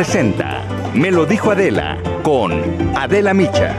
presenta 0.00 0.62
Me 0.94 1.10
lo 1.10 1.26
dijo 1.26 1.50
Adela 1.50 1.98
con 2.22 2.96
Adela 2.96 3.34
Micha. 3.34 3.76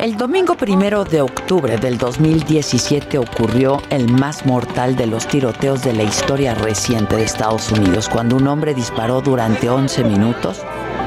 El 0.00 0.16
domingo 0.16 0.56
primero 0.56 1.04
de 1.04 1.20
octubre 1.20 1.76
del 1.76 1.96
2017 1.96 3.18
ocurrió 3.18 3.80
el 3.88 4.10
más 4.10 4.44
mortal 4.44 4.96
de 4.96 5.06
los 5.06 5.28
tiroteos 5.28 5.84
de 5.84 5.92
la 5.92 6.02
historia 6.02 6.56
reciente 6.56 7.14
de 7.14 7.22
Estados 7.22 7.70
Unidos, 7.70 8.08
cuando 8.08 8.34
un 8.34 8.48
hombre 8.48 8.74
disparó 8.74 9.20
durante 9.20 9.70
11 9.70 10.02
minutos 10.02 10.62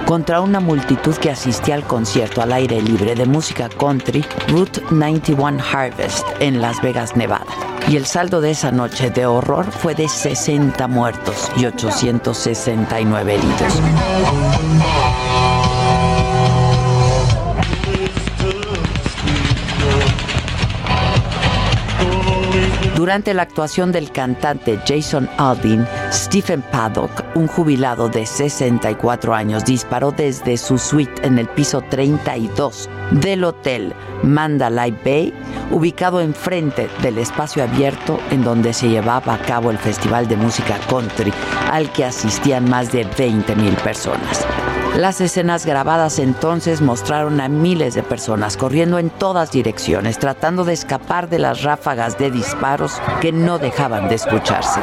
contra 0.05 0.39
una 0.39 0.61
multitud 0.61 1.13
que 1.17 1.31
asistía 1.31 1.75
al 1.75 1.83
concierto 1.83 2.41
al 2.41 2.53
aire 2.53 2.81
libre 2.81 3.15
de 3.15 3.25
música 3.25 3.67
country 3.67 4.23
Route 4.47 4.81
91 4.91 5.61
Harvest 5.73 6.25
en 6.39 6.61
Las 6.61 6.81
Vegas, 6.81 7.17
Nevada. 7.17 7.51
Y 7.89 7.97
el 7.97 8.05
saldo 8.05 8.39
de 8.39 8.51
esa 8.51 8.71
noche 8.71 9.09
de 9.09 9.25
horror 9.25 9.69
fue 9.71 9.93
de 9.93 10.07
60 10.07 10.87
muertos 10.87 11.51
y 11.57 11.65
869 11.65 13.33
heridos. 13.33 13.81
Durante 23.03 23.33
la 23.33 23.41
actuación 23.41 23.91
del 23.91 24.13
cantante 24.13 24.79
Jason 24.87 25.29
Aldean, 25.37 25.85
Stephen 26.09 26.61
Paddock, 26.61 27.25
un 27.35 27.47
jubilado 27.47 28.07
de 28.07 28.25
64 28.25 29.35
años, 29.35 29.65
disparó 29.65 30.13
desde 30.13 30.55
su 30.55 30.77
suite 30.77 31.27
en 31.27 31.37
el 31.37 31.49
piso 31.49 31.81
32 31.81 32.89
del 33.11 33.43
hotel 33.43 33.93
Mandalay 34.23 34.97
Bay, 35.03 35.33
ubicado 35.69 36.21
enfrente 36.21 36.87
del 37.01 37.17
espacio 37.17 37.63
abierto 37.63 38.21
en 38.31 38.41
donde 38.41 38.71
se 38.71 38.87
llevaba 38.87 39.33
a 39.33 39.39
cabo 39.39 39.69
el 39.69 39.77
Festival 39.77 40.29
de 40.29 40.37
Música 40.37 40.79
Country, 40.87 41.33
al 41.73 41.91
que 41.91 42.05
asistían 42.05 42.69
más 42.69 42.93
de 42.93 43.03
20 43.17 43.53
mil 43.57 43.73
personas. 43.83 44.47
Las 44.97 45.21
escenas 45.21 45.65
grabadas 45.65 46.19
entonces 46.19 46.79
mostraron 46.79 47.41
a 47.41 47.49
miles 47.49 47.95
de 47.95 48.03
personas 48.03 48.57
corriendo 48.57 48.99
en 48.99 49.09
todas 49.09 49.51
direcciones, 49.51 50.19
tratando 50.19 50.63
de 50.65 50.73
escapar 50.73 51.29
de 51.29 51.39
las 51.39 51.63
ráfagas 51.63 52.19
de 52.19 52.29
disparos 52.29 53.01
que 53.19 53.31
no 53.31 53.57
dejaban 53.57 54.07
de 54.07 54.15
escucharse. 54.15 54.79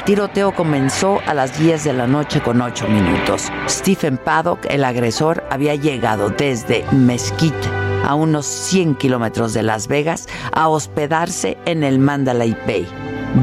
El 0.00 0.06
tiroteo 0.16 0.54
comenzó 0.54 1.20
a 1.26 1.34
las 1.34 1.58
10 1.58 1.84
de 1.84 1.92
la 1.92 2.06
noche 2.06 2.40
con 2.40 2.62
8 2.62 2.88
minutos. 2.88 3.48
Stephen 3.68 4.16
Paddock, 4.16 4.64
el 4.70 4.82
agresor, 4.82 5.44
había 5.50 5.74
llegado 5.74 6.30
desde 6.30 6.86
Mesquite, 6.90 7.68
a 8.06 8.14
unos 8.14 8.46
100 8.46 8.94
kilómetros 8.94 9.52
de 9.52 9.62
Las 9.62 9.88
Vegas, 9.88 10.26
a 10.52 10.68
hospedarse 10.68 11.58
en 11.66 11.84
el 11.84 11.98
Mandalay 11.98 12.56
Bay 12.66 12.88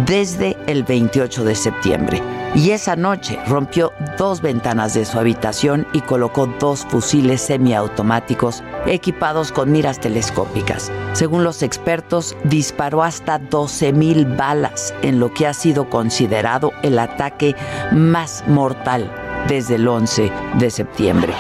desde 0.08 0.58
el 0.66 0.84
28 0.84 1.44
de 1.44 1.54
septiembre. 1.54 2.37
Y 2.56 2.72
esa 2.72 2.96
noche 2.96 3.40
rompió 3.48 3.94
dos 4.18 4.42
ventanas 4.42 4.94
de 4.94 5.06
su 5.06 5.20
habitación 5.20 5.86
y 5.94 6.02
colocó 6.02 6.48
dos 6.60 6.86
fusiles 6.90 7.42
semiautomáticos 7.42 8.64
equipados 8.86 9.52
con 9.52 9.72
miras 9.72 10.00
telescópicas. 10.00 10.92
Según 11.14 11.44
los 11.44 11.62
expertos, 11.62 12.36
disparó 12.44 13.04
hasta 13.04 13.40
12.000 13.40 14.38
balas 14.38 14.94
en 15.02 15.20
lo 15.20 15.34
que 15.34 15.48
ha 15.48 15.54
sido 15.54 15.90
considerado 15.90 16.72
el 16.84 16.98
ataque 17.00 17.56
más 17.92 18.44
mortal 18.48 19.12
desde 19.48 19.76
el 19.76 19.88
11 19.88 20.32
de 20.56 20.70
septiembre. 20.70 21.34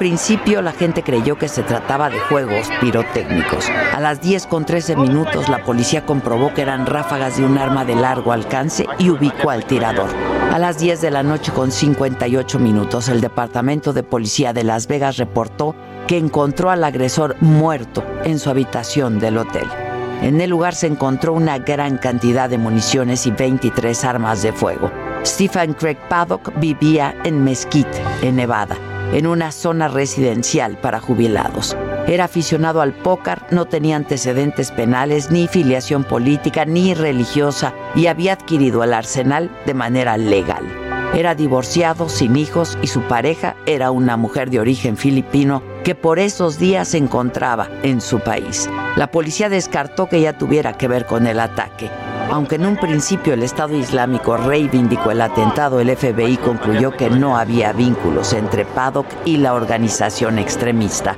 Principio 0.00 0.62
la 0.62 0.72
gente 0.72 1.02
creyó 1.02 1.36
que 1.36 1.46
se 1.46 1.62
trataba 1.62 2.08
de 2.08 2.18
juegos 2.18 2.70
pirotécnicos. 2.80 3.68
A 3.94 4.00
las 4.00 4.22
10 4.22 4.46
con 4.46 4.64
13 4.64 4.96
minutos 4.96 5.50
la 5.50 5.62
policía 5.62 6.06
comprobó 6.06 6.54
que 6.54 6.62
eran 6.62 6.86
ráfagas 6.86 7.36
de 7.36 7.44
un 7.44 7.58
arma 7.58 7.84
de 7.84 7.96
largo 7.96 8.32
alcance 8.32 8.86
y 8.98 9.10
ubicó 9.10 9.50
al 9.50 9.66
tirador. 9.66 10.08
A 10.54 10.58
las 10.58 10.78
10 10.78 11.02
de 11.02 11.10
la 11.10 11.22
noche 11.22 11.52
con 11.52 11.70
58 11.70 12.58
minutos 12.58 13.10
el 13.10 13.20
Departamento 13.20 13.92
de 13.92 14.02
Policía 14.02 14.54
de 14.54 14.64
Las 14.64 14.86
Vegas 14.86 15.18
reportó 15.18 15.74
que 16.06 16.16
encontró 16.16 16.70
al 16.70 16.82
agresor 16.82 17.36
muerto 17.42 18.02
en 18.24 18.38
su 18.38 18.48
habitación 18.48 19.18
del 19.18 19.36
hotel. 19.36 19.68
En 20.22 20.40
el 20.40 20.48
lugar 20.48 20.74
se 20.74 20.86
encontró 20.86 21.34
una 21.34 21.58
gran 21.58 21.98
cantidad 21.98 22.48
de 22.48 22.56
municiones 22.56 23.26
y 23.26 23.32
23 23.32 24.02
armas 24.06 24.40
de 24.40 24.54
fuego. 24.54 24.90
Stephen 25.26 25.74
Craig 25.74 25.98
Paddock 26.08 26.58
vivía 26.58 27.14
en 27.22 27.44
Mesquite, 27.44 28.02
en 28.22 28.36
Nevada 28.36 28.78
en 29.12 29.26
una 29.26 29.52
zona 29.52 29.88
residencial 29.88 30.78
para 30.78 31.00
jubilados. 31.00 31.76
Era 32.06 32.24
aficionado 32.24 32.80
al 32.80 32.92
póker, 32.92 33.42
no 33.50 33.66
tenía 33.66 33.96
antecedentes 33.96 34.70
penales, 34.70 35.30
ni 35.30 35.48
filiación 35.48 36.04
política, 36.04 36.64
ni 36.64 36.94
religiosa 36.94 37.74
y 37.94 38.06
había 38.06 38.32
adquirido 38.34 38.82
el 38.82 38.94
arsenal 38.94 39.50
de 39.66 39.74
manera 39.74 40.16
legal. 40.16 40.64
Era 41.14 41.34
divorciado, 41.34 42.08
sin 42.08 42.36
hijos 42.36 42.78
y 42.82 42.86
su 42.86 43.02
pareja 43.02 43.56
era 43.66 43.90
una 43.90 44.16
mujer 44.16 44.48
de 44.48 44.60
origen 44.60 44.96
filipino 44.96 45.62
que 45.82 45.96
por 45.96 46.20
esos 46.20 46.58
días 46.58 46.88
se 46.88 46.98
encontraba 46.98 47.68
en 47.82 48.00
su 48.00 48.20
país. 48.20 48.70
La 48.96 49.10
policía 49.10 49.48
descartó 49.48 50.08
que 50.08 50.18
ella 50.18 50.38
tuviera 50.38 50.74
que 50.74 50.86
ver 50.86 51.06
con 51.06 51.26
el 51.26 51.40
ataque. 51.40 51.90
Aunque 52.30 52.54
en 52.54 52.66
un 52.66 52.76
principio 52.76 53.34
el 53.34 53.42
Estado 53.42 53.76
Islámico 53.76 54.36
reivindicó 54.36 55.10
el 55.10 55.20
atentado, 55.20 55.80
el 55.80 55.96
FBI 55.96 56.36
concluyó 56.36 56.92
que 56.92 57.10
no 57.10 57.36
había 57.36 57.72
vínculos 57.72 58.32
entre 58.32 58.64
Paddock 58.64 59.06
y 59.24 59.38
la 59.38 59.52
organización 59.52 60.38
extremista. 60.38 61.16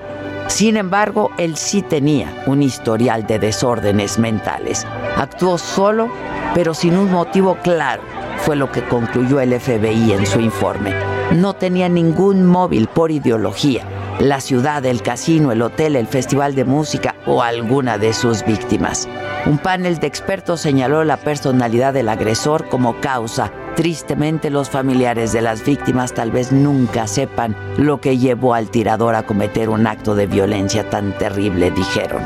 Sin 0.48 0.78
embargo, 0.78 1.30
él 1.36 1.56
sí 1.56 1.82
tenía 1.82 2.42
un 2.46 2.62
historial 2.62 3.26
de 3.26 3.38
desórdenes 3.38 4.18
mentales. 4.18 4.86
Actuó 5.16 5.58
solo, 5.58 6.08
pero 6.54 6.72
sin 6.72 6.96
un 6.96 7.12
motivo 7.12 7.56
claro, 7.62 8.02
fue 8.38 8.56
lo 8.56 8.72
que 8.72 8.82
concluyó 8.82 9.38
el 9.40 9.58
FBI 9.60 10.12
en 10.12 10.26
su 10.26 10.40
informe. 10.40 10.94
No 11.32 11.52
tenía 11.52 11.90
ningún 11.90 12.46
móvil 12.46 12.88
por 12.88 13.10
ideología, 13.10 13.84
la 14.20 14.40
ciudad, 14.40 14.84
el 14.86 15.02
casino, 15.02 15.52
el 15.52 15.62
hotel, 15.62 15.96
el 15.96 16.06
festival 16.06 16.54
de 16.54 16.64
música 16.64 17.16
o 17.26 17.42
alguna 17.42 17.98
de 17.98 18.12
sus 18.12 18.44
víctimas. 18.44 19.08
Un 19.46 19.58
panel 19.58 19.98
de 19.98 20.06
expertos 20.06 20.60
señaló 20.60 21.02
la 21.04 21.16
personalidad 21.16 21.92
del 21.92 22.08
agresor 22.08 22.68
como 22.68 23.00
causa. 23.00 23.52
Tristemente 23.74 24.50
los 24.50 24.70
familiares 24.70 25.32
de 25.32 25.40
las 25.40 25.64
víctimas 25.64 26.12
tal 26.12 26.30
vez 26.30 26.52
nunca 26.52 27.06
sepan 27.06 27.56
lo 27.78 28.00
que 28.00 28.18
llevó 28.18 28.54
al 28.54 28.70
tirador 28.70 29.14
a 29.14 29.24
cometer 29.24 29.68
un 29.68 29.86
acto 29.86 30.14
de 30.14 30.26
violencia 30.26 30.88
tan 30.88 31.16
terrible, 31.18 31.70
dijeron. 31.70 32.22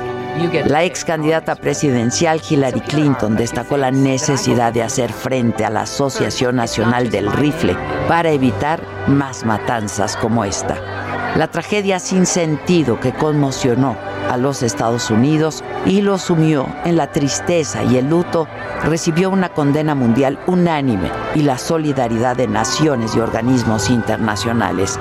La 0.66 0.84
ex 0.84 1.02
candidata 1.04 1.54
presidencial 1.54 2.42
Hillary 2.46 2.80
Clinton 2.80 3.36
destacó 3.36 3.78
la 3.78 3.90
necesidad 3.90 4.70
de 4.70 4.82
hacer 4.82 5.10
frente 5.10 5.64
a 5.64 5.70
la 5.70 5.82
Asociación 5.82 6.56
Nacional 6.56 7.10
del 7.10 7.32
Rifle 7.32 7.74
para 8.06 8.30
evitar 8.30 8.82
más 9.06 9.46
matanzas 9.46 10.14
como 10.16 10.44
esta. 10.44 11.05
La 11.36 11.48
tragedia 11.48 11.98
sin 11.98 12.24
sentido 12.24 12.98
que 12.98 13.12
conmocionó 13.12 13.94
a 14.30 14.38
los 14.38 14.62
Estados 14.62 15.10
Unidos 15.10 15.62
y 15.84 16.00
lo 16.00 16.16
sumió 16.16 16.66
en 16.86 16.96
la 16.96 17.12
tristeza 17.12 17.84
y 17.84 17.98
el 17.98 18.08
luto, 18.08 18.48
recibió 18.84 19.28
una 19.28 19.50
condena 19.50 19.94
mundial 19.94 20.38
unánime 20.46 21.10
y 21.34 21.42
la 21.42 21.58
solidaridad 21.58 22.36
de 22.36 22.48
naciones 22.48 23.14
y 23.14 23.20
organismos 23.20 23.90
internacionales. 23.90 24.98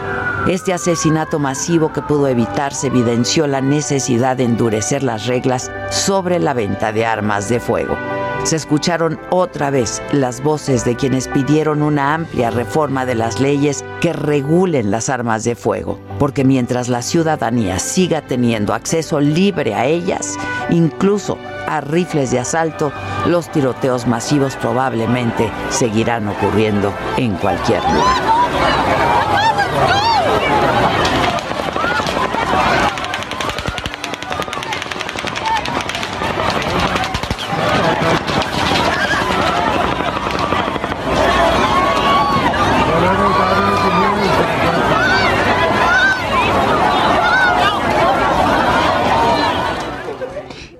Este 0.49 0.73
asesinato 0.73 1.39
masivo 1.39 1.93
que 1.93 2.01
pudo 2.01 2.27
evitarse 2.27 2.87
evidenció 2.87 3.47
la 3.47 3.61
necesidad 3.61 4.35
de 4.35 4.43
endurecer 4.43 5.03
las 5.03 5.27
reglas 5.27 5.71
sobre 5.89 6.39
la 6.39 6.53
venta 6.53 6.91
de 6.91 7.05
armas 7.05 7.47
de 7.47 7.61
fuego. 7.61 7.97
Se 8.45 8.55
escucharon 8.55 9.19
otra 9.31 9.71
vez 9.71 10.03
las 10.11 10.43
voces 10.43 10.85
de 10.85 10.95
quienes 10.95 11.27
pidieron 11.27 11.81
una 11.81 12.13
amplia 12.13 12.51
reforma 12.51 13.03
de 13.03 13.15
las 13.15 13.39
leyes 13.39 13.83
que 14.01 14.13
regulen 14.13 14.91
las 14.91 15.09
armas 15.09 15.43
de 15.43 15.55
fuego, 15.55 15.99
porque 16.19 16.45
mientras 16.45 16.87
la 16.87 17.01
ciudadanía 17.01 17.79
siga 17.79 18.21
teniendo 18.21 18.75
acceso 18.75 19.19
libre 19.19 19.73
a 19.73 19.85
ellas, 19.85 20.37
incluso 20.69 21.39
a 21.67 21.81
rifles 21.81 22.29
de 22.29 22.39
asalto, 22.39 22.91
los 23.25 23.51
tiroteos 23.51 24.05
masivos 24.05 24.55
probablemente 24.57 25.49
seguirán 25.69 26.27
ocurriendo 26.27 26.93
en 27.17 27.33
cualquier 27.37 27.81
lugar. 27.81 28.35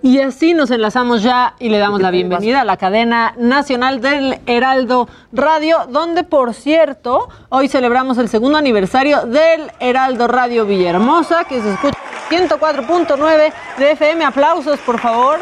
Y 0.05 0.19
así 0.19 0.53
nos 0.65 0.71
enlazamos 0.71 1.21
ya 1.21 1.53
y 1.59 1.69
le 1.69 1.77
damos 1.77 2.01
la 2.01 2.09
bienvenida 2.09 2.62
a 2.62 2.65
la 2.65 2.75
cadena 2.75 3.35
nacional 3.38 4.01
del 4.01 4.39
Heraldo 4.47 5.07
Radio, 5.31 5.85
donde 5.89 6.23
por 6.23 6.56
cierto, 6.56 7.29
hoy 7.50 7.67
celebramos 7.67 8.17
el 8.17 8.29
segundo 8.29 8.57
aniversario 8.57 9.27
del 9.27 9.71
Heraldo 9.79 10.27
Radio 10.27 10.65
Villahermosa, 10.65 11.44
que 11.44 11.62
se 11.62 11.71
escucha 11.71 11.95
104.9 12.31 13.53
de 13.77 13.91
FM. 13.91 14.25
Aplausos, 14.25 14.79
por 14.79 15.00
favor. 15.00 15.38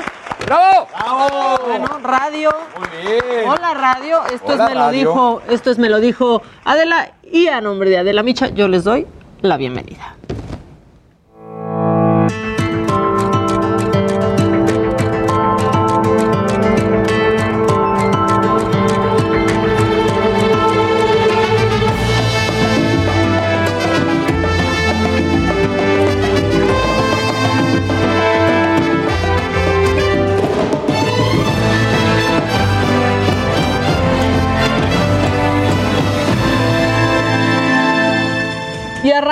¡Bravo! 0.45 0.89
¡Bravo! 0.91 1.59
Bueno, 1.67 1.99
radio. 2.03 2.49
Muy 2.77 3.13
bien. 3.13 3.47
Hola 3.49 3.73
radio, 3.75 4.19
esto 4.25 4.51
Hola, 4.51 4.63
es 4.65 4.69
me 4.69 4.75
lo 4.75 4.81
radio. 4.81 4.99
dijo, 4.99 5.41
esto 5.47 5.71
es 5.71 5.77
me 5.77 5.89
lo 5.89 6.01
dijo 6.01 6.41
Adela 6.65 7.11
y 7.31 7.47
a 7.47 7.61
nombre 7.61 7.89
de 7.89 7.99
Adela 7.99 8.23
Micha 8.23 8.49
yo 8.49 8.67
les 8.67 8.83
doy 8.83 9.07
la 9.41 9.55
bienvenida. 9.55 10.17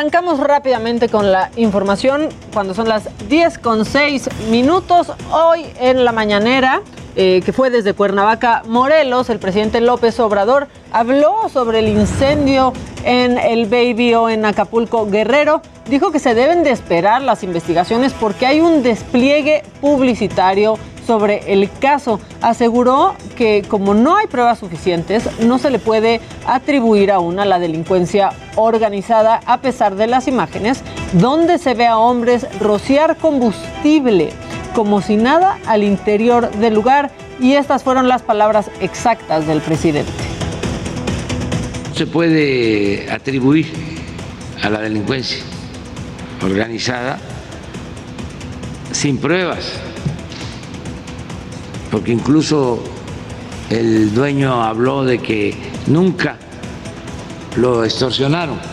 Arrancamos 0.01 0.39
rápidamente 0.39 1.09
con 1.09 1.31
la 1.31 1.51
información 1.57 2.29
cuando 2.51 2.73
son 2.73 2.89
las 2.89 3.07
10 3.29 3.59
con 3.59 3.85
6 3.85 4.29
minutos. 4.49 5.11
Hoy 5.31 5.63
en 5.79 6.03
la 6.03 6.11
mañanera, 6.11 6.81
eh, 7.15 7.41
que 7.43 7.51
fue 7.51 7.69
desde 7.69 7.93
Cuernavaca, 7.93 8.63
Morelos, 8.67 9.29
el 9.29 9.39
presidente 9.39 9.81
López 9.81 10.19
Obrador 10.19 10.67
habló 10.91 11.49
sobre 11.49 11.79
el 11.79 11.89
incendio 11.89 12.71
en 13.03 13.37
el 13.37 13.65
Baby 13.65 14.13
o 14.13 14.29
en 14.29 14.45
Acapulco 14.45 15.05
Guerrero. 15.07 15.61
Dijo 15.89 16.11
que 16.11 16.19
se 16.19 16.33
deben 16.33 16.63
de 16.63 16.71
esperar 16.71 17.21
las 17.21 17.43
investigaciones 17.43 18.13
porque 18.13 18.45
hay 18.45 18.61
un 18.61 18.81
despliegue 18.81 19.63
publicitario 19.81 20.77
sobre 21.05 21.51
el 21.51 21.69
caso. 21.79 22.21
Aseguró 22.41 23.15
que 23.35 23.63
como 23.67 23.93
no 23.93 24.15
hay 24.15 24.27
pruebas 24.27 24.59
suficientes, 24.59 25.27
no 25.41 25.57
se 25.59 25.69
le 25.69 25.79
puede 25.79 26.21
atribuir 26.47 27.11
aún 27.11 27.39
a 27.39 27.45
la 27.45 27.59
delincuencia 27.59 28.29
organizada 28.55 29.41
a 29.45 29.59
pesar 29.59 29.95
de 29.95 30.07
las 30.07 30.27
imágenes 30.27 30.81
donde 31.13 31.57
se 31.57 31.73
ve 31.73 31.87
a 31.87 31.97
hombres 31.97 32.47
rociar 32.59 33.17
combustible 33.17 34.31
como 34.73 35.01
si 35.01 35.17
nada 35.17 35.57
al 35.65 35.83
interior 35.83 36.51
del 36.51 36.73
lugar 36.73 37.11
y 37.39 37.53
estas 37.53 37.83
fueron 37.83 38.07
las 38.07 38.21
palabras 38.21 38.69
exactas 38.79 39.47
del 39.47 39.61
presidente. 39.61 40.11
se 41.95 42.07
puede 42.07 43.11
atribuir 43.11 43.67
a 44.63 44.69
la 44.69 44.79
delincuencia 44.79 45.43
organizada 46.41 47.19
sin 48.91 49.17
pruebas, 49.17 49.73
porque 51.91 52.11
incluso 52.11 52.83
el 53.69 54.13
dueño 54.13 54.63
habló 54.63 55.03
de 55.03 55.19
que 55.19 55.55
nunca 55.87 56.37
lo 57.55 57.83
extorsionaron. 57.83 58.70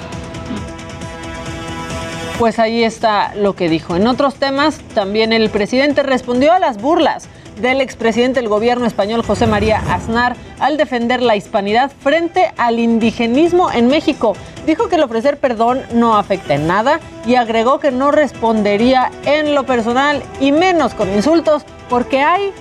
Pues 2.39 2.61
ahí 2.61 2.85
está 2.85 3.35
lo 3.35 3.57
que 3.57 3.69
dijo. 3.69 3.97
En 3.97 4.07
otros 4.07 4.37
temas, 4.37 4.79
también 4.95 5.33
el 5.33 5.51
presidente 5.51 6.05
respondió 6.05 6.53
a 6.53 6.61
las 6.61 6.81
burlas 6.81 7.29
del 7.61 7.81
expresidente 7.81 8.39
del 8.39 8.49
gobierno 8.49 8.87
español 8.87 9.25
José 9.25 9.49
María 9.49 9.79
Aznar 9.93 10.37
al 10.61 10.77
defender 10.77 11.21
la 11.21 11.35
hispanidad 11.35 11.91
frente 12.01 12.53
al 12.57 12.79
indigenismo 12.79 13.73
en 13.73 13.89
México. 13.89 14.37
Dijo 14.67 14.89
que 14.89 14.95
el 14.95 15.03
ofrecer 15.03 15.39
perdón 15.39 15.83
no 15.93 16.17
afecta 16.17 16.55
en 16.55 16.69
nada 16.69 17.01
y 17.27 17.35
agregó 17.35 17.81
que 17.81 17.91
no 17.91 18.13
respondería 18.13 19.11
en 19.25 19.57
lo 19.57 19.67
personal 19.67 20.23
y 20.41 20.53
menos 20.53 20.95
con 20.95 21.13
insultos 21.13 21.65
porque 21.89 22.21
hay, 22.21 22.53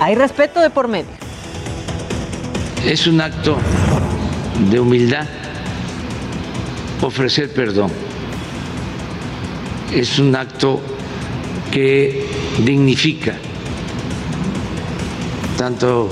hay 0.00 0.14
respeto 0.14 0.60
de 0.60 0.70
por 0.70 0.88
medio. 0.88 1.10
Es 2.86 3.06
un 3.06 3.20
acto 3.20 3.58
de 4.70 4.80
humildad 4.80 5.26
ofrecer 7.02 7.52
perdón. 7.52 8.07
Es 9.92 10.18
un 10.18 10.34
acto 10.36 10.80
que 11.70 12.26
dignifica 12.64 13.34
tanto 15.56 16.08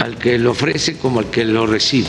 al 0.00 0.16
que 0.16 0.38
lo 0.38 0.52
ofrece 0.52 0.98
como 0.98 1.20
al 1.20 1.26
que 1.26 1.44
lo 1.44 1.66
recibe. 1.66 2.08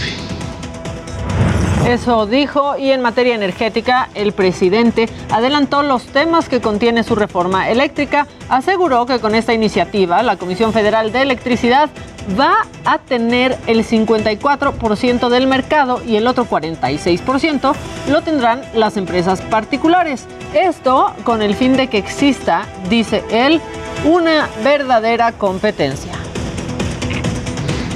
Eso 1.88 2.26
dijo 2.26 2.78
y 2.78 2.90
en 2.90 3.02
materia 3.02 3.36
energética 3.36 4.10
el 4.16 4.32
presidente 4.32 5.08
adelantó 5.30 5.84
los 5.84 6.08
temas 6.08 6.50
que 6.50 6.60
contiene 6.60 7.04
su 7.04 7.16
reforma 7.16 7.70
eléctrica. 7.70 8.26
Aseguró 8.50 9.06
que 9.06 9.20
con 9.20 9.36
esta 9.36 9.54
iniciativa 9.54 10.24
la 10.24 10.38
Comisión 10.38 10.74
Federal 10.74 11.12
de 11.12 11.22
Electricidad 11.22 11.92
va 12.40 12.66
a 12.86 12.98
tener 13.00 13.58
el 13.68 13.86
54% 13.86 15.30
del 15.30 15.48
mercado 15.48 16.02
y 16.06 16.16
el 16.16 16.28
otro 16.28 16.46
46% 16.46 17.74
lo 18.10 18.22
tendrán 18.22 18.62
las 18.74 18.98
empresas 18.98 19.42
particulares. 19.42 20.26
Esto 20.54 21.14
con 21.24 21.42
el 21.42 21.56
fin 21.56 21.76
de 21.78 21.88
que 21.88 21.98
exista, 21.98 22.66
dice 22.90 23.24
él, 23.32 23.62
una 24.06 24.50
verdadera 24.64 25.32
competencia. 25.32 26.14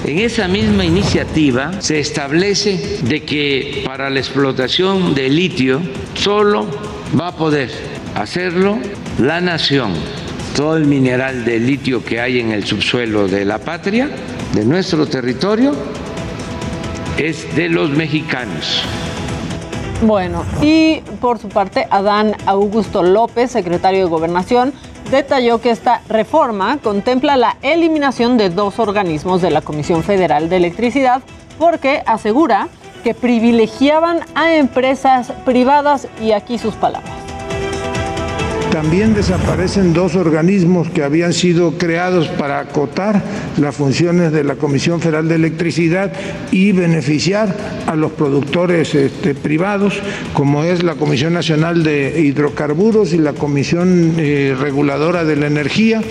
En 0.05 0.17
esa 0.17 0.48
misma 0.48 0.86
iniciativa 0.86 1.81
se 1.81 2.00
establece 2.00 3.00
de 3.03 3.24
que 3.24 3.83
para 3.86 4.09
la 4.09 4.19
explotación 4.19 5.13
de 5.13 5.29
litio 5.29 5.81
solo 6.15 6.65
va 7.19 7.27
a 7.27 7.36
poder 7.36 7.69
hacerlo 8.15 8.79
la 9.19 9.39
nación. 9.39 9.93
Todo 10.55 10.77
el 10.77 10.85
mineral 10.85 11.45
de 11.45 11.59
litio 11.59 12.03
que 12.03 12.19
hay 12.19 12.39
en 12.39 12.51
el 12.51 12.65
subsuelo 12.65 13.27
de 13.27 13.45
la 13.45 13.59
patria, 13.59 14.09
de 14.53 14.65
nuestro 14.65 15.05
territorio, 15.05 15.73
es 17.17 17.55
de 17.55 17.69
los 17.69 17.89
mexicanos. 17.91 18.83
Bueno, 20.01 20.45
y 20.61 21.01
por 21.19 21.39
su 21.39 21.49
parte, 21.49 21.87
Adán 21.89 22.35
Augusto 22.45 23.03
López, 23.03 23.51
secretario 23.51 23.99
de 23.99 24.09
Gobernación, 24.09 24.73
detalló 25.11 25.59
que 25.59 25.71
esta 25.71 26.01
reforma 26.07 26.77
contempla 26.81 27.35
la 27.35 27.57
eliminación 27.61 28.37
de 28.37 28.49
dos 28.49 28.79
organismos 28.79 29.41
de 29.41 29.51
la 29.51 29.61
Comisión 29.61 30.03
Federal 30.03 30.49
de 30.49 30.57
Electricidad 30.57 31.21
porque 31.57 32.01
asegura 32.05 32.69
que 33.03 33.13
privilegiaban 33.13 34.19
a 34.35 34.55
empresas 34.55 35.31
privadas 35.45 36.07
y 36.21 36.31
aquí 36.31 36.57
sus 36.57 36.75
palabras. 36.75 37.18
También 38.71 39.15
desaparecen 39.15 39.93
dos 39.93 40.15
organismos 40.15 40.89
que 40.91 41.03
habían 41.03 41.33
sido 41.33 41.77
creados 41.77 42.27
para 42.27 42.59
acotar 42.59 43.21
las 43.57 43.75
funciones 43.75 44.31
de 44.31 44.43
la 44.43 44.55
Comisión 44.55 45.01
Federal 45.01 45.27
de 45.27 45.35
Electricidad 45.35 46.13
y 46.51 46.71
beneficiar 46.71 47.55
a 47.88 47.95
los 47.95 48.11
productores 48.11 48.93
este, 48.93 49.33
privados, 49.33 49.99
como 50.33 50.63
es 50.63 50.83
la 50.83 50.93
Comisión 50.93 51.33
Nacional 51.33 51.83
de 51.83 52.21
Hidrocarburos 52.21 53.11
y 53.13 53.17
la 53.17 53.33
Comisión 53.33 54.13
eh, 54.17 54.55
Reguladora 54.59 55.25
de 55.25 55.35
la 55.35 55.47
Energía, 55.47 56.01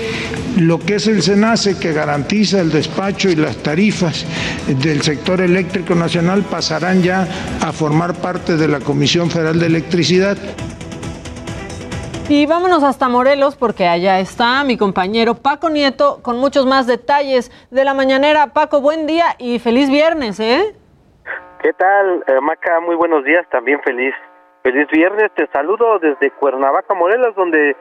lo 0.57 0.81
que 0.81 0.97
es 0.97 1.07
el 1.07 1.23
SENACE 1.23 1.79
que 1.79 1.93
garantiza 1.93 2.61
el 2.61 2.73
despacho 2.73 3.31
y 3.31 3.37
las 3.37 3.57
tarifas 3.59 4.27
del 4.83 5.03
sector 5.03 5.41
eléctrico 5.41 5.95
nacional 5.95 6.43
pasarán 6.43 7.03
ya 7.05 7.29
a 7.61 7.73
formar 7.73 8.15
parte 8.15 8.57
de 8.57 8.67
la 8.67 8.81
Comisión 8.81 9.31
Federal 9.31 9.61
de 9.61 9.67
Electricidad. 9.67 10.37
Y 12.31 12.45
vámonos 12.45 12.85
hasta 12.85 13.09
Morelos 13.09 13.57
porque 13.57 13.87
allá 13.87 14.21
está 14.21 14.63
mi 14.63 14.77
compañero 14.77 15.33
Paco 15.35 15.71
Nieto 15.71 16.19
con 16.23 16.37
muchos 16.37 16.67
más 16.67 16.87
detalles 16.87 17.51
de 17.71 17.87
la 17.87 17.95
mañanera. 17.95 18.49
Paco, 18.53 18.83
buen 18.83 19.07
día 19.07 19.25
y 19.39 19.59
feliz 19.59 19.89
viernes, 19.89 20.39
¿eh? 20.39 20.77
¿Qué 21.63 21.73
tal, 21.73 22.23
eh, 22.27 22.39
Maca? 22.43 22.81
Muy 22.81 22.97
buenos 22.97 23.25
días, 23.25 23.49
también 23.51 23.81
feliz, 23.81 24.13
feliz 24.63 24.87
viernes. 24.93 25.31
Te 25.37 25.47
saludo 25.55 25.99
desde 26.01 26.31
Cuernavaca, 26.33 26.93
Morelos, 26.93 27.35
donde 27.35 27.75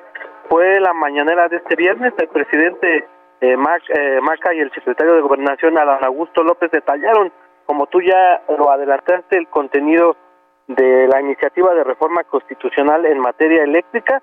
fue 0.47 0.79
la 0.79 0.93
mañanera 0.93 1.49
de 1.49 1.57
este 1.57 1.75
viernes. 1.75 2.13
El 2.17 2.29
presidente 2.29 2.99
eh, 3.41 3.53
eh, 3.55 4.21
Maca 4.21 4.53
y 4.53 4.59
el 4.59 4.71
secretario 4.71 5.15
de 5.15 5.21
Gobernación, 5.23 5.77
Adán 5.77 6.05
Augusto 6.05 6.41
López, 6.41 6.71
detallaron, 6.71 7.33
como 7.65 7.87
tú 7.87 7.99
ya 8.01 8.41
lo 8.57 8.71
adelantaste, 8.71 9.39
el 9.39 9.49
contenido 9.49 10.15
de 10.67 11.07
la 11.07 11.21
iniciativa 11.21 11.73
de 11.73 11.83
reforma 11.83 12.23
constitucional 12.25 13.05
en 13.05 13.19
materia 13.19 13.63
eléctrica. 13.63 14.21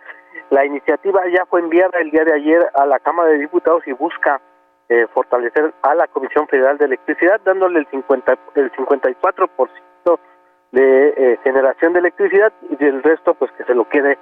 La 0.51 0.65
iniciativa 0.65 1.23
ya 1.29 1.47
fue 1.47 1.61
enviada 1.61 1.99
el 2.01 2.11
día 2.11 2.25
de 2.25 2.35
ayer 2.35 2.67
a 2.75 2.87
la 2.87 2.99
Cámara 2.99 3.31
de 3.31 3.39
Diputados 3.39 3.83
y 3.87 3.93
busca 3.93 4.41
eh, 4.89 5.07
fortalecer 5.15 5.73
a 5.83 5.95
la 5.95 6.07
Comisión 6.09 6.47
Federal 6.47 6.77
de 6.77 6.85
Electricidad, 6.85 7.41
dándole 7.45 7.79
el, 7.79 7.87
50, 7.87 8.39
el 8.55 8.71
54% 8.73 10.19
de 10.73 11.09
eh, 11.17 11.39
generación 11.43 11.93
de 11.93 12.01
electricidad 12.01 12.53
y 12.69 12.77
del 12.77 13.03
resto 13.03 13.35
pues 13.35 13.51
que 13.53 13.65
se 13.65 13.75
lo 13.75 13.89
quede 13.89 14.19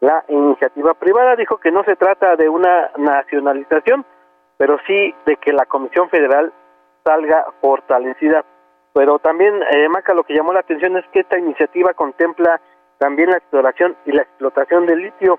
la 0.00 0.24
iniciativa 0.28 0.94
privada. 0.94 1.36
Dijo 1.36 1.58
que 1.58 1.70
no 1.70 1.84
se 1.84 1.94
trata 1.94 2.34
de 2.36 2.48
una 2.48 2.90
nacionalización, 2.96 4.04
pero 4.56 4.78
sí 4.86 5.14
de 5.26 5.36
que 5.36 5.52
la 5.52 5.66
Comisión 5.66 6.08
Federal 6.08 6.52
salga 7.04 7.46
fortalecida 7.60 8.44
pero 8.92 9.18
también, 9.18 9.54
eh, 9.70 9.88
Maca, 9.88 10.14
lo 10.14 10.24
que 10.24 10.34
llamó 10.34 10.52
la 10.52 10.60
atención 10.60 10.96
es 10.96 11.06
que 11.12 11.20
esta 11.20 11.38
iniciativa 11.38 11.94
contempla 11.94 12.60
también 12.98 13.30
la 13.30 13.38
exploración 13.38 13.96
y 14.04 14.12
la 14.12 14.22
explotación 14.22 14.86
del 14.86 14.98
litio, 14.98 15.38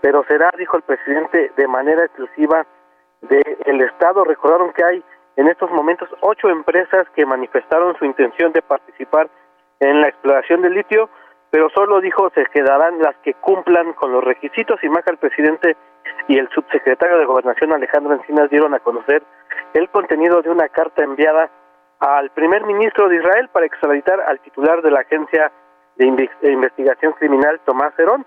pero 0.00 0.24
será, 0.24 0.50
dijo 0.56 0.76
el 0.76 0.82
presidente, 0.82 1.52
de 1.56 1.68
manera 1.68 2.04
exclusiva 2.04 2.66
del 3.22 3.80
Estado. 3.82 4.24
Recordaron 4.24 4.72
que 4.72 4.84
hay 4.84 5.04
en 5.36 5.48
estos 5.48 5.70
momentos 5.70 6.08
ocho 6.20 6.48
empresas 6.48 7.08
que 7.14 7.26
manifestaron 7.26 7.96
su 7.98 8.04
intención 8.04 8.52
de 8.52 8.62
participar 8.62 9.28
en 9.80 10.00
la 10.00 10.08
exploración 10.08 10.62
del 10.62 10.74
litio, 10.74 11.08
pero 11.50 11.68
solo 11.70 12.00
dijo 12.00 12.30
se 12.34 12.44
quedarán 12.46 12.98
las 13.00 13.16
que 13.16 13.34
cumplan 13.34 13.92
con 13.94 14.12
los 14.12 14.22
requisitos 14.22 14.82
y 14.82 14.88
Maca, 14.88 15.10
el 15.10 15.18
presidente 15.18 15.76
y 16.28 16.38
el 16.38 16.48
subsecretario 16.50 17.18
de 17.18 17.24
Gobernación 17.24 17.72
Alejandro 17.72 18.14
Encinas 18.14 18.50
dieron 18.50 18.74
a 18.74 18.80
conocer 18.80 19.22
el 19.74 19.88
contenido 19.88 20.42
de 20.42 20.50
una 20.50 20.68
carta 20.68 21.02
enviada 21.02 21.50
al 22.00 22.30
primer 22.30 22.64
ministro 22.64 23.08
de 23.08 23.16
Israel 23.16 23.48
para 23.52 23.66
extraditar 23.66 24.20
al 24.22 24.40
titular 24.40 24.82
de 24.82 24.90
la 24.90 25.00
Agencia 25.00 25.52
de 25.96 26.06
Investigación 26.50 27.12
Criminal, 27.12 27.60
Tomás 27.66 27.94
Cerón. 27.94 28.24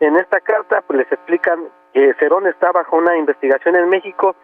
En 0.00 0.16
esta 0.16 0.40
carta 0.40 0.82
pues, 0.86 0.98
les 0.98 1.12
explican 1.12 1.68
que 1.94 2.12
Cerón 2.18 2.46
está 2.46 2.70
bajo 2.70 2.96
una 2.96 3.16
investigación 3.16 3.76
en 3.76 3.88
México 3.88 4.36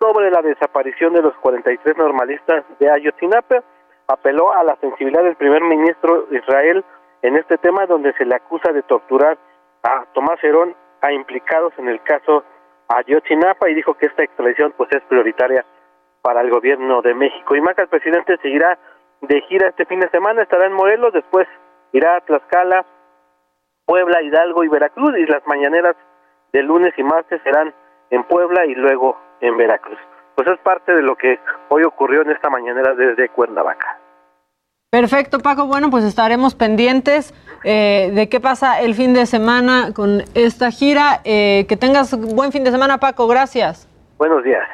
sobre 0.00 0.30
la 0.30 0.42
desaparición 0.42 1.14
de 1.14 1.22
los 1.22 1.34
43 1.36 1.96
normalistas 1.96 2.64
de 2.80 2.90
Ayotzinapa. 2.90 3.62
Apeló 4.08 4.52
a 4.52 4.64
la 4.64 4.76
sensibilidad 4.76 5.22
del 5.22 5.36
primer 5.36 5.62
ministro 5.62 6.22
de 6.22 6.38
Israel 6.38 6.84
en 7.22 7.36
este 7.36 7.58
tema, 7.58 7.86
donde 7.86 8.12
se 8.14 8.24
le 8.24 8.34
acusa 8.34 8.72
de 8.72 8.82
torturar 8.82 9.38
a 9.84 10.04
Tomás 10.14 10.40
Cerón 10.40 10.74
a 11.00 11.12
implicados 11.12 11.72
en 11.78 11.88
el 11.88 12.02
caso 12.02 12.42
Ayotzinapa 12.88 13.70
y 13.70 13.74
dijo 13.74 13.94
que 13.94 14.06
esta 14.06 14.24
extradición 14.24 14.74
pues 14.76 14.90
es 14.92 15.02
prioritaria 15.04 15.64
para 16.26 16.40
el 16.40 16.50
gobierno 16.50 17.02
de 17.02 17.14
México. 17.14 17.54
Y 17.54 17.60
más 17.60 17.78
el 17.78 17.86
presidente 17.86 18.36
seguirá 18.42 18.76
de 19.20 19.40
gira 19.42 19.68
este 19.68 19.86
fin 19.86 20.00
de 20.00 20.10
semana, 20.10 20.42
estará 20.42 20.66
en 20.66 20.72
Morelos, 20.72 21.12
después 21.12 21.46
irá 21.92 22.16
a 22.16 22.20
Tlaxcala, 22.22 22.84
Puebla, 23.84 24.20
Hidalgo 24.22 24.64
y 24.64 24.68
Veracruz, 24.68 25.16
y 25.16 25.24
las 25.24 25.46
mañaneras 25.46 25.94
de 26.52 26.64
lunes 26.64 26.92
y 26.96 27.04
martes 27.04 27.40
serán 27.44 27.72
en 28.10 28.24
Puebla 28.24 28.66
y 28.66 28.74
luego 28.74 29.16
en 29.40 29.56
Veracruz. 29.56 30.00
Pues 30.34 30.48
es 30.48 30.58
parte 30.64 30.96
de 30.96 31.02
lo 31.02 31.14
que 31.14 31.38
hoy 31.68 31.84
ocurrió 31.84 32.22
en 32.22 32.32
esta 32.32 32.50
mañanera 32.50 32.94
desde 32.94 33.28
Cuernavaca. 33.28 34.00
Perfecto, 34.90 35.38
Paco. 35.38 35.66
Bueno, 35.66 35.90
pues 35.90 36.02
estaremos 36.02 36.56
pendientes 36.56 37.34
eh, 37.62 38.10
de 38.12 38.28
qué 38.28 38.40
pasa 38.40 38.80
el 38.80 38.94
fin 38.94 39.14
de 39.14 39.26
semana 39.26 39.92
con 39.94 40.22
esta 40.34 40.72
gira. 40.72 41.20
Eh, 41.22 41.66
que 41.68 41.76
tengas 41.76 42.18
buen 42.34 42.50
fin 42.50 42.64
de 42.64 42.72
semana, 42.72 42.98
Paco. 42.98 43.28
Gracias. 43.28 43.88
Buenos 44.18 44.42
días. 44.42 44.66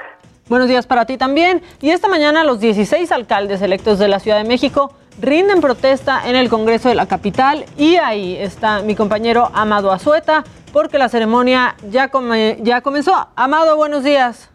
Buenos 0.52 0.68
días 0.68 0.86
para 0.86 1.06
ti 1.06 1.16
también. 1.16 1.62
Y 1.80 1.88
esta 1.92 2.08
mañana 2.08 2.44
los 2.44 2.60
16 2.60 3.10
alcaldes 3.10 3.62
electos 3.62 3.98
de 3.98 4.06
la 4.06 4.20
Ciudad 4.20 4.36
de 4.36 4.44
México 4.44 4.92
rinden 5.18 5.62
protesta 5.62 6.28
en 6.28 6.36
el 6.36 6.50
Congreso 6.50 6.90
de 6.90 6.94
la 6.94 7.06
capital 7.06 7.64
y 7.78 7.96
ahí 7.96 8.36
está 8.36 8.82
mi 8.82 8.94
compañero 8.94 9.50
Amado 9.54 9.90
Azueta 9.90 10.44
porque 10.70 10.98
la 10.98 11.08
ceremonia 11.08 11.74
ya, 11.90 12.10
ya 12.60 12.82
comenzó. 12.82 13.28
Amado, 13.34 13.78
buenos 13.78 14.04
días. 14.04 14.51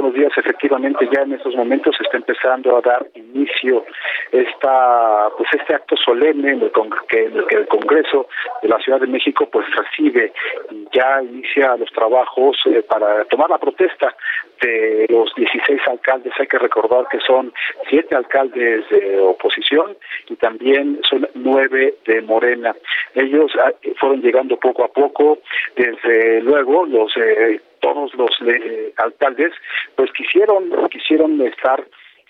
Buenos 0.00 0.14
días, 0.14 0.30
efectivamente 0.36 1.08
ya 1.12 1.22
en 1.22 1.32
estos 1.32 1.56
momentos 1.56 1.96
está 2.00 2.18
empezando 2.18 2.76
a 2.76 2.80
dar 2.80 3.04
inicio 3.16 3.84
esta, 4.30 5.28
pues 5.36 5.48
este 5.52 5.74
acto 5.74 5.96
solemne 5.96 6.52
en 6.52 6.62
el, 6.62 6.70
que, 7.08 7.56
el 7.56 7.66
Congreso 7.66 8.28
de 8.62 8.68
la 8.68 8.78
Ciudad 8.78 9.00
de 9.00 9.08
México 9.08 9.48
pues 9.50 9.66
recibe 9.74 10.32
y 10.70 10.86
ya 10.92 11.20
inicia 11.20 11.76
los 11.76 11.90
trabajos 11.90 12.56
eh, 12.66 12.84
para 12.88 13.24
tomar 13.24 13.50
la 13.50 13.58
protesta 13.58 14.14
de 14.62 15.06
los 15.08 15.34
16 15.34 15.80
alcaldes. 15.88 16.32
Hay 16.38 16.46
que 16.46 16.58
recordar 16.58 17.08
que 17.10 17.18
son 17.18 17.52
siete 17.90 18.14
alcaldes 18.14 18.88
de 18.90 19.18
oposición 19.18 19.96
y 20.28 20.36
también 20.36 21.00
son 21.10 21.28
nueve 21.34 21.96
de 22.06 22.22
Morena. 22.22 22.72
Ellos 23.16 23.50
ah, 23.60 23.72
fueron 23.98 24.22
llegando 24.22 24.58
poco 24.58 24.84
a 24.84 24.92
poco, 24.92 25.38
desde 25.74 26.40
luego 26.42 26.86
los 26.86 27.16
eh, 27.16 27.60
todos 27.80 28.14
los 28.14 28.30
eh, 28.46 28.92
alcaldes 28.96 29.52
pues 29.96 30.10
quisieron 30.12 30.70
quisieron 30.90 31.40
estar 31.42 31.84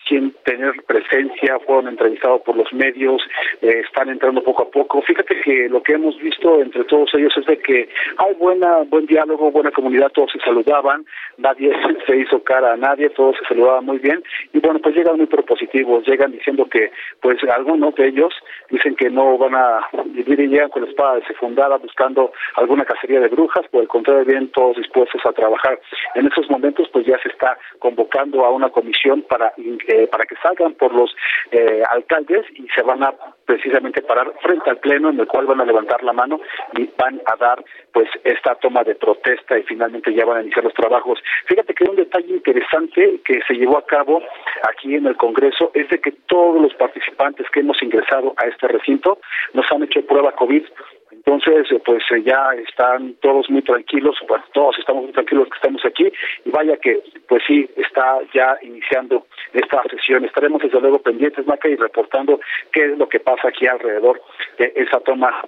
sin 0.08 0.32
tener 0.44 0.72
presencia, 0.86 1.58
fueron 1.60 1.88
entrevistados 1.88 2.42
por 2.42 2.56
los 2.56 2.72
medios, 2.72 3.22
eh, 3.62 3.82
están 3.84 4.08
entrando 4.08 4.42
poco 4.42 4.62
a 4.62 4.70
poco. 4.70 5.02
Fíjate 5.02 5.40
que 5.40 5.68
lo 5.68 5.82
que 5.82 5.92
hemos 5.92 6.18
visto 6.18 6.60
entre 6.60 6.84
todos 6.84 7.10
ellos 7.14 7.32
es 7.36 7.46
de 7.46 7.58
que 7.58 7.88
hay 8.16 8.34
buena, 8.34 8.78
buen 8.88 9.06
diálogo, 9.06 9.50
buena 9.50 9.70
comunidad, 9.70 10.10
todos 10.12 10.32
se 10.32 10.38
saludaban, 10.40 11.04
nadie 11.36 11.72
se 12.06 12.16
hizo 12.16 12.42
cara 12.42 12.72
a 12.72 12.76
nadie, 12.76 13.10
todos 13.10 13.36
se 13.38 13.44
saludaban 13.46 13.84
muy 13.84 13.98
bien 13.98 14.22
y 14.52 14.60
bueno, 14.60 14.80
pues 14.80 14.94
llegan 14.94 15.16
muy 15.16 15.26
propositivos, 15.26 16.06
llegan 16.06 16.32
diciendo 16.32 16.66
que 16.66 16.90
pues 17.20 17.38
algunos 17.44 17.94
de 17.94 18.08
ellos 18.08 18.32
dicen 18.70 18.96
que 18.96 19.10
no 19.10 19.36
van 19.38 19.54
a 19.54 19.80
vivir 20.06 20.40
y 20.40 20.48
llegan 20.48 20.70
con 20.70 20.82
la 20.82 20.88
espada 20.90 21.16
desfundada 21.16 21.76
buscando 21.76 22.32
alguna 22.56 22.84
cacería 22.84 23.20
de 23.20 23.28
brujas, 23.28 23.66
por 23.70 23.82
el 23.82 23.88
contrario, 23.88 24.24
bien 24.24 24.50
todos 24.50 24.76
dispuestos 24.76 25.20
a 25.24 25.32
trabajar. 25.32 25.78
En 26.14 26.26
esos 26.26 26.48
momentos 26.50 26.88
pues 26.92 27.06
ya 27.06 27.18
se 27.22 27.28
está 27.28 27.58
convocando 27.78 28.44
a 28.44 28.50
una 28.50 28.70
comisión 28.70 29.22
para 29.22 29.52
eh, 29.98 30.06
para 30.06 30.24
que 30.24 30.36
salgan 30.36 30.74
por 30.74 30.94
los 30.94 31.14
eh, 31.50 31.82
alcaldes 31.90 32.46
y 32.54 32.68
se 32.68 32.82
van 32.82 33.02
a 33.02 33.14
precisamente 33.44 34.02
parar 34.02 34.32
frente 34.40 34.70
al 34.70 34.78
pleno 34.78 35.10
en 35.10 35.18
el 35.18 35.26
cual 35.26 35.46
van 35.46 35.60
a 35.60 35.64
levantar 35.64 36.02
la 36.04 36.12
mano 36.12 36.40
y 36.76 36.88
van 36.96 37.20
a 37.26 37.36
dar 37.36 37.64
pues 37.92 38.08
esta 38.24 38.54
toma 38.56 38.84
de 38.84 38.94
protesta 38.94 39.58
y 39.58 39.62
finalmente 39.62 40.12
ya 40.14 40.24
van 40.24 40.38
a 40.38 40.42
iniciar 40.42 40.64
los 40.64 40.74
trabajos. 40.74 41.18
Fíjate 41.46 41.74
que 41.74 41.84
un 41.84 41.96
detalle 41.96 42.34
interesante 42.34 43.20
que 43.24 43.40
se 43.46 43.54
llevó 43.54 43.78
a 43.78 43.86
cabo 43.86 44.22
aquí 44.68 44.94
en 44.94 45.06
el 45.06 45.16
Congreso 45.16 45.70
es 45.74 45.88
de 45.88 45.98
que 46.00 46.12
todos 46.26 46.60
los 46.60 46.74
participantes 46.74 47.48
que 47.50 47.60
hemos 47.60 47.82
ingresado 47.82 48.34
a 48.36 48.46
este 48.46 48.68
recinto 48.68 49.18
nos 49.54 49.70
han 49.72 49.82
hecho 49.82 50.04
prueba 50.06 50.32
COVID 50.32 50.62
entonces, 51.10 51.70
eh, 51.72 51.80
pues 51.84 52.02
eh, 52.10 52.22
ya 52.22 52.50
están 52.66 53.14
todos 53.20 53.48
muy 53.50 53.62
tranquilos, 53.62 54.16
pues 54.26 54.42
todos 54.52 54.78
estamos 54.78 55.04
muy 55.04 55.12
tranquilos 55.12 55.48
que 55.48 55.56
estamos 55.56 55.84
aquí 55.84 56.12
y 56.44 56.50
vaya 56.50 56.76
que, 56.76 57.00
pues 57.28 57.42
sí, 57.46 57.68
está 57.76 58.18
ya 58.34 58.56
iniciando 58.62 59.26
esta 59.52 59.82
sesión. 59.84 60.24
Estaremos 60.24 60.62
desde 60.62 60.80
luego 60.80 61.00
pendientes, 61.00 61.46
Maca, 61.46 61.68
y 61.68 61.76
reportando 61.76 62.40
qué 62.72 62.86
es 62.86 62.98
lo 62.98 63.08
que 63.08 63.20
pasa 63.20 63.48
aquí 63.48 63.66
alrededor 63.66 64.20
de 64.58 64.72
esa 64.76 65.00
toma 65.00 65.42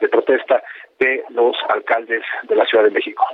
de 0.00 0.08
protesta 0.08 0.62
los 1.30 1.54
alcaldes 1.68 2.22
de 2.48 2.56
la 2.56 2.64
Ciudad 2.66 2.84
de 2.84 2.90
México. 2.90 3.24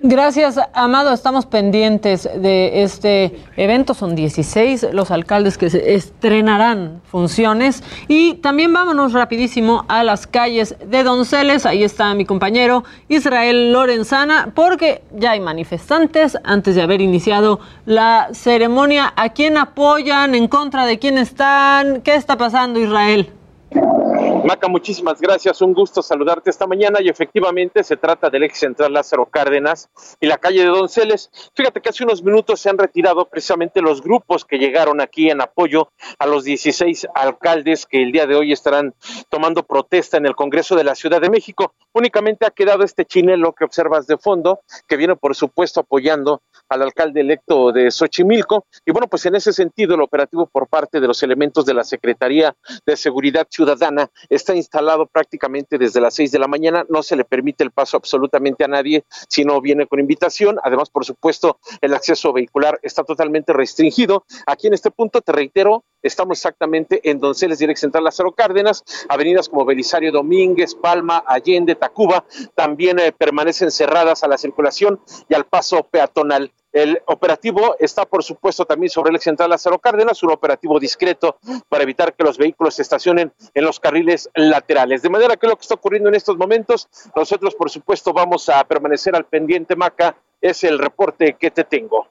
Gracias, 0.00 0.58
Amado. 0.74 1.12
Estamos 1.12 1.46
pendientes 1.46 2.28
de 2.40 2.82
este 2.82 3.32
evento. 3.56 3.94
Son 3.94 4.14
16 4.14 4.88
los 4.92 5.10
alcaldes 5.10 5.58
que 5.58 5.70
se 5.70 5.94
estrenarán 5.94 7.02
funciones. 7.04 7.82
Y 8.08 8.34
también 8.34 8.72
vámonos 8.72 9.12
rapidísimo 9.12 9.84
a 9.88 10.04
las 10.04 10.26
calles 10.26 10.76
de 10.84 11.02
Donceles. 11.02 11.66
Ahí 11.66 11.84
está 11.84 12.14
mi 12.14 12.24
compañero 12.24 12.84
Israel 13.08 13.72
Lorenzana, 13.72 14.52
porque 14.54 15.02
ya 15.12 15.32
hay 15.32 15.40
manifestantes 15.40 16.38
antes 16.44 16.74
de 16.74 16.82
haber 16.82 17.00
iniciado 17.00 17.60
la 17.86 18.28
ceremonia. 18.32 19.12
¿A 19.16 19.30
quién 19.30 19.56
apoyan? 19.56 20.34
¿En 20.34 20.48
contra 20.48 20.86
de 20.86 20.98
quién 20.98 21.18
están? 21.18 22.02
¿Qué 22.02 22.14
está 22.14 22.36
pasando, 22.36 22.80
Israel? 22.80 23.32
Maca, 23.72 24.68
muchísimas 24.68 25.20
gracias. 25.20 25.62
Un 25.62 25.74
gusto 25.74 26.02
saludarte 26.02 26.50
esta 26.50 26.66
mañana 26.66 27.00
y 27.00 27.08
efectivamente 27.08 27.84
se 27.84 27.96
trata 27.96 28.28
del 28.30 28.42
ex 28.42 28.58
central 28.58 28.92
Lázaro 28.92 29.26
Cárdenas 29.26 29.88
y 30.18 30.26
la 30.26 30.38
calle 30.38 30.60
de 30.60 30.68
Donceles. 30.68 31.30
Fíjate 31.54 31.80
que 31.80 31.90
hace 31.90 32.04
unos 32.04 32.22
minutos 32.22 32.60
se 32.60 32.68
han 32.68 32.78
retirado 32.78 33.26
precisamente 33.26 33.80
los 33.80 34.02
grupos 34.02 34.44
que 34.44 34.58
llegaron 34.58 35.00
aquí 35.00 35.30
en 35.30 35.40
apoyo 35.40 35.90
a 36.18 36.26
los 36.26 36.44
16 36.44 37.08
alcaldes 37.14 37.86
que 37.86 38.02
el 38.02 38.12
día 38.12 38.26
de 38.26 38.34
hoy 38.34 38.52
estarán 38.52 38.94
tomando 39.28 39.62
protesta 39.62 40.16
en 40.16 40.26
el 40.26 40.34
Congreso 40.34 40.74
de 40.74 40.84
la 40.84 40.94
Ciudad 40.94 41.20
de 41.20 41.30
México. 41.30 41.72
Únicamente 41.92 42.46
ha 42.46 42.50
quedado 42.50 42.82
este 42.82 43.04
chinelo 43.04 43.52
que 43.52 43.64
observas 43.64 44.06
de 44.06 44.18
fondo, 44.18 44.60
que 44.88 44.96
viene 44.96 45.16
por 45.16 45.36
supuesto 45.36 45.80
apoyando 45.80 46.42
al 46.70 46.82
alcalde 46.82 47.20
electo 47.20 47.72
de 47.72 47.90
Xochimilco. 47.90 48.64
Y 48.86 48.92
bueno, 48.92 49.08
pues 49.08 49.26
en 49.26 49.34
ese 49.34 49.52
sentido 49.52 49.94
el 49.94 50.00
operativo 50.00 50.46
por 50.46 50.68
parte 50.68 51.00
de 51.00 51.06
los 51.06 51.22
elementos 51.22 51.66
de 51.66 51.74
la 51.74 51.84
Secretaría 51.84 52.56
de 52.86 52.96
Seguridad 52.96 53.46
Ciudadana 53.50 54.08
está 54.28 54.54
instalado 54.54 55.06
prácticamente 55.06 55.76
desde 55.78 56.00
las 56.00 56.14
seis 56.14 56.30
de 56.32 56.38
la 56.38 56.46
mañana. 56.46 56.86
No 56.88 57.02
se 57.02 57.16
le 57.16 57.24
permite 57.24 57.64
el 57.64 57.72
paso 57.72 57.96
absolutamente 57.96 58.64
a 58.64 58.68
nadie 58.68 59.04
si 59.28 59.44
no 59.44 59.60
viene 59.60 59.86
con 59.86 60.00
invitación. 60.00 60.58
Además, 60.62 60.90
por 60.90 61.04
supuesto, 61.04 61.58
el 61.80 61.92
acceso 61.92 62.32
vehicular 62.32 62.78
está 62.82 63.02
totalmente 63.04 63.52
restringido. 63.52 64.24
Aquí 64.46 64.68
en 64.68 64.74
este 64.74 64.90
punto, 64.90 65.20
te 65.20 65.32
reitero, 65.32 65.84
estamos 66.02 66.38
exactamente 66.38 67.00
en 67.10 67.18
Donceles, 67.18 67.58
Direct 67.58 67.80
Central 67.80 68.04
Lázaro 68.04 68.32
Cárdenas, 68.32 68.84
avenidas 69.08 69.48
como 69.48 69.64
Belisario 69.64 70.12
Domínguez, 70.12 70.74
Palma, 70.74 71.24
Allende, 71.26 71.74
Tacuba, 71.74 72.24
también 72.54 72.98
eh, 72.98 73.12
permanecen 73.12 73.70
cerradas 73.70 74.22
a 74.22 74.28
la 74.28 74.38
circulación 74.38 75.00
y 75.28 75.34
al 75.34 75.46
paso 75.46 75.82
peatonal. 75.90 76.52
El 76.72 77.02
operativo 77.06 77.74
está, 77.80 78.04
por 78.04 78.22
supuesto, 78.22 78.64
también 78.64 78.90
sobre 78.90 79.10
el 79.10 79.16
ex 79.16 79.24
central 79.24 79.50
Lázaro 79.50 79.78
Cárdenas, 79.78 80.22
un 80.22 80.30
operativo 80.30 80.78
discreto 80.78 81.38
para 81.68 81.82
evitar 81.82 82.14
que 82.14 82.22
los 82.22 82.38
vehículos 82.38 82.74
se 82.74 82.82
estacionen 82.82 83.32
en 83.54 83.64
los 83.64 83.80
carriles 83.80 84.30
laterales. 84.34 85.02
De 85.02 85.10
manera 85.10 85.36
que 85.36 85.48
lo 85.48 85.56
que 85.56 85.62
está 85.62 85.74
ocurriendo 85.74 86.08
en 86.08 86.14
estos 86.14 86.36
momentos, 86.36 86.88
nosotros, 87.16 87.54
por 87.56 87.70
supuesto, 87.70 88.12
vamos 88.12 88.48
a 88.48 88.62
permanecer 88.64 89.16
al 89.16 89.24
pendiente, 89.24 89.74
Maca. 89.74 90.16
Es 90.40 90.64
el 90.64 90.78
reporte 90.78 91.36
que 91.38 91.50
te 91.50 91.64
tengo. 91.64 92.08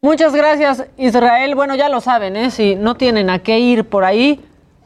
Muchas 0.00 0.34
gracias, 0.34 0.86
Israel. 0.96 1.54
Bueno, 1.54 1.74
ya 1.74 1.88
lo 1.88 2.00
saben, 2.00 2.36
¿eh? 2.36 2.50
si 2.50 2.74
no 2.76 2.94
tienen 2.94 3.28
a 3.28 3.42
qué 3.42 3.58
ir 3.58 3.84
por 3.84 4.04
ahí, 4.04 4.40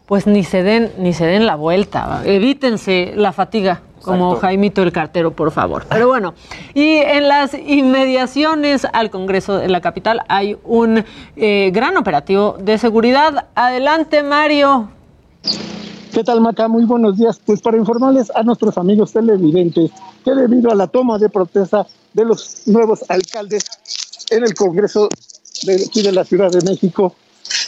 pues 0.06 0.26
ni 0.26 0.42
se 0.44 0.62
den, 0.62 0.92
ni 0.98 1.12
se 1.12 1.26
den 1.26 1.46
la 1.46 1.56
vuelta. 1.56 2.22
Evítense 2.24 3.12
la 3.14 3.32
fatiga 3.32 3.82
como 4.02 4.36
Jaimito 4.36 4.82
el 4.82 4.92
cartero, 4.92 5.32
por 5.32 5.50
favor. 5.50 5.84
Pero 5.88 6.08
bueno, 6.08 6.34
y 6.74 6.96
en 6.96 7.28
las 7.28 7.54
inmediaciones 7.54 8.86
al 8.92 9.10
Congreso 9.10 9.58
de 9.58 9.68
la 9.68 9.80
capital 9.80 10.22
hay 10.28 10.56
un 10.64 11.04
eh, 11.36 11.70
gran 11.72 11.96
operativo 11.96 12.56
de 12.60 12.78
seguridad. 12.78 13.46
Adelante, 13.54 14.22
Mario. 14.22 14.88
¿Qué 16.12 16.24
tal, 16.24 16.40
Maca? 16.40 16.66
Muy 16.66 16.84
buenos 16.84 17.16
días. 17.16 17.40
Pues 17.44 17.60
para 17.60 17.76
informarles 17.76 18.32
a 18.34 18.42
nuestros 18.42 18.76
amigos 18.76 19.12
televidentes 19.12 19.90
que 20.24 20.34
debido 20.34 20.70
a 20.70 20.74
la 20.74 20.88
toma 20.88 21.18
de 21.18 21.28
protesta 21.28 21.86
de 22.12 22.24
los 22.24 22.66
nuevos 22.66 23.04
alcaldes 23.08 23.64
en 24.30 24.42
el 24.42 24.54
Congreso 24.54 25.08
de 25.62 25.84
aquí 25.86 26.02
de 26.02 26.12
la 26.12 26.24
Ciudad 26.24 26.50
de 26.50 26.62
México, 26.68 27.14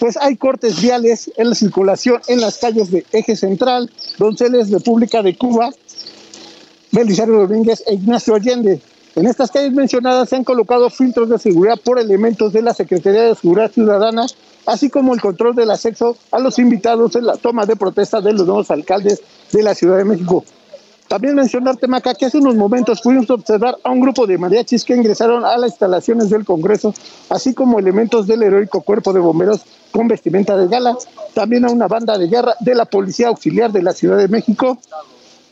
pues 0.01 0.17
hay 0.17 0.37
cortes 0.37 0.81
viales 0.81 1.31
en 1.37 1.51
la 1.51 1.55
circulación 1.55 2.21
en 2.29 2.41
las 2.41 2.59
calles 2.59 2.91
de 2.91 3.05
Eje 3.13 3.37
Central, 3.37 3.91
Donceles, 4.19 4.71
República 4.71 5.23
de 5.23 5.37
Cuba, 5.37 5.71
Belisario 6.93 7.41
Domínguez 7.41 7.83
e 7.87 7.95
Ignacio 7.95 8.35
Allende. 8.35 8.79
En 9.17 9.27
estas 9.27 9.51
calles 9.51 9.73
mencionadas 9.73 10.29
se 10.29 10.37
han 10.37 10.45
colocado 10.45 10.91
filtros 10.91 11.29
de 11.31 11.39
seguridad 11.39 11.81
por 11.83 11.99
elementos 11.99 12.53
de 12.53 12.61
la 12.61 12.75
Secretaría 12.75 13.23
de 13.23 13.35
Seguridad 13.35 13.73
Ciudadana, 13.73 14.27
así 14.67 14.91
como 14.91 15.15
el 15.15 15.21
control 15.21 15.55
del 15.55 15.71
acceso 15.71 16.17
a 16.31 16.39
los 16.39 16.59
invitados 16.59 17.17
en 17.17 17.27
la 17.27 17.37
toma 17.37 17.65
de 17.65 17.77
protesta 17.77 18.21
de 18.21 18.35
los 18.35 18.47
nuevos 18.47 18.71
alcaldes 18.71 19.23
de 19.53 19.63
la 19.63 19.75
Ciudad 19.75 19.97
de 19.97 20.05
México. 20.05 20.45
También 21.09 21.35
mencionarte, 21.35 21.87
Maca, 21.87 22.15
que 22.15 22.27
hace 22.27 22.39
unos 22.39 22.57
momentos 22.57 23.01
pudimos 23.01 23.29
observar 23.31 23.77
a 23.85 23.91
un 23.91 24.01
grupo 24.01 24.27
de 24.27 24.39
mariachis 24.39 24.85
que 24.85 24.95
ingresaron 24.95 25.45
a 25.45 25.57
las 25.57 25.71
instalaciones 25.71 26.31
del 26.31 26.45
Congreso, 26.45 26.95
así 27.31 27.55
como 27.55 27.79
elementos 27.79 28.27
del 28.27 28.43
heroico 28.43 28.83
cuerpo 28.83 29.13
de 29.13 29.21
bomberos 29.21 29.61
con 29.91 30.09
vestimenta 30.09 30.57
de 30.57 30.69
gala, 30.69 30.97
también 31.35 31.65
a 31.67 31.71
una 31.71 31.87
banda 31.87 32.17
de 32.17 32.29
guerra 32.29 32.55
de 32.61 32.75
la 32.75 32.85
Policía 32.87 33.29
Auxiliar 33.29 33.73
de 33.73 33.83
la 33.83 33.93
Ciudad 33.93 34.17
de 34.17 34.29
México, 34.29 34.79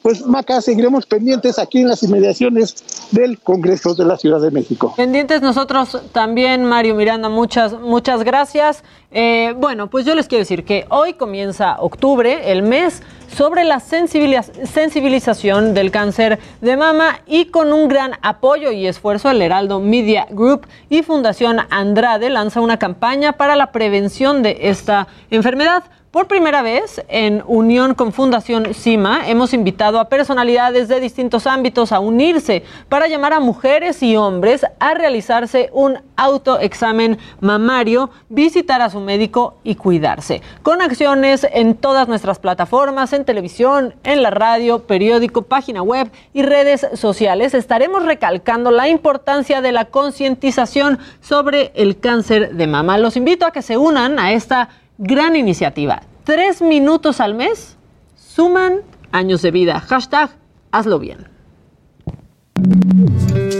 pues 0.02 0.24
Maca, 0.26 0.60
seguiremos 0.60 1.06
pendientes 1.06 1.58
aquí 1.58 1.80
en 1.80 1.88
las 1.88 2.02
inmediaciones 2.02 3.08
del 3.10 3.38
Congreso 3.38 3.94
de 3.94 4.04
la 4.04 4.16
Ciudad 4.16 4.40
de 4.40 4.50
México. 4.50 4.94
Pendientes 4.96 5.42
nosotros 5.42 6.00
también, 6.12 6.64
Mario 6.64 6.94
Miranda, 6.94 7.28
muchas, 7.28 7.78
muchas 7.78 8.22
gracias. 8.22 8.82
Eh, 9.12 9.54
bueno, 9.56 9.90
pues 9.90 10.06
yo 10.06 10.14
les 10.14 10.28
quiero 10.28 10.42
decir 10.42 10.64
que 10.64 10.86
hoy 10.88 11.14
comienza 11.14 11.80
octubre, 11.80 12.52
el 12.52 12.62
mes 12.62 13.02
sobre 13.28 13.64
la 13.64 13.80
sensibilización 13.80 15.74
del 15.74 15.90
cáncer 15.90 16.38
de 16.60 16.76
mama 16.76 17.18
y 17.26 17.46
con 17.46 17.72
un 17.72 17.88
gran 17.88 18.12
apoyo 18.22 18.70
y 18.70 18.86
esfuerzo 18.86 19.28
el 19.30 19.42
Heraldo 19.42 19.80
Media 19.80 20.28
Group 20.30 20.66
y 20.88 21.02
Fundación 21.02 21.58
Andrade 21.70 22.30
lanza 22.30 22.60
una 22.60 22.78
campaña 22.78 23.32
para 23.32 23.56
la 23.56 23.72
prevención 23.72 24.44
de 24.44 24.58
esta 24.62 25.08
enfermedad. 25.30 25.82
Por 26.10 26.26
primera 26.26 26.60
vez, 26.60 27.00
en 27.06 27.44
unión 27.46 27.94
con 27.94 28.12
Fundación 28.12 28.74
CIMA, 28.74 29.28
hemos 29.28 29.54
invitado 29.54 30.00
a 30.00 30.08
personalidades 30.08 30.88
de 30.88 30.98
distintos 30.98 31.46
ámbitos 31.46 31.92
a 31.92 32.00
unirse 32.00 32.64
para 32.88 33.06
llamar 33.06 33.32
a 33.32 33.38
mujeres 33.38 34.02
y 34.02 34.16
hombres 34.16 34.66
a 34.80 34.94
realizarse 34.94 35.70
un 35.72 36.00
autoexamen 36.16 37.16
mamario, 37.38 38.10
visitar 38.28 38.82
a 38.82 38.90
su 38.90 38.98
médico 39.04 39.58
y 39.64 39.74
cuidarse. 39.74 40.42
Con 40.62 40.82
acciones 40.82 41.46
en 41.52 41.74
todas 41.74 42.08
nuestras 42.08 42.38
plataformas, 42.38 43.12
en 43.12 43.24
televisión, 43.24 43.94
en 44.04 44.22
la 44.22 44.30
radio, 44.30 44.80
periódico, 44.80 45.42
página 45.42 45.82
web 45.82 46.10
y 46.32 46.42
redes 46.42 46.86
sociales, 46.94 47.54
estaremos 47.54 48.04
recalcando 48.04 48.70
la 48.70 48.88
importancia 48.88 49.60
de 49.60 49.72
la 49.72 49.86
concientización 49.86 50.98
sobre 51.20 51.72
el 51.74 51.98
cáncer 51.98 52.54
de 52.54 52.66
mama. 52.66 52.98
Los 52.98 53.16
invito 53.16 53.46
a 53.46 53.52
que 53.52 53.62
se 53.62 53.76
unan 53.76 54.18
a 54.18 54.32
esta 54.32 54.68
gran 54.98 55.36
iniciativa. 55.36 56.02
Tres 56.24 56.62
minutos 56.62 57.20
al 57.20 57.34
mes 57.34 57.76
suman 58.16 58.80
años 59.12 59.42
de 59.42 59.50
vida. 59.50 59.80
Hashtag 59.80 60.30
hazlo 60.70 60.98
bien. 60.98 61.26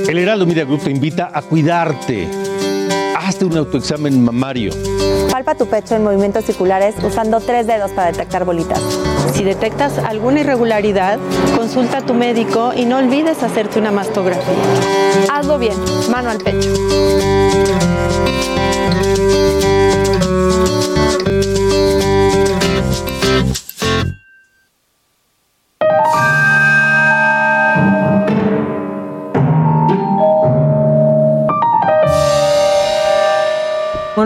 El 0.08 0.18
Heraldo 0.18 0.46
Media 0.46 0.64
Group 0.64 0.82
te 0.82 0.90
invita 0.90 1.30
a 1.32 1.42
cuidarte. 1.42 2.49
Hazte 3.30 3.44
un 3.44 3.56
autoexamen 3.56 4.24
mamario. 4.24 4.72
Palpa 5.30 5.54
tu 5.54 5.66
pecho 5.66 5.94
en 5.94 6.02
movimientos 6.02 6.44
circulares 6.44 6.96
usando 7.00 7.38
tres 7.38 7.64
dedos 7.64 7.92
para 7.92 8.10
detectar 8.10 8.44
bolitas. 8.44 8.80
Si 9.32 9.44
detectas 9.44 9.98
alguna 9.98 10.40
irregularidad, 10.40 11.20
consulta 11.56 11.98
a 11.98 12.00
tu 12.00 12.12
médico 12.12 12.72
y 12.74 12.86
no 12.86 12.98
olvides 12.98 13.40
hacerte 13.44 13.78
una 13.78 13.92
mastografía. 13.92 14.42
Hazlo 15.32 15.60
bien, 15.60 15.76
mano 16.10 16.30
al 16.30 16.38
pecho. 16.38 16.70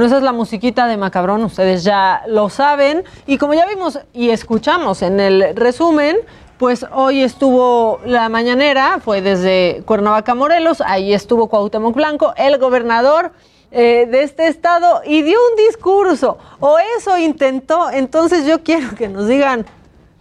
Esa 0.05 0.19
es 0.19 0.23
la 0.23 0.33
musiquita 0.33 0.87
de 0.87 0.99
Macabrón, 0.99 1.43
ustedes 1.45 1.83
ya 1.83 2.25
lo 2.27 2.51
saben. 2.51 3.05
Y 3.27 3.39
como 3.39 3.55
ya 3.55 3.65
vimos 3.67 3.99
y 4.13 4.29
escuchamos 4.29 5.01
en 5.01 5.19
el 5.19 5.57
resumen, 5.57 6.19
pues 6.59 6.85
hoy 6.93 7.23
estuvo 7.23 8.01
la 8.05 8.29
mañanera, 8.29 9.01
fue 9.03 9.23
desde 9.23 9.83
Cuernavaca, 9.87 10.35
Morelos, 10.35 10.83
ahí 10.83 11.15
estuvo 11.15 11.49
Cuauhtémoc 11.49 11.95
Blanco, 11.95 12.35
el 12.37 12.59
gobernador 12.59 13.33
eh, 13.71 14.07
de 14.11 14.23
este 14.23 14.47
estado, 14.47 15.01
y 15.07 15.23
dio 15.23 15.39
un 15.51 15.57
discurso, 15.69 16.37
o 16.61 16.77
eso 16.99 17.17
intentó. 17.17 17.91
Entonces 17.91 18.47
yo 18.47 18.63
quiero 18.63 18.95
que 18.95 19.09
nos 19.09 19.27
digan 19.27 19.65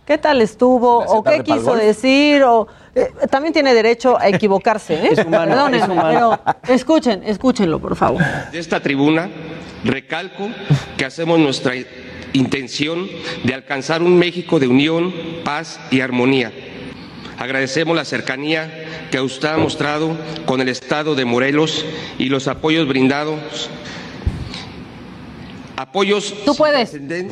qué 0.06 0.18
tal 0.18 0.42
estuvo, 0.42 1.00
o 1.00 1.24
qué 1.24 1.44
quiso 1.44 1.76
decir, 1.76 2.44
o 2.44 2.68
eh, 2.96 3.12
también 3.30 3.54
tiene 3.54 3.74
derecho 3.74 4.20
a 4.20 4.28
equivocarse. 4.28 4.96
¿eh? 4.96 5.10
Es 5.12 5.26
humano, 5.26 5.52
Perdónenme, 5.52 5.84
es 5.86 5.90
humano. 5.90 6.40
pero 6.62 6.74
escuchen, 6.74 7.24
escúchenlo, 7.26 7.80
por 7.80 7.96
favor. 7.96 8.22
De 8.52 8.60
esta 8.60 8.80
tribuna 8.80 9.30
recalco 9.84 10.50
que 10.98 11.06
hacemos 11.06 11.40
nuestra 11.40 11.74
intención 12.34 13.08
de 13.44 13.54
alcanzar 13.54 14.02
un 14.02 14.18
México 14.18 14.60
de 14.60 14.68
unión, 14.68 15.14
paz 15.44 15.80
y 15.92 16.02
armonía. 16.02 16.52
Agradecemos 17.38 17.96
la 17.96 18.06
cercanía 18.06 18.72
que 19.12 19.20
usted 19.20 19.50
ha 19.50 19.58
mostrado 19.58 20.16
con 20.46 20.62
el 20.62 20.70
Estado 20.70 21.16
de 21.16 21.26
Morelos 21.26 21.86
y 22.18 22.26
los 22.26 22.48
apoyos 22.48 22.88
brindados. 22.88 23.70
Apoyos 25.76 26.34
Tú 26.46 26.56
puedes. 26.56 26.92
de 26.94 27.28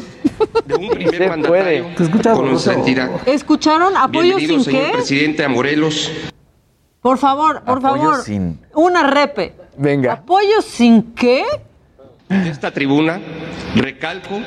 un 0.78 0.90
primer 0.90 1.30
mandatario 1.30 1.88
con 2.34 2.50
nuestra 2.50 2.74
entidad. 2.74 3.10
¿Escucharon 3.28 3.96
apoyo 3.96 4.36
Bienvenido, 4.38 4.56
sin 4.56 4.64
señor 4.66 4.86
qué? 4.88 4.92
presidente, 4.94 5.44
a 5.44 5.50
Morelos. 5.50 6.12
Por 7.02 7.18
favor, 7.18 7.62
por 7.64 7.78
Apoyo 7.80 8.02
favor. 8.04 8.24
sin- 8.24 8.60
Una 8.74 9.04
repe. 9.10 9.54
Venga. 9.78 10.14
¿Apoyo 10.14 10.62
sin 10.62 11.14
qué? 11.14 11.44
De 12.30 12.50
esta 12.50 12.72
tribuna 12.72 13.20
recalco 13.76 14.40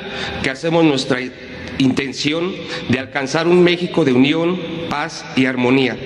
que 0.43 0.49
hacemos 0.49 0.83
nuestra 0.83 1.19
intención 1.77 2.53
de 2.89 2.99
alcanzar 2.99 3.47
un 3.47 3.63
México 3.63 4.03
de 4.05 4.13
unión, 4.13 4.59
paz 4.89 5.25
y 5.35 5.45
armonía. 5.45 5.97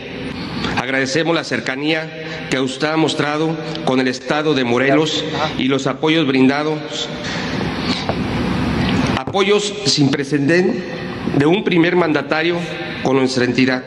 Agradecemos 0.77 1.35
la 1.35 1.43
cercanía 1.43 2.47
que 2.49 2.59
usted 2.59 2.87
ha 2.87 2.97
mostrado 2.97 3.55
con 3.85 3.99
el 3.99 4.07
Estado 4.07 4.53
de 4.53 4.63
Morelos 4.63 5.23
y 5.57 5.65
los 5.65 5.87
apoyos 5.87 6.25
brindados, 6.27 6.79
apoyos 9.29 9.71
sin 9.85 10.09
precedente 10.09 10.83
de 11.37 11.45
un 11.45 11.63
primer 11.63 11.95
mandatario 11.95 12.57
con 13.03 13.15
nuestra 13.15 13.45
entidad. 13.45 13.83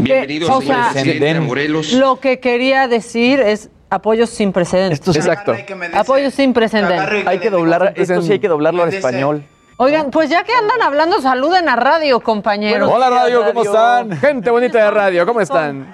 Bienvenido, 0.00 0.52
o 0.52 0.60
señor 0.60 0.76
sea, 0.76 0.90
presidente 0.92 1.34
de 1.34 1.40
Morelos. 1.40 1.92
Lo 1.92 2.18
que 2.18 2.40
quería 2.40 2.88
decir 2.88 3.38
es 3.38 3.70
apoyos 3.90 4.28
sin 4.28 4.50
precedentes. 4.50 5.16
Exacto. 5.16 5.54
Apoyos 5.94 6.34
sin 6.34 6.52
precedentes. 6.52 7.28
Hay 7.28 7.38
que 7.38 7.48
doblar, 7.48 7.94
esto 7.96 8.20
sí 8.22 8.32
hay 8.32 8.38
que 8.40 8.48
doblarlo 8.48 8.82
al 8.82 8.92
español. 8.92 9.44
Oigan, 9.76 10.10
pues 10.10 10.28
ya 10.28 10.42
que 10.42 10.52
andan 10.52 10.82
hablando, 10.82 11.20
saluden 11.20 11.68
a 11.68 11.76
radio, 11.76 12.18
compañeros. 12.18 12.90
Hola 12.92 13.08
radio, 13.08 13.44
¿cómo 13.46 13.62
están? 13.62 14.18
Gente 14.18 14.50
bonita 14.50 14.84
de 14.84 14.90
radio, 14.90 15.26
¿cómo 15.26 15.40
están? 15.40 15.86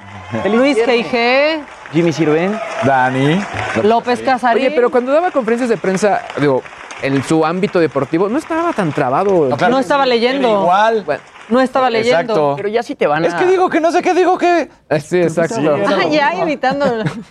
Luis 0.51 0.79
G.I.G., 0.79 1.61
Jimmy 1.92 2.11
Sirven. 2.11 2.59
Dani. 2.85 3.38
López 3.83 4.21
Casarín. 4.23 4.64
Oye, 4.64 4.75
pero 4.75 4.90
cuando 4.90 5.12
daba 5.12 5.31
conferencias 5.31 5.69
de 5.69 5.77
prensa, 5.77 6.23
digo, 6.40 6.62
en 7.03 7.23
su 7.23 7.45
ámbito 7.45 7.79
deportivo, 7.79 8.29
no 8.29 8.39
estaba 8.39 8.73
tan 8.73 8.93
trabado. 8.93 9.49
No 9.69 9.79
estaba 9.79 10.07
leyendo. 10.07 10.63
Igual. 10.63 11.05
No 11.49 11.61
estaba 11.61 11.91
leyendo. 11.91 12.21
Exacto. 12.21 12.55
Pero 12.57 12.69
ya 12.69 12.83
sí 12.83 12.95
te 12.97 13.07
van 13.07 13.25
a... 13.25 13.29
Es 13.29 13.35
que 13.35 13.47
digo 13.47 13.69
que 13.69 13.81
no 13.81 13.93
sé 13.93 14.03
qué 14.03 14.15
digo 14.15 14.37
que. 14.37 14.69
Sí, 15.01 15.19
exacto. 15.21 15.77
Ah, 15.87 16.05
ya 16.11 16.33
evitando. 16.43 16.87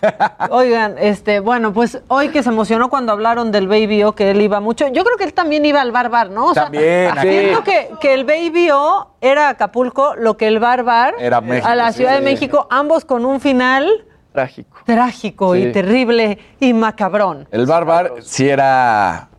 Oigan, 0.50 0.96
este, 0.98 1.40
bueno, 1.40 1.74
pues 1.74 2.00
hoy 2.08 2.30
que 2.30 2.42
se 2.42 2.50
emocionó 2.50 2.90
cuando 2.90 3.12
hablaron 3.12 3.52
del 3.52 3.68
Baby 3.68 4.04
O, 4.04 4.14
que 4.14 4.32
él 4.32 4.42
iba 4.42 4.60
mucho. 4.62 4.88
Yo 4.88 5.04
creo 5.04 5.18
que 5.18 5.26
él 5.26 5.34
también 5.34 5.66
iba 5.66 5.82
al 5.82 5.92
Bar 5.92 6.10
Bar, 6.10 6.30
¿no? 6.30 6.48
O 6.48 6.54
sea, 6.54 6.64
También, 6.64 7.12
sí. 7.22 7.28
Siento 7.28 7.64
que, 7.64 7.90
que 8.00 8.14
el 8.14 8.24
Baby 8.24 8.70
O 8.72 9.16
era 9.20 9.50
Acapulco, 9.50 10.16
lo 10.16 10.38
que 10.38 10.48
el 10.48 10.60
Bar 10.60 10.84
Bar 10.84 11.16
Era 11.20 11.42
México, 11.42 11.68
a 11.68 11.76
la 11.76 11.92
sí, 11.92 11.98
Ciudad 11.98 12.14
de 12.14 12.20
sí. 12.20 12.24
México, 12.24 12.68
ambos 12.70 13.04
con 13.04 13.26
un 13.26 13.42
final 13.42 14.06
Trágico. 14.32 14.78
trágico 14.86 15.56
y 15.56 15.72
terrible 15.72 16.38
y 16.60 16.74
macabrón. 16.74 17.48
El 17.52 17.66
Barbar 17.66 18.12
sí 18.22 18.48
era 18.50 19.30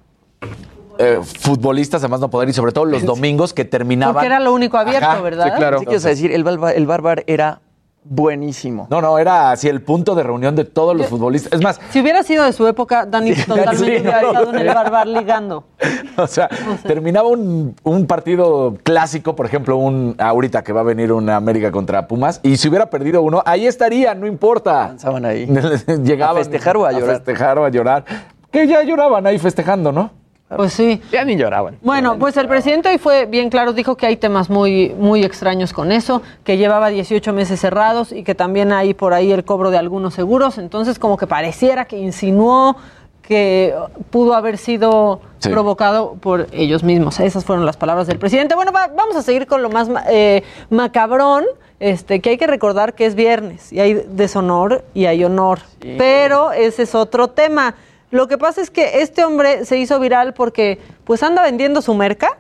eh, 0.98 1.20
futbolistas, 1.22 2.02
además 2.02 2.20
no 2.20 2.30
poder, 2.30 2.48
y 2.48 2.52
sobre 2.52 2.72
todo 2.72 2.84
los 2.84 3.04
domingos 3.04 3.52
que 3.52 3.64
terminaban. 3.64 4.14
Porque 4.14 4.26
era 4.26 4.40
lo 4.40 4.52
único 4.52 4.78
abierto, 4.78 5.06
Ajá, 5.06 5.20
¿verdad? 5.20 5.44
sí, 5.46 5.50
claro. 5.56 5.78
Sí, 5.80 5.86
que, 5.86 5.96
o 5.96 6.00
sea, 6.00 6.10
decir, 6.10 6.32
el, 6.32 6.44
Barbar, 6.44 6.74
el 6.74 6.86
Barbar 6.86 7.24
era 7.26 7.60
buenísimo. 8.08 8.86
No, 8.90 9.00
no, 9.00 9.18
era 9.18 9.50
así 9.50 9.68
el 9.68 9.82
punto 9.82 10.14
de 10.14 10.22
reunión 10.22 10.54
de 10.54 10.64
todos 10.64 10.96
los 10.96 11.08
futbolistas. 11.08 11.52
Es 11.52 11.62
más, 11.62 11.80
Si 11.90 12.00
hubiera 12.00 12.22
sido 12.22 12.44
de 12.44 12.52
su 12.52 12.66
época, 12.66 13.04
Dani 13.04 13.34
totalmente 13.34 13.76
sí, 13.76 13.84
hubiera 13.84 14.22
no, 14.22 14.28
estado 14.28 14.50
en 14.50 14.56
el 14.56 14.68
sí. 14.68 14.74
Bar 14.74 14.90
Bar 14.90 15.06
ligando. 15.06 15.64
o 16.16 16.26
sea, 16.26 16.48
terminaba 16.86 17.28
un, 17.28 17.74
un 17.82 18.06
partido 18.06 18.76
clásico, 18.82 19.34
por 19.36 19.46
ejemplo, 19.46 19.76
un 19.76 20.14
ahorita 20.18 20.62
que 20.62 20.72
va 20.72 20.80
a 20.80 20.84
venir 20.84 21.12
una 21.12 21.36
América 21.36 21.70
contra 21.72 22.06
Pumas, 22.06 22.40
y 22.42 22.56
si 22.56 22.68
hubiera 22.68 22.88
perdido 22.90 23.22
uno, 23.22 23.42
ahí 23.44 23.66
estaría, 23.66 24.14
no 24.14 24.26
importa. 24.26 24.92
Estaban 24.96 25.24
ahí. 25.24 25.46
Llegaban 26.04 26.36
¿A 26.36 26.38
festejar 26.38 26.76
o 26.76 26.86
a 26.86 26.92
llorar? 26.92 27.10
A 27.10 27.14
festejar 27.14 27.58
o 27.58 27.64
a 27.64 27.68
llorar. 27.68 28.04
Que 28.50 28.66
ya 28.66 28.82
lloraban 28.82 29.26
ahí 29.26 29.38
festejando, 29.38 29.92
¿no? 29.92 30.10
Pues 30.54 30.72
sí. 30.74 31.02
Ya 31.10 31.24
ni 31.24 31.36
lloraban. 31.36 31.76
Bueno, 31.82 32.18
pues 32.18 32.36
el 32.36 32.46
presidente 32.46 32.88
hoy 32.88 32.98
fue 32.98 33.26
bien 33.26 33.50
claro, 33.50 33.72
dijo 33.72 33.96
que 33.96 34.06
hay 34.06 34.16
temas 34.16 34.48
muy, 34.48 34.94
muy 34.96 35.24
extraños 35.24 35.72
con 35.72 35.90
eso, 35.90 36.22
que 36.44 36.56
llevaba 36.56 36.88
18 36.88 37.32
meses 37.32 37.58
cerrados 37.60 38.12
y 38.12 38.22
que 38.22 38.36
también 38.36 38.72
hay 38.72 38.94
por 38.94 39.12
ahí 39.12 39.32
el 39.32 39.44
cobro 39.44 39.70
de 39.72 39.78
algunos 39.78 40.14
seguros, 40.14 40.58
entonces 40.58 41.00
como 41.00 41.16
que 41.16 41.26
pareciera 41.26 41.84
que 41.86 41.98
insinuó 41.98 42.76
que 43.22 43.74
pudo 44.10 44.34
haber 44.34 44.56
sido 44.56 45.20
Sí. 45.38 45.48
provocado 45.50 46.14
por 46.14 46.46
ellos 46.52 46.84
mismos. 46.84 47.18
Esas 47.18 47.44
fueron 47.44 47.66
las 47.66 47.76
palabras 47.76 48.06
del 48.06 48.18
presidente. 48.20 48.54
Bueno, 48.54 48.70
va- 48.72 48.86
vamos 48.96 49.16
a 49.16 49.22
seguir 49.22 49.48
con 49.48 49.62
lo 49.62 49.68
más 49.68 49.88
eh, 50.08 50.44
macabrón, 50.70 51.44
este, 51.80 52.20
que 52.20 52.30
hay 52.30 52.38
que 52.38 52.46
recordar 52.46 52.94
que 52.94 53.04
es 53.04 53.16
viernes 53.16 53.72
y 53.72 53.80
hay 53.80 53.94
deshonor 54.10 54.84
y 54.94 55.06
hay 55.06 55.24
honor. 55.24 55.58
Pero 55.98 56.52
ese 56.52 56.84
es 56.84 56.94
otro 56.94 57.26
tema. 57.28 57.74
Lo 58.16 58.28
que 58.28 58.38
pasa 58.38 58.62
es 58.62 58.70
que 58.70 59.02
este 59.02 59.26
hombre 59.26 59.66
se 59.66 59.76
hizo 59.76 60.00
viral 60.00 60.32
porque 60.32 60.78
pues 61.04 61.22
anda 61.22 61.42
vendiendo 61.42 61.82
su 61.82 61.92
merca, 61.92 62.38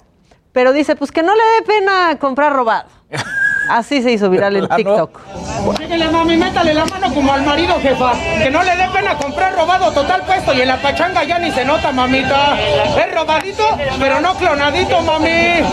pero 0.52 0.72
dice 0.72 0.96
pues 0.96 1.12
que 1.12 1.22
no 1.22 1.34
le 1.34 1.42
dé 1.42 1.66
pena 1.66 2.18
comprar 2.18 2.54
robado. 2.54 2.88
Así 3.68 4.02
se 4.02 4.12
hizo 4.12 4.30
viral 4.30 4.56
en 4.56 4.66
plano? 4.66 4.76
TikTok. 4.76 5.20
Síguele, 5.78 6.08
mami, 6.08 6.36
métale 6.36 6.74
la 6.74 6.84
mano 6.84 7.12
como 7.12 7.32
al 7.32 7.42
marido, 7.42 7.78
jefa. 7.80 8.12
Que 8.42 8.50
no 8.50 8.62
le 8.62 8.76
dé 8.76 8.88
pena 8.92 9.16
comprar 9.16 9.54
robado 9.54 9.90
total 9.92 10.22
puesto 10.22 10.54
y 10.54 10.60
en 10.60 10.68
la 10.68 10.76
pachanga 10.76 11.24
ya 11.24 11.38
ni 11.38 11.50
se 11.50 11.64
nota, 11.64 11.90
mamita. 11.92 12.56
Es 12.96 13.14
robadito, 13.14 13.64
pero 13.98 14.20
no 14.20 14.34
clonadito, 14.34 15.00
mami. 15.02 15.64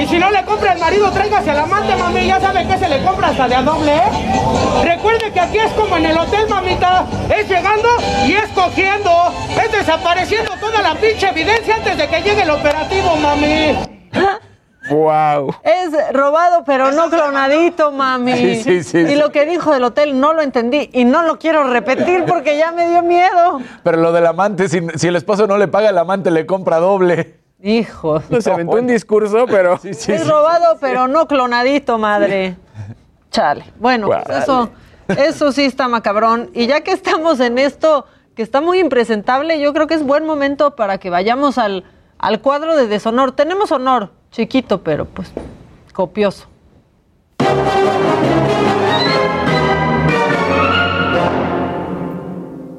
Y 0.00 0.06
si 0.06 0.18
no 0.18 0.30
le 0.30 0.42
compra 0.44 0.72
el 0.72 0.80
marido, 0.80 1.10
tráigase 1.10 1.50
al 1.50 1.60
amante, 1.60 1.94
mami. 1.96 2.26
Ya 2.26 2.40
sabe 2.40 2.66
que 2.66 2.78
se 2.78 2.88
le 2.88 3.02
compra 3.02 3.28
hasta 3.28 3.48
de 3.48 3.54
a 3.54 3.62
doble, 3.62 3.94
¿eh? 3.94 4.84
Recuerde 4.84 5.30
que 5.32 5.40
aquí 5.40 5.58
es 5.58 5.72
como 5.72 5.96
en 5.96 6.06
el 6.06 6.18
hotel, 6.18 6.48
mamita. 6.48 7.06
Es 7.28 7.48
llegando 7.48 7.88
y 8.26 8.32
es 8.32 8.48
cogiendo. 8.50 9.32
Es 9.62 9.70
desapareciendo 9.70 10.52
toda 10.58 10.82
la 10.82 10.94
pinche 10.94 11.28
evidencia 11.28 11.76
antes 11.76 11.96
de 11.96 12.08
que 12.08 12.22
llegue 12.22 12.42
el 12.42 12.50
operativo, 12.50 13.16
mami. 13.16 13.91
Wow. 14.90 15.54
Es 15.62 15.92
robado, 16.12 16.64
pero 16.64 16.90
no 16.92 17.08
clonadito, 17.08 17.92
mami. 17.92 18.32
Sí, 18.32 18.62
sí, 18.62 18.82
sí, 18.82 18.98
y 18.98 19.06
sí. 19.06 19.16
lo 19.16 19.30
que 19.30 19.46
dijo 19.46 19.72
del 19.72 19.84
hotel 19.84 20.18
no 20.18 20.32
lo 20.32 20.42
entendí 20.42 20.90
y 20.92 21.04
no 21.04 21.22
lo 21.22 21.38
quiero 21.38 21.64
repetir 21.64 22.24
porque 22.26 22.56
ya 22.56 22.72
me 22.72 22.88
dio 22.88 23.02
miedo. 23.02 23.60
Pero 23.84 23.96
lo 23.98 24.12
del 24.12 24.26
amante, 24.26 24.68
si, 24.68 24.80
si 24.96 25.08
el 25.08 25.16
esposo 25.16 25.46
no 25.46 25.56
le 25.58 25.68
paga, 25.68 25.90
el 25.90 25.98
amante 25.98 26.30
le 26.30 26.46
compra 26.46 26.78
doble. 26.78 27.42
Hijo. 27.62 28.20
Se 28.40 28.50
aventó 28.50 28.76
un 28.76 28.88
discurso, 28.88 29.46
pero. 29.46 29.78
Sí, 29.78 29.94
sí, 29.94 30.12
es 30.12 30.22
sí. 30.22 30.28
robado, 30.28 30.78
pero 30.80 31.06
no 31.06 31.28
clonadito, 31.28 31.96
madre. 31.96 32.56
Chale. 33.30 33.64
Bueno, 33.78 34.08
pues 34.08 34.42
eso, 34.42 34.70
eso 35.08 35.52
sí 35.52 35.64
está 35.64 35.86
macabrón. 35.86 36.50
Y 36.54 36.66
ya 36.66 36.80
que 36.80 36.90
estamos 36.90 37.38
en 37.38 37.58
esto, 37.58 38.06
que 38.34 38.42
está 38.42 38.60
muy 38.60 38.80
impresentable, 38.80 39.60
yo 39.60 39.72
creo 39.72 39.86
que 39.86 39.94
es 39.94 40.02
buen 40.02 40.26
momento 40.26 40.74
para 40.74 40.98
que 40.98 41.08
vayamos 41.08 41.56
al, 41.56 41.84
al 42.22 42.40
cuadro 42.40 42.74
de 42.76 42.86
deshonor. 42.86 43.32
Tenemos 43.32 43.70
honor, 43.72 44.10
chiquito, 44.30 44.82
pero 44.82 45.04
pues 45.04 45.30
copioso. 45.92 46.46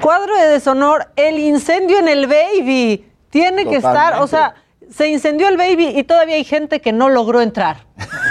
Cuadro 0.02 0.36
de 0.36 0.48
deshonor, 0.48 1.12
el 1.16 1.38
incendio 1.38 2.00
en 2.00 2.08
el 2.08 2.28
baby. 2.28 3.06
Tiene 3.30 3.66
que 3.66 3.78
estar, 3.78 4.22
o 4.22 4.28
sea, 4.28 4.56
se 4.90 5.08
incendió 5.08 5.48
el 5.48 5.58
baby 5.58 5.88
y 5.88 6.04
todavía 6.04 6.36
hay 6.36 6.44
gente 6.44 6.82
que 6.82 6.92
no 6.92 7.10
logró 7.10 7.42
entrar. 7.42 7.78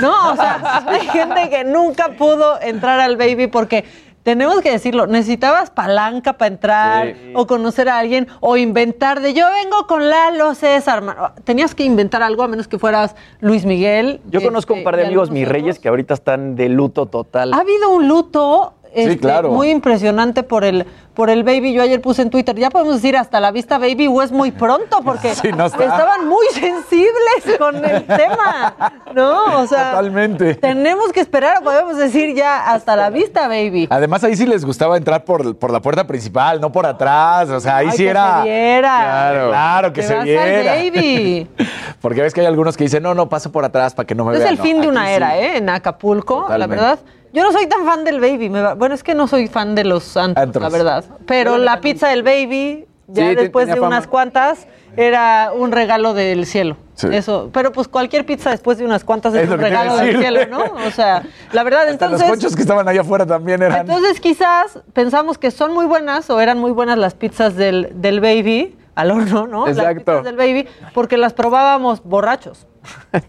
¿No? 0.01 0.33
O 0.33 0.37
sea, 0.37 0.83
hay 0.89 1.07
gente 1.09 1.51
que 1.51 1.65
nunca 1.65 2.13
pudo 2.17 2.61
entrar 2.61 3.01
al 3.01 3.17
baby 3.17 3.49
porque 3.49 3.85
tenemos 4.23 4.61
que 4.61 4.71
decirlo, 4.71 5.07
necesitabas 5.07 5.71
palanca 5.71 6.35
para 6.35 6.53
entrar 6.53 7.07
Sí. 7.15 7.33
o 7.35 7.47
conocer 7.47 7.89
a 7.89 7.99
alguien 7.99 8.29
o 8.41 8.57
inventar 8.57 9.21
de 9.21 9.35
yo 9.35 9.47
vengo 9.63 9.87
con 9.87 10.09
Lalo 10.09 10.55
César. 10.55 11.03
mano". 11.03 11.33
Tenías 11.45 11.75
que 11.75 11.85
inventar 11.85 12.23
algo 12.23 12.43
a 12.43 12.49
menos 12.49 12.69
que 12.69 12.79
fueras 12.79 13.17
Luis 13.41 13.65
Miguel. 13.65 14.21
Yo 14.31 14.43
conozco 14.43 14.75
un 14.75 14.81
este, 14.81 14.85
par 14.85 14.97
de 14.97 15.03
y 15.03 15.07
amigos, 15.07 15.31
mis 15.31 15.49
reyes, 15.49 15.79
que 15.79 15.89
ahorita 15.89 16.15
están 16.15 16.55
de 16.55 16.69
luto 16.69 17.07
total. 17.07 17.53
Ha 17.53 17.59
habido 17.59 17.91
un 17.91 18.09
luto 18.09 18.75
este, 18.95 19.19
claro. 19.19 19.51
muy 19.51 19.71
impresionante 19.71 20.43
por 20.43 20.65
el, 20.65 20.87
por 21.15 21.31
el 21.31 21.45
baby. 21.45 21.73
Yo 21.73 21.83
ayer 21.83 22.01
puse 22.01 22.23
en 22.23 22.31
Twitter, 22.31 22.57
ya 22.57 22.71
podemos 22.71 22.95
decir 22.97 23.17
hasta 23.17 23.41
la 23.41 23.51
vista 23.53 23.79
baby 23.79 24.07
o 24.07 24.23
es 24.23 24.33
muy 24.33 24.51
pronto 24.51 25.01
porque 25.05 25.35
Sí, 25.35 25.51
no 25.53 25.67
estaban 25.67 26.27
muy 26.29 26.47
sensibles 26.53 27.59
con 27.59 27.77
el 27.85 28.05
tema, 28.07 28.75
¿no? 29.15 29.61
O 29.61 29.67
sea, 29.67 29.91
Totalmente. 29.91 30.55
tenemos 30.57 31.13
que 31.13 31.21
esperar, 31.21 31.59
o 31.59 31.63
podemos 31.65 31.97
decir 31.97 32.35
ya 32.35 32.71
hasta 32.73 32.97
la 32.97 33.11
vista 33.11 33.49
baby. 33.49 33.89
Además, 33.91 34.25
ahí 34.25 34.37
sí 34.37 34.47
les 34.47 34.65
gustaba 34.65 34.97
entrar 34.97 35.25
por, 35.25 35.57
por 35.57 35.71
la 35.71 35.81
puerta 35.81 36.07
principal, 36.07 36.61
no 36.61 36.71
por 36.73 36.87
atrás. 36.87 37.49
O 37.51 37.61
sea, 37.61 37.79
ahí 37.79 37.87
Ay, 37.91 37.97
sí 37.97 38.05
que 38.05 38.11
era. 38.11 38.43
se 38.43 38.49
viera. 38.49 38.99
Claro, 39.03 39.49
claro 39.49 39.93
que 39.93 40.01
Te 40.03 40.07
se 40.07 40.13
vas 40.15 40.21
al 40.23 40.27
viera. 40.27 40.73
baby. 40.75 41.49
Porque 42.01 42.21
ves 42.23 42.35
que 42.35 42.41
hay 42.41 42.47
algunos 42.47 42.77
que 42.77 42.85
dicen, 42.85 43.03
no, 43.03 43.15
no, 43.15 43.29
paso 43.29 43.53
por 43.53 43.65
atrás 43.65 43.95
para 43.95 44.07
que 44.07 44.15
no 44.15 44.25
me 44.25 44.33
Es 44.33 44.39
vean. 44.41 44.51
el 44.53 44.59
No, 44.59 44.65
fin 44.65 44.81
de 44.81 44.89
una 44.89 45.07
sí. 45.07 45.13
era, 45.13 45.39
¿eh? 45.39 45.57
En 45.59 45.69
Acapulco, 45.69 46.47
la 46.57 46.67
verdad. 46.67 46.99
Yo 47.33 47.43
no 47.43 47.53
soy 47.53 47.67
tan 47.67 47.85
fan 47.87 48.05
del 48.05 48.21
baby. 48.21 48.49
me 48.51 48.61
va- 48.61 48.75
Bueno, 48.75 48.95
es 48.95 49.03
que 49.03 49.15
no 49.15 49.27
soy 49.27 49.49
fan 49.49 49.75
de 49.75 49.85
los 49.85 50.05
santos, 50.05 50.43
Antros. 50.43 50.63
la 50.63 50.69
verdad. 50.69 51.05
Pero 51.27 51.59
la 51.59 51.81
pizza 51.81 52.09
del 52.09 52.23
baby, 52.23 52.87
ya 53.09 53.29
Sí, 53.31 53.35
después 53.35 53.67
de 53.69 53.75
fama. 53.75 53.87
unas 53.89 54.07
cuantas, 54.07 54.67
era 54.97 55.53
un 55.55 55.73
regalo 55.73 56.13
del 56.13 56.45
cielo. 56.47 56.77
Sí. 56.95 57.09
Eso. 57.11 57.49
Pero 57.53 57.73
pues 57.73 57.89
cualquier 57.89 58.27
pizza 58.27 58.51
después 58.51 58.77
de 58.77 58.85
unas 58.85 59.03
cuantas 59.05 59.35
es, 59.35 59.49
un 59.49 59.59
regalo 59.59 59.97
del 59.97 60.19
cielo, 60.19 60.41
¿no? 60.51 60.65
O 60.87 60.91
sea, 60.91 61.23
la 61.53 61.63
verdad, 61.65 61.81
Hasta 61.89 62.07
los 62.09 62.21
entonces. 62.21 62.29
conchos 62.29 62.55
que 62.55 62.61
estaban 62.63 62.87
allá 62.87 63.01
afuera 63.01 63.25
también 63.25 63.63
eran. 63.63 63.81
Entonces 63.81 64.21
quizás 64.21 64.79
pensamos 64.93 65.39
que 65.39 65.51
son 65.51 65.73
muy 65.73 65.87
buenas 65.87 66.29
o 66.29 66.39
eran 66.41 66.59
muy 66.59 66.71
buenas 66.73 66.99
las 66.99 67.15
pizzas 67.15 67.57
del, 67.57 67.93
del 67.95 68.21
baby 68.21 68.77
al 68.95 69.11
horno, 69.11 69.47
¿no? 69.47 69.67
Las 69.67 69.79
Exacto. 69.79 70.01
pizzas 70.05 70.25
del 70.25 70.37
baby 70.37 70.67
porque 70.93 71.17
las 71.17 71.33
probábamos 71.33 72.03
borrachos. 72.05 72.67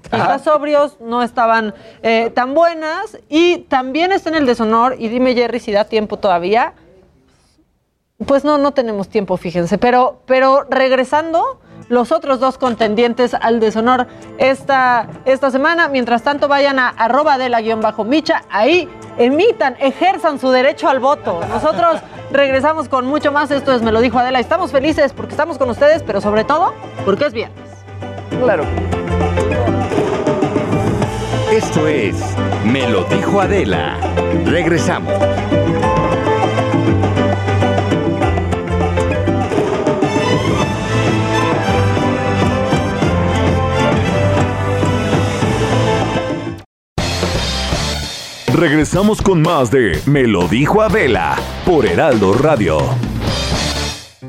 Quizás 0.09 0.43
sobrios 0.43 0.97
no 0.99 1.21
estaban 1.23 1.73
eh, 2.01 2.31
tan 2.33 2.53
buenas 2.53 3.17
y 3.29 3.59
también 3.69 4.11
está 4.11 4.29
en 4.29 4.35
el 4.35 4.45
deshonor 4.45 4.95
y 4.99 5.09
dime 5.09 5.33
Jerry 5.33 5.59
si 5.59 5.71
da 5.71 5.85
tiempo 5.85 6.17
todavía. 6.17 6.73
Pues 8.25 8.43
no, 8.43 8.57
no 8.57 8.71
tenemos 8.71 9.09
tiempo, 9.09 9.37
fíjense. 9.37 9.77
Pero, 9.77 10.21
pero 10.25 10.65
regresando, 10.69 11.59
los 11.89 12.11
otros 12.11 12.39
dos 12.39 12.57
contendientes 12.57 13.33
al 13.33 13.59
deshonor 13.59 14.07
esta, 14.37 15.07
esta 15.25 15.51
semana. 15.51 15.87
Mientras 15.87 16.23
tanto, 16.23 16.47
vayan 16.47 16.79
a 16.79 16.89
arroba 16.89 17.37
de 17.37 17.49
la 17.49 17.61
guion 17.61 17.81
bajo 17.81 18.03
Micha. 18.03 18.43
Ahí 18.49 18.89
emitan, 19.17 19.75
ejerzan 19.79 20.39
su 20.39 20.49
derecho 20.49 20.89
al 20.89 20.99
voto. 20.99 21.41
Nosotros 21.49 22.01
regresamos 22.31 22.87
con 22.87 23.05
mucho 23.05 23.31
más. 23.31 23.51
Esto 23.51 23.73
es 23.73 23.81
Me 23.81 23.91
lo 23.91 24.01
dijo 24.01 24.19
Adela. 24.19 24.39
Estamos 24.39 24.71
felices 24.71 25.13
porque 25.13 25.31
estamos 25.31 25.57
con 25.57 25.69
ustedes, 25.69 26.03
pero 26.03 26.21
sobre 26.21 26.43
todo 26.43 26.73
porque 27.05 27.25
es 27.25 27.33
viernes. 27.33 27.72
Claro. 28.41 28.65
Esto 31.51 31.87
es 31.87 32.15
Me 32.65 32.89
lo 32.89 33.03
dijo 33.05 33.41
Adela. 33.41 33.97
Regresamos. 34.45 35.13
Regresamos 48.53 49.21
con 49.21 49.41
más 49.41 49.71
de 49.71 49.99
Me 50.05 50.23
lo 50.23 50.47
dijo 50.47 50.81
Adela 50.81 51.35
por 51.65 51.85
Heraldo 51.85 52.33
Radio. 52.33 53.12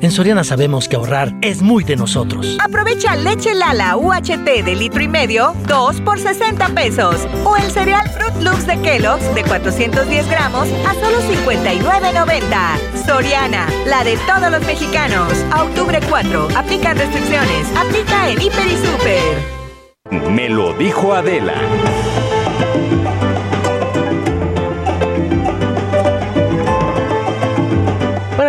En 0.05 0.11
Soriana 0.11 0.43
sabemos 0.43 0.87
que 0.87 0.97
ahorrar 0.97 1.33
es 1.41 1.63
muy 1.63 1.83
de 1.83 1.95
nosotros. 1.95 2.59
Aprovecha 2.63 3.15
leche 3.15 3.55
Lala 3.55 3.97
UHT 3.97 4.63
de 4.63 4.75
litro 4.75 5.01
y 5.01 5.07
medio, 5.07 5.55
2 5.67 6.01
por 6.01 6.19
60 6.19 6.69
pesos. 6.75 7.27
O 7.43 7.57
el 7.57 7.71
cereal 7.71 8.07
Fruit 8.09 8.35
Loops 8.43 8.67
de 8.67 8.79
Kellogg's 8.81 9.33
de 9.33 9.43
410 9.43 10.29
gramos 10.29 10.69
a 10.87 10.93
solo 10.93 11.17
59.90. 11.21 13.03
Soriana, 13.03 13.67
la 13.87 14.03
de 14.03 14.15
todos 14.27 14.51
los 14.51 14.61
mexicanos. 14.67 15.33
A 15.51 15.63
octubre 15.63 15.99
4, 16.07 16.49
aplica 16.55 16.93
restricciones. 16.93 17.67
Aplica 17.75 18.29
en 18.29 18.39
Hiper 18.39 18.67
y 18.67 18.77
Super. 18.85 20.29
Me 20.29 20.49
lo 20.49 20.73
dijo 20.73 21.15
Adela. 21.15 21.55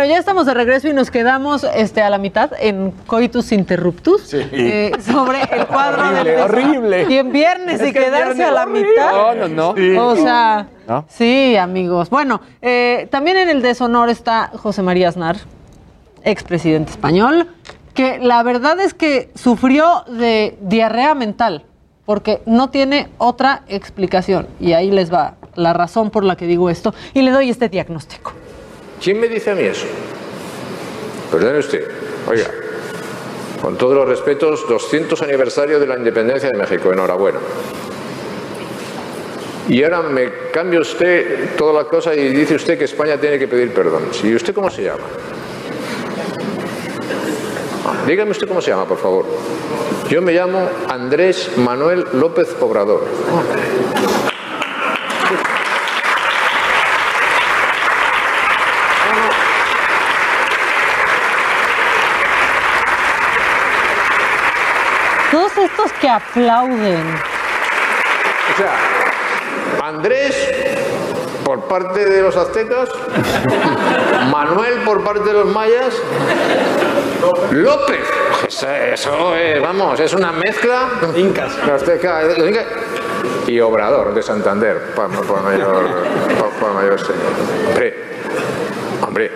Ya 0.07 0.17
estamos 0.17 0.45
de 0.45 0.53
regreso 0.53 0.87
y 0.87 0.93
nos 0.93 1.11
quedamos 1.11 1.63
este, 1.75 2.01
a 2.01 2.09
la 2.09 2.17
mitad 2.17 2.51
en 2.59 2.91
Coitus 3.05 3.51
Interruptus 3.51 4.33
eh, 4.33 4.91
sobre 5.01 5.41
el 5.51 5.65
cuadro 5.67 6.03
Horrible, 6.07 6.31
del 6.31 6.39
horrible. 6.41 7.05
Y 7.09 7.17
en 7.17 7.31
viernes 7.31 7.81
Es 7.81 7.89
y 7.89 7.93
que 7.93 7.99
quedarse 7.99 8.33
viernes 8.35 8.47
a 8.47 8.51
la 8.51 8.63
horrible. 8.63 8.89
mitad. 8.89 9.11
No, 9.11 9.35
no, 9.35 9.47
no. 9.47 9.75
Sí. 9.75 9.97
O 9.97 10.15
sea, 10.15 10.67
¿No? 10.87 11.05
sí, 11.09 11.55
amigos. 11.57 12.09
Bueno, 12.09 12.41
eh, 12.61 13.07
también 13.11 13.37
en 13.37 13.49
el 13.49 13.61
deshonor 13.61 14.09
está 14.09 14.51
José 14.55 14.81
María 14.81 15.09
Aznar, 15.09 15.37
expresidente 16.23 16.91
español, 16.91 17.47
que 17.93 18.19
la 18.19 18.43
verdad 18.43 18.79
es 18.79 18.93
que 18.93 19.31
sufrió 19.35 20.03
de 20.07 20.57
diarrea 20.61 21.15
mental, 21.15 21.65
porque 22.05 22.41
no 22.45 22.69
tiene 22.69 23.09
otra 23.17 23.63
explicación. 23.67 24.47
Y 24.59 24.73
ahí 24.73 24.91
les 24.91 25.11
va 25.11 25.35
la 25.55 25.73
razón 25.73 26.09
por 26.11 26.23
la 26.23 26.35
que 26.35 26.45
digo 26.45 26.69
esto. 26.69 26.93
Y 27.13 27.21
le 27.21 27.31
doy 27.31 27.49
este 27.49 27.69
diagnóstico. 27.69 28.33
¿Quién 29.01 29.19
me 29.19 29.27
dice 29.27 29.51
a 29.51 29.55
mí 29.55 29.63
eso? 29.63 29.85
Perdone 31.31 31.59
usted. 31.59 31.87
Oiga, 32.27 32.49
con 33.61 33.77
todos 33.77 33.95
los 33.95 34.07
respetos, 34.07 34.67
200 34.67 35.21
aniversario 35.21 35.79
de 35.79 35.87
la 35.87 35.97
independencia 35.97 36.49
de 36.49 36.57
México. 36.57 36.91
Enhorabuena. 36.91 37.39
Y 39.69 39.83
ahora 39.83 40.01
me 40.01 40.31
cambia 40.51 40.79
usted 40.79 41.55
toda 41.57 41.73
la 41.73 41.89
cosa 41.89 42.15
y 42.15 42.29
dice 42.29 42.55
usted 42.55 42.77
que 42.77 42.85
España 42.85 43.19
tiene 43.19 43.37
que 43.37 43.47
pedir 43.47 43.73
perdón. 43.73 44.03
¿Y 44.23 44.33
usted 44.33 44.53
cómo 44.53 44.69
se 44.69 44.83
llama? 44.83 45.03
Dígame 48.05 48.31
usted 48.31 48.47
cómo 48.47 48.61
se 48.61 48.71
llama, 48.71 48.85
por 48.85 48.97
favor. 48.97 49.25
Yo 50.09 50.21
me 50.21 50.31
llamo 50.31 50.69
Andrés 50.87 51.51
Manuel 51.57 52.05
López 52.13 52.55
Obrador. 52.61 53.03
Que 65.99 66.09
aplauden. 66.09 67.15
O 68.53 68.57
sea, 68.57 69.87
Andrés 69.87 70.35
por 71.43 71.61
parte 71.61 72.05
de 72.05 72.21
los 72.21 72.35
aztecas, 72.35 72.89
Manuel 74.31 74.81
por 74.83 75.03
parte 75.03 75.23
de 75.23 75.33
los 75.33 75.45
mayas, 75.45 75.95
López. 77.51 78.03
Eso, 78.47 78.69
eso 78.69 79.35
es, 79.35 79.61
vamos, 79.61 79.99
es 79.99 80.13
una 80.13 80.31
mezcla. 80.33 80.89
Incas. 81.15 81.57
Azteca, 81.57 82.23
los 82.23 82.49
incas, 82.49 82.65
y 83.47 83.59
Obrador 83.61 84.13
de 84.13 84.21
Santander, 84.21 84.93
por, 84.93 85.09
por 85.25 85.41
mayor, 85.41 85.87
por, 86.37 86.49
por 86.59 86.73
mayor 86.73 86.99
señor. 86.99 87.21
Hombre, 87.69 87.95
hombre, 89.01 89.31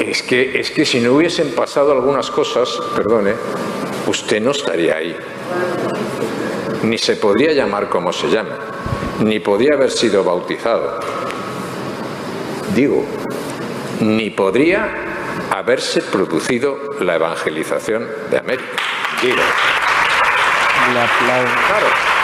es 0.00 0.22
que, 0.22 0.60
es 0.60 0.70
que 0.70 0.84
si 0.84 1.00
no 1.00 1.14
hubiesen 1.14 1.54
pasado 1.54 1.92
algunas 1.92 2.30
cosas, 2.30 2.68
perdone, 2.94 3.34
usted 4.06 4.40
no 4.40 4.52
estaría 4.52 4.96
ahí. 4.96 5.16
Ni 6.82 6.98
se 6.98 7.16
podría 7.16 7.52
llamar 7.52 7.88
como 7.88 8.12
se 8.12 8.28
llama, 8.28 8.58
ni 9.20 9.40
podría 9.40 9.74
haber 9.74 9.90
sido 9.90 10.24
bautizado. 10.24 11.00
Digo, 12.74 13.04
ni 14.00 14.30
podría 14.30 14.92
haberse 15.50 16.02
producido 16.02 16.78
la 17.00 17.14
evangelización 17.16 18.08
de 18.30 18.38
América. 18.38 18.68
Digo. 19.22 19.36
Claro. 20.92 22.15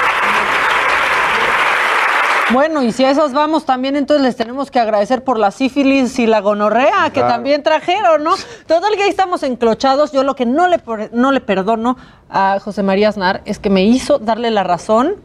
Bueno, 2.53 2.83
y 2.83 2.93
si 2.93 3.05
a 3.05 3.11
esos 3.11 3.33
vamos, 3.33 3.65
también 3.65 3.97
entonces 3.97 4.23
les 4.25 4.37
tenemos 4.37 4.71
que 4.71 4.79
agradecer 4.79 5.25
por 5.25 5.39
la 5.39 5.51
sífilis 5.51 6.19
y 6.19 6.27
la 6.27 6.41
gonorrea 6.41 7.05
que 7.07 7.21
Claro. 7.21 7.29
también 7.29 7.63
trajeron, 7.63 8.23
¿no? 8.23 8.35
Total 8.67 8.95
que 8.97 9.05
ahí 9.05 9.09
estamos 9.11 9.43
enclochados. 9.43 10.13
Yo 10.13 10.23
lo 10.23 10.35
que 10.35 10.45
no 10.45 10.69
le, 10.69 10.81
no 11.13 11.33
le 11.33 11.41
perdono 11.41 11.97
a 12.29 12.59
José 12.61 12.83
María 12.83 13.09
Aznar 13.09 13.41
es 13.47 13.59
que 13.59 13.71
me 13.71 13.85
hizo 13.85 14.19
darle 14.19 14.51
la 14.51 14.65
razón 14.65 15.17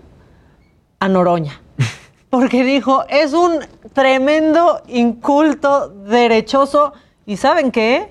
a 1.00 1.10
Noroña. 1.10 1.62
Porque 2.30 2.64
dijo, 2.64 3.04
es 3.10 3.34
un 3.34 3.60
tremendo 3.94 4.82
inculto 4.88 5.90
derechoso. 5.90 6.94
¿Y 7.26 7.38
saben 7.38 7.72
qué? 7.72 8.10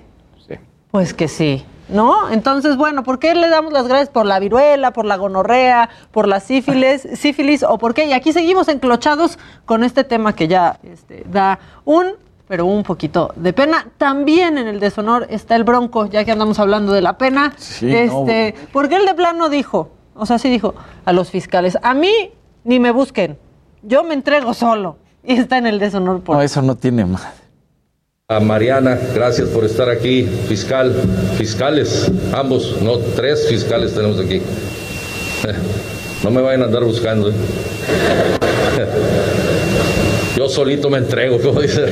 Pues 0.91 1.13
que 1.13 1.27
sí, 1.27 1.65
¿no? 1.89 2.29
Entonces, 2.29 2.77
bueno, 2.77 3.03
¿por 3.03 3.19
qué 3.19 3.35
le 3.35 3.49
damos 3.49 3.73
las 3.73 3.87
gracias 3.87 4.09
por 4.09 4.25
la 4.25 4.39
viruela, 4.39 4.91
por 4.91 5.05
la 5.05 5.17
gonorrea, 5.17 5.89
por 6.11 6.27
la 6.27 6.39
sífilis, 6.39 7.07
sífilis 7.15 7.63
o 7.63 7.77
por 7.77 7.93
qué? 7.93 8.05
Y 8.05 8.13
aquí 8.13 8.33
seguimos 8.33 8.67
enclochados 8.67 9.39
con 9.65 9.83
este 9.83 10.03
tema 10.03 10.33
que 10.33 10.47
ya 10.47 10.79
este, 10.83 11.25
da 11.29 11.59
un, 11.85 12.13
pero 12.47 12.65
un 12.65 12.83
poquito 12.83 13.33
de 13.35 13.53
pena. 13.53 13.87
También 13.97 14.57
en 14.57 14.67
el 14.67 14.79
deshonor 14.79 15.27
está 15.29 15.55
el 15.55 15.63
bronco, 15.63 16.05
ya 16.07 16.23
que 16.23 16.31
andamos 16.31 16.59
hablando 16.59 16.93
de 16.93 17.01
la 17.01 17.17
pena. 17.17 17.53
Sí, 17.57 17.85
no, 17.87 17.91
este, 17.91 18.55
porque 18.71 18.95
él 18.95 19.05
de 19.05 19.13
plano 19.13 19.49
dijo, 19.49 19.91
o 20.15 20.25
sea, 20.25 20.39
sí 20.39 20.49
dijo 20.49 20.75
a 21.05 21.13
los 21.13 21.29
fiscales, 21.29 21.77
a 21.81 21.93
mí 21.93 22.31
ni 22.63 22.79
me 22.79 22.91
busquen, 22.91 23.37
yo 23.81 24.03
me 24.03 24.13
entrego 24.13 24.53
solo. 24.53 24.97
Y 25.23 25.33
está 25.33 25.57
en 25.57 25.67
el 25.67 25.77
deshonor 25.77 26.21
por 26.21 26.37
No, 26.37 26.41
eso 26.41 26.61
no 26.61 26.75
tiene 26.75 27.05
más. 27.05 27.27
A 28.29 28.41
Mariana, 28.41 28.99
gracias 29.15 29.47
por 29.47 29.63
estar 29.63 29.89
aquí. 29.89 30.23
Fiscal, 30.49 30.93
fiscales, 31.37 32.11
ambos, 32.33 32.75
no, 32.81 32.97
tres 32.97 33.47
fiscales 33.47 33.93
tenemos 33.93 34.19
aquí. 34.19 34.41
No 36.25 36.31
me 36.31 36.41
vayan 36.41 36.63
a 36.63 36.65
andar 36.65 36.83
buscando. 36.83 37.29
¿eh? 37.29 37.33
Yo 40.35 40.49
solito 40.49 40.89
me 40.89 40.97
entrego, 40.97 41.39
como 41.39 41.61
dice. 41.61 41.85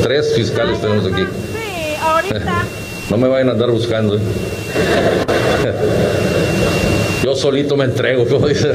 Tres 0.00 0.32
fiscales 0.36 0.80
tenemos 0.80 1.12
aquí. 1.12 1.26
No 3.10 3.16
me 3.16 3.26
vayan 3.26 3.48
a 3.48 3.52
andar 3.52 3.72
buscando. 3.72 4.16
¿eh? 4.16 4.20
Yo 7.24 7.34
solito 7.34 7.76
me 7.76 7.86
entrego, 7.86 8.28
como 8.28 8.46
dice. 8.46 8.70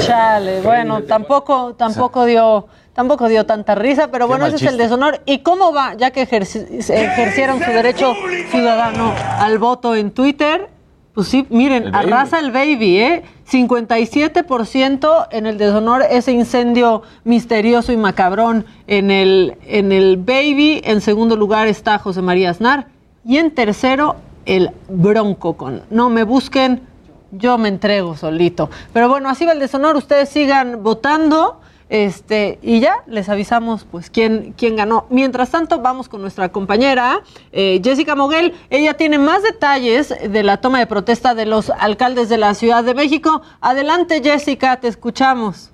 Chale, 0.00 0.60
bueno, 0.60 1.02
tampoco, 1.04 1.74
tampoco 1.78 2.26
dio, 2.26 2.66
tampoco 2.94 3.28
dio 3.28 3.44
tanta 3.44 3.74
risa, 3.74 4.08
pero 4.08 4.26
bueno, 4.26 4.46
ese 4.46 4.56
es 4.56 4.62
el 4.62 4.78
deshonor. 4.78 5.20
¿Y 5.26 5.38
cómo 5.38 5.72
va? 5.72 5.94
Ya 5.94 6.10
que 6.10 6.26
se 6.26 7.04
ejercieron 7.04 7.62
su 7.62 7.70
derecho 7.70 8.14
ciudadano 8.50 9.12
al 9.38 9.58
voto 9.58 9.94
en 9.94 10.10
Twitter, 10.10 10.70
pues 11.14 11.28
sí, 11.28 11.46
miren, 11.48 11.86
El 11.86 11.94
arrasa 11.94 12.40
el 12.40 12.50
baby, 12.50 12.98
¿eh? 12.98 13.22
57% 13.48 15.28
en 15.30 15.46
el 15.46 15.58
deshonor, 15.58 16.02
ese 16.10 16.32
incendio 16.32 17.02
misterioso 17.22 17.92
y 17.92 17.96
macabrón 17.96 18.66
en 18.88 19.12
el, 19.12 19.56
en 19.64 19.92
el 19.92 20.16
baby. 20.16 20.80
En 20.84 21.00
segundo 21.00 21.36
lugar 21.36 21.68
está 21.68 21.98
José 21.98 22.20
María 22.20 22.50
Aznar. 22.50 22.88
Y 23.24 23.36
en 23.36 23.52
tercero, 23.52 24.16
el 24.44 24.70
bronco 24.88 25.56
con 25.56 25.82
No 25.88 26.10
me 26.10 26.24
busquen, 26.24 26.82
yo 27.30 27.58
me 27.58 27.68
entrego 27.68 28.16
solito. 28.16 28.68
Pero 28.92 29.08
bueno, 29.08 29.28
así 29.28 29.46
va 29.46 29.52
el 29.52 29.60
deshonor. 29.60 29.94
Ustedes 29.94 30.28
sigan 30.30 30.82
votando. 30.82 31.60
Este, 31.94 32.58
y 32.60 32.80
ya 32.80 33.04
les 33.06 33.28
avisamos 33.28 33.86
pues 33.88 34.10
quién, 34.10 34.52
quién 34.58 34.74
ganó. 34.74 35.06
Mientras 35.10 35.50
tanto, 35.52 35.78
vamos 35.80 36.08
con 36.08 36.22
nuestra 36.22 36.48
compañera 36.48 37.22
eh, 37.52 37.80
Jessica 37.84 38.16
Moguel. 38.16 38.52
Ella 38.68 38.94
tiene 38.94 39.16
más 39.16 39.44
detalles 39.44 40.12
de 40.28 40.42
la 40.42 40.56
toma 40.56 40.80
de 40.80 40.88
protesta 40.88 41.36
de 41.36 41.46
los 41.46 41.70
alcaldes 41.70 42.28
de 42.28 42.36
la 42.36 42.54
Ciudad 42.54 42.82
de 42.82 42.94
México. 42.94 43.42
Adelante, 43.60 44.20
Jessica, 44.24 44.80
te 44.80 44.88
escuchamos. 44.88 45.73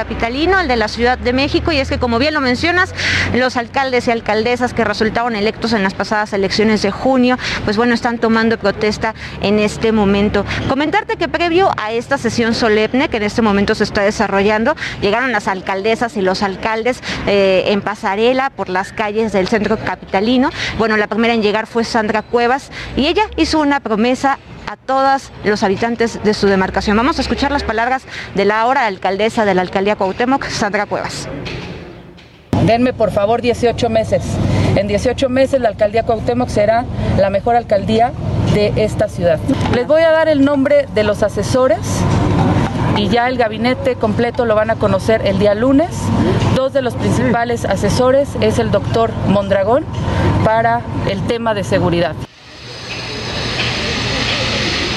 Capitalino, 0.00 0.58
el 0.58 0.66
de 0.66 0.76
la 0.76 0.88
Ciudad 0.88 1.18
de 1.18 1.34
México, 1.34 1.72
y 1.72 1.76
es 1.76 1.90
que 1.90 1.98
como 1.98 2.18
bien 2.18 2.32
lo 2.32 2.40
mencionas, 2.40 2.94
los 3.34 3.58
alcaldes 3.58 4.08
y 4.08 4.10
alcaldesas 4.10 4.72
que 4.72 4.82
resultaron 4.82 5.36
electos 5.36 5.74
en 5.74 5.82
las 5.82 5.92
pasadas 5.92 6.32
elecciones 6.32 6.80
de 6.80 6.90
junio, 6.90 7.36
pues 7.66 7.76
bueno, 7.76 7.92
están 7.92 8.18
tomando 8.18 8.56
protesta 8.56 9.14
en 9.42 9.58
este 9.58 9.92
momento. 9.92 10.46
Comentarte 10.70 11.16
que 11.16 11.28
previo 11.28 11.70
a 11.76 11.92
esta 11.92 12.16
sesión 12.16 12.54
solemne 12.54 13.10
que 13.10 13.18
en 13.18 13.24
este 13.24 13.42
momento 13.42 13.74
se 13.74 13.84
está 13.84 14.00
desarrollando, 14.00 14.74
llegaron 15.02 15.32
las 15.32 15.48
alcaldesas 15.48 16.16
y 16.16 16.22
los 16.22 16.42
alcaldes 16.42 17.02
eh, 17.26 17.64
en 17.66 17.82
pasarela 17.82 18.48
por 18.48 18.70
las 18.70 18.94
calles 18.94 19.32
del 19.32 19.48
centro 19.48 19.76
capitalino. 19.76 20.48
Bueno, 20.78 20.96
la 20.96 21.08
primera 21.08 21.34
en 21.34 21.42
llegar 21.42 21.66
fue 21.66 21.84
Sandra 21.84 22.22
Cuevas 22.22 22.70
y 22.96 23.06
ella 23.06 23.24
hizo 23.36 23.60
una 23.60 23.80
promesa 23.80 24.38
a 24.70 24.76
todos 24.76 25.32
los 25.42 25.64
habitantes 25.64 26.22
de 26.22 26.32
su 26.32 26.46
demarcación. 26.46 26.96
Vamos 26.96 27.18
a 27.18 27.22
escuchar 27.22 27.50
las 27.50 27.64
palabras 27.64 28.04
de 28.36 28.44
la 28.44 28.60
ahora 28.60 28.86
alcaldesa 28.86 29.44
de 29.44 29.52
la 29.52 29.62
alcaldía 29.62 29.96
Cuauhtémoc, 29.96 30.46
Sandra 30.46 30.86
Cuevas. 30.86 31.28
Denme 32.66 32.92
por 32.92 33.10
favor 33.10 33.42
18 33.42 33.90
meses. 33.90 34.22
En 34.76 34.86
18 34.86 35.28
meses 35.28 35.60
la 35.60 35.70
alcaldía 35.70 36.04
Cuauhtémoc 36.04 36.48
será 36.48 36.84
la 37.18 37.30
mejor 37.30 37.56
alcaldía 37.56 38.12
de 38.54 38.72
esta 38.76 39.08
ciudad. 39.08 39.40
Les 39.74 39.88
voy 39.88 40.02
a 40.02 40.12
dar 40.12 40.28
el 40.28 40.44
nombre 40.44 40.86
de 40.94 41.02
los 41.02 41.24
asesores 41.24 41.80
y 42.96 43.08
ya 43.08 43.26
el 43.26 43.38
gabinete 43.38 43.96
completo 43.96 44.44
lo 44.44 44.54
van 44.54 44.70
a 44.70 44.76
conocer 44.76 45.26
el 45.26 45.40
día 45.40 45.56
lunes. 45.56 45.90
Dos 46.54 46.72
de 46.72 46.82
los 46.82 46.94
principales 46.94 47.64
asesores 47.64 48.28
es 48.40 48.60
el 48.60 48.70
doctor 48.70 49.10
Mondragón 49.26 49.84
para 50.44 50.80
el 51.08 51.26
tema 51.26 51.54
de 51.54 51.64
seguridad. 51.64 52.14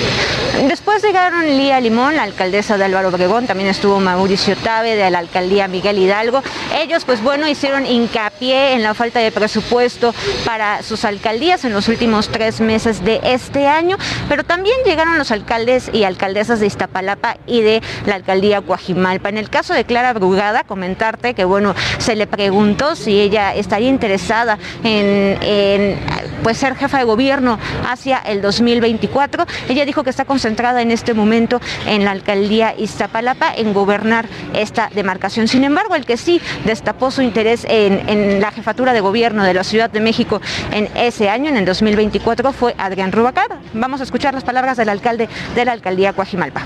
Thank 0.06 0.28
you. 0.28 0.33
Después 0.62 1.04
llegaron 1.04 1.46
Lía 1.46 1.82
Limón, 1.82 2.16
la 2.16 2.24
alcaldesa 2.24 2.78
de 2.78 2.86
Álvaro 2.86 3.10
Obregón, 3.10 3.48
también 3.48 3.70
estuvo 3.70 4.00
Mauricio 4.00 4.56
Tabe 4.56 4.96
de 4.96 5.10
la 5.10 5.18
alcaldía 5.18 5.68
Miguel 5.68 5.98
Hidalgo. 5.98 6.44
Ellos, 6.80 7.06
pues 7.06 7.24
bueno, 7.24 7.48
hicieron 7.48 7.88
hincapié 7.88 8.74
en 8.74 8.84
la 8.84 8.94
falta 8.94 9.20
de 9.20 9.32
presupuesto 9.32 10.13
para 10.46 10.84
sus 10.84 11.06
alcaldías 11.06 11.66
en 11.66 11.74
los 11.74 11.88
últimos 11.88 12.30
tres 12.30 12.62
meses 12.62 13.04
de 13.04 13.20
este 13.24 13.68
año, 13.68 13.98
pero 14.30 14.44
también 14.44 14.76
llegaron 14.86 15.18
los 15.18 15.32
alcaldes 15.32 15.89
y 15.92 16.04
alcaldesas 16.04 16.60
de 16.60 16.68
Iztapalapa 16.68 17.38
y 17.48 17.62
de 17.62 17.82
la 18.06 18.16
alcaldía 18.16 18.62
Coajimalpa. 18.62 19.30
En 19.30 19.39
el 19.39 19.50
caso 19.50 19.74
de 19.74 19.86
Clara 19.86 20.13
Brugada, 20.13 20.63
comentarte 20.63 21.34
que, 21.34 21.46
bueno, 21.46 21.74
se 21.98 22.16
le 22.16 22.28
preguntó 22.28 22.96
si 22.96 23.20
ella 23.20 23.56
estaría 23.56 23.89
interesada 23.89 24.60
en, 24.84 25.38
en 25.42 26.00
pues 26.44 26.58
ser 26.58 26.76
jefa 26.76 27.00
de 27.00 27.06
gobierno 27.06 27.58
hacia 27.89 28.18
el 28.20 28.42
2024. 28.42 29.46
Ella 29.70 29.86
dijo 29.86 30.04
que 30.04 30.10
está 30.10 30.26
concentrada 30.43 30.82
en 30.82 30.91
este 30.91 31.13
momento 31.13 31.62
en 31.88 32.03
la 32.03 32.12
alcaldía 32.12 32.75
Iztapalapa 32.77 33.53
en 33.56 33.73
gobernar 33.73 34.27
esta 34.53 34.89
demarcación. 34.93 35.47
Sin 35.47 35.63
embargo, 35.63 35.95
el 35.95 36.06
que 36.06 36.17
sí 36.17 36.41
destapó 36.65 37.12
su 37.12 37.21
interés 37.21 37.65
en, 37.69 38.10
en 38.10 38.41
la 38.41 38.51
jefatura 38.51 38.91
de 38.91 38.99
gobierno 38.99 39.45
de 39.45 39.53
la 39.53 39.63
Ciudad 39.63 39.89
de 39.89 40.01
México 40.01 40.41
en 40.73 40.89
ese 40.95 41.29
año, 41.29 41.47
en 41.47 41.56
el 41.56 41.63
2024, 41.63 42.51
fue 42.51 42.75
Adrián 42.77 43.13
Rubacar. 43.13 43.58
Vamos 43.73 44.01
a 44.01 44.03
escuchar 44.03 44.34
las 44.34 44.43
palabras 44.43 44.75
del 44.75 44.89
alcalde 44.89 45.29
de 45.56 45.63
la 45.63 45.71
alcaldía 45.71 46.12
Coajimalpa. 46.12 46.63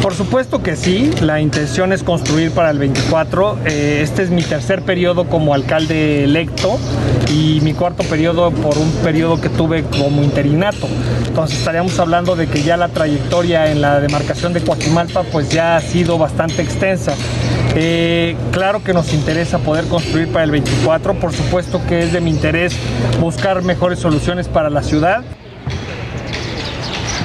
Por 0.00 0.14
supuesto 0.14 0.62
que 0.62 0.76
sí, 0.76 1.10
la 1.20 1.40
intención 1.40 1.92
es 1.92 2.02
construir 2.02 2.52
para 2.52 2.70
el 2.70 2.78
24. 2.78 3.58
Eh, 3.66 4.00
este 4.02 4.22
es 4.22 4.30
mi 4.30 4.42
tercer 4.42 4.82
periodo 4.82 5.24
como 5.24 5.54
alcalde 5.54 6.24
electo 6.24 6.78
y 7.32 7.60
mi 7.62 7.74
cuarto 7.74 8.04
periodo 8.04 8.50
por 8.50 8.78
un 8.78 8.90
periodo 9.02 9.40
que 9.40 9.48
tuve 9.48 9.82
como 9.84 10.22
interinato. 10.22 10.88
Entonces 11.26 11.58
estaríamos 11.58 11.98
hablando 11.98 12.36
de 12.36 12.46
que 12.46 12.62
ya 12.62 12.76
la 12.76 12.88
trayectoria 12.88 13.72
en 13.72 13.80
la 13.80 14.00
demarcación 14.00 14.52
de 14.52 14.60
Coajimalpa 14.60 15.24
pues 15.24 15.48
ya 15.48 15.76
ha 15.76 15.80
sido 15.80 16.18
bastante 16.18 16.62
extensa. 16.62 17.14
Eh, 17.74 18.36
claro 18.52 18.84
que 18.84 18.92
nos 18.92 19.12
interesa 19.12 19.58
poder 19.58 19.86
construir 19.86 20.28
para 20.28 20.44
el 20.44 20.52
24, 20.52 21.14
por 21.14 21.32
supuesto 21.32 21.80
que 21.88 22.04
es 22.04 22.12
de 22.12 22.20
mi 22.20 22.30
interés 22.30 22.76
buscar 23.20 23.62
mejores 23.62 23.98
soluciones 23.98 24.46
para 24.46 24.70
la 24.70 24.82
ciudad. 24.82 25.24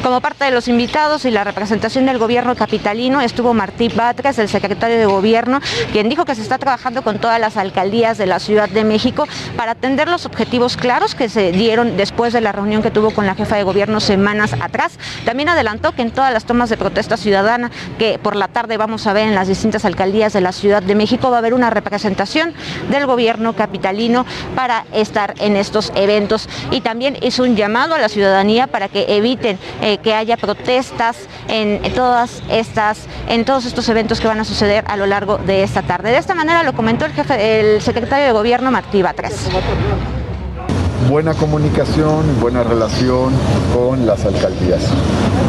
Como 0.03 0.21
parte 0.21 0.45
de 0.45 0.51
los 0.51 0.69
invitados 0.69 1.25
y 1.25 1.31
la 1.31 1.43
representación 1.43 2.05
del 2.05 2.17
gobierno 2.17 2.55
capitalino 2.55 3.19
estuvo 3.19 3.53
Martí 3.53 3.89
Batres, 3.89 4.39
el 4.39 4.47
secretario 4.47 4.97
de 4.97 5.05
gobierno, 5.05 5.59
quien 5.91 6.07
dijo 6.07 6.23
que 6.23 6.35
se 6.35 6.41
está 6.41 6.57
trabajando 6.57 7.01
con 7.01 7.19
todas 7.19 7.37
las 7.39 7.57
alcaldías 7.57 8.17
de 8.17 8.25
la 8.25 8.39
Ciudad 8.39 8.69
de 8.69 8.85
México 8.85 9.27
para 9.57 9.73
atender 9.73 10.07
los 10.07 10.25
objetivos 10.25 10.77
claros 10.77 11.15
que 11.15 11.27
se 11.27 11.51
dieron 11.51 11.97
después 11.97 12.31
de 12.31 12.39
la 12.39 12.53
reunión 12.53 12.81
que 12.81 12.91
tuvo 12.91 13.11
con 13.11 13.25
la 13.25 13.35
jefa 13.35 13.57
de 13.57 13.63
gobierno 13.63 13.99
semanas 13.99 14.53
atrás. 14.53 14.97
También 15.25 15.49
adelantó 15.49 15.91
que 15.91 16.01
en 16.01 16.11
todas 16.11 16.31
las 16.31 16.45
tomas 16.45 16.69
de 16.69 16.77
protesta 16.77 17.17
ciudadana 17.17 17.69
que 17.97 18.19
por 18.19 18.37
la 18.37 18.47
tarde 18.47 18.77
vamos 18.77 19.05
a 19.05 19.11
ver 19.11 19.27
en 19.27 19.35
las 19.35 19.49
distintas 19.49 19.83
alcaldías 19.83 20.31
de 20.31 20.39
la 20.39 20.53
Ciudad 20.53 20.81
de 20.81 20.95
México 20.95 21.29
va 21.29 21.37
a 21.37 21.39
haber 21.39 21.53
una 21.53 21.71
representación 21.71 22.53
del 22.89 23.05
gobierno 23.05 23.53
capitalino 23.53 24.25
para 24.55 24.85
estar 24.93 25.35
en 25.39 25.57
estos 25.57 25.91
eventos 25.95 26.47
y 26.71 26.79
también 26.79 27.17
hizo 27.21 27.43
un 27.43 27.57
llamado 27.57 27.95
a 27.95 27.99
la 27.99 28.07
ciudadanía 28.07 28.67
para 28.67 28.87
que 28.87 29.17
eviten 29.17 29.59
eh, 29.89 29.97
que 29.97 30.13
haya 30.13 30.37
protestas 30.37 31.17
en, 31.47 31.81
todas 31.95 32.43
estas, 32.47 33.07
en 33.27 33.43
todos 33.43 33.65
estos 33.65 33.89
eventos 33.89 34.19
que 34.19 34.27
van 34.27 34.39
a 34.39 34.45
suceder 34.45 34.83
a 34.87 34.95
lo 34.97 35.07
largo 35.07 35.39
de 35.39 35.63
esta 35.63 35.81
tarde. 35.81 36.11
De 36.11 36.17
esta 36.19 36.35
manera 36.35 36.61
lo 36.61 36.73
comentó 36.73 37.05
el 37.05 37.13
jefe, 37.13 37.59
el 37.59 37.81
secretario 37.81 38.27
de 38.27 38.31
gobierno 38.31 38.69
Martí 38.69 39.01
Batres 39.01 39.49
buena 41.09 41.33
comunicación, 41.33 42.39
buena 42.39 42.61
relación 42.61 43.33
con 43.73 44.05
las 44.05 44.25
alcaldías. 44.25 44.81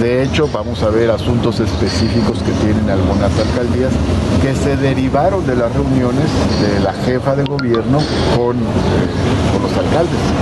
De 0.01 0.23
hecho, 0.23 0.49
vamos 0.51 0.83
a 0.83 0.89
ver 0.89 1.11
asuntos 1.11 1.61
específicos 1.61 2.43
que 2.43 2.53
tienen 2.65 2.89
algunas 2.89 3.31
alcaldías 3.39 3.93
que 4.41 4.55
se 4.55 4.77
derivaron 4.79 5.47
de 5.47 5.57
las 5.57 5.71
reuniones 5.75 6.31
de 6.63 6.81
la 6.81 6.95
jefa 7.05 7.37
de 7.37 7.45
gobierno 7.45 7.99
con, 8.35 8.57
con 8.57 9.63
los 9.63 9.77
alcaldes. 9.77 10.41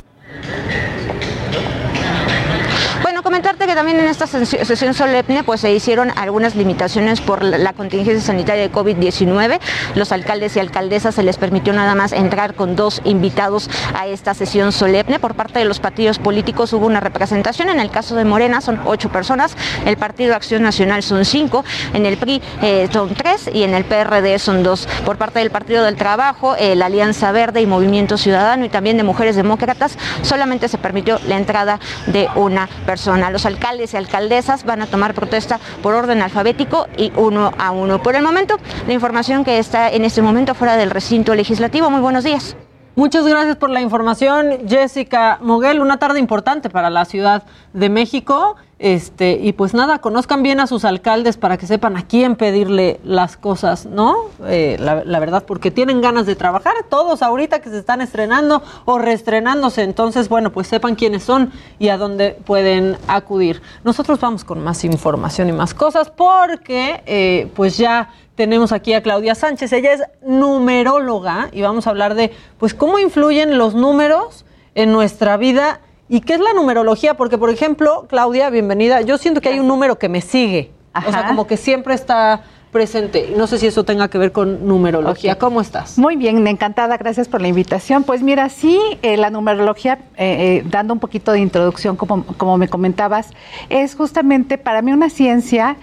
comentarte 3.39 3.58
que 3.69 3.75
también 3.75 4.01
en 4.01 4.07
esta 4.07 4.27
sesión 4.27 4.95
solemne 4.95 5.45
pues 5.45 5.61
se 5.61 5.71
hicieron 5.71 6.11
algunas 6.17 6.57
limitaciones 6.57 7.21
por 7.21 7.45
la 7.45 7.75
contingencia 7.75 8.25
sanitaria 8.25 8.63
de 8.63 8.73
COVID-19. 8.73 9.61
Los 9.95 10.11
alcaldes 10.11 10.57
y 10.57 10.61
alcaldesas 10.61 11.15
se 11.15 11.23
les 11.23 11.37
permitió 11.37 11.75
nada 11.75 11.95
más 11.95 12.13
entrar 12.13 12.55
con 12.55 12.77
dos 12.77 13.03
invitados 13.05 13.69
a 13.95 14.07
esta 14.07 14.33
sesión 14.33 14.73
solemne. 14.73 15.19
Por 15.19 15.35
parte 15.35 15.59
de 15.59 15.67
los 15.67 15.81
partidos 15.81 16.19
políticos 16.19 16.73
hubo 16.73 16.87
una 16.87 17.01
representación. 17.01 17.69
En 17.69 17.79
el 17.79 17.91
caso 17.91 18.17
de 18.17 18.25
Morena 18.25 18.63
son 18.63 18.81
ocho 18.87 19.11
personas, 19.11 19.55
el 19.85 19.99
Partido 19.99 20.35
Acción 20.35 20.63
Nacional 20.63 21.03
son 21.03 21.27
cinco, 21.27 21.63
en 21.93 22.07
el 22.07 22.17
PRI 22.17 22.41
eh, 22.63 22.89
son 22.91 23.15
tres 23.15 23.51
y 23.53 23.65
en 23.65 23.75
el 23.75 23.85
PRD 23.85 24.39
son 24.39 24.63
dos. 24.63 24.89
Por 25.05 25.19
parte 25.19 25.41
del 25.41 25.51
Partido 25.51 25.85
del 25.85 25.97
Trabajo, 25.97 26.57
eh, 26.57 26.75
la 26.75 26.87
Alianza 26.87 27.33
Verde 27.33 27.61
y 27.61 27.67
Movimiento 27.67 28.17
Ciudadano 28.17 28.65
y 28.65 28.71
también 28.71 28.97
de 28.97 29.03
Mujeres 29.03 29.37
Demócratas 29.37 29.99
solamente 30.23 30.69
se 30.69 30.79
permitió 30.79 31.21
la 31.27 31.37
entrada 31.37 31.79
de 32.07 32.29
una 32.35 32.67
persona. 32.87 33.31
Los 33.31 33.45
y 33.92 33.97
alcaldesas 33.97 34.64
van 34.64 34.81
a 34.83 34.87
tomar 34.87 35.14
protesta 35.14 35.61
por 35.83 35.94
orden 35.94 36.23
alfabético 36.23 36.87
y 36.97 37.12
uno 37.16 37.53
a 37.59 37.71
uno. 37.71 38.03
Por 38.03 38.16
el 38.16 38.23
momento, 38.23 38.57
la 38.87 38.94
información 38.94 39.44
que 39.44 39.59
está 39.59 39.90
en 39.90 40.05
este 40.05 40.23
momento 40.23 40.55
fuera 40.55 40.77
del 40.77 40.90
recinto 40.90 41.35
legislativo. 41.35 41.90
Muy 41.90 42.01
buenos 42.01 42.25
días. 42.25 42.57
Muchas 42.94 43.27
gracias 43.27 43.57
por 43.57 43.71
la 43.71 43.81
información, 43.81 44.66
Jessica 44.66 45.38
Moguel. 45.42 45.81
Una 45.81 45.99
tarde 45.99 46.18
importante 46.18 46.71
para 46.71 46.88
la 46.88 47.05
Ciudad 47.05 47.44
de 47.73 47.88
México. 47.90 48.57
Este, 48.79 49.33
y 49.43 49.55
pues 49.55 49.75
nada, 49.75 49.99
conozcan 49.99 50.45
bien 50.45 50.61
a 50.61 50.69
sus 50.69 50.85
alcaldes 50.85 51.37
para 51.37 51.57
que 51.57 51.67
sepan 51.67 51.97
a 51.97 52.07
quién 52.07 52.37
pedirle 52.37 53.01
las 53.03 53.37
cosas, 53.37 53.87
¿no? 53.87 54.17
Eh, 54.47 54.77
la, 54.79 55.19
verdad, 55.19 55.43
porque 55.45 55.73
tienen 55.73 56.01
ganas 56.01 56.27
de 56.27 56.37
trabajar, 56.37 56.75
todos 56.88 57.23
ahorita 57.23 57.61
que 57.61 57.71
se 57.71 57.79
están 57.79 58.01
estrenando 58.01 58.62
o 58.85 58.99
reestrenándose, 58.99 59.83
entonces, 59.83 60.29
bueno, 60.29 60.53
pues 60.53 60.69
sepan 60.69 60.95
quiénes 60.95 61.25
son 61.25 61.51
y 61.81 61.88
a 61.88 61.99
dónde 61.99 62.38
pueden 62.45 62.97
acudir. 63.09 63.62
Nosotros 63.83 64.21
vamos 64.21 64.45
con 64.45 64.62
más 64.62 64.85
información 64.85 65.49
y 65.49 65.53
más 65.53 65.75
cosas 65.75 66.11
porque, 66.11 67.03
eh, 67.07 67.51
pues 67.57 67.79
ya 67.79 68.11
tenemos 68.37 68.71
aquí 68.71 68.93
a 68.93 69.03
Claudia 69.03 69.35
Sánchez, 69.35 69.73
ella 69.73 69.93
es 69.93 70.03
numeróloga 70.25 71.49
y 71.51 71.62
vamos 71.62 71.88
a 71.88 71.91
hablar 71.91 72.14
de, 72.14 72.33
pues, 72.59 72.75
cómo 72.75 73.01
influyen 73.01 73.59
los 73.59 73.75
números 73.75 74.45
en 74.77 74.93
nuestra 74.93 75.37
vida 75.37 75.81
¿Y 76.09 76.21
qué 76.21 76.35
es 76.35 76.40
la 76.40 76.55
numerología? 76.55 77.14
Porque, 77.14 77.37
por 77.37 77.51
ejemplo, 77.51 78.07
Claudia, 78.09 78.49
bienvenida, 78.49 79.03
yo 79.03 79.18
siento 79.18 79.40
que 79.42 79.51
hay 79.51 79.59
un 79.61 79.68
número 79.68 79.99
que 79.99 80.09
me 80.09 80.23
sigue. 80.23 80.73
Ajá. 80.94 81.09
O 81.09 81.12
sea, 81.12 81.27
como 81.27 81.47
que 81.47 81.59
siempre 81.59 81.92
está 81.94 82.44
presente. 82.73 83.35
No 83.37 83.47
sé 83.47 83.59
si 83.59 83.66
eso 83.66 83.85
tenga 83.85 84.09
que 84.09 84.16
ver 84.16 84.33
con 84.33 84.66
numerología. 84.66 85.38
¿Cómo 85.38 85.61
estás? 85.61 85.99
Muy 85.99 86.16
bien, 86.16 86.47
encantada, 86.47 86.97
gracias 86.97 87.29
por 87.29 87.42
la 87.42 87.49
invitación. 87.49 88.05
Pues 88.05 88.23
mira, 88.23 88.49
sí, 88.49 88.81
eh, 89.03 89.18
la 89.18 89.29
numerología, 89.29 89.99
eh, 90.16 90.62
eh, 90.62 90.64
dando 90.70 90.95
un 90.95 91.01
poquito 91.01 91.33
de 91.33 91.41
introducción, 91.41 91.97
como, 91.97 92.24
como 92.24 92.57
me 92.57 92.68
comentabas, 92.68 93.30
es 93.68 93.95
justamente 93.95 94.57
para 94.57 94.80
mí 94.80 94.93
una 94.93 95.11
ciencia 95.11 95.76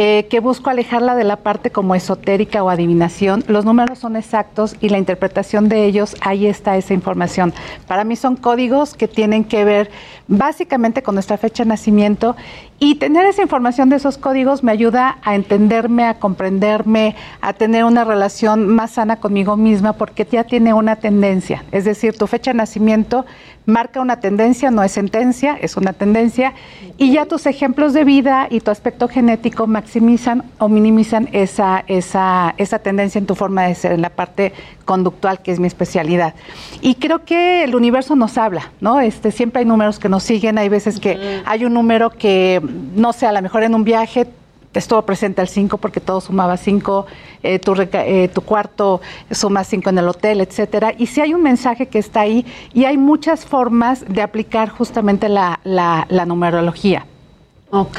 eh, 0.00 0.28
que 0.30 0.38
busco 0.38 0.70
alejarla 0.70 1.16
de 1.16 1.24
la 1.24 1.34
parte 1.34 1.72
como 1.72 1.96
esotérica 1.96 2.62
o 2.62 2.70
adivinación. 2.70 3.42
Los 3.48 3.64
números 3.64 3.98
son 3.98 4.14
exactos 4.14 4.76
y 4.80 4.90
la 4.90 4.98
interpretación 4.98 5.68
de 5.68 5.86
ellos, 5.86 6.14
ahí 6.20 6.46
está 6.46 6.76
esa 6.76 6.94
información. 6.94 7.52
Para 7.88 8.04
mí 8.04 8.14
son 8.14 8.36
códigos 8.36 8.94
que 8.94 9.08
tienen 9.08 9.42
que 9.42 9.64
ver 9.64 9.90
básicamente 10.28 11.02
con 11.02 11.16
nuestra 11.16 11.36
fecha 11.36 11.64
de 11.64 11.70
nacimiento 11.70 12.36
y 12.80 12.94
tener 12.96 13.26
esa 13.26 13.42
información 13.42 13.88
de 13.88 13.96
esos 13.96 14.18
códigos 14.18 14.62
me 14.62 14.70
ayuda 14.70 15.18
a 15.22 15.34
entenderme, 15.34 16.04
a 16.04 16.14
comprenderme, 16.14 17.16
a 17.40 17.52
tener 17.52 17.84
una 17.84 18.04
relación 18.04 18.68
más 18.68 18.92
sana 18.92 19.16
conmigo 19.16 19.56
misma 19.56 19.94
porque 19.94 20.26
ya 20.30 20.44
tiene 20.44 20.72
una 20.72 20.96
tendencia. 20.96 21.64
Es 21.72 21.84
decir, 21.84 22.16
tu 22.16 22.28
fecha 22.28 22.52
de 22.52 22.58
nacimiento 22.58 23.26
marca 23.66 24.00
una 24.00 24.20
tendencia, 24.20 24.70
no 24.70 24.82
es 24.82 24.92
sentencia, 24.92 25.58
es 25.60 25.76
una 25.76 25.92
tendencia, 25.92 26.54
y 26.96 27.12
ya 27.12 27.26
tus 27.26 27.44
ejemplos 27.46 27.92
de 27.92 28.04
vida 28.04 28.46
y 28.48 28.60
tu 28.60 28.70
aspecto 28.70 29.08
genético 29.08 29.66
maximizan 29.66 30.44
o 30.58 30.68
minimizan 30.68 31.28
esa, 31.32 31.84
esa, 31.86 32.54
esa 32.56 32.78
tendencia 32.78 33.18
en 33.18 33.26
tu 33.26 33.34
forma 33.34 33.64
de 33.64 33.74
ser, 33.74 33.92
en 33.92 34.00
la 34.00 34.10
parte 34.10 34.54
conductual, 34.92 35.40
que 35.42 35.52
es 35.52 35.60
mi 35.60 35.66
especialidad. 35.66 36.32
Y 36.80 36.94
creo 36.94 37.18
que 37.26 37.62
el 37.62 37.74
universo 37.74 38.16
nos 38.16 38.38
habla, 38.38 38.72
¿no? 38.80 39.00
Este, 39.00 39.30
siempre 39.30 39.60
hay 39.60 39.66
números 39.66 39.98
que 39.98 40.08
nos 40.08 40.22
siguen, 40.22 40.56
hay 40.56 40.70
veces 40.70 40.98
que 40.98 41.10
hay 41.44 41.64
un 41.66 41.74
número 41.74 42.08
que, 42.08 42.62
no 42.96 43.12
sé, 43.12 43.26
a 43.26 43.32
lo 43.32 43.42
mejor 43.42 43.62
en 43.64 43.74
un 43.74 43.84
viaje 43.84 44.26
estuvo 44.72 45.02
presente 45.02 45.40
al 45.42 45.48
5 45.48 45.76
porque 45.78 46.00
todo 46.00 46.20
sumaba 46.22 46.56
5, 46.56 47.04
eh, 47.42 47.58
tu, 47.58 47.74
eh, 47.92 48.30
tu 48.32 48.40
cuarto 48.42 49.00
suma 49.30 49.62
5 49.64 49.90
en 49.90 49.98
el 49.98 50.08
hotel, 50.08 50.40
etcétera. 50.40 50.94
Y 50.96 51.06
si 51.06 51.20
hay 51.20 51.34
un 51.34 51.42
mensaje 51.42 51.88
que 51.88 51.98
está 51.98 52.20
ahí 52.20 52.46
y 52.72 52.84
hay 52.84 52.96
muchas 52.96 53.44
formas 53.44 54.04
de 54.08 54.22
aplicar 54.22 54.68
justamente 54.70 55.28
la, 55.28 55.60
la- 55.64 56.06
la 56.08 56.24
numerología. 56.24 57.04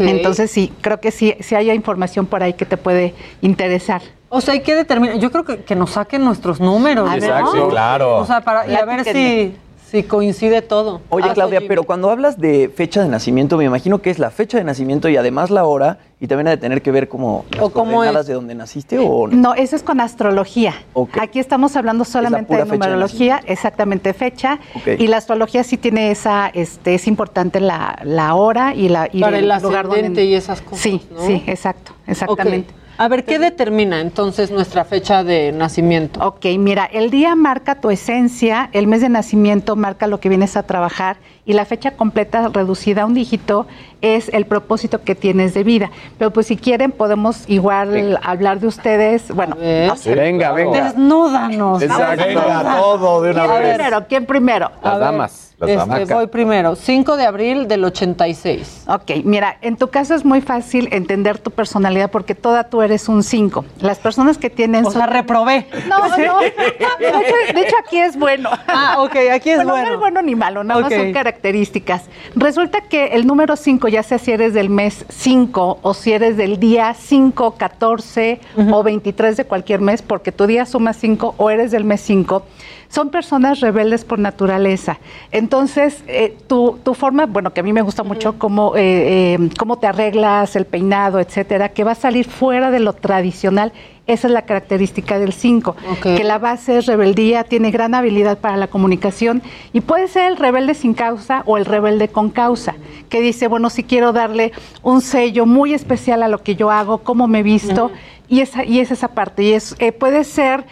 Entonces 0.10 0.50
sí, 0.50 0.72
creo 0.82 1.00
que 1.00 1.12
sí, 1.12 1.36
sí 1.42 1.54
hay 1.54 1.70
información 1.72 2.26
por 2.26 2.42
ahí 2.42 2.54
que 2.54 2.66
te 2.66 2.78
puede 2.78 3.14
interesar. 3.42 4.02
O 4.30 4.42
sea, 4.42 4.54
hay 4.54 4.62
que 4.62 4.76
determinar. 4.76 5.18
Yo 5.20 5.32
creo 5.32 5.44
que, 5.44 5.64
que 5.64 5.76
nos 5.76 5.92
saquen 5.92 6.24
nuestros 6.24 6.60
números. 6.60 7.12
Exacto, 7.14 7.56
¿no? 7.56 7.64
sí, 7.66 7.70
claro. 7.70 8.18
O 8.18 8.26
sea, 8.26 8.42
para, 8.42 8.68
y 8.68 8.76
a 8.76 8.86
ver 8.86 9.04
si, 9.04 9.56
si 9.90 10.04
coincide 10.04 10.62
todo. 10.62 11.02
Oye, 11.10 11.28
Ah, 11.30 11.34
Claudia, 11.34 11.62
pero 11.68 11.84
cuando 11.84 12.12
hablas 12.12 12.38
de 12.40 12.70
fecha 12.74 13.02
de 13.02 13.08
nacimiento, 13.10 13.58
me 13.58 13.66
imagino 13.66 14.02
que 14.04 14.12
es 14.12 14.20
la 14.20 14.30
fecha 14.30 14.60
de 14.60 14.64
nacimiento 14.64 15.10
y 15.10 15.18
además 15.18 15.50
la 15.50 15.66
hora, 15.66 15.98
y 16.20 16.28
también 16.28 16.48
ha 16.48 16.52
de 16.52 16.58
tener 16.58 16.84
que 16.84 16.92
ver 16.92 17.08
como 17.10 17.46
las 17.50 17.62
¿O 17.64 17.70
cómo 17.72 17.94
coordenadas 17.94 18.28
de 18.28 18.34
donde 18.36 18.54
naciste 18.54 19.00
o 19.00 19.28
No, 19.30 19.56
eso 19.56 19.76
es 19.76 19.82
con 19.82 20.00
astrología. 20.00 20.76
Ok. 20.94 21.18
Aquí 21.20 21.40
estamos 21.40 21.76
hablando 21.76 22.06
solamente 22.06 22.56
de 22.56 22.66
numerología, 22.66 23.42
exactamente 23.48 24.14
fecha. 24.14 24.60
Ok. 24.76 25.00
Y 25.00 25.08
la 25.08 25.18
astrología 25.18 25.64
sí 25.64 25.78
tiene 25.78 26.12
esa, 26.12 26.50
este, 26.54 26.94
es 26.94 27.08
importante 27.08 27.60
la, 27.62 27.98
la 28.04 28.36
hora 28.36 28.76
y 28.76 28.90
la 28.90 29.10
y 29.12 29.22
Para 29.22 29.40
el 29.40 29.48
lugar 29.64 29.88
donde- 29.88 30.24
y 30.26 30.36
esas 30.36 30.62
cosas, 30.62 30.82
Sí, 30.82 31.02
¿no? 31.12 31.26
sí, 31.26 31.44
exacto, 31.48 31.94
exactamente. 32.06 32.78
A 33.02 33.08
ver, 33.08 33.24
¿qué 33.24 33.40
determina 33.40 34.02
entonces 34.02 34.52
nuestra 34.52 34.84
fecha 34.84 35.24
de 35.24 35.54
nacimiento? 35.54 36.20
Ok, 36.20 36.48
mira, 36.58 36.84
el 36.84 37.12
día 37.12 37.34
marca 37.34 37.80
tu 37.80 37.92
esencia, 37.92 38.70
el 38.74 38.88
mes 38.88 39.00
de 39.00 39.08
nacimiento 39.08 39.78
marca 39.78 40.06
lo 40.06 40.20
que 40.20 40.28
vienes 40.28 40.58
a 40.58 40.64
trabajar 40.64 41.16
y 41.46 41.54
la 41.54 41.64
fecha 41.64 41.92
completa 41.92 42.50
reducida 42.50 43.04
a 43.04 43.06
un 43.06 43.14
dígito 43.14 43.68
es 44.02 44.30
el 44.30 44.46
propósito 44.46 45.04
que 45.04 45.16
tienes 45.16 45.54
de 45.54 45.64
vida. 45.64 45.92
Pero 46.18 46.32
pues 46.32 46.48
si 46.48 46.58
quieren 46.58 46.92
podemos 46.92 47.44
igual 47.48 48.20
hablar 48.24 48.60
de 48.60 48.68
ustedes, 48.68 49.32
bueno, 49.34 49.56
no 49.56 49.96
sé. 49.96 50.16
Venga, 50.16 50.52
venga. 50.52 50.86
Desnúdanos. 50.86 51.82
Exacto. 51.82 52.26
Venga, 52.26 52.78
todo 52.78 53.22
de 53.22 53.32
una 53.32 53.46
¿Quién 53.46 53.62
vez. 53.62 53.76
primero? 53.76 54.08
¿Quién 54.08 54.26
primero? 54.26 54.72
A 54.84 54.98
ver, 54.98 55.30
este, 55.68 56.14
voy 56.14 56.28
primero. 56.28 56.76
5 56.76 57.18
de 57.18 57.26
abril 57.26 57.68
del 57.68 57.84
86. 57.84 58.86
Ok, 58.88 59.12
mira, 59.26 59.58
en 59.62 59.76
tu 59.76 59.90
caso 59.90 60.16
es 60.16 60.24
muy 60.24 60.40
fácil 60.40 60.88
entender 60.92 61.38
tu 61.38 61.52
personalidad 61.52 62.10
porque 62.10 62.34
toda 62.34 62.70
tú 62.70 62.82
eres 62.82 63.10
un 63.10 63.24
5. 63.24 63.66
Las 63.82 64.00
personas 64.00 64.38
que 64.38 64.50
tienen... 64.50 64.86
O 64.86 64.92
sea, 64.92 65.06
reprobé. 65.06 65.68
No, 65.90 66.08
no. 66.08 66.16
De 66.16 66.24
hecho, 66.24 67.54
de 67.54 67.62
hecho, 67.62 67.76
aquí 67.86 68.00
es 68.00 68.18
bueno. 68.18 68.50
Ah, 68.68 68.98
ok, 69.00 69.16
aquí 69.34 69.50
es 69.50 69.58
Bueno, 69.58 69.72
bueno. 69.72 69.88
No 69.88 69.94
es 69.94 70.00
bueno 70.00 70.22
ni 70.22 70.36
malo, 70.36 70.64
nada 70.64 70.82
más 70.82 70.94
son 70.94 71.12
características. 71.12 72.04
Resulta 72.36 72.82
que 72.82 73.08
el 73.08 73.28
número 73.28 73.56
5, 73.56 73.89
ya 73.90 74.04
sea 74.04 74.18
si 74.18 74.32
eres 74.32 74.54
del 74.54 74.70
mes 74.70 75.06
5 75.10 75.80
o 75.82 75.94
si 75.94 76.14
eres 76.14 76.38
del 76.38 76.60
día 76.60 76.94
5, 76.94 77.56
14 77.56 78.40
o 78.72 78.84
23 78.84 79.38
de 79.38 79.46
cualquier 79.46 79.82
mes, 79.82 80.02
porque 80.02 80.32
tu 80.32 80.48
día 80.48 80.66
suma 80.66 80.94
5 80.94 81.36
o 81.38 81.50
eres 81.50 81.72
del 81.72 81.84
mes 81.84 82.02
5, 82.02 82.44
son 82.90 83.10
personas 83.10 83.60
rebeldes 83.60 84.04
por 84.04 84.20
naturaleza. 84.20 85.00
Entonces, 85.32 86.04
eh, 86.08 86.36
tu, 86.48 86.80
tu 86.84 86.96
forma, 86.96 87.28
bueno, 87.28 87.54
que 87.54 87.60
a 87.60 87.64
mí 87.64 87.72
me 87.72 87.84
gusta 87.84 88.04
mucho 88.04 88.38
cómo, 88.38 88.76
eh, 88.76 89.36
eh, 89.36 89.50
cómo 89.58 89.78
te 89.78 89.88
arreglas, 89.88 90.56
el 90.56 90.66
peinado, 90.66 91.20
etcétera, 91.20 91.70
que 91.70 91.84
va 91.84 91.92
a 91.92 91.96
salir 91.96 92.28
fuera 92.28 92.72
de 92.72 92.80
lo 92.80 92.94
tradicional. 92.94 93.72
Esa 94.08 94.26
es 94.26 94.34
la 94.34 94.42
característica 94.42 95.20
del 95.20 95.34
5, 95.34 95.76
que 96.02 96.24
la 96.24 96.40
base 96.40 96.80
es 96.80 96.88
rebeldía, 96.88 97.44
tiene 97.44 97.70
gran 97.70 97.94
habilidad 97.94 98.40
para 98.40 98.58
la 98.58 98.66
comunicación 98.66 99.44
y 99.72 99.82
puede 99.82 100.08
ser 100.08 100.32
el 100.32 100.38
rebelde 100.38 100.74
sin 100.74 100.96
causa 100.96 101.44
o 101.46 101.58
el 101.58 101.66
rebelde 101.66 102.08
con 102.08 102.32
causa, 102.32 102.74
que 103.08 103.22
dice, 103.22 103.48
bueno, 103.48 103.70
si 103.70 103.84
quiero 103.84 104.12
darle 104.12 104.52
un 104.82 105.02
sello 105.02 105.46
muy 105.46 105.76
especial 105.76 106.24
a 106.24 106.28
lo 106.28 106.42
que 106.42 106.56
yo 106.56 106.72
hago, 106.72 107.04
cómo 107.04 107.28
me 107.28 107.44
visto, 107.44 107.92
y, 108.28 108.40
esa, 108.42 108.66
y 108.66 108.80
es 108.80 108.90
esa 108.90 109.10
parte. 109.10 109.44
Y 109.44 109.54
es, 109.54 109.76
eh, 109.78 109.92
puede 109.92 110.24
ser 110.24 110.66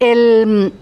el 0.00 0.72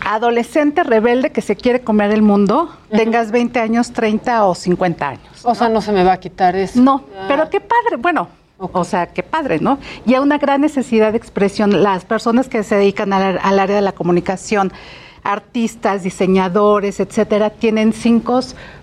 adolescente 0.00 0.82
rebelde 0.82 1.30
que 1.30 1.40
se 1.40 1.56
quiere 1.56 1.80
comer 1.80 2.10
el 2.10 2.22
mundo, 2.22 2.70
tengas 2.90 3.30
20 3.30 3.58
años, 3.60 3.92
30 3.92 4.46
o 4.46 4.54
50 4.54 5.08
años. 5.08 5.44
O 5.44 5.54
sea, 5.54 5.68
no 5.68 5.80
se 5.80 5.92
me 5.92 6.04
va 6.04 6.12
a 6.14 6.20
quitar 6.20 6.56
eso. 6.56 6.80
No, 6.80 7.04
pero 7.28 7.48
qué 7.50 7.60
padre, 7.60 7.96
bueno, 7.98 8.28
o 8.58 8.84
sea, 8.84 9.06
qué 9.06 9.22
padre, 9.22 9.58
¿no? 9.60 9.78
Y 10.06 10.14
hay 10.14 10.20
una 10.20 10.38
gran 10.38 10.60
necesidad 10.60 11.12
de 11.12 11.18
expresión. 11.18 11.82
Las 11.82 12.04
personas 12.04 12.48
que 12.48 12.62
se 12.62 12.76
dedican 12.76 13.12
al, 13.12 13.38
al 13.42 13.58
área 13.58 13.76
de 13.76 13.82
la 13.82 13.92
comunicación, 13.92 14.72
artistas, 15.24 16.02
diseñadores, 16.02 17.00
etcétera, 17.00 17.50
tienen 17.50 17.92
cinco, 17.92 18.40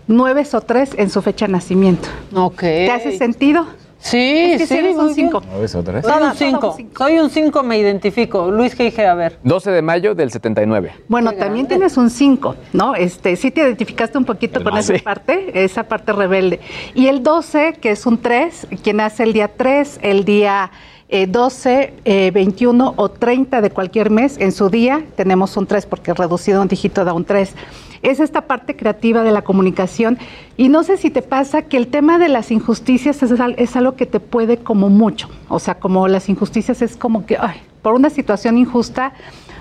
nueve 0.08 0.46
o 0.52 0.62
tres 0.62 0.92
en 0.98 1.10
su 1.10 1.22
fecha 1.22 1.48
de 1.48 1.54
nacimiento. 1.54 2.10
Ok. 2.34 2.60
¿Te 2.60 2.92
hace 2.92 3.18
sentido? 3.18 3.68
Sí, 4.02 4.52
Es 4.54 4.62
que 4.62 4.68
sí, 4.68 4.82
bien. 4.82 4.96
cinco. 5.14 5.42
¿No 5.52 5.60
ves 5.60 5.76
otra 5.76 5.96
vez? 5.96 6.06
Soy 6.06 6.14
un 6.14 6.20
Todas, 6.20 6.38
5. 6.38 6.78
Soy 6.98 7.20
un 7.20 7.30
5, 7.30 7.64
me 7.64 7.78
identifico. 7.78 8.50
Luis, 8.50 8.74
¿qué 8.74 8.84
dije? 8.86 9.06
A 9.06 9.14
ver. 9.14 9.38
12 9.44 9.72
de 9.72 9.82
mayo 9.82 10.16
del 10.16 10.32
79. 10.32 10.92
Bueno, 11.10 11.34
también 11.34 11.68
tienes 11.68 11.98
un 11.98 12.10
5, 12.10 12.56
¿no? 12.74 12.96
Este, 12.96 13.36
sí 13.36 13.52
te 13.52 13.62
identificaste 13.62 14.18
un 14.18 14.26
poquito 14.26 14.64
con 14.64 14.78
esa 14.78 14.96
Sí. 14.96 15.02
parte, 15.02 15.64
esa 15.64 15.84
parte 15.84 16.14
rebelde. 16.14 16.62
Y 16.96 17.08
el 17.08 17.24
12, 17.24 17.74
que 17.82 17.92
es 17.92 18.06
un 18.06 18.18
3, 18.22 18.68
quien 18.82 19.02
hace 19.02 19.24
el 19.24 19.34
día 19.34 19.50
3, 19.56 20.00
el 20.02 20.24
día 20.24 20.72
eh, 21.10 21.26
12, 21.28 21.94
eh, 22.06 22.32
21 22.32 22.94
o 22.96 23.10
30 23.10 23.62
de 23.62 23.72
cualquier 23.72 24.10
mes, 24.12 24.38
en 24.40 24.52
su 24.52 24.70
día 24.70 25.04
tenemos 25.16 25.58
un 25.58 25.66
3 25.66 25.86
porque 25.88 26.14
reducido 26.14 26.60
a 26.60 26.62
un 26.62 26.68
dígito 26.68 27.04
da 27.04 27.14
un 27.14 27.26
3. 27.26 27.54
Es 28.02 28.20
esta 28.20 28.42
parte 28.42 28.76
creativa 28.76 29.24
de 29.24 29.32
la 29.32 29.42
comunicación. 29.42 30.18
Y 30.56 30.70
no 30.70 30.84
sé 30.84 30.96
si 30.98 31.10
te 31.10 31.22
pasa 31.22 31.64
que 31.64 31.76
el 31.78 31.88
tema 31.88 32.18
de 32.20 32.30
las 32.30 32.52
injusticias 32.52 33.22
es, 33.24 33.40
al- 33.40 33.56
es 33.58 33.76
algo 33.76 33.96
que 33.96 34.06
te 34.06 34.20
puede 34.20 34.58
como 34.58 34.88
mucho. 34.90 35.30
O 35.50 35.60
sea, 35.60 35.76
como 35.76 36.08
las 36.08 36.30
injusticias 36.30 36.82
es 36.82 36.96
como 36.96 37.26
que, 37.26 37.38
ay, 37.38 37.60
por 37.82 37.96
una 37.96 38.10
situación 38.10 38.58
injusta, 38.58 39.14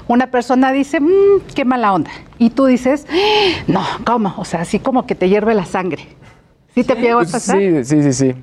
una 0.07 0.29
persona 0.31 0.71
dice, 0.73 1.01
"Mm, 1.01 1.41
qué 1.55 1.65
mala 1.65 1.93
onda. 1.93 2.11
Y 2.39 2.51
tú 2.51 2.67
dices, 2.67 3.07
"Ah, 3.11 3.63
no, 3.67 3.83
¿cómo? 4.05 4.35
O 4.39 4.45
sea, 4.45 4.61
así 4.61 4.79
como 4.79 5.07
que 5.07 5.15
te 5.15 5.29
hierve 5.29 5.55
la 5.55 5.65
sangre. 5.65 6.03
¿Sí 6.75 6.85
te 6.85 6.95
llegó 6.95 7.19
a 7.19 7.23
pasar? 7.33 7.59
Sí, 7.59 7.85
sí, 7.85 8.03
sí, 8.05 8.13
sí. 8.13 8.35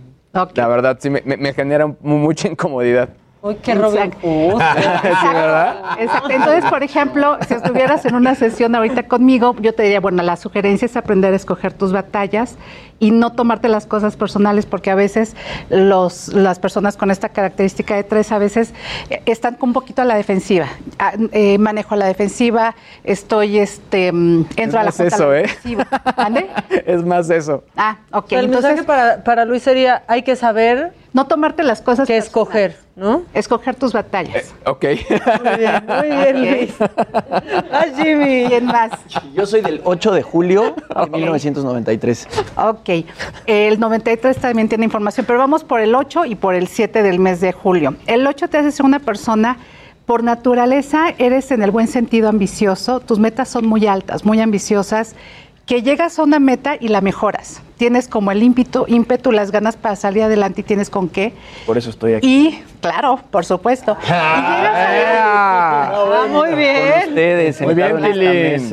La 0.56 0.68
verdad, 0.68 0.98
sí, 1.00 1.10
me, 1.10 1.22
me- 1.26 1.54
genera 1.54 1.88
mu- 1.88 1.96
mucha 2.18 2.48
incomodidad. 2.48 3.10
Uy, 3.42 3.56
qué 3.62 3.76
Robin 3.76 4.12
Hood. 4.24 4.60
sí, 4.60 5.28
¿verdad? 5.34 5.76
Exacto. 6.00 6.30
Entonces, 6.32 6.66
por 6.66 6.82
ejemplo, 6.82 7.38
si 7.48 7.54
estuvieras 7.54 8.04
en 8.06 8.16
una 8.16 8.34
sesión 8.34 8.74
ahorita 8.74 9.04
conmigo, 9.04 9.56
yo 9.60 9.74
te 9.76 9.84
diría, 9.84 10.00
bueno, 10.00 10.24
la 10.24 10.36
sugerencia 10.36 10.88
es 10.88 10.98
aprender 10.98 11.32
a 11.32 11.36
escoger 11.36 11.72
tus 11.74 11.92
batallas 11.94 12.58
y 13.00 13.12
no 13.12 13.32
tomarte 13.34 13.68
las 13.68 13.86
cosas 13.86 14.16
personales, 14.16 14.66
porque 14.66 14.92
a 14.92 14.96
veces 14.96 15.36
los, 15.70 16.30
las 16.30 16.60
personas 16.60 16.98
con 16.98 17.12
esta 17.12 17.30
característica 17.30 17.96
de 17.96 18.04
tres 18.04 18.32
a 18.32 18.38
veces 18.38 18.74
eh, 19.10 19.22
están 19.26 19.58
un 19.62 19.74
poquito 19.74 20.02
a 20.02 20.06
la 20.06 20.16
defensiva. 20.16 20.68
Ah, 21.00 21.14
eh, 21.32 21.58
manejo 21.58 21.96
a 21.96 21.98
la 21.98 22.08
defensiva, 22.08 22.76
estoy, 23.04 23.60
este, 23.60 24.12
mm, 24.12 24.46
entro 24.56 24.80
a 24.80 24.84
la 24.84 24.92
junta 24.92 25.16
a 25.16 25.18
eso, 25.18 25.32
la 25.32 25.40
¿eh? 25.40 26.50
Es 26.86 27.04
más 27.06 27.30
eso. 27.30 27.64
Ah, 27.76 27.98
ok. 28.12 28.32
El 28.32 28.46
entonces, 28.46 28.72
mensaje 28.72 28.88
para, 28.88 29.24
para 29.24 29.46
Luis 29.46 29.64
sería, 29.64 30.04
hay 30.08 30.24
que 30.24 30.36
saber 30.36 30.94
no 31.16 31.28
tomarte 31.28 31.64
las 31.64 31.82
cosas. 31.82 32.06
Que 32.06 32.18
escoger, 32.18 32.76
¿no? 32.98 33.24
Escoger 33.34 33.74
tus 33.76 33.94
batallas. 33.94 34.54
Ok. 34.66 34.84
Muy 34.84 35.58
bien, 35.58 35.86
muy 35.88 36.08
bien, 36.10 36.42
Luis. 36.58 36.74
Ah, 37.72 37.86
Jimmy. 37.96 38.48
¿Quién 38.50 38.66
más? 38.66 38.92
Yo 39.34 39.46
soy 39.46 39.62
del 39.62 39.80
8 39.86 40.12
de 40.12 40.22
julio 40.22 40.76
de 40.76 41.10
1993. 41.10 42.28
Ok. 42.58 42.85
El 43.46 43.80
93 43.80 44.38
también 44.38 44.70
tiene 44.70 44.86
información, 44.86 45.26
pero 45.26 45.40
vamos 45.40 45.64
por 45.64 45.80
el 45.82 45.96
8 45.96 46.26
y 46.26 46.36
por 46.36 46.56
el 46.56 46.68
7 46.68 47.04
del 47.04 47.20
mes 47.20 47.42
de 47.42 47.52
julio. 47.52 47.96
El 48.08 48.26
8 48.28 48.48
te 48.48 48.58
hace 48.58 48.72
ser 48.72 48.86
una 48.86 49.00
persona. 49.00 49.58
Por 50.06 50.24
naturaleza 50.24 51.14
eres 51.18 51.50
en 51.52 51.64
el 51.64 51.72
buen 51.72 51.88
sentido 51.88 52.30
ambicioso, 52.30 53.00
tus 53.00 53.18
metas 53.18 53.50
son 53.50 53.66
muy 53.66 53.88
altas, 53.88 54.24
muy 54.24 54.40
ambiciosas, 54.40 55.16
que 55.66 55.82
llegas 55.82 56.20
a 56.20 56.24
una 56.24 56.38
meta 56.40 56.76
y 56.80 56.90
la 56.90 57.02
mejoras. 57.02 57.64
Tienes 57.78 58.08
como 58.08 58.32
el 58.32 58.44
ímpetu, 58.44 58.86
ímpetu, 58.88 59.32
las 59.32 59.50
ganas 59.50 59.76
para 59.76 59.96
salir 59.96 60.22
adelante 60.22 60.62
y 60.62 60.64
tienes 60.64 60.92
con 60.92 61.10
qué. 61.10 61.34
Por 61.66 61.80
eso 61.80 61.90
estoy 61.90 62.14
aquí. 62.14 62.28
Y, 62.50 62.64
claro, 62.82 63.20
por 63.32 63.46
supuesto. 63.46 63.98
Y 64.04 64.06
llegas 64.06 65.18
a- 65.26 65.90
Ah, 65.92 66.26
muy 66.30 66.54
bien. 66.54 67.10
Ustedes, 67.10 67.62
Muy 67.62 67.74
bien, 67.74 67.98
Pili. 67.98 68.70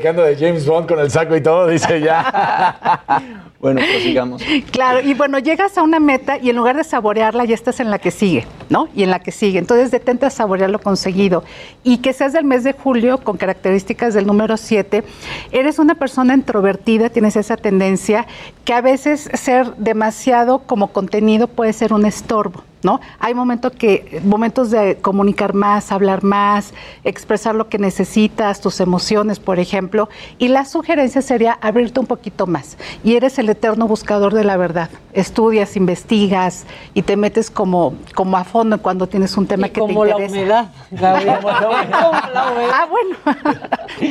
que 0.00 0.08
anda 0.08 0.22
de 0.24 0.36
James 0.36 0.66
Bond 0.66 0.88
con 0.88 0.98
el 0.98 1.10
saco 1.10 1.36
y 1.36 1.42
todo, 1.42 1.66
dice 1.66 2.00
ya. 2.00 3.02
Bueno, 3.60 3.82
pues 3.86 4.02
sigamos. 4.02 4.42
Claro, 4.70 5.00
y 5.00 5.14
bueno, 5.14 5.38
llegas 5.38 5.76
a 5.76 5.82
una 5.82 6.00
meta 6.00 6.38
y 6.38 6.48
en 6.48 6.56
lugar 6.56 6.76
de 6.76 6.84
saborearla 6.84 7.44
ya 7.44 7.54
estás 7.54 7.80
en 7.80 7.90
la 7.90 7.98
que 7.98 8.10
sigue, 8.10 8.46
¿no? 8.70 8.88
Y 8.94 9.02
en 9.02 9.10
la 9.10 9.20
que 9.20 9.32
sigue. 9.32 9.58
Entonces 9.58 9.90
detente 9.90 10.24
a 10.24 10.30
saborear 10.30 10.70
lo 10.70 10.78
conseguido. 10.78 11.44
Y 11.82 11.98
que 11.98 12.12
seas 12.12 12.32
del 12.32 12.44
mes 12.44 12.64
de 12.64 12.72
julio 12.72 13.18
con 13.18 13.36
características 13.36 14.14
del 14.14 14.26
número 14.26 14.56
7, 14.56 15.04
eres 15.52 15.78
una 15.78 15.94
persona 15.96 16.34
introvertida, 16.34 17.10
tienes 17.10 17.36
esa 17.36 17.56
tendencia 17.56 18.26
que 18.64 18.72
a 18.72 18.80
veces 18.80 19.28
ser 19.34 19.74
demasiado 19.76 20.60
como 20.60 20.92
contenido 20.92 21.48
puede 21.48 21.72
ser 21.72 21.92
un 21.92 22.06
estorbo. 22.06 22.64
¿No? 22.82 22.98
Hay 23.18 23.34
momentos 23.34 23.72
que 23.72 24.22
momentos 24.24 24.70
de 24.70 24.96
comunicar 24.96 25.52
más, 25.52 25.92
hablar 25.92 26.24
más, 26.24 26.72
expresar 27.04 27.54
lo 27.54 27.68
que 27.68 27.76
necesitas, 27.76 28.62
tus 28.62 28.80
emociones, 28.80 29.38
por 29.38 29.58
ejemplo, 29.58 30.08
y 30.38 30.48
la 30.48 30.64
sugerencia 30.64 31.20
sería 31.20 31.58
abrirte 31.60 32.00
un 32.00 32.06
poquito 32.06 32.46
más. 32.46 32.78
Y 33.04 33.16
eres 33.16 33.38
el 33.38 33.49
eterno 33.50 33.86
buscador 33.88 34.32
de 34.34 34.44
la 34.44 34.56
verdad. 34.56 34.90
Estudias, 35.12 35.76
investigas 35.76 36.64
y 36.94 37.02
te 37.02 37.16
metes 37.16 37.50
como 37.50 37.94
como 38.14 38.36
a 38.36 38.44
fondo 38.44 38.80
cuando 38.80 39.06
tienes 39.06 39.36
un 39.36 39.46
tema 39.46 39.68
que 39.68 39.80
Como 39.80 40.02
te 40.04 40.08
la 40.10 40.14
interesa. 40.24 40.34
humedad, 40.40 40.70
Gabriel. 40.90 41.34
Como 41.40 41.50
la 41.52 42.50
humedad. 42.52 42.70
Ah, 42.72 42.88
bueno. 42.90 43.16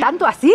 Tanto 0.00 0.26
así. 0.26 0.54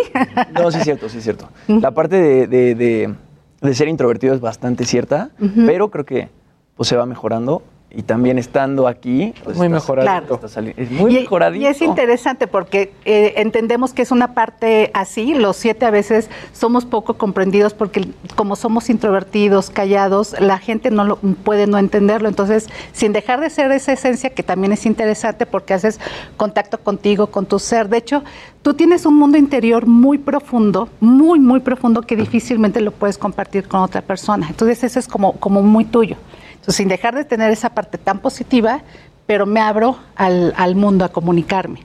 No, 0.52 0.70
sí 0.70 0.78
es 0.78 0.84
cierto, 0.84 1.08
sí 1.08 1.18
es 1.18 1.24
cierto. 1.24 1.48
La 1.68 1.90
parte 1.90 2.16
de, 2.20 2.46
de- 2.46 2.74
de- 2.74 3.14
de 3.60 3.74
ser 3.74 3.88
introvertido 3.88 4.34
es 4.34 4.40
bastante 4.40 4.84
cierta, 4.84 5.30
pero 5.66 5.90
creo 5.90 6.04
que 6.04 6.28
pues, 6.76 6.88
se 6.88 6.96
va 6.96 7.06
mejorando 7.06 7.62
y 7.96 8.02
también 8.02 8.38
estando 8.38 8.86
aquí, 8.88 9.32
pues, 9.42 9.56
Muy 9.56 9.68
estás- 9.68 9.82
mejoradito. 9.82 10.48
sali- 10.48 10.74
es 10.76 10.90
muy 10.90 11.16
y, 11.16 11.20
mejoradito. 11.22 11.64
y 11.64 11.66
es 11.66 11.80
interesante 11.80 12.46
porque 12.46 12.92
eh, 13.06 13.32
entendemos 13.38 13.94
que 13.94 14.02
es 14.02 14.10
una 14.10 14.34
parte 14.34 14.90
así, 14.92 15.32
los 15.34 15.56
siete 15.56 15.86
a 15.86 15.90
veces 15.90 16.28
somos 16.52 16.84
poco 16.84 17.14
comprendidos 17.14 17.72
porque 17.72 18.06
como 18.34 18.54
somos 18.54 18.90
introvertidos, 18.90 19.70
callados, 19.70 20.36
la 20.38 20.58
gente 20.58 20.90
no 20.90 21.04
lo, 21.04 21.16
puede 21.16 21.66
no 21.66 21.78
entenderlo. 21.78 22.28
Entonces, 22.28 22.68
sin 22.92 23.14
dejar 23.14 23.40
de 23.40 23.48
ser 23.48 23.72
esa 23.72 23.94
esencia 23.94 24.28
que 24.28 24.42
también 24.42 24.72
es 24.72 24.84
interesante 24.84 25.46
porque 25.46 25.72
haces 25.72 25.98
contacto 26.36 26.78
contigo, 26.78 27.28
con 27.28 27.46
tu 27.46 27.58
ser. 27.58 27.88
De 27.88 27.96
hecho, 27.96 28.22
tú 28.60 28.74
tienes 28.74 29.06
un 29.06 29.16
mundo 29.16 29.38
interior 29.38 29.86
muy 29.86 30.18
profundo, 30.18 30.90
muy, 31.00 31.40
muy 31.40 31.60
profundo 31.60 32.02
que 32.02 32.14
difícilmente 32.14 32.82
lo 32.82 32.90
puedes 32.90 33.16
compartir 33.16 33.66
con 33.68 33.80
otra 33.80 34.02
persona. 34.02 34.48
Entonces, 34.50 34.84
eso 34.84 34.98
es 34.98 35.08
como, 35.08 35.32
como 35.32 35.62
muy 35.62 35.86
tuyo. 35.86 36.16
Entonces, 36.66 36.78
sin 36.78 36.88
dejar 36.88 37.14
de 37.14 37.24
tener 37.24 37.52
esa 37.52 37.70
parte 37.70 37.96
tan 37.96 38.18
positiva, 38.18 38.80
pero 39.24 39.46
me 39.46 39.60
abro 39.60 39.98
al, 40.16 40.52
al 40.56 40.74
mundo 40.74 41.04
a 41.04 41.10
comunicarme. 41.10 41.84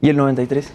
¿Y 0.00 0.08
el 0.08 0.16
93? 0.16 0.72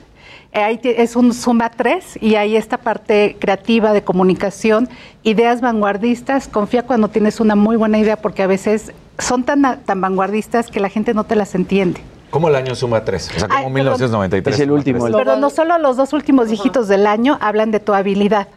Eh, 0.51 0.59
Ahí 0.61 0.79
es 0.83 1.15
un 1.15 1.33
suma 1.33 1.71
3 1.71 2.19
y 2.21 2.35
ahí 2.35 2.55
esta 2.55 2.77
parte 2.77 3.37
creativa 3.39 3.91
de 3.91 4.03
comunicación, 4.03 4.87
ideas 5.23 5.61
vanguardistas, 5.61 6.47
confía 6.47 6.83
cuando 6.83 7.07
tienes 7.07 7.39
una 7.39 7.55
muy 7.55 7.75
buena 7.75 7.97
idea 7.97 8.17
porque 8.17 8.43
a 8.43 8.47
veces 8.47 8.91
son 9.17 9.43
tan, 9.43 9.79
tan 9.83 9.99
vanguardistas 9.99 10.67
que 10.67 10.79
la 10.79 10.89
gente 10.89 11.15
no 11.15 11.23
te 11.23 11.35
las 11.35 11.55
entiende. 11.55 12.01
¿Cómo 12.29 12.49
el 12.49 12.55
año 12.55 12.75
suma 12.75 13.03
tres? 13.03 13.31
O 13.35 13.39
sea, 13.39 13.47
como 13.47 13.53
Ay, 13.57 13.63
perdón. 13.63 13.73
1993. 13.73 14.53
Es 14.55 14.61
el 14.61 14.69
último, 14.69 15.07
el- 15.07 15.13
Pero 15.15 15.37
no 15.37 15.49
solo 15.49 15.79
los 15.79 15.97
dos 15.97 16.13
últimos 16.13 16.49
dígitos 16.49 16.87
del 16.87 17.07
año 17.07 17.39
hablan 17.41 17.71
de 17.71 17.79
tu 17.79 17.95
habilidad. 17.95 18.47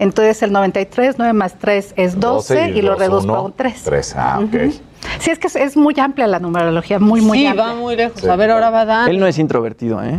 Entonces 0.00 0.42
el 0.42 0.50
93, 0.50 1.16
9 1.18 1.34
más 1.34 1.58
3 1.58 1.92
es 1.96 2.18
12, 2.18 2.70
y, 2.70 2.80
lo 2.80 2.92
dos, 2.92 2.98
reduzco 2.98 3.32
uno, 3.32 3.34
a 3.36 3.42
un 3.42 3.52
3. 3.52 3.82
Tres, 3.84 4.14
ah, 4.16 4.40
ok. 4.42 4.72
Sí, 5.18 5.30
es 5.30 5.38
que 5.38 5.46
es, 5.46 5.56
es 5.56 5.76
muy 5.76 5.94
amplia 6.00 6.26
la 6.26 6.38
numerología, 6.38 6.98
muy, 6.98 7.20
muy 7.20 7.40
sí, 7.40 7.46
amplia. 7.46 7.66
va 7.66 7.74
muy 7.74 7.96
lejos. 7.96 8.18
Sí. 8.18 8.26
A 8.26 8.34
ver, 8.34 8.50
ahora 8.50 8.70
va 8.70 8.86
Dan. 8.86 9.10
Él 9.10 9.20
no 9.20 9.26
es 9.26 9.38
introvertido, 9.38 10.02
¿eh? 10.02 10.18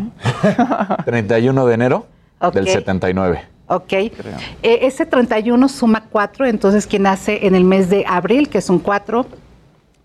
31 1.05 1.65
de 1.65 1.73
enero 1.73 2.05
del 2.53 2.65
Ok. 2.65 2.69
79. 2.69 3.41
Ok. 3.69 3.93
Eh, 3.93 4.11
ese 4.61 5.07
31 5.07 5.67
suma 5.67 6.03
4, 6.11 6.45
entonces 6.45 6.85
quien 6.85 7.01
nace 7.03 7.47
en 7.47 7.55
el 7.55 7.63
mes 7.63 7.89
de 7.89 8.05
abril, 8.07 8.49
que 8.49 8.59
es 8.59 8.69
un 8.69 8.77
4, 8.77 9.25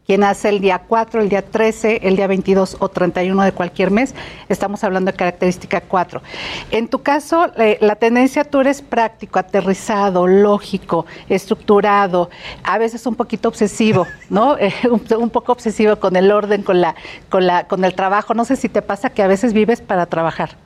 quien 0.07 0.21
nace 0.21 0.49
el 0.49 0.61
día 0.61 0.79
4, 0.87 1.21
el 1.21 1.29
día 1.29 1.43
13, 1.43 2.01
el 2.05 2.17
día 2.17 2.29
22 2.29 2.77
o 2.79 2.89
31 2.89 3.43
de 3.43 3.53
cualquier 3.53 3.91
mes, 3.91 4.15
estamos 4.49 4.85
hablando 4.85 5.11
de 5.11 5.17
característica 5.17 5.81
4. 5.81 6.23
En 6.71 6.89
tu 6.89 7.03
caso, 7.03 7.51
eh, 7.57 7.77
la 7.81 7.97
tendencia 7.97 8.45
tú 8.45 8.61
eres 8.61 8.83
práctico, 8.83 9.39
aterrizado, 9.39 10.27
lógico, 10.27 11.07
estructurado, 11.29 12.31
a 12.63 12.79
veces 12.79 13.05
un 13.07 13.17
poquito 13.17 13.49
obsesivo, 13.49 14.07
¿no? 14.31 14.57
Eh, 14.67 14.73
un, 14.91 15.03
un 15.19 15.31
poco 15.31 15.53
obsesivo 15.53 15.97
con 15.97 16.17
el 16.17 16.33
orden, 16.33 16.63
con, 16.63 16.81
la, 16.81 16.95
con, 17.29 17.47
la, 17.47 17.69
con 17.69 17.85
el 17.85 17.95
trabajo. 17.95 18.33
No 18.33 18.45
sé 18.45 18.57
si 18.57 18.69
te 18.69 18.81
pasa 18.81 19.11
que 19.11 19.23
a 19.23 19.27
veces 19.27 19.53
vives 19.53 19.81
para 19.81 20.07
trabajar. 20.07 20.57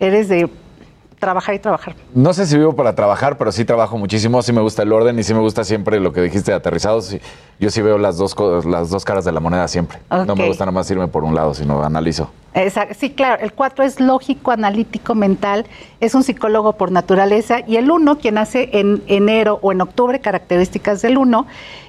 Eres 0.00 0.28
de 0.28 0.50
trabajar 1.18 1.54
y 1.54 1.58
trabajar. 1.58 1.94
No 2.14 2.32
sé 2.32 2.46
si 2.46 2.56
vivo 2.56 2.74
para 2.74 2.94
trabajar, 2.94 3.36
pero 3.38 3.50
sí 3.52 3.64
trabajo 3.64 3.96
muchísimo. 3.98 4.42
Sí 4.42 4.52
me 4.52 4.60
gusta 4.60 4.82
el 4.82 4.92
orden 4.92 5.18
y 5.18 5.22
sí 5.22 5.32
me 5.34 5.40
gusta 5.40 5.64
siempre 5.64 5.98
lo 6.00 6.12
que 6.12 6.20
dijiste 6.20 6.50
de 6.50 6.56
aterrizados. 6.56 7.06
Sí, 7.06 7.20
yo 7.58 7.70
sí 7.70 7.82
veo 7.82 7.98
las 7.98 8.16
dos, 8.18 8.34
las 8.66 8.90
dos 8.90 9.04
caras 9.04 9.24
de 9.24 9.32
la 9.32 9.40
moneda 9.40 9.66
siempre. 9.68 9.98
No 10.26 10.36
me 10.36 10.46
gusta 10.46 10.64
nada 10.64 10.72
más 10.74 10.90
irme 10.90 11.08
por 11.08 11.24
un 11.24 11.34
lado, 11.34 11.54
sino 11.54 11.82
analizo. 11.82 12.30
Esa- 12.54 12.92
sí, 12.94 13.10
claro, 13.10 13.42
el 13.42 13.52
4 13.52 13.84
es 13.84 14.00
lógico, 14.00 14.50
analítico, 14.50 15.14
mental, 15.14 15.66
es 16.00 16.14
un 16.14 16.22
psicólogo 16.22 16.72
por 16.74 16.90
naturaleza 16.90 17.58
y 17.66 17.76
el 17.76 17.90
1, 17.90 18.16
quien 18.18 18.34
nace 18.36 18.70
en 18.72 19.02
enero 19.08 19.58
o 19.60 19.72
en 19.72 19.82
octubre, 19.82 20.20
características 20.20 21.02
del 21.02 21.18
1, 21.18 21.46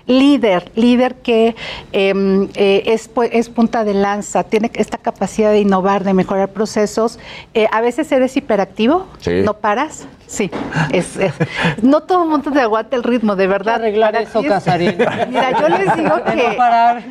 líder, 0.07 0.71
líder 0.75 1.15
que 1.15 1.55
em, 1.91 2.49
eh, 2.55 2.83
es, 2.87 3.13
pu- 3.13 3.29
es 3.31 3.49
punta 3.49 3.83
de 3.83 3.93
lanza, 3.93 4.43
tiene 4.43 4.71
esta 4.73 4.97
capacidad 4.97 5.51
de 5.51 5.59
innovar, 5.59 6.03
de 6.03 6.13
mejorar 6.13 6.49
procesos. 6.49 7.19
Eh, 7.53 7.67
a 7.71 7.81
veces 7.81 8.11
eres 8.11 8.35
hiperactivo, 8.37 9.05
Sí. 9.19 9.41
no 9.43 9.55
paras. 9.55 10.07
Sí, 10.27 10.51
es, 10.91 11.15
es- 11.17 11.33
no 11.81 12.01
todo 12.03 12.23
el 12.23 12.29
mundo 12.29 12.51
te 12.51 12.59
aguanta 12.59 12.95
el 12.97 13.03
ritmo, 13.03 13.35
de 13.35 13.47
verdad. 13.47 13.75
arreglar 13.75 14.11
Para 14.11 14.23
eso, 14.23 14.43
Casarín. 14.43 14.97
Mira, 15.29 15.51
yo 15.59 15.69
les 15.69 15.95
digo 15.95 16.15
De 16.17 16.23
que 16.35 16.49
no 16.49 16.57
parar. 16.57 17.01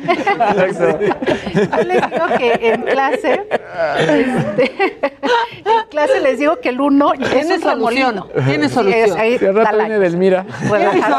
yo 0.55 1.83
les 1.83 2.11
digo 2.11 2.25
que 2.37 2.59
en 2.73 2.81
clase, 2.83 3.47
este, 3.99 4.75
en 5.65 5.87
clase 5.89 6.19
les 6.21 6.39
digo 6.39 6.59
que 6.59 6.69
el 6.69 6.79
uno 6.81 7.13
es 7.13 7.19
Tiene 7.29 7.55
un 7.55 7.61
solución, 7.61 8.15
remolino. 8.15 8.27
tiene 8.45 8.69
solución. 8.69 9.09
es 9.09 9.15
ahí, 9.15 9.37
Si 9.39 9.45
al 9.45 9.55
rato 9.55 9.77
viene 9.77 9.99
Delmira. 9.99 10.45
Relajado. 10.69 11.15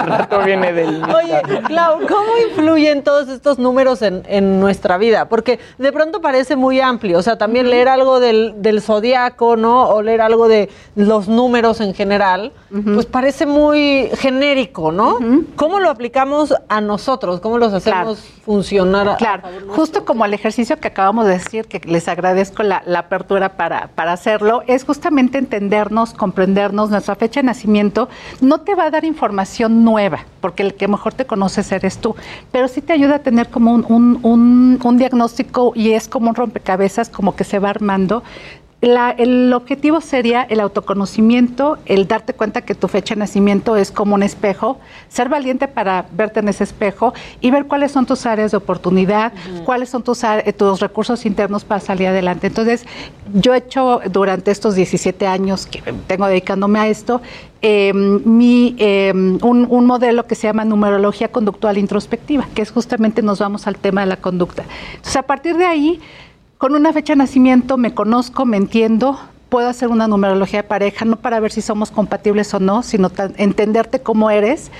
Al 0.00 0.06
rato 0.08 0.38
viene 0.44 0.72
del. 0.72 1.02
Oye, 1.04 1.42
Clau, 1.66 2.00
¿cómo 2.06 2.30
influyen 2.50 3.02
todos 3.02 3.28
estos 3.28 3.58
números 3.58 4.02
en, 4.02 4.22
en 4.28 4.60
nuestra 4.60 4.98
vida? 4.98 5.28
Porque 5.28 5.58
de 5.78 5.92
pronto 5.92 6.20
parece 6.20 6.56
muy 6.56 6.80
amplio, 6.80 7.18
o 7.18 7.22
sea, 7.22 7.38
también 7.38 7.70
leer 7.70 7.88
algo 7.88 8.20
del, 8.20 8.54
del 8.58 8.82
zodiaco, 8.82 9.56
¿no? 9.56 9.88
O 9.88 10.02
leer 10.02 10.20
algo 10.20 10.48
de 10.48 10.68
los 10.96 11.28
números 11.30 11.80
en 11.80 11.94
general, 11.94 12.52
pues 12.94 13.06
parece 13.06 13.46
muy 13.46 14.08
genérico, 14.18 14.92
¿no? 14.92 15.16
¿Cómo 15.56 15.80
lo 15.80 15.90
aplicamos 15.90 16.54
a 16.68 16.80
nosotros? 16.80 17.40
¿Cómo 17.40 17.58
los 17.58 17.72
hacemos 17.72 18.18
funcionar? 18.44 19.08
a- 19.08 19.16
Claro, 19.16 19.42
justo 19.68 20.04
como 20.04 20.24
el 20.24 20.34
ejercicio 20.34 20.78
que 20.78 20.88
acabamos 20.88 21.26
de 21.26 21.32
decir, 21.34 21.66
que 21.66 21.80
les 21.86 22.08
agradezco 22.08 22.62
la, 22.62 22.82
la 22.86 23.00
apertura 23.00 23.56
para, 23.56 23.88
para 23.94 24.12
hacerlo, 24.12 24.62
es 24.66 24.84
justamente 24.84 25.38
entendernos, 25.38 26.12
comprendernos, 26.12 26.90
nuestra 26.90 27.14
fecha 27.14 27.40
de 27.40 27.46
nacimiento 27.46 28.08
no 28.40 28.60
te 28.60 28.74
va 28.74 28.84
a 28.84 28.90
dar 28.90 29.04
información 29.04 29.84
nueva, 29.84 30.20
porque 30.40 30.62
el 30.62 30.74
que 30.74 30.88
mejor 30.88 31.14
te 31.14 31.26
conoces 31.26 31.70
eres 31.72 31.98
tú, 31.98 32.14
pero 32.52 32.68
sí 32.68 32.80
te 32.82 32.92
ayuda 32.92 33.16
a 33.16 33.18
tener 33.20 33.48
como 33.48 33.72
un, 33.72 33.84
un- 33.88 34.18
un- 34.22 34.78
un 34.82 34.96
diagnóstico 34.98 35.72
y 35.74 35.92
es 35.92 36.08
como 36.08 36.28
un 36.30 36.34
rompecabezas, 36.34 37.08
como 37.08 37.36
que 37.36 37.44
se 37.44 37.58
va 37.58 37.70
armando 37.70 38.22
la- 38.82 39.10
el 39.10 39.52
objetivo 39.52 40.00
sería 40.00 40.42
el 40.42 40.58
autoconocimiento, 40.60 41.76
el 41.86 42.08
darte 42.08 42.32
cuenta 42.32 42.62
que 42.62 42.74
tu 42.74 42.88
fecha 42.88 43.14
de 43.14 43.18
nacimiento 43.18 43.76
es 43.76 43.90
como 43.90 44.14
un 44.14 44.22
espejo, 44.22 44.78
ser 45.08 45.28
valiente 45.28 45.68
para 45.68 46.06
verte 46.12 46.40
en 46.40 46.48
ese 46.48 46.64
espejo 46.64 47.12
y 47.42 47.50
ver 47.50 47.66
cuáles 47.66 47.92
son 47.92 48.06
tus 48.06 48.24
áreas 48.24 48.52
de 48.52 48.56
oportunidad, 48.56 49.32
cuáles 49.64 49.90
son 49.90 50.02
tus, 50.02 50.24
are- 50.24 50.50
tus 50.54 50.80
recursos 50.80 51.26
internos 51.26 51.64
para 51.64 51.80
salir 51.80 52.08
adelante. 52.08 52.46
Entonces, 52.46 52.86
yo 53.34 53.52
he 53.54 53.58
hecho 53.58 54.00
durante 54.10 54.50
estos 54.50 54.74
17 54.74 55.26
años 55.26 55.66
que 55.66 55.82
tengo 56.06 56.26
dedicándome 56.26 56.78
a 56.78 56.88
esto, 56.88 57.20
eh, 57.62 57.92
mi, 57.92 58.74
eh, 58.78 59.12
un, 59.14 59.66
un 59.68 59.86
modelo 59.86 60.26
que 60.26 60.34
se 60.34 60.46
llama 60.46 60.64
numerología 60.64 61.28
conductual 61.28 61.76
introspectiva, 61.76 62.46
que 62.54 62.62
es 62.62 62.70
justamente 62.70 63.20
nos 63.20 63.40
vamos 63.40 63.66
al 63.66 63.76
tema 63.76 64.00
de 64.00 64.06
la 64.06 64.16
conducta. 64.16 64.64
Entonces, 64.94 65.16
a 65.16 65.22
partir 65.22 65.58
de 65.58 65.66
ahí, 65.66 66.00
con 66.60 66.74
una 66.74 66.92
fecha 66.92 67.14
de 67.14 67.16
nacimiento 67.16 67.78
me 67.78 67.94
conozco, 67.94 68.44
me 68.44 68.58
entiendo, 68.58 69.18
puedo 69.48 69.66
hacer 69.66 69.88
una 69.88 70.06
numerología 70.08 70.60
de 70.60 70.68
pareja, 70.68 71.06
no 71.06 71.16
para 71.16 71.40
ver 71.40 71.52
si 71.52 71.62
somos 71.62 71.90
compatibles 71.90 72.52
o 72.52 72.60
no, 72.60 72.82
sino 72.82 73.10
entenderte 73.38 74.00
cómo 74.00 74.30
eres, 74.30 74.70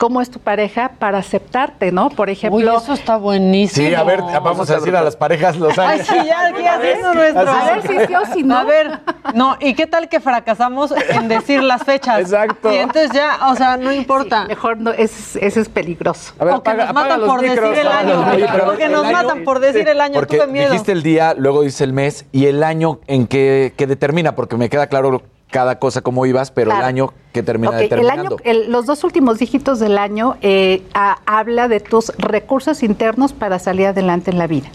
cómo 0.00 0.22
es 0.22 0.30
tu 0.30 0.38
pareja, 0.40 0.92
para 0.98 1.18
aceptarte, 1.18 1.92
¿no? 1.92 2.08
Por 2.08 2.30
ejemplo... 2.30 2.78
eso 2.78 2.94
está 2.94 3.18
buenísimo. 3.18 3.86
Sí, 3.86 3.94
a 3.94 4.02
ver, 4.02 4.22
vamos 4.42 4.70
a 4.70 4.76
decir 4.76 4.96
a 4.96 5.02
las 5.02 5.14
parejas 5.14 5.58
los 5.58 5.78
Ay, 5.78 5.96
años. 6.00 6.06
sí, 6.06 6.14
ya 6.26 6.46
aquí 6.46 6.64
haciendo 6.66 7.12
nuestro. 7.12 7.50
A 7.50 7.64
ver 7.66 7.82
sí. 7.82 7.88
si 7.88 8.06
sí 8.06 8.14
o 8.14 8.32
si 8.32 8.42
no. 8.42 8.56
A 8.56 8.64
ver, 8.64 9.00
no, 9.34 9.58
¿y 9.60 9.74
qué 9.74 9.86
tal 9.86 10.08
que 10.08 10.18
fracasamos 10.18 10.94
en 11.10 11.28
decir 11.28 11.62
las 11.62 11.84
fechas? 11.84 12.18
Exacto. 12.18 12.72
Y 12.72 12.76
entonces 12.76 13.10
ya, 13.12 13.50
o 13.50 13.54
sea, 13.56 13.76
no 13.76 13.92
importa. 13.92 14.46
mejor 14.46 14.78
no, 14.78 14.90
ese 14.90 15.04
es, 15.04 15.36
ese 15.36 15.60
es 15.60 15.68
peligroso. 15.68 16.32
A 16.38 16.46
ver, 16.46 16.54
o 16.54 16.62
que 16.62 16.70
apaga- 16.70 16.76
nos 16.86 16.90
apaga 16.92 17.02
matan 17.04 17.20
los 17.20 17.28
por 17.28 17.42
micros, 17.42 17.70
decir 17.70 17.86
el 17.86 17.92
año. 17.92 18.70
O 18.72 18.76
que 18.78 18.88
nos 18.88 19.12
matan 19.12 19.44
por 19.44 19.60
decir 19.60 19.86
el 19.86 20.00
año. 20.00 20.14
Porque 20.14 20.38
Tuve 20.38 20.46
miedo. 20.46 20.70
dijiste 20.70 20.92
el 20.92 21.02
día, 21.02 21.34
luego 21.36 21.60
dice 21.60 21.84
el 21.84 21.92
mes 21.92 22.24
y 22.32 22.46
el 22.46 22.64
año 22.64 23.00
en 23.06 23.26
que, 23.26 23.74
que 23.76 23.86
determina, 23.86 24.34
porque 24.34 24.56
me 24.56 24.70
queda 24.70 24.86
claro 24.86 25.20
cada 25.50 25.78
cosa 25.78 26.00
cómo 26.00 26.26
ibas, 26.26 26.50
pero 26.50 26.70
el 26.70 26.82
año 26.82 27.12
que 27.32 27.42
termina 27.42 27.70
Ok, 27.70 27.76
el 27.76 27.82
determinando. 27.88 28.22
año, 28.22 28.36
el- 28.44 28.70
los 28.70 28.86
dos 28.86 29.02
últimos 29.04 29.38
dígitos 29.38 29.78
del 29.80 29.98
año 29.98 30.36
eh, 30.42 30.82
a- 30.94 31.18
habla 31.26 31.68
de 31.68 31.80
tus 31.80 32.12
recursos 32.18 32.82
internos 32.82 33.32
para 33.32 33.58
salir 33.58 33.86
adelante 33.86 34.30
en 34.30 34.38
la 34.38 34.46
vida. 34.46 34.68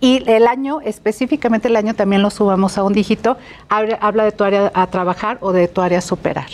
Y 0.00 0.22
el 0.28 0.46
año, 0.48 0.80
específicamente 0.80 1.68
el 1.68 1.76
año, 1.76 1.94
también 1.94 2.22
lo 2.22 2.30
subamos 2.30 2.76
a 2.78 2.82
un 2.82 2.92
dígito, 2.92 3.36
habla, 3.68 3.96
habla 4.00 4.24
de 4.24 4.32
tu 4.32 4.42
área 4.42 4.72
a 4.74 4.86
trabajar 4.88 5.38
o 5.40 5.52
de 5.52 5.68
tu 5.68 5.80
área 5.80 5.98
a 5.98 6.02
superar. 6.02 6.46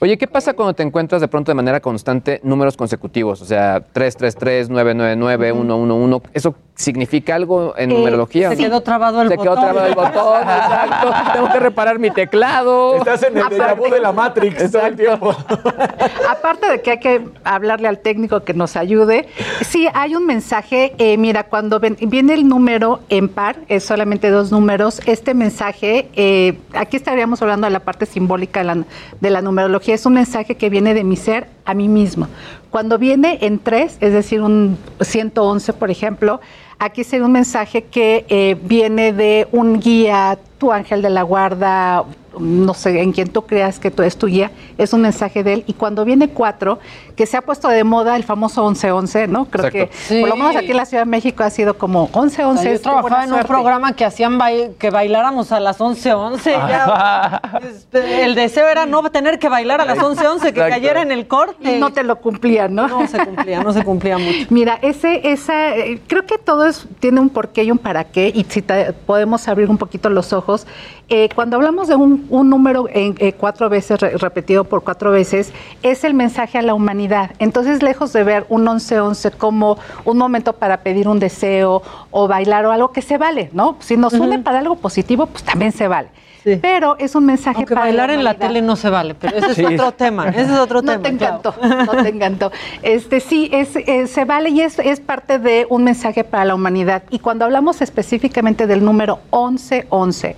Oye, 0.00 0.18
¿qué 0.18 0.26
pasa 0.26 0.54
cuando 0.54 0.74
te 0.74 0.82
encuentras 0.82 1.20
de 1.20 1.28
pronto 1.28 1.52
de 1.52 1.54
manera 1.54 1.78
constante 1.78 2.40
números 2.42 2.76
consecutivos? 2.76 3.40
O 3.40 3.44
sea, 3.44 3.80
333, 3.92 4.68
999, 4.68 5.52
111. 5.52 6.28
¿Eso 6.34 6.54
significa 6.82 7.34
algo 7.34 7.74
en 7.76 7.90
Eh, 7.90 7.94
numerología? 7.94 8.50
Se 8.50 8.56
quedó 8.56 8.80
trabado 8.82 9.22
el 9.22 9.28
Se 9.28 9.36
botón. 9.36 9.54
quedó 9.54 9.62
trabado 9.64 9.86
el 9.86 9.94
botón, 9.94 10.42
exacto. 10.42 11.12
Tengo 11.32 11.52
que 11.52 11.60
reparar 11.60 11.98
mi 11.98 12.10
teclado. 12.10 12.96
Estás 12.96 13.22
en 13.22 13.38
el 13.38 13.44
vu 13.76 13.88
de 13.90 14.00
la 14.00 14.12
Matrix 14.12 14.70
todo 14.70 14.86
el 14.86 14.96
tiempo. 14.96 15.30
Aparte 16.28 16.70
de 16.70 16.80
que 16.82 16.90
hay 16.92 16.98
que 17.00 17.24
hablarle 17.44 17.88
al 17.88 17.98
técnico 17.98 18.40
que 18.44 18.54
nos 18.54 18.76
ayude, 18.76 19.28
sí 19.64 19.88
hay 19.94 20.14
un 20.14 20.26
mensaje. 20.26 20.92
eh, 20.98 21.16
mira, 21.16 21.44
cuando 21.44 21.78
ven- 21.80 21.96
viene 22.00 22.34
el 22.34 22.46
número 22.48 23.00
en 23.08 23.28
par, 23.28 23.56
es 23.68 23.84
solamente 23.84 24.30
dos 24.30 24.50
números, 24.50 25.00
este 25.06 25.34
mensaje, 25.34 26.08
eh, 26.14 26.58
aquí 26.74 26.96
estaríamos 26.96 27.40
hablando 27.42 27.66
de 27.66 27.70
la 27.72 27.80
parte 27.80 28.06
simbólica 28.06 28.60
de 28.60 28.64
la, 28.66 28.78
de 29.20 29.30
la 29.30 29.40
numerología, 29.42 29.94
es 29.94 30.04
un 30.06 30.14
mensaje 30.14 30.56
que 30.56 30.68
viene 30.70 30.94
de 30.94 31.04
mi 31.04 31.16
ser 31.16 31.46
a 31.64 31.74
mí 31.74 31.88
mismo. 31.88 32.28
Cuando 32.72 32.96
viene 32.96 33.36
en 33.42 33.58
tres, 33.58 33.98
es 34.00 34.14
decir, 34.14 34.40
un 34.40 34.78
111, 34.98 35.74
por 35.74 35.90
ejemplo, 35.90 36.40
aquí 36.78 37.04
sería 37.04 37.26
un 37.26 37.32
mensaje 37.32 37.84
que 37.84 38.24
eh, 38.30 38.56
viene 38.62 39.12
de 39.12 39.46
un 39.52 39.78
guía, 39.78 40.38
tu 40.56 40.72
ángel 40.72 41.02
de 41.02 41.10
la 41.10 41.20
guarda, 41.20 42.06
no 42.40 42.72
sé, 42.72 43.02
en 43.02 43.12
quien 43.12 43.28
tú 43.28 43.42
creas 43.42 43.78
que 43.78 43.90
tú 43.90 44.02
es 44.02 44.16
tu 44.16 44.26
guía, 44.26 44.52
es 44.78 44.94
un 44.94 45.02
mensaje 45.02 45.44
de 45.44 45.52
él. 45.52 45.64
Y 45.66 45.74
cuando 45.74 46.06
viene 46.06 46.30
cuatro, 46.30 46.78
que 47.16 47.26
se 47.26 47.36
ha 47.36 47.42
puesto 47.42 47.68
de 47.68 47.84
moda 47.84 48.16
el 48.16 48.24
famoso 48.24 48.64
11-11, 48.66 49.28
¿no? 49.28 49.46
Creo 49.46 49.66
Exacto. 49.66 49.92
que, 50.08 50.20
por 50.20 50.28
lo 50.30 50.34
Sí. 50.34 50.40
menos 50.40 50.56
aquí 50.56 50.70
en 50.70 50.76
la 50.76 50.86
Ciudad 50.86 51.02
de 51.04 51.10
México 51.10 51.42
ha 51.44 51.50
sido 51.50 51.78
como 51.78 52.08
11-11. 52.12 52.58
O 52.58 52.62
sea, 52.62 52.72
yo 52.72 52.80
trabajaba 52.80 53.24
en 53.24 53.28
un 53.30 53.34
suerte. 53.36 53.48
programa 53.48 53.92
que 53.94 54.04
hacían 54.04 54.38
bai- 54.38 54.74
que 54.78 54.90
bailáramos 54.90 55.52
a 55.52 55.60
las 55.60 55.80
11:11. 55.80 56.52
ya. 56.52 57.40
Este, 57.62 58.24
el 58.24 58.34
deseo 58.34 58.66
era 58.68 58.86
no 58.86 59.02
tener 59.10 59.38
que 59.38 59.48
bailar 59.48 59.80
a 59.80 59.84
las 59.84 59.98
11:11, 59.98 60.40
que 60.52 60.60
Exacto. 60.60 60.70
cayera 60.70 61.02
en 61.02 61.12
el 61.12 61.26
corte. 61.26 61.76
Y 61.76 61.80
no 61.80 61.92
te 61.92 62.02
lo 62.02 62.16
cumplían, 62.16 62.74
¿no? 62.74 62.88
No 62.88 63.06
se 63.06 63.24
cumplía, 63.24 63.62
no 63.62 63.72
se 63.72 63.84
cumplía 63.84 64.18
mucho. 64.18 64.46
Mira, 64.50 64.78
ese, 64.82 65.32
esa, 65.32 65.76
eh, 65.76 66.00
creo 66.06 66.24
que 66.26 66.38
todo 66.38 66.66
es- 66.66 66.86
tiene 67.00 67.20
un 67.20 67.28
porqué 67.28 67.64
y 67.64 67.70
un 67.70 67.78
para 67.78 68.04
qué, 68.04 68.30
y 68.34 68.44
si 68.48 68.62
te- 68.62 68.92
podemos 68.92 69.46
abrir 69.48 69.68
un 69.70 69.78
poquito 69.78 70.08
los 70.10 70.32
ojos. 70.32 70.66
eh, 71.14 71.28
cuando 71.34 71.56
hablamos 71.56 71.88
de 71.88 71.94
un, 71.94 72.26
un 72.30 72.48
número 72.48 72.86
en, 72.90 73.16
eh, 73.18 73.34
cuatro 73.34 73.68
veces, 73.68 74.00
re- 74.00 74.16
repetido 74.16 74.64
por 74.64 74.82
cuatro 74.82 75.10
veces, 75.10 75.52
es 75.82 76.04
el 76.04 76.14
mensaje 76.14 76.56
a 76.56 76.62
la 76.62 76.72
humanidad. 76.72 77.01
Entonces, 77.38 77.82
lejos 77.82 78.12
de 78.12 78.24
ver 78.24 78.46
un 78.48 78.66
11-11 78.66 79.36
como 79.36 79.78
un 80.04 80.18
momento 80.18 80.52
para 80.52 80.78
pedir 80.78 81.08
un 81.08 81.18
deseo 81.18 81.82
o 82.10 82.28
bailar 82.28 82.66
o 82.66 82.72
algo 82.72 82.92
que 82.92 83.02
se 83.02 83.18
vale, 83.18 83.50
¿no? 83.52 83.76
Si 83.80 83.96
nos 83.96 84.12
une 84.14 84.38
para 84.38 84.58
algo 84.58 84.76
positivo, 84.76 85.26
pues 85.26 85.42
también 85.44 85.72
se 85.72 85.88
vale. 85.88 86.08
Pero 86.44 86.96
es 86.98 87.14
un 87.14 87.26
mensaje 87.26 87.58
Aunque 87.58 87.74
para 87.74 87.86
bailar 87.86 88.10
en 88.10 88.24
la 88.24 88.34
tele 88.34 88.62
no 88.62 88.76
se 88.76 88.90
vale, 88.90 89.14
pero 89.14 89.36
ese 89.36 89.62
es 89.62 89.72
otro 89.72 89.92
tema. 89.92 90.28
Ese 90.28 90.52
es 90.52 90.58
otro 90.58 90.82
no 90.82 90.92
tema. 90.92 91.02
Te 91.02 91.16
claro. 91.16 91.36
encantó, 91.36 91.94
no 91.94 92.02
te 92.02 92.08
encantó. 92.08 92.52
Este, 92.82 93.20
sí, 93.20 93.50
es, 93.52 94.10
se 94.10 94.24
vale 94.24 94.50
y 94.50 94.60
es, 94.60 94.78
es 94.78 95.00
parte 95.00 95.38
de 95.38 95.66
un 95.68 95.84
mensaje 95.84 96.24
para 96.24 96.44
la 96.44 96.54
humanidad. 96.54 97.04
Y 97.10 97.18
cuando 97.18 97.44
hablamos 97.44 97.80
específicamente 97.80 98.66
del 98.66 98.84
número 98.84 99.20
1111, 99.32 100.36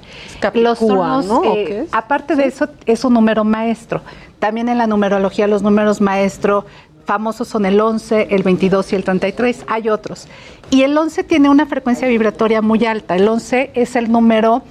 los. 0.55 0.83
¿O 0.83 1.55
eh, 1.57 1.87
aparte 1.93 2.37
de 2.37 2.47
eso, 2.47 2.69
es 2.87 3.05
un 3.05 3.15
número 3.15 3.45
maestro. 3.45 4.03
También 4.39 4.69
en 4.69 4.79
la 4.79 4.87
numerología 4.87 5.47
los 5.47 5.63
números 5.63 6.01
maestro 6.01 6.67
famosos 7.05 7.49
son 7.49 7.67
el 7.67 7.81
11, 7.81 8.29
el 8.31 8.43
22 8.43 8.93
y 8.93 8.97
el 8.97 9.05
33. 9.05 9.65
Hay 9.67 9.89
otros. 9.89 10.29
Y 10.71 10.83
el 10.83 10.97
11 10.97 11.25
tiene 11.25 11.51
una 11.51 11.67
frecuencia 11.67 12.09
vibratoria 12.09 12.63
muy 12.63 12.85
alta. 12.85 13.17
El 13.17 13.29
11 13.29 13.73
es 13.75 13.97
el 13.97 14.11
número 14.11 14.63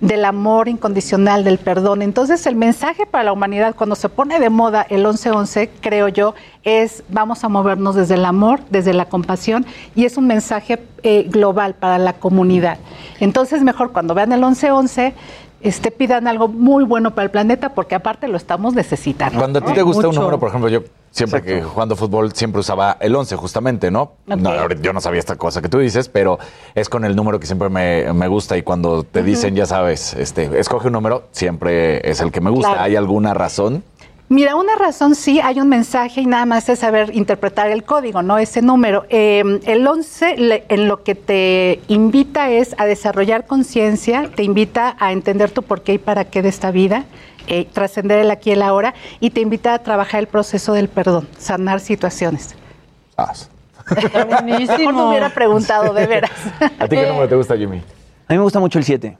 del 0.00 0.24
amor 0.24 0.68
incondicional, 0.68 1.44
del 1.44 1.58
perdón. 1.58 2.02
Entonces, 2.02 2.46
el 2.46 2.56
mensaje 2.56 3.04
para 3.04 3.24
la 3.24 3.32
humanidad, 3.32 3.74
cuando 3.76 3.96
se 3.96 4.08
pone 4.08 4.40
de 4.40 4.48
moda 4.48 4.86
el 4.88 5.04
11-11, 5.04 5.68
creo 5.80 6.08
yo, 6.08 6.34
es 6.64 7.02
vamos 7.08 7.44
a 7.44 7.48
movernos 7.48 7.94
desde 7.96 8.14
el 8.14 8.24
amor, 8.24 8.60
desde 8.70 8.94
la 8.94 9.06
compasión, 9.06 9.66
y 9.94 10.04
es 10.06 10.16
un 10.16 10.26
mensaje 10.26 10.80
eh, 11.02 11.26
global 11.28 11.74
para 11.74 11.98
la 11.98 12.14
comunidad. 12.14 12.78
Entonces, 13.18 13.62
mejor 13.62 13.92
cuando 13.92 14.14
vean 14.14 14.32
el 14.32 14.42
11-11, 14.42 15.12
este, 15.60 15.90
pidan 15.90 16.26
algo 16.26 16.48
muy 16.48 16.84
bueno 16.84 17.14
para 17.14 17.24
el 17.24 17.30
planeta, 17.30 17.70
porque 17.74 17.94
aparte 17.94 18.28
lo 18.28 18.36
estamos 18.36 18.74
necesitando. 18.74 19.38
Cuando 19.38 19.58
a 19.58 19.62
ti 19.62 19.72
te 19.72 19.82
gusta 19.82 20.08
un 20.08 20.14
número, 20.14 20.38
por 20.38 20.48
ejemplo, 20.48 20.68
yo 20.68 20.82
siempre 21.10 21.42
que 21.42 21.62
jugando 21.62 21.96
fútbol 21.96 22.32
siempre 22.32 22.60
usaba 22.60 22.96
el 23.00 23.14
11 23.14 23.36
justamente, 23.36 23.90
¿no? 23.90 24.02
Ok. 24.28 24.36
No, 24.36 24.50
ahorita 24.50 24.82
yo 24.82 24.92
no 24.92 25.00
sabía 25.00 25.20
esta 25.20 25.36
cosa 25.36 25.60
que 25.60 25.68
tú 25.68 25.78
dices, 25.78 26.08
pero 26.08 26.38
es 26.74 26.88
con 26.88 27.04
el 27.04 27.16
número 27.16 27.40
que 27.40 27.46
siempre 27.46 27.68
me, 27.68 28.12
me 28.12 28.28
gusta 28.28 28.56
y 28.56 28.62
cuando 28.62 29.02
te 29.04 29.22
dicen, 29.22 29.54
ya 29.54 29.66
sabes, 29.66 30.14
este, 30.14 30.58
escoge 30.58 30.86
un 30.86 30.94
número, 30.94 31.24
siempre 31.32 32.08
es 32.08 32.20
el 32.20 32.32
que 32.32 32.40
me 32.40 32.50
gusta. 32.50 32.70
Claro. 32.70 32.84
¿Hay 32.84 32.96
alguna 32.96 33.34
razón? 33.34 33.82
Mira, 34.32 34.54
una 34.54 34.76
razón 34.76 35.16
sí, 35.16 35.40
hay 35.40 35.58
un 35.60 35.68
mensaje 35.68 36.20
y 36.20 36.26
nada 36.26 36.46
más 36.46 36.68
es 36.68 36.78
saber 36.78 37.10
interpretar 37.16 37.68
el 37.68 37.82
código, 37.82 38.22
¿no? 38.22 38.38
Ese 38.38 38.62
número. 38.62 39.04
Eh, 39.08 39.42
el 39.64 39.84
11 39.84 40.36
le- 40.36 40.64
en 40.68 40.86
lo 40.86 41.02
que 41.02 41.16
te 41.16 41.80
invita 41.88 42.48
es 42.48 42.76
a 42.78 42.86
desarrollar 42.86 43.44
conciencia, 43.46 44.30
te 44.32 44.44
invita 44.44 44.96
a 45.00 45.10
entender 45.10 45.50
tu 45.50 45.64
porqué 45.64 45.94
y 45.94 45.98
para 45.98 46.26
qué 46.26 46.42
de 46.42 46.48
esta 46.48 46.70
vida, 46.70 47.06
eh, 47.48 47.66
trascender 47.72 48.20
el 48.20 48.30
aquí 48.30 48.50
y 48.50 48.52
el 48.52 48.62
ahora 48.62 48.94
y 49.18 49.30
te 49.30 49.40
invita 49.40 49.74
a 49.74 49.80
trabajar 49.80 50.20
el 50.20 50.28
proceso 50.28 50.74
del 50.74 50.88
perdón, 50.88 51.28
sanar 51.36 51.80
situaciones. 51.80 52.54
Mejor 54.44 54.94
no 54.94 55.08
hubiera 55.08 55.30
preguntado, 55.30 55.92
de 55.92 56.06
veras. 56.06 56.30
¿A 56.78 56.86
ti 56.86 56.94
qué 56.94 57.06
número 57.08 57.28
te 57.28 57.34
gusta, 57.34 57.56
Jimmy? 57.56 57.78
A 58.28 58.32
mí 58.32 58.38
me 58.38 58.44
gusta 58.44 58.60
mucho 58.60 58.78
el 58.78 58.84
7. 58.84 59.18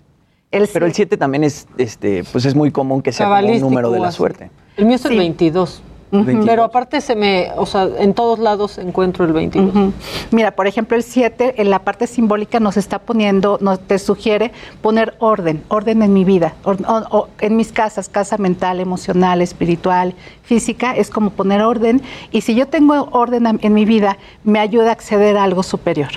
Pero 0.51 0.87
el 0.87 0.93
7 0.93 1.17
también 1.17 1.45
es, 1.45 1.67
este, 1.79 2.25
pues 2.33 2.45
es 2.45 2.55
muy 2.55 2.71
común 2.73 3.03
que 3.03 3.13
sea 3.13 3.27
como 3.29 3.53
un 3.53 3.61
número 3.61 3.91
de 3.91 4.01
la 4.01 4.09
así. 4.09 4.17
suerte. 4.17 4.51
El 4.77 4.87
mío 4.87 4.97
es 4.97 5.05
el 5.05 5.17
22. 5.17 5.83
Ujú. 6.13 6.45
Pero 6.45 6.65
aparte 6.65 7.01
se 7.01 7.15
me, 7.15 7.53
o 7.57 7.67
sea, 7.67 7.89
en 7.99 8.15
todos 8.15 8.41
lados 8.41 8.79
encuentro 8.79 9.25
el 9.25 9.33
22. 9.33 9.69
Ujú. 9.73 9.93
Mira, 10.33 10.51
por 10.57 10.67
ejemplo, 10.67 10.97
el 10.97 11.05
7 11.05 11.55
en 11.63 11.71
la 11.71 11.79
parte 11.85 12.09
simbólica 12.09 12.59
nos 12.59 12.77
está 12.77 12.99
poniendo, 12.99 13.59
nos 13.61 13.79
te 13.79 13.97
sugiere 14.01 14.51
poner 14.83 15.15
orden, 15.21 15.63
orden 15.69 16.03
en 16.03 16.13
mi 16.13 16.25
vida, 16.25 16.55
or- 16.65 16.79
o- 16.85 17.17
o 17.17 17.29
en 17.41 17.55
mis 17.55 17.71
casas, 17.71 18.09
casa 18.09 18.39
mental, 18.39 18.81
emocional, 18.81 19.41
espiritual, 19.41 20.15
física, 20.43 20.97
es 20.97 21.11
como 21.11 21.31
poner 21.31 21.63
orden. 21.63 22.03
Y 22.33 22.41
si 22.41 22.57
yo 22.57 22.67
tengo 22.67 23.09
orden 23.13 23.47
en 23.63 23.73
mi 23.73 23.85
vida, 23.85 24.19
me 24.43 24.59
ayuda 24.59 24.89
a 24.89 24.93
acceder 24.93 25.37
a 25.37 25.45
algo 25.45 25.63
superior. 25.63 26.11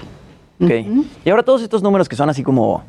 Ok. 0.59 0.71
Y 1.23 1.29
ahora 1.29 1.43
todos 1.43 1.61
estos 1.61 1.83
números 1.83 2.09
que 2.09 2.15
son 2.15 2.29
así 2.31 2.41
como, 2.41 2.83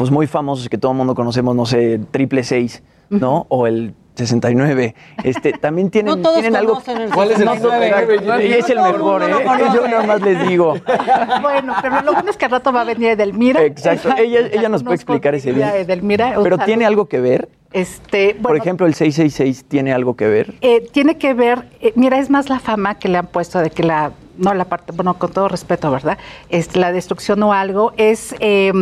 pues 0.00 0.10
muy 0.10 0.26
famosos, 0.26 0.70
que 0.70 0.78
todo 0.78 0.92
el 0.92 0.96
mundo 0.96 1.14
conocemos, 1.14 1.54
no 1.54 1.66
sé, 1.66 2.00
triple 2.10 2.42
seis, 2.42 2.82
¿no? 3.10 3.44
O 3.50 3.66
el 3.66 3.92
69. 4.14 4.94
Este, 5.24 5.52
también 5.52 5.90
tienen, 5.90 6.16
No 6.16 6.22
todos 6.22 6.40
tienen 6.40 6.56
algo. 6.56 6.72
conocen 6.72 7.02
el 7.02 7.10
¿Cuál 7.10 7.32
es 7.32 7.40
el 7.40 7.48
69? 7.50 8.20
No, 8.24 8.40
y 8.40 8.44
es 8.50 8.70
el 8.70 8.76
No 8.78 8.86
el 8.86 8.92
mejor, 8.94 9.22
¿eh? 9.24 9.26
Yo 9.74 9.86
nada 9.86 10.02
más 10.04 10.22
les 10.22 10.48
digo. 10.48 10.72
Bueno, 11.42 11.74
pero 11.82 12.00
lo 12.00 12.14
bueno 12.14 12.30
es 12.30 12.38
que 12.38 12.46
al 12.46 12.50
rato 12.50 12.72
va 12.72 12.80
a 12.80 12.84
venir 12.84 13.10
Edelmira. 13.10 13.62
Exacto. 13.62 14.08
Ella, 14.16 14.48
ella 14.50 14.70
nos 14.70 14.82
puede 14.82 14.94
explicar 14.94 15.34
ese 15.34 15.52
día. 15.52 15.76
Edelmira, 15.76 16.30
Pero 16.42 16.56
saludo. 16.56 16.64
tiene 16.64 16.86
algo 16.86 17.04
que 17.04 17.20
ver. 17.20 17.50
Este, 17.70 18.34
Por 18.40 18.56
ejemplo, 18.56 18.86
el 18.86 18.94
666 18.94 19.66
tiene 19.68 19.92
algo 19.92 20.16
que 20.16 20.28
ver. 20.28 20.54
Eh, 20.62 20.88
tiene 20.92 21.18
que 21.18 21.34
ver, 21.34 21.68
eh, 21.82 21.92
mira, 21.94 22.18
es 22.18 22.30
más 22.30 22.48
la 22.48 22.58
fama 22.58 22.94
que 22.94 23.10
le 23.10 23.18
han 23.18 23.26
puesto 23.26 23.58
de 23.58 23.68
que 23.68 23.82
la, 23.82 24.12
no 24.38 24.54
la 24.54 24.64
parte, 24.64 24.92
bueno, 24.92 25.12
con 25.18 25.30
todo 25.30 25.46
respeto, 25.48 25.90
¿verdad? 25.90 26.16
Es 26.48 26.74
la 26.74 26.90
destrucción 26.90 27.42
o 27.42 27.52
algo, 27.52 27.92
es, 27.98 28.34
eh, 28.40 28.72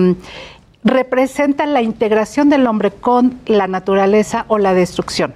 representa 0.84 1.66
la 1.66 1.82
integración 1.82 2.48
del 2.48 2.66
hombre 2.66 2.90
con 2.90 3.38
la 3.46 3.66
naturaleza 3.66 4.44
o 4.48 4.58
la 4.58 4.74
destrucción. 4.74 5.34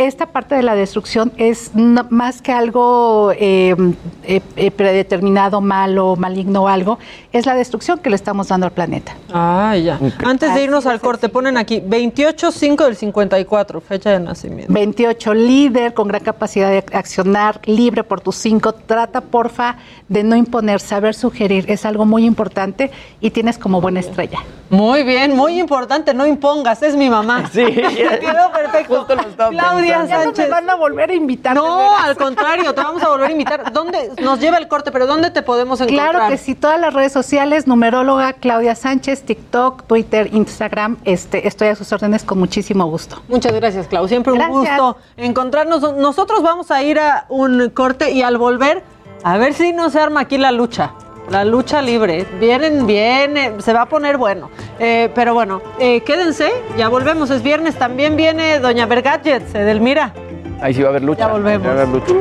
Esta 0.00 0.24
parte 0.24 0.54
de 0.54 0.62
la 0.62 0.74
destrucción 0.74 1.30
es 1.36 1.72
no- 1.74 2.06
más 2.08 2.40
que 2.40 2.52
algo 2.52 3.32
eh, 3.36 3.76
eh, 4.24 4.40
eh, 4.56 4.70
predeterminado, 4.70 5.60
malo, 5.60 6.16
maligno 6.16 6.62
o 6.62 6.68
algo, 6.68 6.98
es 7.34 7.44
la 7.44 7.54
destrucción 7.54 7.98
que 7.98 8.08
le 8.08 8.16
estamos 8.16 8.48
dando 8.48 8.64
al 8.64 8.72
planeta. 8.72 9.14
Ah, 9.30 9.76
ya. 9.76 10.00
Antes 10.24 10.54
de 10.54 10.64
irnos 10.64 10.86
al 10.86 11.00
corte, 11.02 11.28
ponen 11.28 11.58
aquí 11.58 11.82
28-5 11.82 12.82
del 12.86 12.96
54, 12.96 13.82
fecha 13.82 14.08
de 14.12 14.20
nacimiento. 14.20 14.72
28, 14.72 15.34
líder 15.34 15.92
con 15.92 16.08
gran 16.08 16.22
capacidad 16.22 16.70
de 16.70 16.78
accionar, 16.94 17.60
libre 17.66 18.02
por 18.02 18.22
tus 18.22 18.36
cinco. 18.36 18.72
Trata, 18.72 19.20
porfa, 19.20 19.76
de 20.08 20.22
no 20.24 20.34
imponer, 20.34 20.80
saber 20.80 21.14
sugerir. 21.14 21.66
Es 21.70 21.84
algo 21.84 22.06
muy 22.06 22.24
importante 22.24 22.90
y 23.20 23.32
tienes 23.32 23.58
como 23.58 23.82
buena 23.82 24.00
estrella. 24.00 24.38
Muy 24.70 25.02
bien, 25.02 25.36
muy 25.36 25.60
importante, 25.60 26.14
no 26.14 26.24
impongas, 26.24 26.82
es 26.82 26.96
mi 26.96 27.10
mamá. 27.10 27.50
Sí, 27.52 27.66
quedó 27.66 28.50
perfecto. 28.54 29.06
Claudia 29.50 29.89
Ya 29.90 29.98
no 29.98 30.04
me 30.04 30.24
Sánchez. 30.24 30.50
van 30.50 30.70
a 30.70 30.74
volver 30.76 31.10
a 31.10 31.14
invitar. 31.14 31.54
No, 31.54 31.96
al 31.96 32.16
contrario, 32.16 32.74
te 32.74 32.80
vamos 32.80 33.02
a 33.02 33.08
volver 33.08 33.28
a 33.28 33.32
invitar. 33.32 33.72
¿Dónde 33.72 34.12
nos 34.22 34.40
lleva 34.40 34.58
el 34.58 34.68
corte? 34.68 34.90
Pero 34.92 35.06
¿dónde 35.06 35.30
te 35.30 35.42
podemos 35.42 35.80
encontrar? 35.80 36.10
Claro 36.10 36.28
que 36.28 36.38
sí, 36.38 36.54
todas 36.54 36.80
las 36.80 36.94
redes 36.94 37.12
sociales, 37.12 37.66
numeróloga 37.66 38.32
Claudia 38.34 38.74
Sánchez, 38.74 39.22
TikTok, 39.22 39.84
Twitter, 39.86 40.28
Instagram, 40.32 40.96
este, 41.04 41.46
estoy 41.46 41.68
a 41.68 41.76
sus 41.76 41.92
órdenes 41.92 42.24
con 42.24 42.38
muchísimo 42.38 42.86
gusto. 42.86 43.20
Muchas 43.28 43.52
gracias, 43.52 43.86
Clau. 43.86 44.08
Siempre 44.08 44.32
un 44.32 44.38
Gracias. 44.38 44.58
gusto 44.78 44.96
encontrarnos. 45.16 45.80
Nosotros 45.96 46.42
vamos 46.42 46.70
a 46.70 46.82
ir 46.82 46.98
a 46.98 47.26
un 47.28 47.70
corte 47.70 48.10
y 48.12 48.22
al 48.22 48.38
volver, 48.38 48.82
a 49.24 49.36
ver 49.38 49.54
si 49.54 49.72
no 49.72 49.90
se 49.90 50.00
arma 50.00 50.20
aquí 50.20 50.38
la 50.38 50.52
lucha. 50.52 50.92
La 51.30 51.44
lucha 51.44 51.80
libre. 51.80 52.26
Vienen, 52.40 52.86
viene, 52.86 53.52
se 53.58 53.72
va 53.72 53.82
a 53.82 53.86
poner 53.86 54.16
bueno. 54.16 54.50
Eh, 54.80 55.10
pero 55.14 55.32
bueno, 55.32 55.62
eh, 55.78 56.00
quédense, 56.00 56.50
ya 56.76 56.88
volvemos. 56.88 57.30
Es 57.30 57.42
viernes, 57.42 57.76
también 57.76 58.16
viene 58.16 58.58
Doña 58.58 58.86
Vergadget, 58.86 59.54
Edelmira. 59.54 60.12
Ahí 60.60 60.74
sí 60.74 60.82
va 60.82 60.88
a 60.88 60.90
haber 60.90 61.02
lucha. 61.02 61.20
Ya 61.20 61.32
volvemos. 61.32 61.66
Va 61.66 61.70
a 61.70 61.74
haber 61.74 61.88
lucha. 61.88 62.14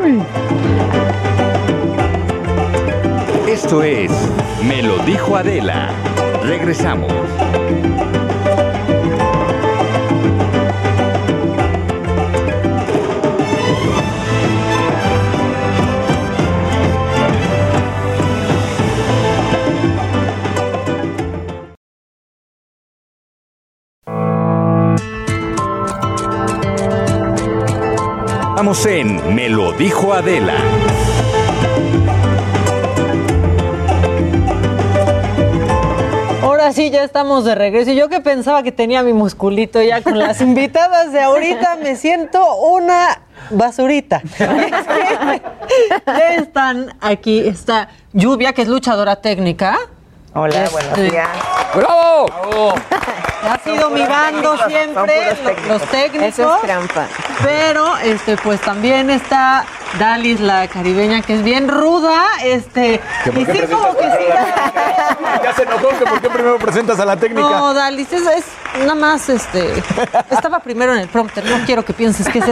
Esto 3.47 3.81
es 3.81 4.11
Me 4.63 4.83
lo 4.83 4.97
dijo 4.99 5.35
Adela. 5.35 5.89
Regresamos. 6.43 7.11
Estamos 28.69 28.85
en 28.85 29.33
Me 29.35 29.49
lo 29.49 29.71
dijo 29.71 30.13
Adela. 30.13 30.53
Ahora 36.43 36.71
sí, 36.71 36.91
ya 36.91 37.03
estamos 37.03 37.45
de 37.45 37.55
regreso. 37.55 37.89
Y 37.89 37.95
yo 37.95 38.09
que 38.09 38.21
pensaba 38.21 38.61
que 38.61 38.71
tenía 38.71 39.01
mi 39.01 39.11
musculito 39.11 39.81
ya 39.81 40.03
con 40.03 40.19
las 40.19 40.39
invitadas 40.41 41.11
de 41.11 41.19
ahorita, 41.19 41.77
me 41.81 41.95
siento 41.95 42.57
una 42.57 43.23
basurita. 43.49 44.21
Es 44.23 44.35
que 44.37 45.41
ya 46.05 46.35
están 46.35 46.95
aquí, 47.01 47.39
está 47.39 47.89
Lluvia, 48.13 48.53
que 48.53 48.61
es 48.61 48.67
luchadora 48.67 49.15
técnica. 49.15 49.79
Hola, 50.35 50.65
Este, 50.65 50.75
buenos 50.75 51.11
días. 51.11 51.29
¡Bravo! 51.73 52.75
Ha 53.43 53.57
sido 53.63 53.89
mi 53.89 54.05
bando 54.05 54.57
siempre, 54.67 55.37
los 55.67 55.81
técnicos. 55.83 56.39
Eso 56.39 56.55
es 56.55 56.61
trampa. 56.61 57.07
Pero 57.43 57.97
este, 57.97 58.35
pues 58.37 58.59
también 58.61 59.09
está 59.09 59.65
Dalis, 59.97 60.39
la 60.39 60.67
caribeña, 60.67 61.21
que 61.21 61.35
es 61.35 61.43
bien 61.43 61.67
ruda. 61.67 62.23
Este, 62.43 63.01
¿Que 63.23 63.29
y 63.41 63.45
sí, 63.45 63.61
como 63.71 63.95
que 63.95 64.03
sí. 64.03 64.25
Ya 65.43 65.53
se 65.53 65.63
enojó 65.63 65.89
que 65.89 66.05
por 66.05 66.21
qué 66.21 66.29
primero 66.29 66.57
presentas 66.57 66.99
a 66.99 67.05
la 67.05 67.15
técnica. 67.17 67.41
No, 67.41 67.73
Dalis, 67.73 68.11
es, 68.13 68.23
es 68.27 68.45
nada 68.79 68.95
más, 68.95 69.29
este, 69.29 69.73
estaba 70.29 70.59
primero 70.59 70.93
en 70.93 70.99
el 70.99 71.07
prompter, 71.07 71.43
no 71.45 71.65
quiero 71.65 71.83
que 71.83 71.93
pienses 71.93 72.27
que 72.27 72.39
es 72.39 72.45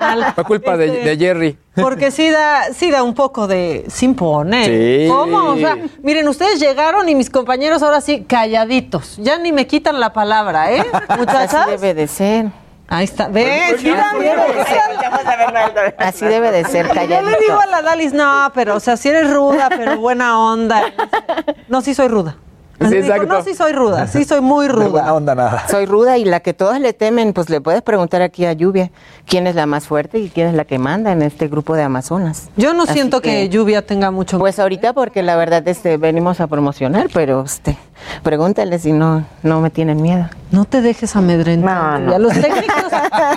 mal. 0.00 0.32
Fue 0.34 0.44
culpa 0.44 0.76
de, 0.76 0.86
Este, 0.86 1.08
de 1.08 1.16
Jerry. 1.16 1.58
Porque 1.74 2.10
sí 2.10 2.30
da, 2.30 2.72
sí 2.72 2.90
da 2.90 3.02
un 3.02 3.14
poco 3.14 3.46
de 3.46 3.84
sin 3.88 4.14
poner. 4.14 4.66
Sí. 4.66 5.08
¿Cómo? 5.10 5.52
O 5.52 5.56
sea, 5.56 5.76
miren, 6.02 6.26
ustedes 6.28 6.58
llegaron 6.58 7.08
y 7.08 7.14
mis 7.14 7.30
compañeros 7.30 7.82
ahora 7.82 8.00
sí 8.00 8.24
calladitos. 8.26 9.16
Ya 9.18 9.38
ni 9.38 9.52
me 9.52 9.66
quitan 9.66 10.00
la 10.00 10.12
palabra, 10.12 10.72
¿eh? 10.72 10.84
Muchachas. 11.18 11.54
Así 11.54 11.70
debe 11.70 11.94
de 11.94 12.08
ser. 12.08 12.46
Ahí 12.88 13.04
está. 13.04 13.28
¿Ves? 13.28 13.80
Sí, 13.80 13.90
da 13.90 14.12
miedo. 14.14 14.42
Así 15.98 16.24
debe 16.24 16.52
de 16.52 16.64
ser, 16.64 16.86
Yo 16.88 16.94
calladito. 16.94 17.30
le 17.30 17.36
digo 17.38 17.58
a 17.60 17.66
la 17.66 17.82
Dalis, 17.82 18.12
no, 18.12 18.50
pero, 18.54 18.76
o 18.76 18.80
sea, 18.80 18.96
si 18.96 19.08
eres 19.08 19.32
ruda, 19.32 19.68
pero 19.68 19.98
buena 19.98 20.38
onda. 20.38 20.82
No, 21.68 21.80
sí 21.80 21.94
soy 21.94 22.08
ruda. 22.08 22.36
Así 22.78 22.90
Sí, 22.90 22.96
exacto. 22.98 23.24
no, 23.26 23.42
sí 23.42 23.54
soy 23.54 23.72
ruda, 23.72 24.06
sí 24.06 24.24
soy 24.24 24.42
muy 24.42 24.68
ruda. 24.68 24.88
Buena 24.88 25.14
onda 25.14 25.34
nada. 25.34 25.66
Soy 25.66 25.86
ruda 25.86 26.18
y 26.18 26.26
la 26.26 26.40
que 26.40 26.52
todos 26.52 26.78
le 26.78 26.92
temen, 26.92 27.32
pues 27.32 27.48
le 27.48 27.62
puedes 27.62 27.80
preguntar 27.80 28.20
aquí 28.20 28.44
a 28.44 28.52
Lluvia 28.52 28.90
quién 29.26 29.46
es 29.46 29.54
la 29.54 29.64
más 29.64 29.86
fuerte 29.86 30.18
y 30.18 30.28
quién 30.28 30.48
es 30.48 30.54
la 30.54 30.66
que 30.66 30.78
manda 30.78 31.10
en 31.10 31.22
este 31.22 31.48
grupo 31.48 31.74
de 31.74 31.82
Amazonas. 31.84 32.50
Yo 32.58 32.74
no 32.74 32.82
Así 32.82 32.92
siento 32.92 33.22
que, 33.22 33.48
Lluvia 33.48 33.80
tenga 33.86 34.10
mucho. 34.10 34.38
Pues 34.38 34.58
ahorita 34.58 34.92
porque 34.92 35.22
la 35.22 35.36
verdad 35.36 35.66
este 35.66 35.96
venimos 35.96 36.38
a 36.42 36.48
promocionar, 36.48 37.06
pero 37.14 37.44
este 37.44 37.78
pregúntale 38.22 38.78
si 38.78 38.92
no 38.92 39.24
no 39.42 39.60
me 39.60 39.70
tienen 39.70 40.00
miedo. 40.02 40.28
No 40.50 40.64
te 40.64 40.80
dejes 40.80 41.16
amedrentar. 41.16 42.00
No, 42.00 42.06
no. 42.06 42.12
Y 42.12 42.14
a 42.14 42.18
los 42.18 42.32
técnicos 42.32 42.92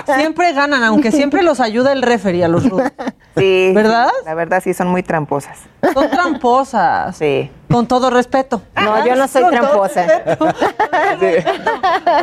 siempre 0.16 0.54
ganan, 0.54 0.84
aunque 0.84 1.12
siempre 1.12 1.44
los 1.44 1.60
ayuda 1.60 1.92
el 1.92 2.02
referee 2.02 2.44
a 2.44 2.48
los 2.48 2.70
rudos. 2.70 2.92
Sí. 3.38 3.72
¿Verdad? 3.74 4.10
La 4.26 4.34
verdad 4.36 4.62
sí 4.64 4.74
son 4.74 4.90
muy 4.90 5.04
tramposas. 5.04 5.60
Son 5.94 6.10
tramposas. 6.10 7.16
Sí. 7.16 7.50
Con 7.70 7.88
todo 7.88 8.10
respeto. 8.10 8.62
No, 8.76 9.06
yo 9.06 9.16
no 9.16 9.28
soy 9.28 9.44
Con 9.44 9.52
tramposa. 9.52 10.06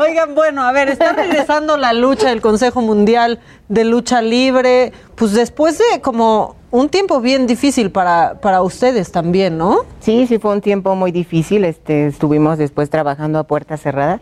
Oigan, 0.01 0.34
bueno, 0.34 0.62
a 0.62 0.72
ver, 0.72 0.89
está 0.89 1.12
regresando 1.12 1.76
la 1.76 1.93
lucha 1.93 2.28
del 2.28 2.41
Consejo 2.41 2.80
Mundial 2.80 3.41
de 3.68 3.84
Lucha 3.84 4.22
Libre, 4.22 4.93
pues 5.14 5.32
después 5.32 5.78
de 5.78 6.01
como 6.01 6.56
un 6.71 6.89
tiempo 6.89 7.21
bien 7.21 7.47
difícil 7.47 7.91
para, 7.91 8.35
para 8.41 8.62
ustedes 8.62 9.12
también, 9.12 9.59
¿no? 9.59 9.81
Sí, 10.01 10.27
sí 10.27 10.39
fue 10.39 10.53
un 10.53 10.61
tiempo 10.61 10.95
muy 10.95 11.12
difícil, 11.12 11.64
este, 11.64 12.07
estuvimos 12.07 12.59
después 12.59 12.91
trabajando 12.91 13.39
a 13.39 13.45
puerta 13.45 13.77
cerrada, 13.77 14.21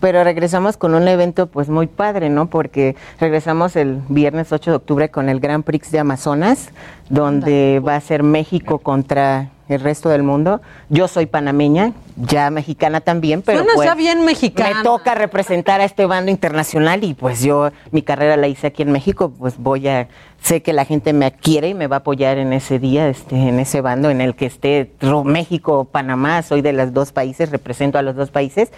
pero 0.00 0.22
regresamos 0.24 0.76
con 0.76 0.94
un 0.94 1.08
evento 1.08 1.46
pues 1.46 1.68
muy 1.68 1.86
padre, 1.86 2.28
¿no? 2.28 2.46
Porque 2.46 2.96
regresamos 3.20 3.76
el 3.76 4.00
viernes 4.08 4.52
8 4.52 4.70
de 4.70 4.76
octubre 4.76 5.08
con 5.08 5.28
el 5.28 5.40
Grand 5.40 5.64
Prix 5.64 5.90
de 5.90 5.98
Amazonas, 6.00 6.70
donde 7.08 7.80
va 7.80 7.96
a 7.96 8.00
ser 8.00 8.22
México 8.22 8.78
contra 8.78 9.50
el 9.68 9.80
resto 9.80 10.08
del 10.08 10.22
mundo. 10.22 10.60
Yo 10.88 11.08
soy 11.08 11.26
panameña, 11.26 11.92
ya 12.16 12.50
mexicana 12.50 13.00
también, 13.00 13.42
pero 13.42 13.58
Suenas 13.58 13.76
pues, 13.76 13.88
ya 13.88 13.94
bien 13.94 14.24
mexicana. 14.24 14.78
me 14.78 14.82
toca 14.84 15.14
representar 15.14 15.80
a 15.80 15.84
este 15.84 16.06
bando 16.06 16.30
internacional 16.30 17.04
y 17.04 17.14
pues 17.14 17.42
yo 17.42 17.70
mi 17.90 18.02
carrera 18.02 18.36
la 18.36 18.48
hice 18.48 18.68
aquí 18.68 18.82
en 18.82 18.92
México, 18.92 19.32
pues 19.38 19.58
voy 19.58 19.88
a 19.88 20.08
sé 20.44 20.60
que 20.62 20.74
la 20.74 20.84
gente 20.84 21.14
me 21.14 21.32
quiere 21.32 21.70
y 21.70 21.74
me 21.74 21.86
va 21.86 21.96
a 21.96 21.98
apoyar 22.00 22.36
en 22.36 22.52
ese 22.52 22.78
día, 22.78 23.08
este 23.08 23.34
en 23.34 23.58
ese 23.58 23.80
bando 23.80 24.10
en 24.10 24.20
el 24.20 24.34
que 24.34 24.44
esté 24.44 24.92
México 25.24 25.78
o 25.78 25.84
Panamá, 25.84 26.42
soy 26.42 26.60
de 26.60 26.74
los 26.74 26.92
dos 26.92 27.12
países, 27.12 27.50
represento 27.50 27.96
a 27.96 28.02
los 28.02 28.14
dos 28.14 28.30
países 28.30 28.70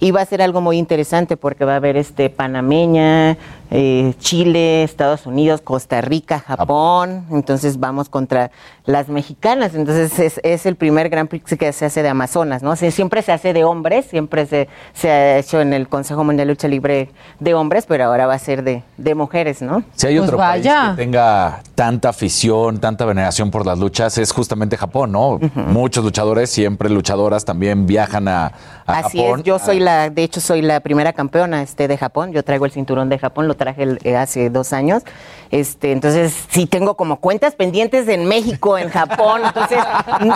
y 0.00 0.10
va 0.10 0.20
a 0.20 0.26
ser 0.26 0.42
algo 0.42 0.60
muy 0.60 0.76
interesante 0.76 1.38
porque 1.38 1.64
va 1.64 1.72
a 1.72 1.76
haber 1.76 1.96
este 1.96 2.28
panameña, 2.28 3.38
eh, 3.70 4.14
Chile, 4.18 4.82
Estados 4.84 5.26
Unidos, 5.26 5.60
Costa 5.60 6.00
Rica, 6.00 6.38
Japón, 6.40 7.26
entonces 7.30 7.78
vamos 7.80 8.08
contra 8.08 8.50
las 8.86 9.08
mexicanas, 9.08 9.74
entonces 9.74 10.18
es, 10.18 10.40
es 10.44 10.66
el 10.66 10.76
primer 10.76 11.08
Gran 11.08 11.26
Prix 11.26 11.56
que 11.58 11.72
se 11.72 11.86
hace 11.86 12.02
de 12.02 12.08
Amazonas, 12.10 12.62
¿no? 12.62 12.76
Se 12.76 12.90
siempre 12.90 13.22
se 13.22 13.32
hace 13.32 13.52
de 13.52 13.64
hombres, 13.64 14.04
siempre 14.06 14.46
se, 14.46 14.68
se 14.92 15.10
ha 15.10 15.38
hecho 15.38 15.60
en 15.60 15.72
el 15.72 15.88
Consejo 15.88 16.22
Mundial 16.22 16.48
de 16.48 16.52
Lucha 16.54 16.68
Libre 16.68 17.10
de 17.40 17.54
hombres, 17.54 17.86
pero 17.88 18.04
ahora 18.04 18.26
va 18.26 18.34
a 18.34 18.38
ser 18.38 18.62
de, 18.62 18.82
de 18.98 19.14
mujeres, 19.14 19.62
¿no? 19.62 19.82
Si 19.94 20.06
hay 20.06 20.16
Pues 20.18 20.28
otro 20.28 20.38
vaya. 20.38 20.80
país 20.82 20.96
que 20.96 21.02
tenga 21.04 21.62
tanta 21.74 22.10
afición, 22.10 22.78
tanta 22.78 23.04
veneración 23.06 23.50
por 23.50 23.64
las 23.66 23.78
luchas, 23.78 24.18
es 24.18 24.32
justamente 24.32 24.76
Japón, 24.76 25.12
¿no? 25.12 25.40
Muchos 25.54 26.04
luchadores, 26.04 26.50
siempre 26.50 26.90
luchadoras, 26.90 27.44
también 27.44 27.86
viajan 27.86 28.28
a, 28.28 28.46
a 28.86 28.98
Así 28.98 29.18
Japón. 29.18 29.40
es, 29.40 29.46
yo 29.46 29.58
soy 29.58 29.80
la, 29.80 30.10
de 30.10 30.22
hecho 30.22 30.40
soy 30.40 30.60
la 30.62 30.80
primera 30.80 31.12
campeona 31.14 31.62
este 31.62 31.88
de 31.88 31.96
Japón, 31.96 32.32
yo 32.32 32.42
traigo 32.44 32.66
el 32.66 32.70
cinturón 32.72 33.08
de 33.08 33.18
Japón, 33.18 33.48
lo 33.48 33.53
traje 33.54 33.82
el- 33.84 33.98
eh, 34.04 34.16
hace 34.16 34.50
dos 34.50 34.72
años, 34.72 35.02
este, 35.50 35.92
entonces 35.92 36.34
sí 36.50 36.66
tengo 36.66 36.96
como 36.96 37.20
cuentas 37.20 37.54
pendientes 37.54 38.08
en 38.08 38.26
México, 38.26 38.76
en 38.78 38.90
Japón, 38.90 39.42
entonces 39.44 39.78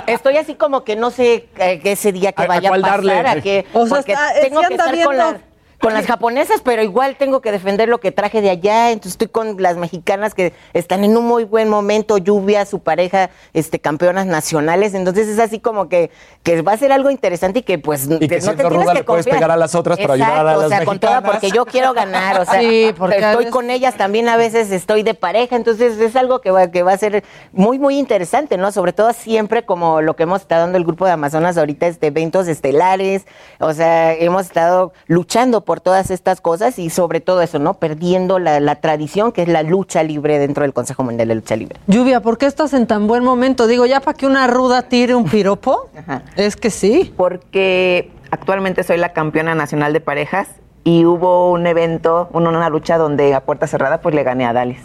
estoy 0.07 0.37
así 0.37 0.55
como 0.55 0.85
que 0.85 0.97
no 0.97 1.11
sé 1.11 1.47
eh, 1.59 1.81
que 1.81 1.93
ese 1.93 2.13
día 2.13 2.33
que 2.33 2.43
¿A- 2.43 2.45
a 2.45 2.49
vaya 2.49 2.69
a, 2.69 2.73
pasar, 2.73 2.91
darle? 2.91 3.19
a 3.29 3.41
qué, 3.41 3.67
O 3.73 3.87
sea, 3.87 3.97
porque 3.97 4.13
está- 4.13 4.39
eh, 4.39 4.43
tengo 4.43 4.61
sí 4.61 4.67
que 4.69 4.75
estar 4.75 5.03
con 5.05 5.17
las 5.17 5.35
con 5.81 5.95
las 5.95 6.07
japonesas, 6.07 6.61
pero 6.65 6.83
igual 6.83 7.17
tengo 7.17 7.41
que 7.41 7.53
defender 7.53 7.89
lo 7.89 7.99
que 8.01 8.11
traje 8.13 8.41
de 8.41 8.51
allá. 8.51 8.91
Entonces 8.91 9.13
estoy 9.13 9.29
con 9.29 9.61
las 9.63 9.77
mexicanas 9.77 10.35
que 10.35 10.53
están 10.73 11.05
en 11.05 11.17
un 11.17 11.25
muy 11.27 11.45
buen 11.45 11.69
momento, 11.69 12.19
lluvia, 12.19 12.67
su 12.67 12.81
pareja, 12.81 13.31
este, 13.55 13.79
campeonas 13.79 14.27
nacionales. 14.27 14.95
Entonces 14.95 15.29
es 15.29 15.39
así 15.39 15.61
como 15.61 15.89
que, 15.89 16.11
que 16.43 16.63
va 16.63 16.73
a 16.73 16.77
ser 16.77 16.91
algo 16.93 17.11
interesante 17.11 17.61
y 17.61 17.63
que 17.63 17.79
pues 17.79 18.09
que 18.09 18.15
no 18.15 18.19
te 18.19 18.29
tienes 18.29 18.49
que 18.49 18.55
le 18.65 18.71
puedes 18.71 19.05
confiar. 19.05 19.37
pegar 19.37 19.51
a 19.53 19.57
las 19.57 19.75
otras 19.75 19.99
para 19.99 20.15
ayudar 20.15 20.39
a 20.39 20.43
las 20.43 20.57
o 20.65 20.69
sea, 20.69 20.85
con 20.85 20.99
toda, 20.99 21.21
mexicanas. 21.21 21.31
porque 21.41 21.51
yo 21.57 21.65
quiero 21.65 21.93
ganar, 21.95 22.41
o 22.41 22.45
sea, 22.45 22.61
Sí, 22.61 22.93
porque 22.99 23.17
estoy 23.19 23.37
veces- 23.37 23.53
con 23.53 23.71
ellas 23.71 23.97
también 23.97 24.29
a 24.29 24.37
veces 24.37 24.71
estoy 24.73 25.03
de 25.05 25.15
pareja, 25.15 25.55
entonces 25.57 25.99
es 25.99 26.17
algo 26.17 26.41
que 26.41 26.51
va, 26.51 26.71
que 26.71 26.83
va 26.83 26.93
a 26.93 26.99
ser 26.99 27.23
muy, 27.53 27.79
muy 27.79 27.99
interesante, 27.99 28.57
¿no? 28.57 28.73
Sobre 28.73 28.93
todo 28.93 29.13
siempre 29.13 29.65
como 29.65 30.01
lo 30.03 30.17
que 30.17 30.25
hemos 30.25 30.41
estado 30.43 30.63
dando 30.63 30.77
el 30.79 30.85
grupo 30.85 31.07
de 31.07 31.13
Amazonas 31.13 31.57
ahorita, 31.57 31.87
este, 31.87 32.09
eventos 32.09 32.49
estelares, 32.49 33.27
o 33.61 33.73
sea, 33.73 34.13
hemos 34.15 34.47
estado 34.47 34.93
luchando 35.07 35.65
por 35.69 35.81
todas 35.83 36.11
estas 36.11 36.41
cosas 36.41 36.79
y 36.79 36.89
sobre 36.89 37.21
todo 37.21 37.43
eso, 37.43 37.59
¿no? 37.59 37.75
Perdiendo 37.75 38.39
la, 38.39 38.59
la 38.59 38.77
tradición 38.77 39.33
que 39.33 39.43
es 39.43 39.49
la 39.49 39.63
lucha 39.63 40.03
libre 40.03 40.39
dentro 40.39 40.63
del 40.63 40.73
Consejo 40.73 41.05
Mundial 41.05 41.29
de 41.29 41.35
Lucha 41.35 41.57
Libre. 41.57 41.79
Lluvia, 41.89 42.21
¿por 42.23 42.39
qué 42.39 42.47
estás 42.47 42.73
en 42.73 42.87
tan 42.87 43.07
buen 43.07 43.23
momento? 43.23 43.67
Digo, 43.67 43.85
ya 43.85 44.01
para 44.01 44.17
que 44.17 44.27
una 44.27 44.47
ruda 44.47 44.81
tire 44.89 45.15
un 45.15 45.27
piropo. 45.27 45.91
Es 46.37 46.57
que 46.57 46.71
sí. 46.71 47.13
Porque 47.19 48.11
actualmente 48.31 48.83
soy 48.83 48.97
la 48.97 49.13
campeona 49.13 49.55
nacional 49.55 49.93
de 49.93 50.01
parejas 50.01 50.49
y 50.85 51.05
hubo 51.05 51.51
un 51.53 51.67
evento, 51.67 52.31
un- 52.33 52.47
una 52.47 52.71
lucha 52.71 52.97
donde 52.97 53.35
a 53.35 53.43
puerta 53.43 53.67
cerrada 53.67 54.01
pues 54.01 54.15
le 54.15 54.23
gané 54.23 54.47
a 54.47 54.55
Dalis. 54.55 54.81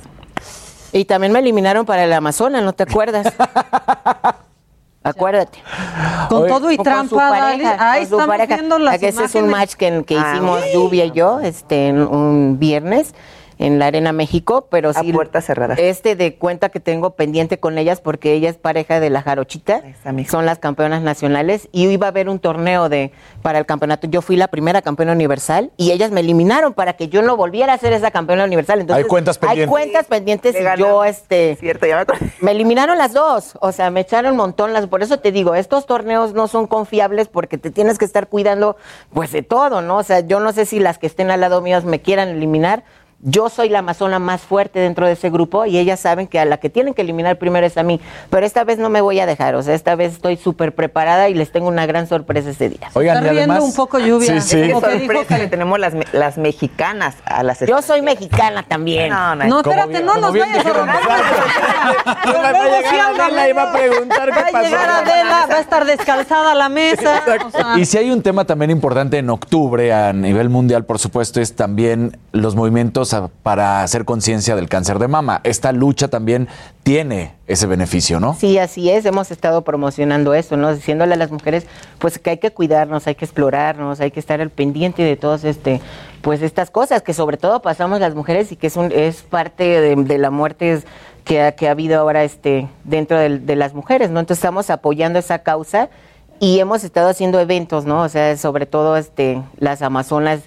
Y 0.92 1.06
también 1.06 1.32
me 1.32 1.40
eliminaron 1.40 1.86
para 1.86 2.04
el 2.04 2.12
Amazonas, 2.12 2.62
¿no 2.62 2.74
te 2.74 2.84
acuerdas? 2.84 3.32
Acuérdate. 5.04 5.60
Con 6.30 6.48
todo 6.48 6.72
y 6.72 6.78
trampa. 6.78 7.30
Ahí 7.80 8.04
estamos 8.04 8.26
pareja. 8.28 8.56
viendo 8.56 8.80
las 8.80 9.02
Ese 9.02 9.24
es 9.26 9.36
un 9.36 9.50
match 9.50 9.74
que, 9.74 10.04
que 10.06 10.18
Ah, 10.18 10.32
hicimos 10.34 10.60
ok. 10.60 10.66
Lluvia 10.74 11.06
y 11.06 11.12
yo 11.12 11.40
este, 11.42 11.92
un 11.92 12.58
viernes 12.60 13.14
en 13.64 13.80
la 13.80 13.86
Arena 13.88 14.12
México, 14.12 14.68
pero 14.70 14.92
sí. 14.92 15.14
puerta 15.14 15.40
cerrada. 15.40 15.76
Este 15.76 16.18
de 16.18 16.36
cuenta 16.36 16.68
que 16.68 16.82
tengo 16.82 17.12
pendiente 17.12 17.60
con 17.62 17.78
ellas 17.78 18.02
porque 18.02 18.34
ella 18.34 18.50
es 18.50 18.58
pareja 18.58 19.00
de 19.00 19.10
la 19.10 19.22
Jarochita, 19.22 19.82
son 20.30 20.46
las 20.46 20.60
campeonas 20.60 21.02
nacionales 21.02 21.70
y 21.72 21.88
iba 21.88 22.08
a 22.08 22.10
haber 22.10 22.28
un 22.28 22.40
torneo 22.40 22.90
de 22.90 23.14
para 23.42 23.60
el 23.60 23.66
campeonato. 23.66 24.06
Yo 24.08 24.22
fui 24.22 24.36
la 24.36 24.50
primera 24.50 24.82
campeona 24.82 25.14
universal 25.14 25.72
y 25.78 25.92
ellas 25.92 26.12
me 26.12 26.20
eliminaron 26.20 26.74
para 26.74 26.94
que 26.94 27.08
yo 27.08 27.22
no 27.22 27.38
volviera 27.38 27.72
a 27.72 27.78
ser 27.78 27.94
esa 27.94 28.12
campeona 28.12 28.44
universal. 28.44 28.82
Entonces, 28.82 29.06
Hay 29.06 29.10
cuentas 29.10 29.38
Hay 29.42 29.48
pendientes. 29.48 29.70
cuentas 29.70 30.06
pendientes 30.08 30.56
y 30.60 30.80
yo 30.80 31.06
este 31.06 31.56
Cierto, 31.56 31.86
ya 31.86 31.96
me 31.96 32.02
acuerdo. 32.02 32.26
me 32.42 32.52
eliminaron 32.52 32.98
las 32.98 33.14
dos, 33.14 33.58
o 33.62 33.72
sea, 33.72 33.90
me 33.92 34.02
echaron 34.02 34.32
un 34.32 34.38
montón 34.38 34.74
las. 34.74 34.88
Por 34.88 35.04
eso 35.04 35.20
te 35.20 35.32
digo, 35.32 35.56
estos 35.56 35.86
torneos 35.86 36.34
no 36.34 36.50
son 36.50 36.68
confiables 36.68 37.30
porque 37.30 37.58
te 37.58 37.72
tienes 37.72 37.98
que 37.98 38.04
estar 38.04 38.28
cuidando, 38.28 38.76
pues 39.14 39.32
de 39.32 39.42
todo, 39.42 39.82
¿no? 39.82 40.00
O 40.00 40.04
sea, 40.04 40.20
yo 40.20 40.42
no 40.42 40.52
sé 40.52 40.66
si 40.66 40.80
las 40.80 40.98
que 40.98 41.08
estén 41.08 41.32
al 41.32 41.40
lado 41.40 41.62
míos 41.62 41.86
me 41.86 42.02
quieran 42.02 42.28
eliminar. 42.28 42.84
Yo 43.26 43.50
soy 43.50 43.70
la 43.70 43.80
amazona 43.80 44.20
más 44.20 44.42
fuerte 44.42 44.80
dentro 44.80 45.06
de 45.08 45.14
ese 45.14 45.30
grupo 45.30 45.66
y 45.66 45.78
ellas 45.78 46.00
saben 46.00 46.28
que 46.28 46.40
a 46.40 46.46
la 46.46 46.58
que 46.58 46.70
tienen 46.70 46.94
que 46.94 47.02
eliminar 47.04 47.38
primero 47.38 47.66
es 47.66 47.78
a 47.78 47.84
mí. 47.84 48.02
Pero 48.30 48.46
esta 48.46 48.64
vez 48.66 48.78
no 48.80 48.90
me 48.90 49.00
voy 49.02 49.20
a 49.22 49.26
dejar, 49.26 49.56
o 49.56 49.64
sea, 49.64 49.74
esta 49.76 49.96
vez 49.96 50.14
estoy 50.14 50.36
súper 50.38 50.76
preparada 50.76 51.30
y 51.30 51.34
les 51.34 51.52
tengo 51.52 51.68
una 51.70 51.86
gran 51.86 52.08
sorpresa 52.08 52.50
ese 52.50 52.70
día. 52.70 52.90
Oigan, 52.94 53.18
Está 53.18 53.28
y 53.28 53.30
riendo 53.36 53.54
además- 53.54 53.70
un 53.70 53.76
poco 53.76 54.00
lluvia. 54.00 54.42
Sí, 54.42 54.50
sí. 54.50 54.56
Qué 54.68 54.74
Como 54.74 54.82
que 54.86 54.94
dijo 54.96 55.06
sorpresa 55.06 55.36
que- 55.36 55.42
que 55.44 55.48
tenemos 55.48 55.80
las, 55.80 55.94
las 56.12 56.38
mexicanas 56.38 57.16
a 57.26 57.44
las 57.44 57.60
Yo 57.62 57.82
soy 57.82 58.02
mexicana 58.02 58.64
también. 58.68 59.10
No, 59.10 59.36
no, 59.36 59.46
No, 59.46 59.58
espérate, 59.62 60.04
no 60.04 60.16
nos 60.18 60.32
vayas 60.34 60.66
a. 60.66 60.74
Va 61.84 62.50
a 62.50 62.52
Luego 62.52 62.66
llegar 62.66 62.84
sí 62.94 63.00
anda 63.00 63.26
Adela 63.26 63.50
y 63.50 63.54
va 63.54 63.64
a 63.70 63.74
medio- 63.74 63.90
preguntar 63.92 64.26
qué 64.34 64.52
Va 64.54 64.60
a 64.60 64.64
llegar 64.64 64.90
Adela, 64.90 65.48
va 65.50 65.56
a 65.56 65.60
estar 65.60 65.86
descalzada 65.86 66.56
la 66.56 66.70
mesa. 66.70 67.22
o 67.46 67.52
sea, 67.52 67.78
Y 67.78 67.86
si 67.86 67.98
hay 67.98 68.12
un 68.12 68.22
tema 68.22 68.46
también 68.46 68.72
importante 68.72 69.18
en 69.18 69.30
octubre 69.30 69.94
a 69.94 70.14
nivel 70.14 70.50
mundial, 70.50 70.86
por 70.86 71.00
supuesto, 71.00 71.42
es 71.42 71.56
también 71.56 72.18
los 72.32 72.56
movimientos 72.56 73.13
para 73.44 73.84
hacer 73.84 74.06
conciencia 74.06 74.56
del 74.56 74.70
cáncer 74.70 75.00
de 75.00 75.08
mama. 75.08 75.42
Esta 75.44 75.72
lucha 75.72 76.08
también 76.08 76.48
tiene 76.84 77.34
ese 77.48 77.68
beneficio, 77.68 78.20
¿no? 78.20 78.34
Sí, 78.34 78.58
así 78.58 78.90
es, 78.90 79.06
hemos 79.06 79.32
estado 79.32 79.64
promocionando 79.64 80.34
eso, 80.34 80.58
¿no? 80.58 80.74
Diciéndole 80.74 81.14
a 81.14 81.18
las 81.18 81.32
mujeres, 81.32 81.66
pues 82.00 82.20
que 82.20 82.32
hay 82.32 82.38
que 82.38 82.52
cuidarnos, 82.52 83.08
hay 83.08 83.16
que 83.16 83.26
explorarnos, 83.26 84.00
hay 84.00 84.12
que 84.12 84.20
estar 84.20 84.42
al 84.42 84.50
pendiente 84.50 85.04
de 85.04 85.16
todas 85.16 85.44
este, 85.44 85.82
pues 86.22 86.42
estas 86.42 86.72
cosas 86.72 87.02
que 87.02 87.14
sobre 87.14 87.38
todo 87.38 87.62
pasamos 87.62 88.00
las 88.00 88.16
mujeres 88.16 88.52
y 88.52 88.56
que 88.56 88.68
es 88.68 88.78
un, 88.78 88.92
es 88.92 89.24
parte 89.24 89.82
de, 89.82 90.18
la 90.18 90.32
muerte 90.32 90.82
que 91.24 91.42
ha, 91.42 91.52
que 91.54 91.68
ha 91.68 91.72
habido 91.72 92.00
ahora 92.00 92.24
este, 92.24 92.68
dentro 92.84 93.18
de, 93.18 93.56
las 93.56 93.74
mujeres, 93.74 94.10
¿no? 94.10 94.20
Entonces 94.20 94.42
estamos 94.42 94.70
apoyando 94.70 95.20
esa 95.20 95.40
causa 95.40 95.90
y 96.40 96.60
hemos 96.60 96.84
estado 96.84 97.10
haciendo 97.10 97.40
eventos, 97.40 97.86
¿no? 97.86 98.02
O 98.02 98.10
sea, 98.10 98.36
sobre 98.38 98.66
todo 98.66 98.98
este, 98.98 99.42
las 99.58 99.82
amazonas 99.82 100.42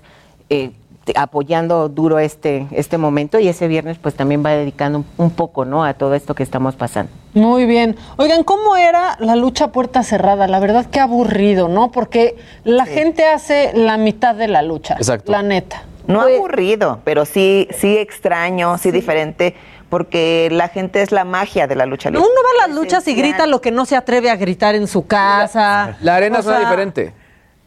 eh, 0.48 0.72
apoyando 1.14 1.88
duro 1.88 2.18
este, 2.18 2.66
este 2.72 2.98
momento 2.98 3.38
y 3.38 3.48
ese 3.48 3.68
viernes 3.68 3.98
pues 3.98 4.14
también 4.14 4.44
va 4.44 4.50
dedicando 4.50 4.98
un, 4.98 5.06
un 5.18 5.30
poco, 5.30 5.64
¿no? 5.64 5.84
A 5.84 5.94
todo 5.94 6.14
esto 6.14 6.34
que 6.34 6.42
estamos 6.42 6.74
pasando. 6.74 7.12
Muy 7.34 7.66
bien. 7.66 7.96
Oigan, 8.16 8.42
¿cómo 8.44 8.76
era 8.76 9.16
la 9.20 9.36
lucha 9.36 9.66
a 9.66 9.72
puerta 9.72 10.02
cerrada? 10.02 10.46
La 10.48 10.58
verdad 10.58 10.86
que 10.86 11.00
aburrido, 11.00 11.68
¿no? 11.68 11.90
Porque 11.92 12.36
la 12.64 12.86
gente 12.86 13.26
hace 13.26 13.72
la 13.74 13.96
mitad 13.98 14.34
de 14.34 14.48
la 14.48 14.62
lucha. 14.62 14.94
Exacto. 14.94 15.30
La 15.32 15.42
neta. 15.42 15.82
No 16.06 16.22
Pues- 16.22 16.36
aburrido, 16.38 17.00
pero 17.04 17.24
sí, 17.24 17.68
sí 17.76 17.98
extraño, 17.98 18.78
sí, 18.78 18.90
diferente, 18.92 19.54
porque 19.88 20.48
la 20.52 20.68
gente 20.68 21.02
es 21.02 21.12
la 21.12 21.24
magia 21.24 21.66
de 21.66 21.74
la 21.76 21.84
lucha 21.86 22.10
libre. 22.10 22.24
Uno 22.24 22.34
va 22.44 22.64
a 22.64 22.68
las 22.68 22.76
luchas 22.76 23.06
y 23.08 23.14
grita 23.14 23.46
lo 23.46 23.60
que 23.60 23.70
no 23.70 23.86
se 23.86 23.96
atreve 23.96 24.30
a 24.30 24.36
gritar 24.36 24.74
en 24.74 24.86
su 24.86 25.06
casa. 25.06 25.96
La 26.00 26.16
arena 26.16 26.38
O 26.38 26.42
suena 26.42 26.60
sea, 26.60 26.68
diferente. 26.68 27.12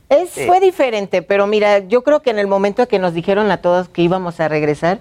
Es, 0.10 0.32
Fue 0.47 0.60
diferente, 0.60 1.22
pero 1.22 1.45
mira, 1.47 1.80
yo 1.80 2.03
creo 2.03 2.22
que 2.22 2.32
en 2.32 2.39
el 2.39 2.47
momento 2.47 2.88
que 2.88 2.97
nos 2.99 3.14
dijeron 3.14 3.51
a 3.51 3.57
todos 3.62 3.89
que 3.89 4.01
íbamos 4.01 4.39
a 4.39 4.47
regresar, 4.47 4.97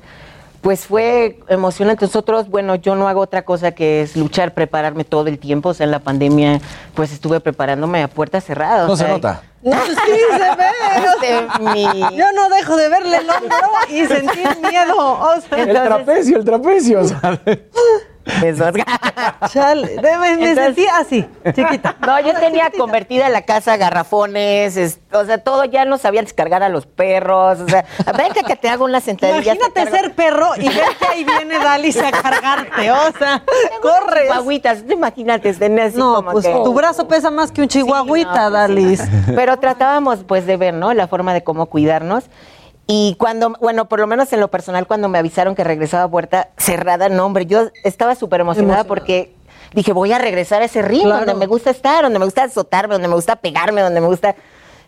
pues 0.60 0.86
fue 0.86 1.38
emocionante. 1.48 2.04
Nosotros, 2.04 2.48
bueno, 2.50 2.74
yo 2.74 2.94
no 2.96 3.08
hago 3.08 3.20
otra 3.20 3.42
cosa 3.42 3.70
que 3.72 4.02
es 4.02 4.16
luchar, 4.16 4.52
prepararme 4.54 5.04
todo 5.04 5.28
el 5.28 5.38
tiempo. 5.38 5.70
O 5.70 5.74
sea, 5.74 5.84
en 5.84 5.92
la 5.92 6.00
pandemia, 6.00 6.60
pues 6.94 7.12
estuve 7.12 7.40
preparándome 7.40 8.02
a 8.02 8.08
puertas 8.08 8.44
cerradas. 8.44 8.86
No 8.86 8.92
o 8.94 8.96
se 8.96 9.08
nota. 9.08 9.42
No, 9.62 9.76
sí 9.86 9.94
se 9.94 10.56
ve. 10.56 11.48
Mi- 11.60 12.16
Yo 12.16 12.24
no 12.34 12.48
dejo 12.50 12.76
de 12.76 12.88
verle 12.88 13.16
el 13.18 13.30
hombro 13.30 13.56
y 13.88 14.04
sentir 14.06 14.48
miedo. 14.68 14.96
O 14.98 15.40
sea, 15.40 15.62
El 15.62 15.72
trapecio, 15.72 16.36
el 16.38 16.44
trapecio. 16.44 17.00
o 17.00 17.04
sea, 18.28 18.48
Esos- 18.50 18.72
chale, 19.52 19.88
de- 19.96 20.18
me, 20.18 20.36
me 20.36 20.50
Entonces- 20.50 20.64
sentí 20.64 20.86
así, 20.86 21.26
chiquita. 21.54 21.96
No, 22.06 22.20
yo 22.20 22.32
tenía 22.34 22.70
convertida 22.76 23.28
la 23.28 23.42
casa 23.42 23.76
garrafones, 23.76 24.76
es- 24.76 25.00
o 25.12 25.24
sea, 25.24 25.38
todo 25.38 25.64
ya 25.64 25.84
no 25.84 25.98
sabía 25.98 26.22
descargar 26.22 26.62
a 26.62 26.68
los 26.68 26.86
perros, 26.86 27.60
o 27.60 27.68
sea, 27.68 27.84
venga 28.16 28.42
que 28.46 28.56
te 28.56 28.68
hago 28.68 28.84
una 28.84 29.00
sentadilla. 29.00 29.54
Imagínate 29.54 29.90
ser 29.90 30.14
perro 30.14 30.50
y 30.56 30.68
ver 30.68 30.84
que 30.98 31.06
ahí 31.06 31.24
viene 31.24 31.58
Dalis 31.58 31.96
a 32.00 32.10
cargarte, 32.10 32.90
o 32.90 33.12
sea, 33.18 33.42
corres. 33.82 34.22
Chihuahuitas, 34.24 34.84
imagínate, 34.88 35.52
tenés 35.54 35.90
así 35.92 35.98
No, 35.98 36.16
como 36.16 36.32
pues 36.32 36.46
que- 36.46 36.52
tu 36.52 36.72
brazo 36.74 37.08
pesa 37.08 37.30
más 37.30 37.50
que 37.52 37.62
un 37.62 37.68
chihuahuita, 37.68 38.50
Dalis. 38.50 39.02
Pero 39.34 39.56
tratábamos 39.58 40.20
pues 40.24 40.46
de 40.46 40.56
ver, 40.56 40.74
¿no? 40.74 40.92
La 40.94 41.08
forma 41.08 41.32
de 41.34 41.42
cómo 41.42 41.66
cuidarnos. 41.66 42.24
Y 42.90 43.16
cuando, 43.18 43.50
bueno, 43.60 43.86
por 43.86 44.00
lo 44.00 44.06
menos 44.06 44.32
en 44.32 44.40
lo 44.40 44.48
personal, 44.48 44.86
cuando 44.86 45.10
me 45.10 45.18
avisaron 45.18 45.54
que 45.54 45.62
regresaba 45.62 46.04
a 46.04 46.08
puerta 46.10 46.48
cerrada, 46.56 47.10
no, 47.10 47.26
hombre, 47.26 47.44
yo 47.44 47.68
estaba 47.84 48.14
súper 48.14 48.40
emocionada 48.40 48.80
Emocionada. 48.80 48.88
porque 48.88 49.34
dije, 49.74 49.92
voy 49.92 50.10
a 50.12 50.18
regresar 50.18 50.62
a 50.62 50.64
ese 50.64 50.82
Claro. 50.82 51.26
donde 51.26 51.34
me 51.34 51.46
gusta 51.46 51.68
estar, 51.70 52.02
donde 52.02 52.18
me 52.18 52.24
gusta 52.24 52.44
azotarme, 52.44 52.94
donde 52.94 53.08
me 53.08 53.14
gusta 53.14 53.36
pegarme, 53.36 53.82
donde 53.82 54.00
me 54.00 54.06
gusta... 54.06 54.34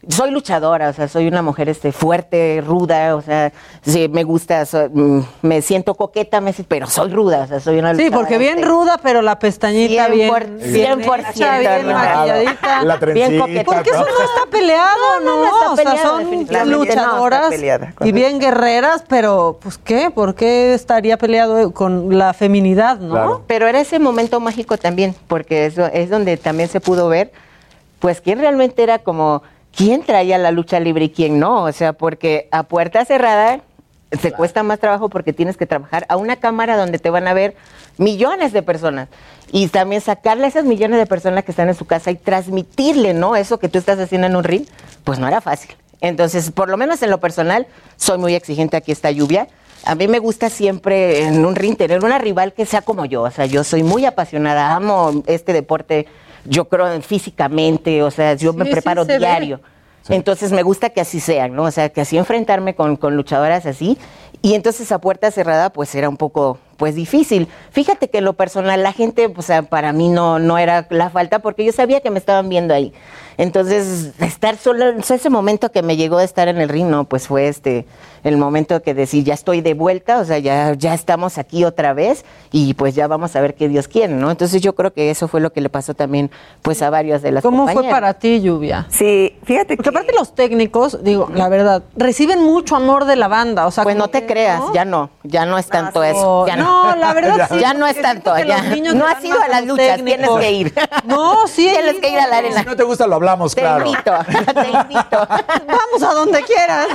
Soy 0.08 0.30
luchadora, 0.30 0.88
o 0.88 0.92
sea, 0.94 1.08
soy 1.08 1.28
una 1.28 1.42
mujer 1.42 1.68
este, 1.68 1.92
fuerte, 1.92 2.62
ruda, 2.66 3.14
o 3.16 3.20
sea, 3.20 3.52
sí, 3.82 4.08
me 4.08 4.24
gusta, 4.24 4.64
so- 4.64 4.88
mm, 4.90 5.20
me 5.42 5.60
siento 5.60 5.94
coqueta, 5.94 6.40
me, 6.40 6.54
pero 6.66 6.86
soy 6.86 7.10
ruda, 7.12 7.42
o 7.44 7.46
sea, 7.46 7.60
soy 7.60 7.78
una 7.78 7.94
Sí, 7.94 8.04
luchadora, 8.04 8.16
porque 8.18 8.38
bien 8.38 8.58
este, 8.60 8.70
ruda, 8.70 8.98
pero 9.02 9.20
la 9.20 9.38
pestañita 9.38 10.06
Cien 10.06 10.12
bien, 10.16 10.28
por- 10.30 10.46
bien, 10.46 10.72
cien 10.72 11.00
por 11.02 11.20
hecha, 11.20 11.58
bien 11.58 11.86
¿no? 11.86 11.92
maquilladita. 11.92 12.82
La 12.84 12.96
Bien 12.96 13.38
coqueta. 13.38 13.64
Porque 13.64 13.90
eso 13.90 13.98
¿no? 13.98 14.06
está 14.06 14.50
peleado, 14.50 15.20
¿no? 15.22 15.36
no, 15.36 15.44
no 15.44 15.74
está 15.74 15.90
o 15.90 15.94
sea, 15.94 16.02
son 16.02 16.70
luchadoras 16.70 17.48
peleada, 17.50 17.92
y 18.00 18.12
bien 18.12 18.38
guerreras, 18.40 19.04
pero 19.06 19.58
pues 19.62 19.76
¿qué? 19.76 20.10
¿Por 20.10 20.34
qué 20.34 20.72
estaría 20.72 21.18
peleado 21.18 21.72
con 21.72 22.16
la 22.16 22.32
feminidad, 22.32 22.98
no? 23.00 23.10
Claro. 23.12 23.42
Pero 23.46 23.66
era 23.68 23.78
ese 23.80 23.98
momento 23.98 24.40
mágico 24.40 24.78
también, 24.78 25.14
porque 25.28 25.66
eso 25.66 25.84
es 25.92 26.08
donde 26.08 26.38
también 26.38 26.70
se 26.70 26.80
pudo 26.80 27.08
ver 27.10 27.32
pues 27.98 28.22
quién 28.22 28.38
realmente 28.38 28.82
era 28.82 28.98
como, 29.00 29.42
quién 29.74 30.02
traía 30.02 30.38
la 30.38 30.50
lucha 30.50 30.80
libre 30.80 31.06
y 31.06 31.10
quién 31.10 31.38
no, 31.38 31.64
o 31.64 31.72
sea, 31.72 31.92
porque 31.92 32.48
a 32.50 32.64
puerta 32.64 33.04
cerrada 33.04 33.60
se 34.18 34.32
cuesta 34.32 34.62
más 34.62 34.80
trabajo 34.80 35.08
porque 35.08 35.32
tienes 35.32 35.56
que 35.56 35.66
trabajar 35.66 36.04
a 36.08 36.16
una 36.16 36.36
cámara 36.36 36.76
donde 36.76 36.98
te 36.98 37.10
van 37.10 37.28
a 37.28 37.34
ver 37.34 37.54
millones 37.96 38.52
de 38.52 38.62
personas 38.62 39.08
y 39.52 39.68
también 39.68 40.00
sacarle 40.00 40.46
a 40.46 40.48
esas 40.48 40.64
millones 40.64 40.98
de 40.98 41.06
personas 41.06 41.44
que 41.44 41.52
están 41.52 41.68
en 41.68 41.74
su 41.74 41.86
casa 41.86 42.10
y 42.10 42.16
transmitirle, 42.16 43.14
¿no? 43.14 43.36
Eso 43.36 43.58
que 43.58 43.68
tú 43.68 43.78
estás 43.78 43.98
haciendo 43.98 44.26
en 44.26 44.36
un 44.36 44.44
ring, 44.44 44.64
pues 45.04 45.18
no 45.18 45.28
era 45.28 45.40
fácil. 45.40 45.76
Entonces, 46.00 46.50
por 46.50 46.68
lo 46.68 46.76
menos 46.76 47.02
en 47.02 47.10
lo 47.10 47.20
personal, 47.20 47.66
soy 47.96 48.18
muy 48.18 48.34
exigente 48.34 48.76
aquí 48.76 48.90
esta 48.90 49.10
lluvia. 49.10 49.48
A 49.84 49.94
mí 49.94 50.08
me 50.08 50.18
gusta 50.18 50.50
siempre 50.50 51.22
en 51.22 51.44
un 51.44 51.54
ring 51.54 51.76
tener 51.76 52.04
una 52.04 52.18
rival 52.18 52.52
que 52.52 52.66
sea 52.66 52.82
como 52.82 53.04
yo. 53.04 53.22
O 53.22 53.30
sea, 53.30 53.46
yo 53.46 53.64
soy 53.64 53.82
muy 53.82 54.04
apasionada, 54.06 54.74
amo 54.74 55.22
este 55.26 55.52
deporte, 55.52 56.06
yo 56.44 56.66
creo 56.68 56.92
en 56.92 57.02
físicamente, 57.02 58.02
o 58.02 58.10
sea, 58.10 58.34
yo 58.34 58.52
me 58.52 58.64
sí 58.64 58.70
preparo 58.70 59.04
ve. 59.04 59.18
diario. 59.18 59.60
Entonces 60.08 60.50
me 60.50 60.62
gusta 60.62 60.90
que 60.90 61.00
así 61.00 61.20
sean, 61.20 61.54
¿no? 61.54 61.64
O 61.64 61.70
sea, 61.70 61.90
que 61.90 62.00
así 62.00 62.16
enfrentarme 62.16 62.74
con, 62.74 62.96
con 62.96 63.16
luchadoras 63.16 63.66
así. 63.66 63.98
Y 64.42 64.54
entonces 64.54 64.90
a 64.90 64.98
puerta 64.98 65.30
cerrada, 65.30 65.70
pues 65.70 65.94
era 65.94 66.08
un 66.08 66.16
poco, 66.16 66.58
pues 66.78 66.94
difícil. 66.94 67.46
Fíjate 67.70 68.08
que 68.08 68.18
en 68.18 68.24
lo 68.24 68.32
personal, 68.32 68.82
la 68.82 68.92
gente, 68.92 69.28
pues, 69.28 69.46
o 69.46 69.48
sea, 69.48 69.62
para 69.62 69.92
mí 69.92 70.08
no, 70.08 70.38
no 70.38 70.56
era 70.56 70.86
la 70.88 71.10
falta 71.10 71.40
porque 71.40 71.64
yo 71.64 71.72
sabía 71.72 72.00
que 72.00 72.10
me 72.10 72.18
estaban 72.18 72.48
viendo 72.48 72.72
ahí. 72.72 72.94
Entonces, 73.36 74.12
estar 74.20 74.56
solo, 74.56 74.96
o 74.98 75.02
sea, 75.02 75.16
ese 75.16 75.28
momento 75.28 75.70
que 75.72 75.82
me 75.82 75.96
llegó 75.96 76.18
de 76.18 76.24
estar 76.24 76.48
en 76.48 76.58
el 76.58 76.70
ring, 76.70 76.88
no, 76.88 77.04
pues 77.04 77.26
fue 77.26 77.48
este, 77.48 77.86
el 78.24 78.36
momento 78.36 78.82
que 78.82 78.94
decir, 78.94 79.24
ya 79.24 79.34
estoy 79.34 79.60
de 79.60 79.74
vuelta, 79.74 80.18
o 80.18 80.24
sea, 80.24 80.38
ya, 80.38 80.74
ya 80.74 80.94
estamos 80.94 81.38
aquí 81.38 81.64
otra 81.64 81.92
vez 81.92 82.24
y 82.52 82.74
pues 82.74 82.94
ya 82.94 83.06
vamos 83.06 83.34
a 83.36 83.40
ver 83.40 83.54
qué 83.54 83.68
Dios 83.68 83.88
quiere, 83.88 84.12
¿no? 84.14 84.30
Entonces 84.30 84.62
yo 84.62 84.74
creo 84.74 84.92
que 84.92 85.10
eso 85.10 85.28
fue 85.28 85.40
lo 85.40 85.52
que 85.52 85.60
le 85.60 85.68
pasó 85.68 85.94
también, 85.94 86.30
pues, 86.62 86.82
a 86.82 86.90
varias 86.90 87.22
de 87.22 87.32
las 87.32 87.42
¿Cómo 87.42 87.66
fue 87.68 87.84
para 87.88 88.14
ti, 88.14 88.40
Lluvia? 88.40 88.86
Sí, 88.90 89.36
fíjate 89.44 89.76
Porque 89.76 89.90
aparte 89.90 90.12
los 90.12 90.34
técnicos, 90.34 91.02
digo, 91.02 91.28
la 91.32 91.48
verdad, 91.48 91.82
reciben 91.96 92.42
mucho 92.42 92.76
amor 92.76 93.04
de 93.04 93.16
la 93.16 93.28
banda, 93.28 93.66
o 93.66 93.70
sea, 93.70 93.84
Pues 93.84 93.96
no 93.96 94.08
te 94.08 94.22
que, 94.22 94.26
creas, 94.26 94.62
ya 94.74 94.84
no, 94.84 95.10
ya 95.22 95.46
no 95.46 95.58
es 95.58 95.66
tanto 95.66 96.02
sí. 96.02 96.08
eso. 96.08 96.46
Ya 96.46 96.56
No, 96.56 96.94
la 96.96 97.12
verdad 97.12 97.48
sí, 97.50 97.58
Ya 97.60 97.74
no 97.74 97.86
es 97.86 98.00
tanto, 98.00 98.34
que 98.34 98.46
ya. 98.46 98.62
No 98.94 99.06
has 99.06 99.22
ido 99.24 99.40
a 99.40 99.48
las 99.48 99.64
luchas, 99.64 100.02
tienes 100.04 100.28
que 100.28 100.52
ir. 100.52 100.74
No, 101.04 101.46
sí. 101.46 101.68
Tienes 101.70 101.96
que 102.00 102.10
ir 102.10 102.18
a 102.18 102.26
la 102.26 102.38
arena. 102.38 102.60
Si 102.60 102.66
no 102.66 102.76
te 102.76 102.82
gusta, 102.84 103.06
lo 103.06 103.16
hablamos, 103.16 103.54
Te 103.54 103.60
claro. 103.60 103.86
invito, 103.86 104.12
te 104.54 104.68
invito. 104.68 105.28
Vamos 105.66 106.02
a 106.02 106.14
donde 106.14 106.42
quieras. 106.42 106.88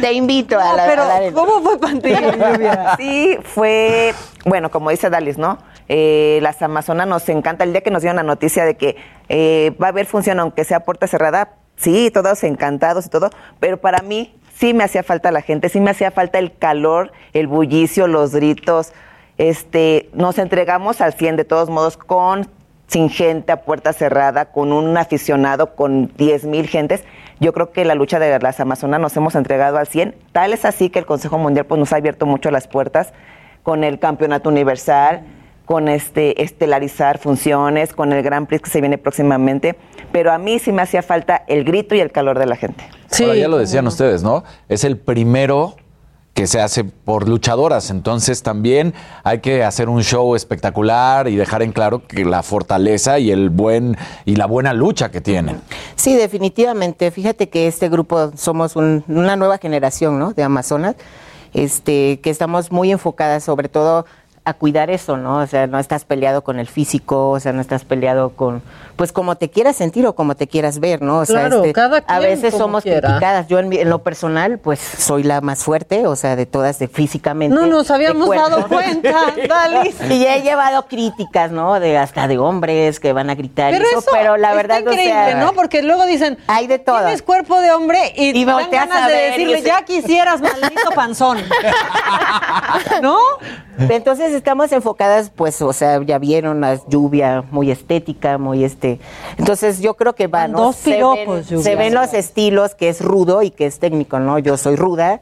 Te 0.00 0.12
invito 0.12 0.58
a 0.58 0.64
No, 0.64 0.76
la, 0.76 0.86
pero 0.86 1.02
a 1.02 1.06
la 1.06 1.16
arena. 1.16 1.34
¿cómo 1.34 1.60
fue 1.60 1.78
Lluvia? 1.78 2.94
Sí, 2.96 3.38
fue, 3.42 4.14
bueno, 4.44 4.70
como 4.70 4.90
dice 4.90 5.10
Dalis, 5.10 5.38
¿no? 5.38 5.58
Eh, 5.88 6.38
las 6.42 6.60
Amazonas 6.62 7.06
nos 7.06 7.28
encanta. 7.28 7.64
El 7.64 7.72
día 7.72 7.82
que 7.82 7.90
nos 7.90 8.02
dieron 8.02 8.16
la 8.16 8.22
noticia 8.22 8.64
de 8.64 8.76
que 8.76 8.96
eh, 9.28 9.74
va 9.82 9.86
a 9.86 9.90
haber 9.90 10.06
función, 10.06 10.40
aunque 10.40 10.64
sea 10.64 10.80
puerta 10.80 11.06
cerrada, 11.06 11.54
sí, 11.76 12.10
todos 12.12 12.44
encantados 12.44 13.06
y 13.06 13.08
todo, 13.08 13.30
pero 13.60 13.80
para 13.80 14.02
mí 14.02 14.34
sí 14.56 14.74
me 14.74 14.84
hacía 14.84 15.02
falta 15.02 15.30
la 15.30 15.42
gente, 15.42 15.68
sí 15.68 15.80
me 15.80 15.90
hacía 15.90 16.10
falta 16.10 16.38
el 16.38 16.56
calor, 16.56 17.12
el 17.32 17.46
bullicio, 17.46 18.06
los 18.06 18.34
gritos. 18.34 18.92
Este, 19.36 20.10
nos 20.12 20.38
entregamos 20.38 21.00
al 21.00 21.14
100 21.14 21.36
de 21.36 21.44
todos 21.44 21.68
modos 21.68 21.96
con 21.96 22.48
sin 22.86 23.10
gente 23.10 23.50
a 23.50 23.62
puerta 23.62 23.92
cerrada, 23.92 24.46
con 24.46 24.72
un 24.72 24.96
aficionado, 24.96 25.74
con 25.74 26.12
10 26.16 26.44
mil 26.44 26.68
gentes. 26.68 27.02
Yo 27.40 27.52
creo 27.52 27.72
que 27.72 27.84
la 27.84 27.94
lucha 27.94 28.18
de 28.18 28.38
las 28.38 28.60
Amazonas 28.60 29.00
nos 29.00 29.16
hemos 29.16 29.34
entregado 29.34 29.78
al 29.78 29.86
100. 29.86 30.14
Tal 30.32 30.52
es 30.52 30.64
así 30.64 30.90
que 30.90 30.98
el 30.98 31.06
Consejo 31.06 31.38
Mundial 31.38 31.66
pues, 31.66 31.78
nos 31.78 31.92
ha 31.92 31.96
abierto 31.96 32.26
mucho 32.26 32.50
las 32.50 32.68
puertas 32.68 33.12
con 33.62 33.82
el 33.82 33.98
Campeonato 33.98 34.50
Universal, 34.50 35.22
con 35.64 35.88
este 35.88 36.42
estelarizar 36.42 37.18
funciones, 37.18 37.92
con 37.92 38.12
el 38.12 38.22
Grand 38.22 38.46
Prix 38.46 38.62
que 38.62 38.70
se 38.70 38.80
viene 38.80 38.98
próximamente. 38.98 39.76
Pero 40.12 40.32
a 40.32 40.38
mí 40.38 40.58
sí 40.58 40.70
me 40.72 40.82
hacía 40.82 41.02
falta 41.02 41.42
el 41.48 41.64
grito 41.64 41.94
y 41.94 42.00
el 42.00 42.12
calor 42.12 42.38
de 42.38 42.46
la 42.46 42.56
gente. 42.56 42.84
Ahora, 43.20 43.34
ya 43.34 43.48
lo 43.48 43.58
decían 43.58 43.86
ustedes, 43.86 44.22
¿no? 44.22 44.44
Es 44.68 44.84
el 44.84 44.98
primero 44.98 45.76
que 46.34 46.46
se 46.48 46.60
hace 46.60 46.82
por 46.82 47.28
luchadoras, 47.28 47.90
entonces 47.90 48.42
también 48.42 48.92
hay 49.22 49.38
que 49.38 49.62
hacer 49.62 49.88
un 49.88 50.02
show 50.02 50.34
espectacular 50.34 51.28
y 51.28 51.36
dejar 51.36 51.62
en 51.62 51.70
claro 51.72 52.06
que 52.06 52.24
la 52.24 52.42
fortaleza 52.42 53.20
y 53.20 53.30
el 53.30 53.50
buen 53.50 53.96
y 54.24 54.34
la 54.34 54.46
buena 54.46 54.72
lucha 54.74 55.10
que 55.12 55.20
tienen. 55.20 55.60
Sí, 55.94 56.14
definitivamente. 56.16 57.12
Fíjate 57.12 57.48
que 57.48 57.68
este 57.68 57.88
grupo 57.88 58.32
somos 58.36 58.74
un- 58.74 59.04
una 59.06 59.36
nueva 59.36 59.58
generación, 59.58 60.18
¿no? 60.18 60.32
De 60.32 60.42
Amazonas, 60.42 60.96
este, 61.52 62.18
que 62.20 62.30
estamos 62.30 62.72
muy 62.72 62.90
enfocadas 62.90 63.44
sobre 63.44 63.68
todo 63.68 64.04
a 64.46 64.52
cuidar 64.54 64.90
eso, 64.90 65.16
¿no? 65.16 65.38
O 65.38 65.46
sea, 65.46 65.66
no 65.66 65.78
estás 65.78 66.04
peleado 66.04 66.42
con 66.44 66.58
el 66.58 66.66
físico, 66.66 67.30
o 67.30 67.40
sea, 67.40 67.52
no 67.54 67.60
estás 67.62 67.84
peleado 67.84 68.30
con, 68.30 68.62
pues 68.96 69.10
como 69.10 69.36
te 69.36 69.48
quieras 69.48 69.76
sentir 69.76 70.06
o 70.06 70.14
como 70.14 70.34
te 70.34 70.46
quieras 70.46 70.80
ver, 70.80 71.00
¿no? 71.00 71.20
O 71.20 71.24
sea, 71.24 71.40
Claro, 71.40 71.56
este, 71.62 71.72
cada 71.72 71.96
a 71.98 72.02
quien 72.02 72.20
veces 72.20 72.52
como 72.52 72.64
somos 72.64 72.82
quiera. 72.82 73.00
criticadas. 73.08 73.48
Yo 73.48 73.58
en, 73.58 73.68
mi- 73.70 73.78
en 73.78 73.88
lo 73.88 74.00
personal, 74.02 74.58
pues 74.58 74.80
soy 74.80 75.22
la 75.22 75.40
más 75.40 75.64
fuerte, 75.64 76.06
o 76.06 76.14
sea, 76.14 76.36
de 76.36 76.44
todas, 76.44 76.78
de 76.78 76.88
físicamente. 76.88 77.54
No 77.56 77.66
nos 77.66 77.88
de 77.88 77.94
habíamos 77.94 78.28
dado 78.28 78.68
cuenta, 78.68 79.32
Dalis. 79.48 79.96
Y 80.10 80.26
he 80.26 80.42
llevado 80.42 80.86
críticas, 80.88 81.50
¿no? 81.50 81.80
De 81.80 81.96
hasta 81.96 82.28
de 82.28 82.36
hombres 82.38 83.00
que 83.00 83.14
van 83.14 83.30
a 83.30 83.34
gritar 83.34 83.72
Pero 83.72 83.86
eso, 83.86 84.00
eso 84.00 84.10
pero 84.12 84.36
la 84.36 84.52
verdad 84.54 84.78
o 84.78 84.90
increíble, 84.92 85.04
sea, 85.10 85.34
¿no? 85.36 85.54
Porque 85.54 85.82
luego 85.82 86.04
dicen, 86.04 86.36
hay 86.48 86.66
de 86.66 86.78
todo. 86.78 86.98
tienes 86.98 87.22
cuerpo 87.22 87.60
de 87.62 87.72
hombre 87.72 88.12
y, 88.14 88.38
Y 88.38 88.44
dan 88.44 88.56
volteas 88.56 88.88
ganas 88.88 89.04
a 89.04 89.08
de 89.08 89.14
ver 89.14 89.40
y 89.40 89.44
decirle, 89.46 89.62
ya 89.62 89.82
quisieras, 89.86 90.42
maldito 90.42 90.90
panzón. 90.94 91.38
¿No? 93.02 93.16
Entonces 93.90 94.32
estamos 94.32 94.72
enfocadas, 94.72 95.30
pues, 95.30 95.60
o 95.62 95.72
sea, 95.72 96.02
ya 96.02 96.18
vieron 96.18 96.60
la 96.60 96.80
lluvia 96.88 97.44
muy 97.50 97.70
estética, 97.70 98.38
muy 98.38 98.64
este. 98.64 99.00
Entonces 99.36 99.80
yo 99.80 99.94
creo 99.94 100.14
que 100.14 100.26
va, 100.26 100.48
¿no? 100.48 100.58
Dos 100.58 100.76
se, 100.76 100.94
piropos, 100.94 101.26
ven, 101.26 101.44
Lluvia. 101.44 101.64
se 101.64 101.76
ven 101.76 101.94
los 101.94 102.14
estilos 102.14 102.74
que 102.74 102.88
es 102.88 103.00
rudo 103.00 103.42
y 103.42 103.50
que 103.50 103.66
es 103.66 103.78
técnico, 103.78 104.18
¿no? 104.20 104.38
Yo 104.38 104.56
soy 104.56 104.76
ruda, 104.76 105.20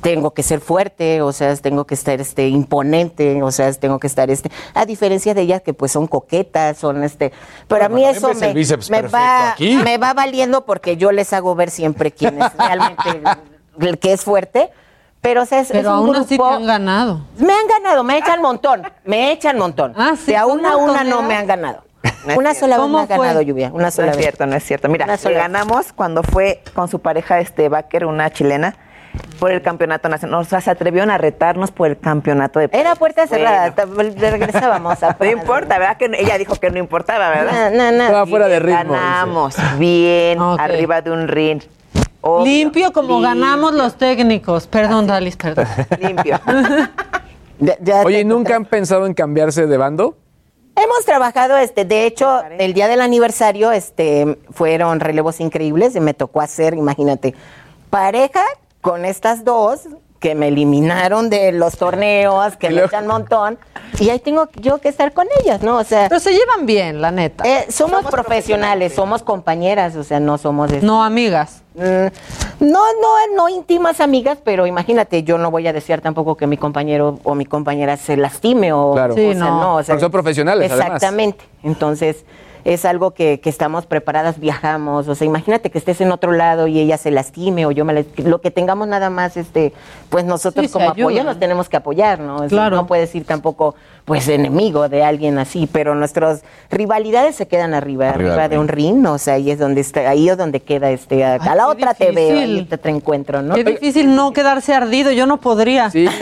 tengo 0.00 0.32
que 0.32 0.42
ser 0.42 0.60
fuerte, 0.60 1.22
o 1.22 1.32
sea, 1.32 1.54
tengo 1.56 1.86
que 1.86 1.94
estar 1.94 2.20
este 2.20 2.48
imponente, 2.48 3.42
o 3.42 3.50
sea, 3.50 3.72
tengo 3.72 3.98
que 3.98 4.06
estar 4.06 4.30
este, 4.30 4.50
a 4.74 4.86
diferencia 4.86 5.34
de 5.34 5.42
ellas 5.42 5.62
que 5.62 5.74
pues 5.74 5.92
son 5.92 6.06
coquetas, 6.06 6.78
son 6.78 7.04
este, 7.04 7.32
pero 7.68 7.84
a 7.84 7.88
mí 7.88 8.02
Bueno, 8.02 8.16
eso 8.16 8.34
me, 8.34 8.52
bíceps 8.52 8.90
me 8.90 9.02
va, 9.02 9.52
aquí. 9.52 9.76
me 9.76 9.98
va 9.98 10.14
valiendo 10.14 10.64
porque 10.64 10.96
yo 10.96 11.12
les 11.12 11.32
hago 11.32 11.54
ver 11.54 11.70
siempre 11.70 12.10
quién 12.12 12.40
es 12.40 12.52
realmente 12.56 13.02
el, 13.78 13.86
el 13.88 13.98
que 13.98 14.12
es 14.12 14.22
fuerte. 14.22 14.70
Pero, 15.24 15.42
o 15.42 15.46
sea, 15.46 15.58
es, 15.60 15.70
es 15.72 15.84
un 15.84 15.90
aún 15.92 16.14
así 16.14 16.28
te 16.28 16.34
grupo- 16.36 16.52
han 16.54 16.66
ganado. 16.66 17.20
me 17.38 17.52
han 17.52 17.66
ganado, 17.66 18.04
me 18.04 18.18
echan 18.18 18.40
montón, 18.42 18.82
me 19.04 19.32
echan 19.32 19.58
montón. 19.58 19.92
Ah, 19.96 20.12
sí, 20.16 20.32
de 20.32 20.36
a 20.36 20.46
una 20.46 20.72
a 20.74 20.76
una 20.76 21.02
no 21.02 21.22
me 21.22 21.34
han 21.34 21.46
ganado. 21.48 21.82
No 22.26 22.32
es 22.32 22.36
Una 22.38 22.54
sola 22.54 22.76
vez 22.76 22.86
me 22.86 22.92
¿Cómo 22.92 22.98
ha 22.98 23.06
ganado 23.06 23.40
lluvia, 23.42 23.70
una 23.72 23.84
No 23.86 23.90
sola 23.90 24.10
es 24.10 24.16
vez. 24.18 24.24
cierto, 24.26 24.46
no 24.46 24.54
es 24.54 24.62
cierto. 24.64 24.88
Mira, 24.88 25.06
le 25.06 25.32
ganamos 25.32 25.92
cuando 25.92 26.22
fue 26.22 26.62
con 26.74 26.88
su 26.88 26.98
pareja 27.00 27.40
este 27.40 27.68
Baker, 27.70 28.04
una 28.06 28.30
chilena, 28.30 28.76
por 29.38 29.50
el 29.50 29.62
campeonato 29.62 30.08
nacional. 30.10 30.40
O 30.40 30.44
sea, 30.44 30.60
se 30.60 30.70
atrevieron 30.70 31.10
a 31.10 31.16
retarnos 31.18 31.70
por 31.70 31.88
el 31.88 31.98
campeonato 31.98 32.58
de 32.60 32.68
Era 32.72 32.94
puerta 32.94 33.26
cerrada, 33.26 33.72
Bueno. 33.86 34.12
regresábamos 34.18 35.02
a 35.02 35.16
No 35.20 35.24
importa, 35.30 35.78
¿verdad? 35.78 35.96
Que 35.96 36.08
no- 36.10 36.16
ella 36.18 36.36
dijo 36.36 36.56
que 36.56 36.70
no 36.70 36.78
importaba, 36.78 37.30
¿verdad? 37.30 37.70
No, 37.70 37.76
no, 37.90 37.96
no. 37.96 38.04
Estaba 38.04 38.26
fuera 38.26 38.48
de 38.48 38.58
ritmo. 38.60 38.92
Ganamos 38.92 39.56
bien, 39.78 40.38
Ok. 40.40 40.60
arriba 40.60 41.00
de 41.00 41.10
un 41.10 41.28
ring. 41.28 41.62
Obvio, 42.26 42.44
Limpio 42.46 42.92
como 42.92 43.08
limpio, 43.20 43.28
ganamos 43.28 43.74
los 43.74 43.96
técnicos. 43.96 44.66
Perdón, 44.66 45.06
Dalis, 45.06 45.36
perdón. 45.36 45.66
Limpio. 46.00 46.40
Ya- 47.58 47.76
ya 47.80 48.02
Oye, 48.02 48.18
te- 48.18 48.24
¿nunca 48.24 48.56
han 48.56 48.64
pensado 48.64 49.04
en 49.06 49.12
cambiarse 49.14 49.66
de 49.66 49.76
bando? 49.76 50.16
Hemos 50.76 51.04
trabajado, 51.04 51.56
este, 51.58 51.84
de 51.84 52.06
hecho, 52.06 52.42
el 52.58 52.72
día 52.74 52.88
del 52.88 53.00
aniversario, 53.00 53.70
este, 53.72 54.38
fueron 54.50 55.00
relevos 55.00 55.38
increíbles 55.40 55.94
y 55.94 56.00
me 56.00 56.14
tocó 56.14 56.40
hacer, 56.40 56.74
imagínate, 56.74 57.34
pareja 57.90 58.42
con 58.80 59.04
estas 59.04 59.44
dos 59.44 59.82
que 60.24 60.34
me 60.34 60.48
eliminaron 60.48 61.28
de 61.28 61.52
los 61.52 61.76
torneos, 61.76 62.56
que 62.56 62.70
me 62.70 62.84
echan 62.84 63.06
montón, 63.06 63.58
y 64.00 64.08
ahí 64.08 64.18
tengo 64.18 64.48
yo 64.54 64.78
que 64.78 64.88
estar 64.88 65.12
con 65.12 65.26
ellas, 65.42 65.60
¿no? 65.62 65.76
O 65.76 65.84
sea, 65.84 66.08
Pero 66.08 66.18
se 66.18 66.32
llevan 66.32 66.64
bien, 66.64 67.02
la 67.02 67.10
neta. 67.10 67.44
eh, 67.46 67.66
somos, 67.70 68.06
profesionales, 68.06 68.94
somos 68.94 69.22
compañeras, 69.22 69.96
o 69.96 70.02
sea, 70.02 70.20
no 70.20 70.38
somos... 70.38 70.72
este, 70.72 70.86
No, 70.86 71.04
amigas. 71.04 71.62
Mm, 71.74 72.06
No, 72.60 72.80
no, 73.02 73.36
no 73.36 73.50
íntimas 73.50 74.00
amigas, 74.00 74.38
pero 74.42 74.66
imagínate, 74.66 75.24
yo 75.24 75.36
no 75.36 75.50
voy 75.50 75.66
a 75.68 75.74
desear 75.74 76.00
tampoco 76.00 76.38
que 76.38 76.46
mi 76.46 76.56
compañero 76.56 77.18
o 77.22 77.34
mi 77.34 77.44
compañera 77.44 77.98
se 77.98 78.16
lastime 78.16 78.72
o, 78.72 78.92
Claro. 78.94 79.12
o 79.12 79.16
Sí, 79.18 79.24
sea, 79.34 79.34
no. 79.34 79.74
o 79.76 79.82
sea, 79.82 79.92
Porque 79.92 80.04
son 80.04 80.10
profesionales, 80.10 80.70
además. 80.72 80.86
Exactamente. 80.86 81.44
Entonces, 81.62 82.24
es 82.64 82.84
algo 82.84 83.12
que, 83.12 83.40
que 83.40 83.50
estamos 83.50 83.86
preparadas, 83.86 84.38
viajamos. 84.40 85.06
O 85.08 85.14
sea, 85.14 85.26
imagínate 85.26 85.70
que 85.70 85.78
estés 85.78 86.00
en 86.00 86.10
otro 86.12 86.32
lado 86.32 86.66
y 86.66 86.78
ella 86.78 86.96
se 86.98 87.10
lastime 87.10 87.66
o 87.66 87.70
yo 87.70 87.84
me 87.84 87.92
la- 87.92 88.04
lo 88.18 88.40
que 88.40 88.50
tengamos 88.50 88.88
nada 88.88 89.10
más, 89.10 89.36
este, 89.36 89.72
pues 90.08 90.24
nosotros 90.24 90.66
Sí, 90.66 90.72
como 90.72 90.90
apoyo 90.90 91.24
nos 91.24 91.38
tenemos 91.38 91.68
que 91.68 91.76
apoyar, 91.76 92.20
¿no? 92.20 92.44
Es- 92.44 92.50
Claro. 92.50 92.76
No 92.76 92.86
puedes 92.86 93.14
ir 93.14 93.24
tampoco 93.24 93.74
pues 94.04 94.28
enemigo 94.28 94.88
de 94.90 95.02
alguien 95.02 95.38
así, 95.38 95.66
pero 95.70 95.94
nuestras 95.94 96.42
rivalidades 96.70 97.36
se 97.36 97.46
quedan 97.48 97.72
arriba, 97.74 98.10
Arriba 98.10 98.48
de 98.48 98.58
un 98.58 98.68
ring, 98.68 99.04
o 99.06 99.16
sea, 99.18 99.34
ahí 99.34 99.50
es 99.50 99.58
donde 99.58 99.80
está, 99.80 100.08
ahí 100.10 100.28
es 100.28 100.36
donde 100.36 100.60
queda 100.60 100.90
este, 100.90 101.24
a, 101.24 101.36
a 101.36 101.54
la 101.54 101.68
otra 101.68 101.94
te 101.94 102.10
veo, 102.12 102.38
ahí 102.38 102.64
te, 102.68 102.76
te 102.76 102.88
encuentro, 102.90 103.40
¿no? 103.40 103.54
Qué 103.54 103.64
difícil 103.64 104.14
no 104.14 104.32
quedarse 104.32 104.74
ardido, 104.74 105.10
yo 105.10 105.24
no 105.26 105.40
podría. 105.40 105.90
Sí, 105.90 106.04
es 106.06 106.12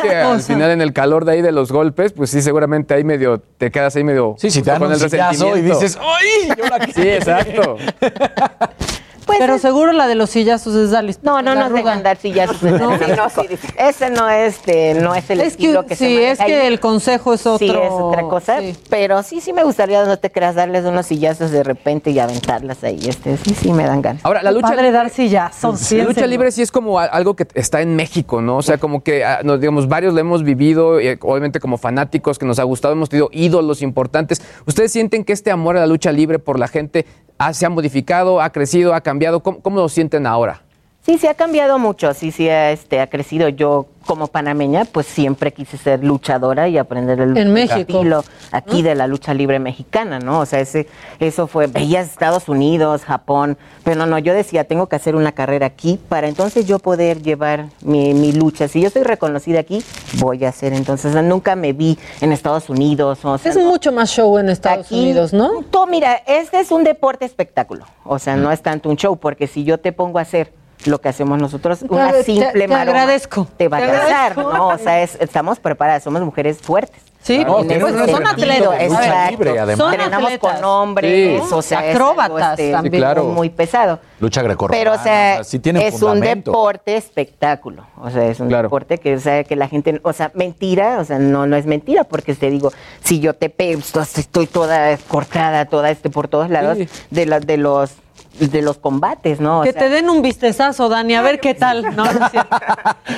que 0.00 0.08
O 0.24 0.32
al 0.32 0.42
sea, 0.42 0.54
final 0.54 0.70
en 0.70 0.80
el 0.82 0.92
calor 0.92 1.24
de 1.24 1.32
ahí 1.32 1.42
de 1.42 1.50
los 1.52 1.72
golpes, 1.72 2.12
pues 2.12 2.30
sí, 2.30 2.42
seguramente 2.42 2.94
ahí 2.94 3.02
medio, 3.04 3.40
te 3.58 3.70
quedas 3.72 3.96
ahí 3.96 4.04
medio... 4.04 4.36
Sí, 4.38 4.50
si 4.50 4.62
te 4.62 4.70
dan 4.70 4.78
con 4.78 4.88
un 4.88 4.94
el 4.94 5.00
y 5.00 5.02
resentimiento. 5.02 5.80
Dices, 5.94 6.00
¡ay! 6.02 6.92
Sí, 6.92 7.08
exacto. 7.08 7.76
Pero 9.26 9.58
seguro 9.58 9.92
la 9.92 10.06
de 10.06 10.14
los 10.14 10.30
sillazos 10.30 10.74
es 10.74 10.90
darles. 10.90 11.22
No, 11.22 11.42
no, 11.42 11.54
no 11.54 11.74
se 11.74 11.82
van 11.82 12.02
dar 12.02 12.16
sillazos. 12.18 12.62
No, 12.82 12.96
no, 12.96 13.28
sí, 13.30 13.48
ese 13.76 14.10
no 14.10 14.28
es, 14.28 14.56
este, 14.56 14.94
no 14.94 15.14
es 15.14 15.28
el 15.30 15.40
Es 15.40 15.56
que- 15.56 15.64
estilo 15.64 15.86
que, 15.86 15.96
se 15.96 16.06
sí, 16.06 16.14
maneja 16.14 16.32
es 16.32 16.38
que 16.38 16.60
ahí. 16.60 16.66
el 16.66 16.80
consejo 16.80 17.34
es 17.34 17.40
Sí, 17.42 17.48
otro- 17.48 17.82
es 17.82 17.90
otra 17.92 18.22
cosa. 18.22 18.60
sí. 18.60 18.76
Pero 18.90 19.22
sí, 19.22 19.40
sí 19.40 19.52
me 19.52 19.62
gustaría, 19.64 20.04
no 20.04 20.18
te 20.18 20.30
creas, 20.30 20.54
darles 20.54 20.84
unos 20.84 21.06
sillazos 21.06 21.50
de 21.50 21.62
repente 21.62 22.10
y 22.10 22.18
aventarlas 22.18 22.82
ahí. 22.84 22.98
Este, 23.08 23.36
sí, 23.36 23.54
sí 23.54 23.72
me 23.72 23.84
dan 23.84 24.02
ganas. 24.02 24.24
Ahora, 24.24 24.42
la 24.42 24.50
lucha 24.52 24.68
Padre 24.68 24.90
dar 24.92 25.10
sillazos. 25.10 25.92
La 25.92 26.04
lucha 26.04 26.26
libre 26.26 26.50
sí 26.52 26.62
es 26.62 26.70
como 26.72 26.98
algo 26.98 27.34
que 27.36 27.46
está 27.54 27.80
en 27.82 27.96
México, 27.96 28.40
¿no? 28.42 28.56
O 28.58 28.62
sea, 28.62 28.78
como 28.78 29.02
que, 29.02 29.24
ah, 29.24 29.40
nos, 29.44 29.60
digamos, 29.60 29.88
varios 29.88 30.14
lo 30.14 30.20
hemos 30.20 30.42
vivido, 30.44 30.98
eh, 31.00 31.18
obviamente 31.22 31.60
como 31.60 31.78
fanáticos 31.78 32.38
que 32.38 32.46
nos 32.46 32.58
ha 32.58 32.64
gustado, 32.64 32.94
hemos 32.94 33.08
tenido 33.08 33.28
ídolos 33.32 33.82
importantes. 33.82 34.42
¿Ustedes 34.66 34.92
sienten 34.92 35.24
que 35.24 35.32
este 35.32 35.50
amor 35.50 35.76
a 35.76 35.80
la 35.80 35.86
lucha 35.86 36.12
libre 36.12 36.38
por 36.38 36.58
la 36.58 36.68
gente 36.68 37.06
ha- 37.46 37.52
se 37.54 37.66
ha 37.66 37.70
modificado, 37.70 38.40
ha 38.40 38.50
crecido, 38.50 38.94
ha 38.94 39.00
cambiado? 39.00 39.40
¿Cómo, 39.42 39.60
cómo 39.60 39.76
lo 39.80 39.88
sienten 39.88 40.26
ahora? 40.26 40.62
Sí, 41.04 41.18
sí 41.18 41.26
ha 41.26 41.34
cambiado 41.34 41.80
mucho, 41.80 42.14
sí, 42.14 42.30
sí 42.30 42.48
ha, 42.48 42.70
este, 42.70 43.00
ha 43.00 43.08
crecido. 43.08 43.48
Yo 43.48 43.88
como 44.06 44.28
panameña, 44.28 44.84
pues 44.84 45.06
siempre 45.06 45.52
quise 45.52 45.76
ser 45.76 46.04
luchadora 46.04 46.68
y 46.68 46.78
aprender 46.78 47.20
el 47.20 47.36
En 47.36 47.56
estilo 47.56 48.24
aquí 48.52 48.82
de 48.82 48.94
la 48.94 49.08
lucha 49.08 49.34
libre 49.34 49.58
mexicana, 49.58 50.20
¿no? 50.20 50.40
O 50.40 50.46
sea, 50.46 50.60
ese, 50.60 50.86
eso 51.18 51.48
fue, 51.48 51.66
veías 51.66 52.08
Estados 52.08 52.48
Unidos, 52.48 53.02
Japón, 53.02 53.58
pero 53.82 53.96
no, 53.96 54.06
no, 54.06 54.18
yo 54.20 54.32
decía, 54.32 54.64
tengo 54.64 54.88
que 54.88 54.94
hacer 54.94 55.16
una 55.16 55.32
carrera 55.32 55.66
aquí 55.66 55.98
para 56.08 56.28
entonces 56.28 56.66
yo 56.66 56.78
poder 56.78 57.20
llevar 57.20 57.66
mi, 57.80 58.14
mi 58.14 58.32
lucha. 58.32 58.68
Si 58.68 58.80
yo 58.80 58.88
soy 58.88 59.02
reconocida 59.02 59.58
aquí, 59.58 59.82
voy 60.18 60.44
a 60.44 60.50
hacer 60.50 60.72
entonces. 60.72 61.14
nunca 61.24 61.56
me 61.56 61.72
vi 61.72 61.98
en 62.20 62.32
Estados 62.32 62.68
Unidos. 62.70 63.24
O 63.24 63.38
sea, 63.38 63.50
Es 63.50 63.58
mucho 63.58 63.90
más 63.90 64.08
show 64.08 64.38
en 64.38 64.48
Estados 64.48 64.86
Aquí, 64.86 65.00
Unidos, 65.00 65.32
¿no? 65.32 65.62
Tú, 65.70 65.84
mira, 65.88 66.22
este 66.26 66.60
es 66.60 66.70
un 66.70 66.84
deporte 66.84 67.24
espectáculo. 67.24 67.86
O 68.04 68.20
sea, 68.20 68.36
no 68.36 68.52
es 68.52 68.62
tanto 68.62 68.88
un 68.88 68.96
show, 68.96 69.16
porque 69.16 69.48
si 69.48 69.64
yo 69.64 69.78
te 69.78 69.92
pongo 69.92 70.18
a 70.20 70.22
hacer 70.22 70.61
lo 70.86 71.00
que 71.00 71.08
hacemos 71.08 71.38
nosotros, 71.38 71.80
una 71.88 72.12
Te- 72.12 72.24
simple 72.24 72.66
te 72.68 72.74
agradezco. 72.74 73.46
Te 73.56 73.68
va 73.68 73.78
a 73.78 73.80
agradezco. 73.82 74.42
¿no? 74.52 74.68
O 74.68 74.78
sea, 74.78 75.02
es- 75.02 75.16
estamos 75.20 75.58
preparadas, 75.58 76.02
somos 76.02 76.22
mujeres 76.22 76.58
fuertes. 76.58 77.00
Sí, 77.22 77.44
no, 77.44 77.58
un 77.58 77.68
sentido, 77.68 77.86
atletas. 78.26 78.80
exacto. 78.82 79.30
libre, 79.30 79.50
además. 79.60 79.78
Son 79.78 79.94
Entrenamos 79.94 80.26
atletas. 80.32 80.54
con 80.56 80.64
hombres, 80.64 81.40
Sí. 81.40 81.54
o 81.54 81.62
sea, 81.62 81.86
es 81.86 81.94
Acróbatas 81.94 82.58
este, 82.58 82.72
también. 82.72 82.92
Sí, 82.94 82.98
claro. 82.98 83.24
muy 83.26 83.48
pesado. 83.48 84.00
Lucha 84.18 84.42
grecorromana. 84.42 84.76
Pero, 84.76 84.92
o 85.00 85.02
sea, 85.04 85.44
sí 85.44 85.60
es 85.64 86.02
un 86.02 86.18
deporte 86.20 86.96
espectáculo. 86.96 87.86
O 87.96 88.10
sea, 88.10 88.26
es 88.26 88.40
un 88.40 88.48
deporte 88.48 88.98
que, 88.98 89.14
o 89.14 89.20
sea, 89.20 89.44
que 89.44 89.54
la 89.54 89.68
gente, 89.68 90.00
o 90.02 90.12
sea, 90.12 90.32
mentira, 90.34 90.98
o 90.98 91.04
sea, 91.04 91.20
no, 91.20 91.46
no 91.46 91.54
es 91.54 91.64
mentira, 91.64 92.02
porque 92.02 92.34
te 92.34 92.50
digo, 92.50 92.72
si 93.04 93.20
yo 93.20 93.34
te 93.34 93.50
pego, 93.50 93.80
estoy 94.18 94.48
toda 94.48 94.96
cortada, 95.06 95.66
toda 95.66 95.90
este 95.90 96.10
por 96.10 96.26
todos 96.26 96.50
lados 96.50 96.76
de, 97.10 97.26
la- 97.26 97.38
de 97.38 97.56
los 97.56 97.92
de 98.38 98.62
los 98.62 98.78
combates, 98.78 99.40
¿no? 99.40 99.60
O 99.60 99.62
que 99.62 99.72
sea, 99.72 99.82
te 99.82 99.88
den 99.88 100.08
un 100.10 100.22
vistezazo, 100.22 100.88
Dani, 100.88 101.14
a 101.14 101.22
ver 101.22 101.38
qué 101.40 101.54
tal. 101.54 101.82
No, 101.96 102.04
no 102.04 102.26
es. 102.26 102.32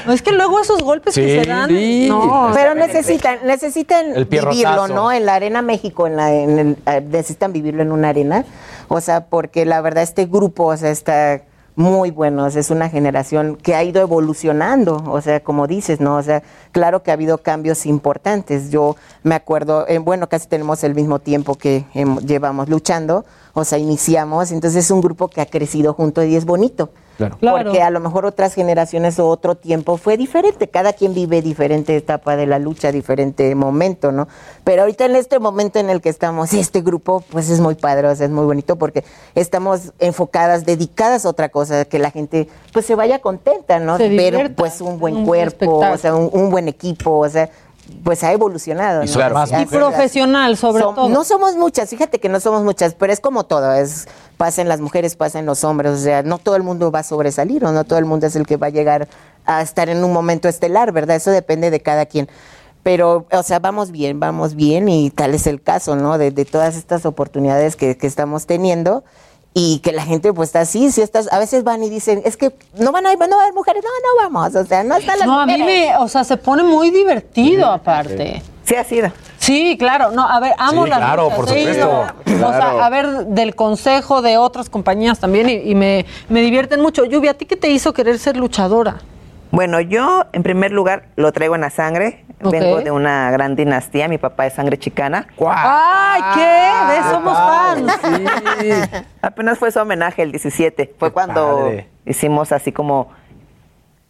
No, 0.06 0.12
es 0.12 0.22
que 0.22 0.32
luego 0.32 0.60
esos 0.60 0.82
golpes 0.82 1.14
que 1.14 1.42
se 1.42 1.48
dan. 1.48 1.68
sí. 1.70 2.06
No, 2.08 2.50
pero 2.54 2.74
necesitan, 2.74 3.38
necesitan 3.44 4.12
El 4.14 4.24
vivirlo, 4.26 4.88
¿no? 4.88 5.12
En 5.12 5.24
la 5.26 5.34
Arena 5.36 5.62
México, 5.62 6.06
en 6.06 6.16
la, 6.16 6.32
en 6.32 6.58
el- 6.58 6.76
eh, 6.86 7.00
necesitan 7.00 7.52
vivirlo 7.52 7.82
en 7.82 7.92
una 7.92 8.08
arena. 8.10 8.44
O 8.88 9.00
sea, 9.00 9.26
porque 9.26 9.64
la 9.64 9.80
verdad 9.80 10.02
este 10.02 10.26
grupo, 10.26 10.64
o 10.66 10.76
sea, 10.76 10.90
está 10.90 11.40
muy 11.76 12.10
bueno. 12.10 12.44
o 12.44 12.50
sea, 12.50 12.60
es 12.60 12.70
una 12.70 12.88
generación 12.88 13.56
que 13.56 13.74
ha 13.74 13.82
ido 13.82 14.00
evolucionando. 14.00 15.02
O 15.06 15.20
sea, 15.20 15.40
como 15.40 15.66
dices, 15.66 16.00
¿no? 16.00 16.16
O 16.16 16.22
sea, 16.22 16.42
claro 16.72 17.02
que 17.02 17.10
ha 17.10 17.14
habido 17.14 17.38
cambios 17.38 17.86
importantes. 17.86 18.70
Yo 18.70 18.96
me 19.22 19.34
acuerdo, 19.34 19.86
eh, 19.88 19.98
bueno, 19.98 20.28
casi 20.28 20.48
tenemos 20.48 20.84
el 20.84 20.94
mismo 20.94 21.18
tiempo 21.18 21.54
que 21.56 21.84
llevamos 22.24 22.68
luchando. 22.68 23.24
O 23.54 23.64
sea, 23.64 23.78
iniciamos. 23.78 24.52
Entonces 24.52 24.84
es 24.84 24.90
un 24.90 25.00
grupo 25.00 25.28
que 25.28 25.40
ha 25.40 25.46
crecido 25.46 25.94
junto 25.94 26.22
y 26.24 26.36
es 26.36 26.44
bonito. 26.44 26.90
Claro. 27.18 27.38
Porque 27.40 27.82
a 27.82 27.90
lo 27.90 28.00
mejor 28.00 28.26
otras 28.26 28.54
generaciones 28.54 29.18
o 29.18 29.28
otro 29.28 29.54
tiempo 29.54 29.96
fue 29.96 30.16
diferente. 30.16 30.68
Cada 30.68 30.92
quien 30.92 31.14
vive 31.14 31.42
diferente 31.42 31.96
etapa 31.96 32.36
de 32.36 32.46
la 32.46 32.58
lucha, 32.58 32.90
diferente 32.92 33.54
momento, 33.54 34.12
¿no? 34.12 34.28
Pero 34.64 34.82
ahorita 34.82 35.04
en 35.06 35.16
este 35.16 35.38
momento 35.38 35.78
en 35.78 35.90
el 35.90 36.00
que 36.00 36.08
estamos, 36.08 36.52
este 36.52 36.80
grupo, 36.80 37.22
pues 37.30 37.50
es 37.50 37.60
muy 37.60 37.74
padre, 37.74 38.08
o 38.08 38.16
sea, 38.16 38.26
es 38.26 38.32
muy 38.32 38.44
bonito 38.44 38.76
porque 38.76 39.04
estamos 39.34 39.92
enfocadas, 39.98 40.64
dedicadas 40.64 41.24
a 41.26 41.28
otra 41.28 41.48
cosa, 41.48 41.84
que 41.84 41.98
la 41.98 42.10
gente 42.10 42.48
pues 42.72 42.86
se 42.86 42.94
vaya 42.94 43.18
contenta, 43.20 43.78
¿no? 43.78 43.96
Se 43.96 44.08
De 44.08 44.16
ver 44.16 44.54
pues 44.54 44.80
un 44.80 44.98
buen 44.98 45.18
un 45.18 45.26
cuerpo, 45.26 45.64
espectáculo. 45.64 45.92
o 45.92 45.98
sea, 45.98 46.14
un, 46.14 46.30
un 46.32 46.50
buen 46.50 46.68
equipo, 46.68 47.18
o 47.18 47.28
sea, 47.28 47.50
pues 48.02 48.22
ha 48.24 48.32
evolucionado. 48.32 49.02
Y 49.04 49.06
¿no? 49.08 49.30
más 49.30 49.50
Y 49.52 49.66
profesional, 49.66 50.56
sobre 50.56 50.82
Som- 50.84 50.94
todo. 50.94 51.08
No 51.08 51.24
somos 51.24 51.56
muchas, 51.56 51.90
fíjate 51.90 52.18
que 52.20 52.28
no 52.28 52.40
somos 52.40 52.62
muchas, 52.64 52.94
pero 52.94 53.12
es 53.12 53.20
como 53.20 53.44
todo, 53.44 53.72
es 53.72 54.06
pasen 54.36 54.68
las 54.68 54.80
mujeres, 54.80 55.16
pasen 55.16 55.46
los 55.46 55.64
hombres, 55.64 55.92
o 55.92 55.98
sea, 55.98 56.22
no 56.22 56.38
todo 56.38 56.56
el 56.56 56.62
mundo 56.62 56.90
va 56.90 57.00
a 57.00 57.02
sobresalir 57.04 57.64
o 57.64 57.72
no 57.72 57.84
todo 57.84 57.98
el 57.98 58.04
mundo 58.04 58.26
es 58.26 58.36
el 58.36 58.46
que 58.46 58.56
va 58.56 58.66
a 58.68 58.70
llegar 58.70 59.08
a 59.46 59.62
estar 59.62 59.88
en 59.88 60.02
un 60.02 60.12
momento 60.12 60.48
estelar, 60.48 60.92
¿verdad? 60.92 61.16
Eso 61.16 61.30
depende 61.30 61.70
de 61.70 61.80
cada 61.80 62.06
quien. 62.06 62.28
Pero, 62.82 63.26
o 63.32 63.42
sea, 63.42 63.60
vamos 63.60 63.90
bien, 63.90 64.20
vamos 64.20 64.54
bien 64.54 64.88
y 64.90 65.10
tal 65.10 65.34
es 65.34 65.46
el 65.46 65.62
caso, 65.62 65.96
¿no? 65.96 66.18
De, 66.18 66.30
de 66.30 66.44
todas 66.44 66.76
estas 66.76 67.06
oportunidades 67.06 67.76
que, 67.76 67.96
que 67.96 68.06
estamos 68.06 68.44
teniendo 68.46 69.04
y 69.56 69.78
que 69.78 69.92
la 69.92 70.02
gente 70.02 70.32
pues 70.32 70.48
está 70.48 70.60
así, 70.62 70.90
si 70.90 71.00
estás, 71.00 71.32
a 71.32 71.38
veces 71.38 71.62
van 71.62 71.82
y 71.84 71.88
dicen, 71.88 72.20
es 72.24 72.36
que 72.36 72.52
no 72.78 72.90
van 72.90 73.06
a 73.06 73.12
ir, 73.12 73.18
no 73.18 73.28
va 73.28 73.36
a 73.36 73.42
haber 73.44 73.54
mujeres, 73.54 73.82
no, 73.84 73.88
no 73.90 74.30
vamos, 74.30 74.54
o 74.56 74.64
sea, 74.66 74.82
no 74.82 74.96
están 74.96 75.16
las 75.18 75.26
No, 75.28 75.38
a 75.40 75.46
mí 75.46 75.62
me, 75.62 75.96
o 75.96 76.08
sea, 76.08 76.24
se 76.24 76.36
pone 76.36 76.64
muy 76.64 76.90
divertido 76.90 77.70
aparte. 77.70 78.42
Sí 78.64 78.74
ha 78.74 78.82
sido. 78.84 79.12
Sí, 79.38 79.76
claro. 79.78 80.10
No, 80.10 80.26
a 80.26 80.40
ver, 80.40 80.54
amo 80.58 80.84
Sí, 80.84 80.88
las 80.90 80.98
claro, 80.98 81.24
luchas, 81.24 81.36
por 81.36 81.44
he 81.44 81.58
supuesto. 81.60 81.78
ido, 81.78 82.00
O 82.00 82.38
Claro. 82.50 82.52
sea, 82.78 82.86
a 82.86 82.88
ver, 82.90 83.26
del 83.26 83.54
consejo 83.54 84.22
de 84.22 84.38
otras 84.38 84.70
compañías 84.70 85.20
también 85.20 85.50
y, 85.50 85.52
y 85.70 85.74
me, 85.74 86.06
me 86.30 86.40
divierten 86.40 86.80
mucho. 86.80 87.04
Lluvia, 87.04 87.32
¿a 87.32 87.34
ti 87.34 87.44
qué 87.44 87.56
te 87.56 87.68
hizo 87.68 87.92
querer 87.92 88.18
ser 88.18 88.38
luchadora? 88.38 89.02
Bueno, 89.50 89.80
yo 89.82 90.24
en 90.32 90.42
primer 90.42 90.72
lugar 90.72 91.08
lo 91.16 91.30
traigo 91.32 91.54
en 91.56 91.60
la 91.60 91.68
sangre. 91.70 92.23
Vengo 92.40 92.80
de 92.80 92.90
una 92.90 93.30
gran 93.30 93.56
dinastía. 93.56 94.08
Mi 94.08 94.18
papá 94.18 94.46
es 94.46 94.54
sangre 94.54 94.78
chicana. 94.78 95.26
¡Ay, 95.48 96.22
qué! 96.34 96.94
¿Ves? 96.94 97.10
Somos 97.10 97.38
fans. 97.38 99.04
Apenas 99.22 99.58
fue 99.58 99.70
su 99.70 99.78
homenaje 99.80 100.22
el 100.22 100.30
17. 100.32 100.94
Fue 100.98 101.12
cuando 101.12 101.58
padre. 101.58 101.88
hicimos 102.04 102.52
así 102.52 102.72
como 102.72 103.08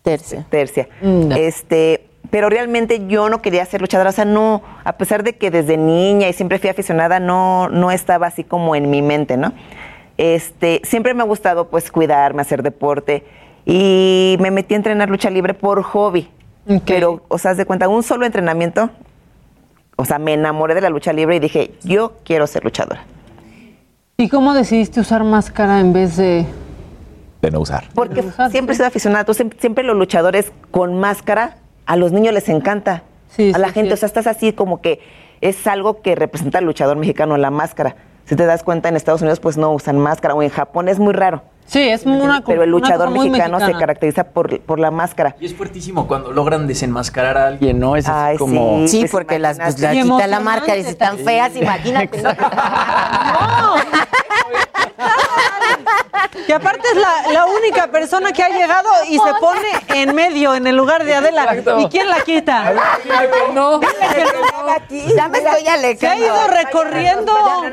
tercia. 0.03 0.45
Tercia. 0.51 0.89
Mm, 1.01 1.33
Este, 1.33 2.09
pero 2.31 2.49
realmente 2.49 3.07
yo 3.07 3.29
no 3.29 3.41
quería 3.43 3.65
ser 3.67 3.81
luchadora, 3.81 4.11
o 4.11 4.13
sea, 4.13 4.25
no, 4.25 4.63
a 4.85 4.95
pesar 4.95 5.23
de 5.23 5.37
que 5.37 5.51
desde 5.51 5.77
niña 5.77 6.29
y 6.29 6.33
siempre 6.33 6.59
fui 6.59 6.69
aficionada, 6.71 7.21
no, 7.21 7.69
no 7.69 7.91
estaba 7.91 8.27
así 8.27 8.43
como 8.45 8.75
en 8.75 8.91
mi 8.91 9.03
mente, 9.03 9.37
¿no? 9.37 9.53
Este, 10.17 10.81
siempre 10.85 11.15
me 11.15 11.23
ha 11.23 11.27
gustado 11.27 11.69
pues 11.69 11.91
cuidarme, 11.93 12.43
hacer 12.43 12.63
deporte 12.63 13.25
y 13.65 14.37
me 14.41 14.51
metí 14.51 14.75
a 14.75 14.77
entrenar 14.77 15.09
lucha 15.11 15.31
libre 15.31 15.55
por 15.55 15.83
hobby. 15.83 16.31
Pero, 16.87 17.25
o 17.29 17.39
sea, 17.39 17.55
de 17.55 17.67
cuenta, 17.67 17.89
un 17.89 18.03
solo 18.03 18.25
entrenamiento, 18.25 18.91
o 19.97 20.05
sea, 20.05 20.19
me 20.19 20.33
enamoré 20.33 20.75
de 20.75 20.81
la 20.81 20.89
lucha 20.89 21.13
libre 21.13 21.37
y 21.37 21.41
dije, 21.41 21.75
yo 21.83 22.15
quiero 22.25 22.47
ser 22.47 22.65
luchadora. 22.65 23.05
¿Y 24.17 24.29
cómo 24.29 24.55
decidiste 24.55 25.01
usar 25.01 25.25
máscara 25.25 25.81
en 25.81 25.93
vez 25.93 26.17
de...? 26.17 26.47
De 27.43 27.51
no 27.51 27.61
usar. 27.61 27.85
Porque 27.95 28.25
siempre 28.51 28.73
he 28.73 28.77
sido 28.77 28.87
aficionada. 28.87 29.25
Tú 29.25 29.35
siempre, 29.35 29.59
siempre 29.61 29.85
los 29.85 29.97
luchadores 29.97 30.53
con 30.71 30.99
máscara, 30.99 31.59
a 31.85 31.97
los 31.97 32.13
niños 32.13 32.33
les 32.33 32.49
encanta. 32.49 33.03
a 33.53 33.59
la 33.59 33.71
gente, 33.71 33.93
o 33.93 33.97
sea, 33.97 34.07
estás 34.07 34.27
así 34.27 34.53
como 34.53 34.81
que 34.81 35.01
es 35.41 35.67
algo 35.67 36.01
que 36.01 36.15
representa 36.15 36.59
al 36.59 36.65
luchador 36.65 36.97
mexicano, 36.97 37.37
la 37.37 37.51
máscara. 37.51 37.97
Si 38.25 38.37
te 38.37 38.47
das 38.47 38.63
cuenta, 38.63 38.89
en 38.89 38.97
Estados 38.97 39.21
Unidos 39.21 39.41
pues 39.41 39.59
no 39.59 39.73
usan 39.73 39.99
máscara, 39.99 40.35
o 40.35 40.43
en 40.43 40.49
Japón 40.49 40.89
es 40.89 40.99
muy 40.99 41.13
raro. 41.13 41.43
Sí, 41.67 41.81
es 41.89 42.05
una 42.05 42.43
Pero 42.45 42.63
el 42.63 42.73
una 42.75 42.81
luchador 42.81 43.09
cosa 43.09 43.17
muy 43.19 43.31
mexicano 43.31 43.59
se 43.59 43.73
caracteriza 43.73 44.25
por, 44.25 44.61
por 44.61 44.79
la 44.79 44.91
máscara. 44.91 45.35
Y 45.41 45.47
es 45.47 45.55
fuertísimo 45.55 46.07
cuando 46.07 46.31
logran 46.33 46.67
desenmascarar 46.67 47.39
a 47.39 47.47
alguien, 47.47 47.79
¿no? 47.79 47.97
Es 47.97 48.07
así 48.09 48.17
Ay, 48.33 48.37
como... 48.37 48.87
Sí, 48.87 49.07
porque 49.11 49.39
las, 49.39 49.59
pues, 49.59 49.81
la 49.81 49.93
quita 49.93 50.27
la 50.27 50.41
marca 50.41 50.77
y 50.77 50.83
si 50.83 50.91
están 50.91 51.19
feas, 51.19 51.57
imagínate. 51.57 52.23
¿no? 52.23 52.31
Que 56.47 56.53
aparte 56.55 56.83
es 56.93 56.97
la, 56.97 57.33
la 57.33 57.47
única 57.47 57.89
persona 57.89 58.33
que 58.33 58.43
ha 58.43 58.49
llegado 58.49 58.89
y 59.09 59.15
se 59.19 59.35
pone 59.41 59.69
en 59.95 60.15
medio, 60.15 60.55
en 60.55 60.67
el 60.67 60.77
lugar 60.77 61.05
de 61.05 61.15
Adela. 61.15 61.45
Exacto. 61.45 61.81
¿Y 61.81 61.89
quién 61.89 62.09
la 62.09 62.21
quita? 62.21 62.75
No. 63.53 63.81
Ya 65.17 65.29
me 65.29 65.39
estoy 65.39 65.67
alejando. 65.67 66.01
Se 66.01 66.07
ha 66.09 66.17
ido 66.19 66.49
recorriendo. 66.49 67.33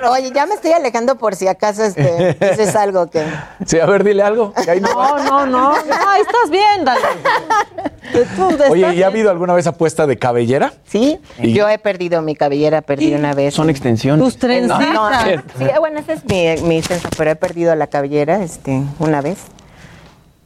Oye, 0.10 0.32
ya 0.34 0.46
me 0.46 0.56
estoy 0.56 0.72
alejando 0.72 1.18
por 1.18 1.36
si 1.36 1.48
acaso 1.48 1.84
este, 1.84 2.34
dices 2.40 2.76
algo 2.76 3.10
que. 3.10 3.24
Sí, 3.66 3.80
a 3.80 3.86
ver, 3.86 4.04
dile 4.04 4.24
algo. 4.24 4.54
que 4.54 4.72
ahí 4.72 4.80
no. 4.80 4.92
No, 4.94 5.46
no, 5.46 5.46
no. 5.46 5.76
Estás 5.76 6.50
bien, 6.50 6.86
dale. 6.86 7.02
Oye, 8.70 8.94
¿y 8.96 9.04
ha 9.04 9.08
habido 9.08 9.30
alguna 9.32 9.54
vez 9.54 9.68
apuesta 9.68 10.06
de 10.06 10.18
cabellera? 10.18 10.74
Sí, 10.86 11.20
¿Y? 11.40 11.54
yo 11.54 11.70
he 11.70 11.78
perdido 11.78 12.22
mi 12.22 12.36
cabellera, 12.36 12.82
perdí 12.82 13.14
una 13.14 13.34
vez. 13.34 13.54
Son 13.54 13.70
extensiones. 13.70 14.24
Tus 14.24 14.38
trencitas. 14.38 14.94
No, 14.94 15.10
no, 15.10 15.20
sí, 15.58 15.66
bueno, 15.80 16.00
esa 16.00 16.14
es 16.14 16.26
mi, 16.26 16.56
mi 16.68 16.82
pero 17.18 17.32
he 17.32 17.36
perdido 17.36 17.74
la 17.76 17.88
cabellera 17.88 18.41
este, 18.42 18.84
una 19.00 19.22
vez. 19.22 19.38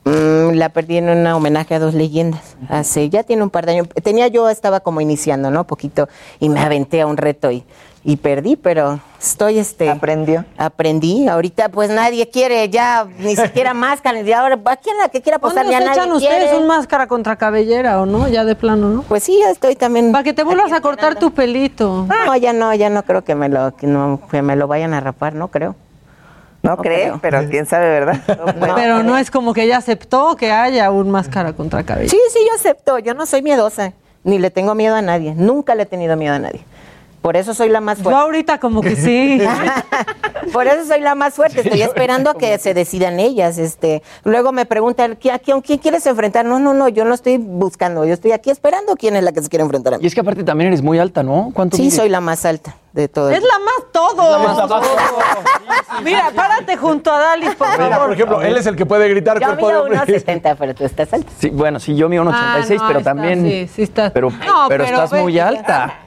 Mm, 0.06 0.54
la 0.58 0.70
perdí 0.70 0.98
en 0.98 1.10
un 1.10 1.26
homenaje 1.26 1.74
a 1.74 1.80
dos 1.80 1.96
leyendas. 1.96 2.56
Hace, 2.70 3.10
ya 3.10 3.24
tiene 3.24 3.42
un 3.42 3.50
par 3.50 3.66
de 3.66 3.72
años. 3.72 3.88
Tenía 4.04 4.28
yo, 4.28 4.50
estaba 4.50 4.80
como 4.82 5.02
iniciando, 5.02 5.50
¿no? 5.50 5.66
Poquito, 5.66 6.08
y 6.40 6.50
me 6.50 6.60
aventé 6.60 7.02
a 7.02 7.08
un 7.08 7.18
reto 7.18 7.50
y, 7.50 7.64
y 8.04 8.18
perdí, 8.18 8.56
pero 8.56 9.00
estoy 9.20 9.58
este. 9.58 9.90
¿Aprendió? 9.90 10.46
Aprendí. 10.60 11.28
Ahorita, 11.28 11.70
pues 11.70 11.90
nadie 11.90 12.30
quiere 12.30 12.70
ya, 12.70 13.08
ni 13.18 13.36
siquiera 13.36 13.74
máscara. 13.74 14.22
Y 14.22 14.32
ahora, 14.32 14.60
¿a 14.64 14.78
quién 14.78 14.96
la 15.00 15.10
que 15.10 15.24
quiera 15.24 15.40
¿Cuándo 15.40 15.62
apostar? 15.62 15.72
Ya 15.72 15.80
se 15.80 15.86
nadie 15.86 16.02
echan 16.02 16.12
ustedes 16.16 16.50
quiere. 16.50 16.58
un 16.60 16.68
máscara 16.68 17.08
contra 17.08 17.36
cabellera 17.36 18.00
o 18.00 18.06
no? 18.06 18.28
Ya 18.28 18.46
de 18.46 18.56
plano, 18.56 18.90
¿no? 18.90 19.02
Pues 19.02 19.24
sí, 19.24 19.40
ya 19.40 19.50
estoy 19.50 19.76
también. 19.76 20.12
Para 20.12 20.24
que 20.24 20.34
te 20.34 20.44
vuelvas 20.44 20.72
a 20.72 20.82
cortar 20.82 21.16
tu 21.16 21.32
pelito. 21.32 22.06
No, 22.08 22.36
ya 22.36 22.54
no, 22.54 22.72
ya 22.76 22.92
no 22.92 23.02
creo 23.02 23.24
que 23.24 23.34
me 23.34 23.50
lo, 23.50 23.76
que 23.76 23.88
no, 23.88 24.22
que 24.30 24.44
me 24.44 24.56
lo 24.56 24.68
vayan 24.68 24.94
a 24.94 25.00
rapar, 25.00 25.34
no 25.34 25.48
creo. 25.48 25.76
No, 26.66 26.78
cree, 26.78 27.04
creo. 27.04 27.20
pero 27.22 27.48
quién 27.50 27.66
sabe, 27.66 27.88
¿verdad? 27.88 28.20
Pero 28.76 29.04
no 29.04 29.18
es 29.18 29.32
como 29.32 29.54
que 29.54 29.64
ella 29.64 29.78
aceptó 29.78 30.36
que 30.36 30.52
haya 30.52 30.92
un 30.92 31.12
máscara 31.12 31.54
contra 31.54 31.84
cabellera. 31.84 32.12
Sí, 32.12 32.20
sí, 32.32 32.40
yo 32.48 32.56
acepto. 32.56 33.00
Yo 33.00 33.14
no 33.14 33.26
soy 33.26 33.42
miedosa, 33.42 33.94
ni 34.24 34.40
le 34.40 34.50
tengo 34.50 34.76
miedo 34.76 34.96
a 34.96 35.02
nadie. 35.02 35.34
Nunca 35.36 35.76
le 35.76 35.84
he 35.84 35.86
tenido 35.86 36.16
miedo 36.18 36.34
a 36.36 36.40
nadie. 36.40 36.62
Por 37.26 37.36
eso 37.38 37.56
soy 37.56 37.70
la 37.70 37.82
más 37.82 37.98
Yo 37.98 38.04
fuerte. 38.04 38.22
ahorita 38.22 38.60
como 38.60 38.82
que 38.82 38.96
sí. 38.96 39.42
Por 40.54 40.68
eso 40.68 40.86
soy 40.86 41.00
la 41.02 41.16
más 41.16 41.34
fuerte. 41.34 41.62
Estoy 41.62 41.82
esperando 41.82 42.30
a 42.30 42.38
que 42.38 42.56
se 42.60 42.76
decidan 42.76 43.20
ellas. 43.20 43.58
Este, 43.58 44.04
luego 44.24 44.52
me 44.52 44.68
preguntan, 44.68 45.18
¿qui- 45.18 45.32
¿a 45.34 45.40
quién, 45.40 45.60
quién 45.62 45.80
quieres 45.80 46.06
enfrentar? 46.06 46.46
No, 46.46 46.60
no, 46.60 46.76
no, 46.76 46.88
yo 46.88 47.04
no 47.04 47.16
estoy 47.16 47.38
buscando. 47.40 48.06
Yo 48.06 48.14
estoy 48.14 48.32
aquí 48.32 48.52
esperando 48.52 48.96
quién 48.96 49.16
es 49.16 49.24
la 49.24 49.32
que 49.32 49.42
se 49.42 49.50
quiere 49.50 49.64
enfrentar 49.64 49.94
a 49.94 49.98
Y 49.98 50.02
mí. 50.02 50.06
es 50.06 50.14
que 50.14 50.20
aparte 50.22 50.44
también 50.44 50.68
eres 50.68 50.84
muy 50.84 51.00
alta, 51.00 51.24
¿no? 51.24 51.50
¿Cuánto 51.56 51.78
Sí, 51.78 51.84
mides? 51.86 51.96
soy 51.96 52.10
la 52.10 52.22
más 52.22 52.46
alta 52.46 52.76
de 52.94 53.08
todo. 53.08 53.32
Es 53.32 53.42
la 53.42 53.58
más 53.58 53.92
todo. 53.92 54.38
Mira, 56.04 56.32
párate 56.36 56.78
junto 56.78 57.12
a 57.12 57.18
Dalis, 57.20 57.56
por 57.56 57.68
Mira, 57.72 57.90
favor. 57.90 58.06
por 58.06 58.14
ejemplo, 58.14 58.42
él 58.44 58.56
es 58.56 58.68
el 58.68 58.76
que 58.76 58.86
puede 58.86 59.10
gritar 59.10 59.40
Yo 59.40 59.56
mido 59.56 59.82
hombre. 59.82 59.98
1,70, 59.98 60.56
pero 60.60 60.76
tú 60.76 60.86
estás 60.86 61.12
alta. 61.12 61.32
Sí, 61.40 61.50
bueno, 61.50 61.80
sí, 61.80 61.96
yo 61.96 62.08
mido 62.08 62.22
un 62.22 62.28
86, 62.28 62.80
Ah, 62.80 62.84
no, 62.84 62.88
pero 62.88 63.00
está, 63.00 63.12
también... 63.16 63.42
sí, 63.44 63.68
sí 63.74 63.82
está. 63.82 64.12
Pero, 64.12 64.30
No, 64.30 64.38
pero, 64.68 64.84
pero 64.84 64.84
estás 64.84 65.10
ve- 65.10 65.22
muy 65.24 65.40
alta. 65.40 66.02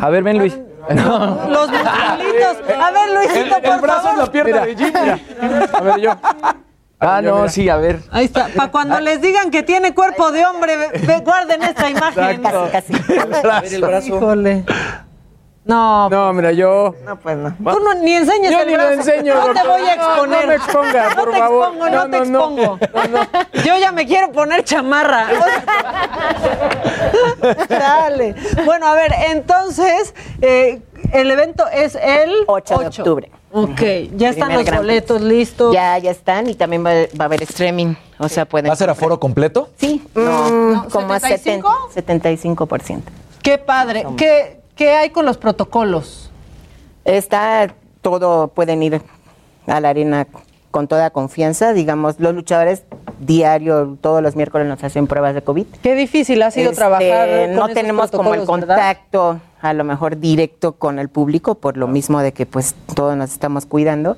A 0.00 0.08
ver, 0.10 0.22
ven, 0.22 0.38
Luis. 0.38 0.58
No. 0.88 1.18
Los 1.50 1.68
musculitos. 1.68 2.56
A 2.78 2.90
ver, 2.92 3.10
Luisito, 3.14 3.56
por 3.60 3.74
El 3.74 3.80
brazo 3.80 4.02
favor. 4.02 4.12
es 4.12 4.18
la 4.18 4.32
pierna 4.32 4.60
de 4.66 4.76
Jimmy. 4.76 5.68
A 5.72 5.80
ver, 5.80 6.00
yo. 6.00 6.10
Ah, 7.00 7.20
no, 7.20 7.36
mira. 7.36 7.48
sí, 7.48 7.68
a 7.68 7.76
ver. 7.76 8.00
Ahí 8.10 8.24
está. 8.26 8.46
Para 8.54 8.70
cuando 8.70 9.00
les 9.00 9.20
digan 9.20 9.50
que 9.50 9.62
tiene 9.62 9.92
cuerpo 9.94 10.30
de 10.30 10.46
hombre, 10.46 10.74
guarden 11.24 11.62
esta 11.64 11.90
imagen. 11.90 12.40
Casi, 12.42 12.70
casi. 12.70 13.18
A 13.50 13.60
ver 13.60 13.74
el 13.74 13.80
brazo. 13.82 14.16
Híjole. 14.16 14.64
No, 15.66 16.08
No, 16.08 16.32
mira, 16.32 16.52
yo. 16.52 16.94
No, 17.04 17.16
pues 17.18 17.36
no. 17.36 17.50
tú 17.50 17.80
no, 17.80 17.94
ni 17.94 18.14
enseñes 18.14 18.52
Yo 18.52 18.60
el 18.60 18.66
ni 18.68 18.72
lo 18.76 18.84
brazo. 18.84 18.92
enseño, 19.00 19.34
No 19.34 19.40
te 19.40 19.46
doctor. 19.48 19.66
voy 19.68 19.88
a 19.88 19.96
No, 19.96 20.02
exponer. 20.12 20.40
no 20.42 20.46
me 20.46 20.54
exponga, 20.54 21.08
No 21.10 21.16
por 21.16 21.30
te 21.32 21.38
favor. 21.38 21.64
expongo, 21.66 21.90
no, 21.90 21.96
No, 21.96 22.02
te 22.04 22.08
no, 22.08 22.24
no. 22.24 22.78
expongo. 22.78 23.26
Yo 23.64 23.76
ya 23.78 23.90
me 23.92 24.06
quiero 24.06 24.30
poner 24.30 24.62
chamarra. 24.64 25.26
Dale. 27.68 28.34
Bueno, 28.64 28.86
a 28.86 28.94
ver, 28.94 29.12
entonces, 29.30 30.14
eh, 30.40 30.80
el 31.12 31.30
evento 31.30 31.64
es 31.72 31.94
el 31.96 32.32
8 32.46 32.78
de 32.78 32.86
octubre. 32.86 33.30
Ok, 33.52 33.80
ya 34.16 34.30
están 34.30 34.48
Primer 34.48 34.66
los 34.68 34.76
boletos 34.76 35.20
listos. 35.20 35.72
Ya, 35.74 35.96
ya 35.98 36.10
están 36.10 36.48
y 36.48 36.54
también 36.54 36.84
va, 36.84 36.90
va 37.18 37.20
a 37.20 37.24
haber 37.24 37.42
streaming. 37.42 37.94
O 38.18 38.28
sea, 38.28 38.44
pueden. 38.44 38.68
¿Va 38.68 38.74
a 38.74 38.76
ser 38.76 38.90
aforo 38.90 39.18
completo? 39.18 39.70
Sí, 39.78 40.02
mm, 40.14 40.20
No, 40.72 40.86
como 40.92 41.12
a 41.14 41.20
70, 41.20 41.66
75%. 41.94 43.00
Qué 43.42 43.58
padre. 43.58 44.04
¿Qué, 44.16 44.60
¿Qué 44.76 44.90
hay 44.92 45.10
con 45.10 45.24
los 45.26 45.38
protocolos? 45.38 46.30
Está 47.04 47.74
todo, 48.02 48.48
pueden 48.48 48.82
ir 48.82 49.00
a 49.66 49.80
la 49.80 49.88
arena 49.88 50.26
con 50.70 50.86
toda 50.86 51.10
confianza. 51.10 51.72
Digamos, 51.72 52.16
los 52.20 52.34
luchadores 52.34 52.84
diario, 53.18 53.96
todos 54.02 54.22
los 54.22 54.36
miércoles 54.36 54.66
nos 54.66 54.84
hacen 54.84 55.06
pruebas 55.06 55.34
de 55.34 55.40
COVID. 55.42 55.64
Qué 55.82 55.94
difícil 55.94 56.42
ha 56.42 56.50
sido 56.50 56.66
Este, 56.70 56.76
trabajar. 56.76 57.28
con 57.46 57.54
no 57.54 57.64
esos 57.64 57.74
tenemos 57.74 58.10
como 58.10 58.34
el 58.34 58.44
contacto 58.44 59.40
a 59.62 59.72
lo 59.72 59.84
mejor 59.84 60.18
directo 60.20 60.72
con 60.72 60.98
el 60.98 61.08
público 61.08 61.54
por 61.56 61.78
lo 61.78 61.88
mismo 61.88 62.20
de 62.20 62.32
que 62.32 62.44
pues 62.44 62.74
todos 62.94 63.16
nos 63.16 63.32
estamos 63.32 63.64
cuidando 63.64 64.16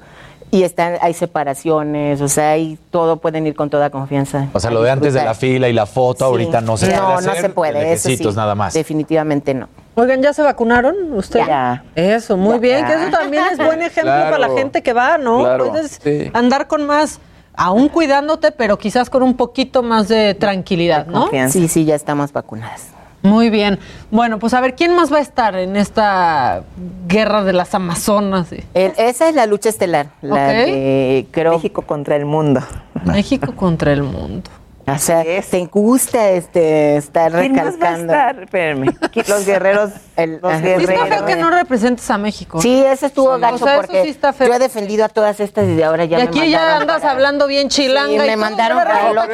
y 0.50 0.64
están 0.64 0.96
hay 1.00 1.14
separaciones, 1.14 2.20
o 2.20 2.28
sea, 2.28 2.50
hay 2.52 2.78
todo 2.90 3.18
pueden 3.18 3.46
ir 3.46 3.54
con 3.54 3.70
toda 3.70 3.90
confianza. 3.90 4.48
O 4.52 4.58
sea, 4.60 4.70
lo 4.72 4.82
de 4.82 4.90
antes 4.90 5.14
de 5.14 5.22
la 5.24 5.34
fila 5.34 5.68
y 5.68 5.72
la 5.72 5.86
foto, 5.86 6.18
Sí. 6.18 6.24
ahorita 6.24 6.60
no 6.62 6.76
se 6.76 6.86
puede 6.86 6.98
No, 6.98 7.20
no 7.20 7.34
se 7.34 7.48
puede, 7.50 7.78
de 7.80 7.92
eso 7.92 8.08
sí. 8.08 8.18
nada 8.34 8.54
más. 8.56 8.74
Definitivamente 8.74 9.54
no. 9.54 9.68
Oigan, 9.98 10.22
¿ya 10.22 10.32
se 10.32 10.42
vacunaron 10.42 10.94
ustedes? 11.12 11.46
Ya. 11.48 11.82
Eso, 11.94 12.36
muy 12.36 12.54
Ya. 12.54 12.58
bien, 12.60 12.86
que 12.86 12.94
eso 12.94 13.10
también 13.10 13.44
es 13.50 13.58
buen 13.58 13.82
ejemplo 13.82 14.12
Claro. 14.12 14.30
para 14.30 14.48
la 14.48 14.54
gente 14.56 14.82
que 14.82 14.92
va, 14.92 15.18
¿no? 15.18 15.40
Claro. 15.40 15.70
Puedes 15.70 15.98
Sí. 16.02 16.30
andar 16.34 16.68
con 16.68 16.86
más, 16.86 17.18
aún 17.54 17.88
cuidándote, 17.88 18.52
pero 18.52 18.78
quizás 18.78 19.10
con 19.10 19.22
un 19.24 19.36
poquito 19.36 19.82
más 19.82 20.06
de 20.08 20.34
tranquilidad, 20.34 21.06
¿no? 21.06 21.22
Confianza. 21.22 21.52
Sí, 21.58 21.66
sí, 21.68 21.84
ya 21.84 21.96
estamos 21.96 22.32
vacunadas. 22.32 22.88
Muy 23.22 23.50
bien. 23.50 23.80
Bueno, 24.12 24.38
pues 24.38 24.54
a 24.54 24.60
ver, 24.60 24.76
¿quién 24.76 24.94
más 24.94 25.12
va 25.12 25.16
a 25.16 25.20
estar 25.20 25.56
en 25.56 25.74
esta 25.74 26.62
guerra 27.08 27.42
de 27.42 27.52
las 27.52 27.74
Amazonas? 27.74 28.52
El- 28.74 28.92
esa 28.96 29.28
es 29.28 29.34
la 29.34 29.46
lucha 29.46 29.68
estelar, 29.68 30.10
la 30.22 30.34
Ok. 30.34 30.40
de 30.52 31.26
creo 31.32 31.52
México 31.54 31.82
contra 31.82 32.14
el 32.14 32.24
mundo. 32.26 32.60
México 33.04 33.52
contra 33.56 33.92
el 33.92 34.04
mundo. 34.04 34.48
O 34.94 34.98
sea, 34.98 35.22
te 35.22 35.66
gusta 35.66 36.30
este, 36.30 36.96
estar 36.96 37.32
¿Quién 37.32 37.52
más 37.54 37.64
va 37.64 37.68
a 37.68 37.70
recalcando. 37.72 38.12
estar? 38.12 38.42
Espérenme. 38.42 38.86
Qui- 38.88 39.26
Los 39.28 39.44
guerreros. 39.46 39.90
El- 40.16 40.40
los. 40.42 40.52
Sí 40.52 40.56
está 40.66 40.76
guerreros. 40.78 41.08
feo 41.08 41.24
que 41.26 41.36
no 41.36 41.50
representes 41.50 42.10
a 42.10 42.18
México. 42.18 42.60
Sí, 42.60 42.82
ese 42.84 43.06
estuvo 43.06 43.34
Sí. 43.36 43.40
gacho 43.40 43.54
O 43.56 43.58
sea, 43.58 43.76
porque 43.76 44.02
sí 44.02 44.08
está 44.08 44.32
feo. 44.32 44.48
yo 44.48 44.54
he 44.54 44.58
defendido 44.58 45.04
a 45.04 45.08
todas 45.08 45.38
estas 45.40 45.64
y 45.66 45.74
de 45.76 45.84
ahora 45.84 46.04
ya 46.04 46.18
y 46.18 46.22
me 46.22 46.28
aquí 46.28 46.50
ya 46.50 46.58
mandaron 46.58 46.82
andas 46.82 47.00
para- 47.00 47.12
hablando 47.12 47.46
bien 47.46 47.68
chilanga. 47.68 48.08
Sí, 48.08 48.14
y 48.14 48.18
me 48.18 48.36
mandaron 48.36 48.78
para 48.78 49.12
no, 49.12 49.22
que 49.26 49.32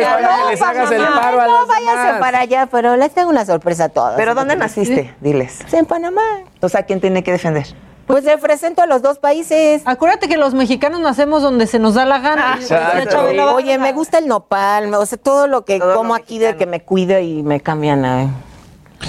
les 0.51 0.62
hagas 0.62 0.90
el 0.90 1.02
paro 1.02 1.40
a 1.40 1.47
No, 1.47 1.66
váyase 1.66 2.18
para 2.20 2.40
allá, 2.40 2.68
pero 2.70 2.97
les 2.97 3.12
tengo 3.12 3.31
una 3.31 3.44
sorpresa 3.47 3.85
a 3.85 3.89
todas. 3.89 4.14
¿Pero 4.16 4.35
dónde 4.35 4.56
naciste? 4.56 5.14
Diles. 5.20 5.60
En 5.72 5.86
Panamá. 5.86 6.22
O 6.60 6.68
sea, 6.68 6.82
¿quién 6.82 7.01
tiene 7.01 7.22
que 7.22 7.32
defender? 7.32 7.66
Pues 8.06 8.24
represento 8.24 8.82
a 8.82 8.86
los 8.86 9.02
dos 9.02 9.18
países. 9.18 9.82
Acuérdate 9.85 10.28
que 10.28 10.36
los 10.36 10.55
mexicanos 10.55 11.01
nacemos 11.01 11.43
donde 11.43 11.66
se 11.66 11.78
nos 11.78 11.94
da 11.94 12.05
la 12.05 12.18
gana. 12.18 12.59
va- 12.74 13.55
Oye, 13.55 13.78
me 13.78 13.93
gusta 13.93 14.18
el 14.18 14.26
nopal, 14.28 14.93
o 14.94 15.06
sea, 15.06 15.18
todo 15.18 15.47
lo 15.47 15.64
que 15.64 15.78
Todo 15.78 15.94
como 15.97 16.10
lo 16.10 16.14
aquí 16.16 16.39
de 16.39 16.56
que 16.56 16.66
me 16.66 16.81
cuido 16.81 17.18
y 17.18 17.43
me 17.43 17.60
cambian 17.60 18.05
a... 18.05 18.28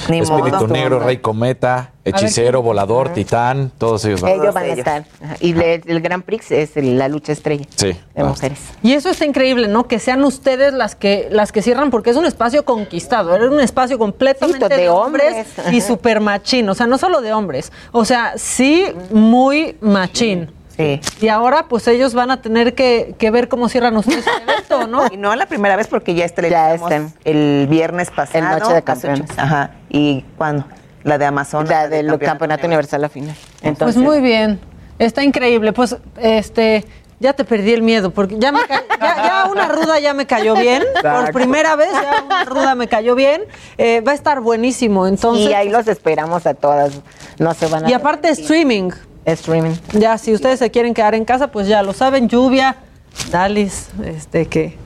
Ni 0.09 0.19
Espíritu 0.19 0.49
modo. 0.57 0.67
Negro, 0.67 0.99
Rey 0.99 1.17
Cometa, 1.17 1.91
Hechicero, 2.03 2.61
Volador, 2.61 3.09
Titán, 3.13 3.71
todos 3.77 4.03
ellos 4.05 4.21
van. 4.21 4.33
Ellos 4.33 4.53
van 4.53 4.63
a 4.65 4.67
estar. 4.67 5.05
Ajá. 5.23 5.35
Y 5.39 5.53
le- 5.53 5.81
el 5.85 6.01
Gran 6.01 6.21
Prix 6.21 6.51
es 6.51 6.77
el- 6.77 6.97
la 6.97 7.07
lucha 7.07 7.31
estrella 7.31 7.65
Sí. 7.75 7.93
de 8.13 8.23
mujeres. 8.23 8.59
Y 8.83 8.93
eso 8.93 9.09
está 9.09 9.25
increíble, 9.25 9.67
¿no? 9.67 9.87
Que 9.87 9.97
sean 9.99 10.23
ustedes 10.23 10.73
las 10.73 10.95
que 10.95 11.27
las 11.31 11.51
que 11.51 11.61
cierran, 11.61 11.89
porque 11.91 12.09
es 12.11 12.17
un 12.17 12.25
espacio 12.25 12.65
conquistado, 12.65 13.33
era 13.35 13.49
un 13.49 13.59
espacio 13.59 13.97
completamente 13.97 14.65
Sí, 14.65 14.69
de 14.69 14.77
de, 14.83 14.89
hombres, 14.89 15.47
hombres. 15.57 15.73
y 15.73 15.81
súper 15.81 16.19
machín, 16.19 16.67
o 16.69 16.75
sea, 16.75 16.85
no 16.87 16.97
solo 16.97 17.21
de 17.21 17.33
hombres, 17.33 17.71
o 17.91 18.05
sea, 18.05 18.33
sí 18.37 18.85
muy 19.11 19.77
machín. 19.81 20.49
Sí. 20.75 20.99
Y 21.21 21.27
ahora 21.29 21.67
pues 21.69 21.87
ellos 21.87 22.13
van 22.13 22.31
a 22.31 22.41
tener 22.41 22.75
que, 22.75 23.15
que 23.17 23.31
ver 23.31 23.47
cómo 23.47 23.69
cierran 23.69 23.95
ustedes 23.95 24.25
el 24.27 24.49
evento, 24.49 24.87
¿no? 24.87 25.03
Y 25.11 25.17
no 25.17 25.33
la 25.35 25.45
primera 25.45 25.75
vez 25.75 25.87
porque 25.87 26.13
ya 26.15 26.25
este 26.25 26.49
Ya 26.49 26.73
están. 26.73 27.13
el 27.23 27.67
viernes 27.69 28.11
pasado. 28.11 28.53
El 28.53 28.59
Noche 28.59 28.73
de 28.73 28.83
Campeones. 28.83 29.29
Ajá. 29.37 29.71
¿Y 29.89 30.23
cuándo? 30.37 30.65
La 31.03 31.17
de 31.17 31.25
Amazon. 31.25 31.67
La 31.67 31.87
del 31.87 32.17
campeonato, 32.19 32.65
universal 32.67 33.03
a 33.03 33.09
final. 33.09 33.35
Entonces, 33.61 33.95
pues 33.95 33.97
muy 33.97 34.21
bien, 34.21 34.59
está 34.99 35.23
increíble, 35.23 35.71
pues 35.73 35.95
este... 36.17 36.85
Ya 37.17 37.31
te 37.31 37.45
perdí 37.45 37.71
el 37.71 37.81
miedo, 37.81 38.11
porque 38.11 38.37
ya, 38.37 38.51
me 38.51 38.59
ya, 38.99 39.15
ya 39.15 39.47
una 39.49 39.69
ruda 39.69 39.99
ya 40.01 40.13
me 40.13 40.27
cayó 40.27 40.53
bien. 40.53 40.83
Por 41.01 41.31
primera 41.31 41.77
vez 41.77 41.89
ya 41.93 42.23
una 42.25 42.43
ruda 42.43 42.75
me 42.75 42.89
cayó 42.89 43.15
bien. 43.15 43.43
Eh, 43.77 44.01
va 44.01 44.11
a 44.11 44.15
estar 44.15 44.41
buenísimo, 44.41 45.07
entonces. 45.07 45.49
y 45.49 45.53
ahí 45.53 45.69
los 45.69 45.87
esperamos 45.87 46.45
a 46.45 46.53
todas. 46.55 46.91
No 47.39 47.53
se 47.53 47.67
van 47.67 47.85
a 47.85 47.89
Y 47.89 47.93
aparte 47.93 48.27
streaming. 48.29 48.91
Streaming. 49.25 49.75
Ya, 49.93 50.17
si 50.17 50.33
ustedes 50.33 50.59
se 50.59 50.71
quieren 50.71 50.93
quedar 50.93 51.15
en 51.15 51.25
casa, 51.25 51.51
pues 51.51 51.67
ya 51.67 51.81
lo 51.83 51.93
saben, 51.93 52.29
lluvia, 52.29 52.77
Dalis, 53.31 53.89
este 54.03 54.45
que 54.47 54.77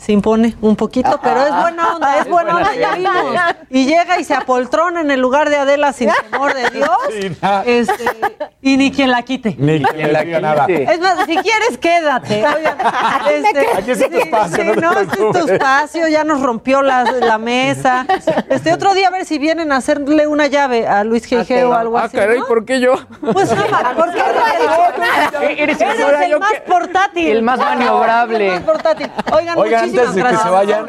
se 0.00 0.12
impone 0.12 0.56
un 0.62 0.76
poquito, 0.76 1.20
pero 1.22 1.44
es 1.44 1.54
buena 1.54 1.94
onda, 1.94 2.18
es 2.18 2.28
buena 2.28 2.56
onda, 2.56 2.74
ya 2.74 2.94
vimos. 2.94 3.34
Y 3.68 3.84
llega 3.86 4.18
y 4.18 4.24
se 4.24 4.34
apoltrona 4.34 5.02
en 5.02 5.10
el 5.10 5.20
lugar 5.20 5.50
de 5.50 5.56
Adela 5.56 5.92
sin 5.92 6.10
temor 6.30 6.54
de 6.54 6.70
Dios. 6.70 6.88
Sí. 7.10 7.36
Este, 7.66 8.04
y 8.62 8.76
ni 8.76 8.90
quien 8.92 9.10
la 9.10 9.22
quite. 9.22 9.54
Ni 9.58 9.82
quien 9.82 10.12
la 10.12 10.22
diga 10.22 10.40
nada. 10.40 10.66
Es 10.68 11.00
más, 11.00 11.26
si 11.26 11.36
quieres, 11.36 11.76
quédate. 11.78 12.44
Oigan, 12.46 12.76
este, 13.30 13.66
Aquí 13.76 13.90
es 13.90 14.08
tu 14.10 14.16
espacio, 14.16 14.64
no 14.64 14.74
no, 14.74 15.00
este 15.00 15.14
es 15.26 15.32
tu 15.32 15.52
espacio, 15.52 16.08
ya 16.08 16.24
nos 16.24 16.40
rompió 16.40 16.80
la, 16.82 17.04
la 17.04 17.38
mesa. 17.38 18.06
Este 18.48 18.72
otro 18.72 18.94
día 18.94 19.08
a 19.08 19.10
ver 19.10 19.24
si 19.26 19.38
vienen 19.38 19.72
a 19.72 19.76
hacerle 19.76 20.26
una 20.26 20.46
llave 20.46 20.86
a 20.88 21.04
Luis 21.04 21.30
G.G. 21.30 21.64
o 21.68 21.74
algo 21.74 21.98
Ah, 21.98 22.04
así. 22.04 22.16
caray, 22.16 22.38
¿no? 22.38 22.46
¿por 22.46 22.64
qué 22.64 22.80
yo? 22.80 22.94
Pues 23.32 23.50
nada, 23.54 23.92
porque 23.96 24.18
Eres 25.62 25.80
eres 25.80 25.98
el- 26.00 26.32
el 26.32 26.38
más 26.40 26.52
portátil. 26.66 27.26
el 27.28 27.42
más 27.42 27.58
maniobrable. 27.58 28.46
El 28.48 28.52
más 28.54 28.62
portátil. 28.62 29.10
Oigan, 29.32 29.58
Oigan, 29.58 29.89
antes 29.98 30.14
de 30.14 30.22
que 30.22 30.36
se 30.36 30.48
vayan, 30.48 30.86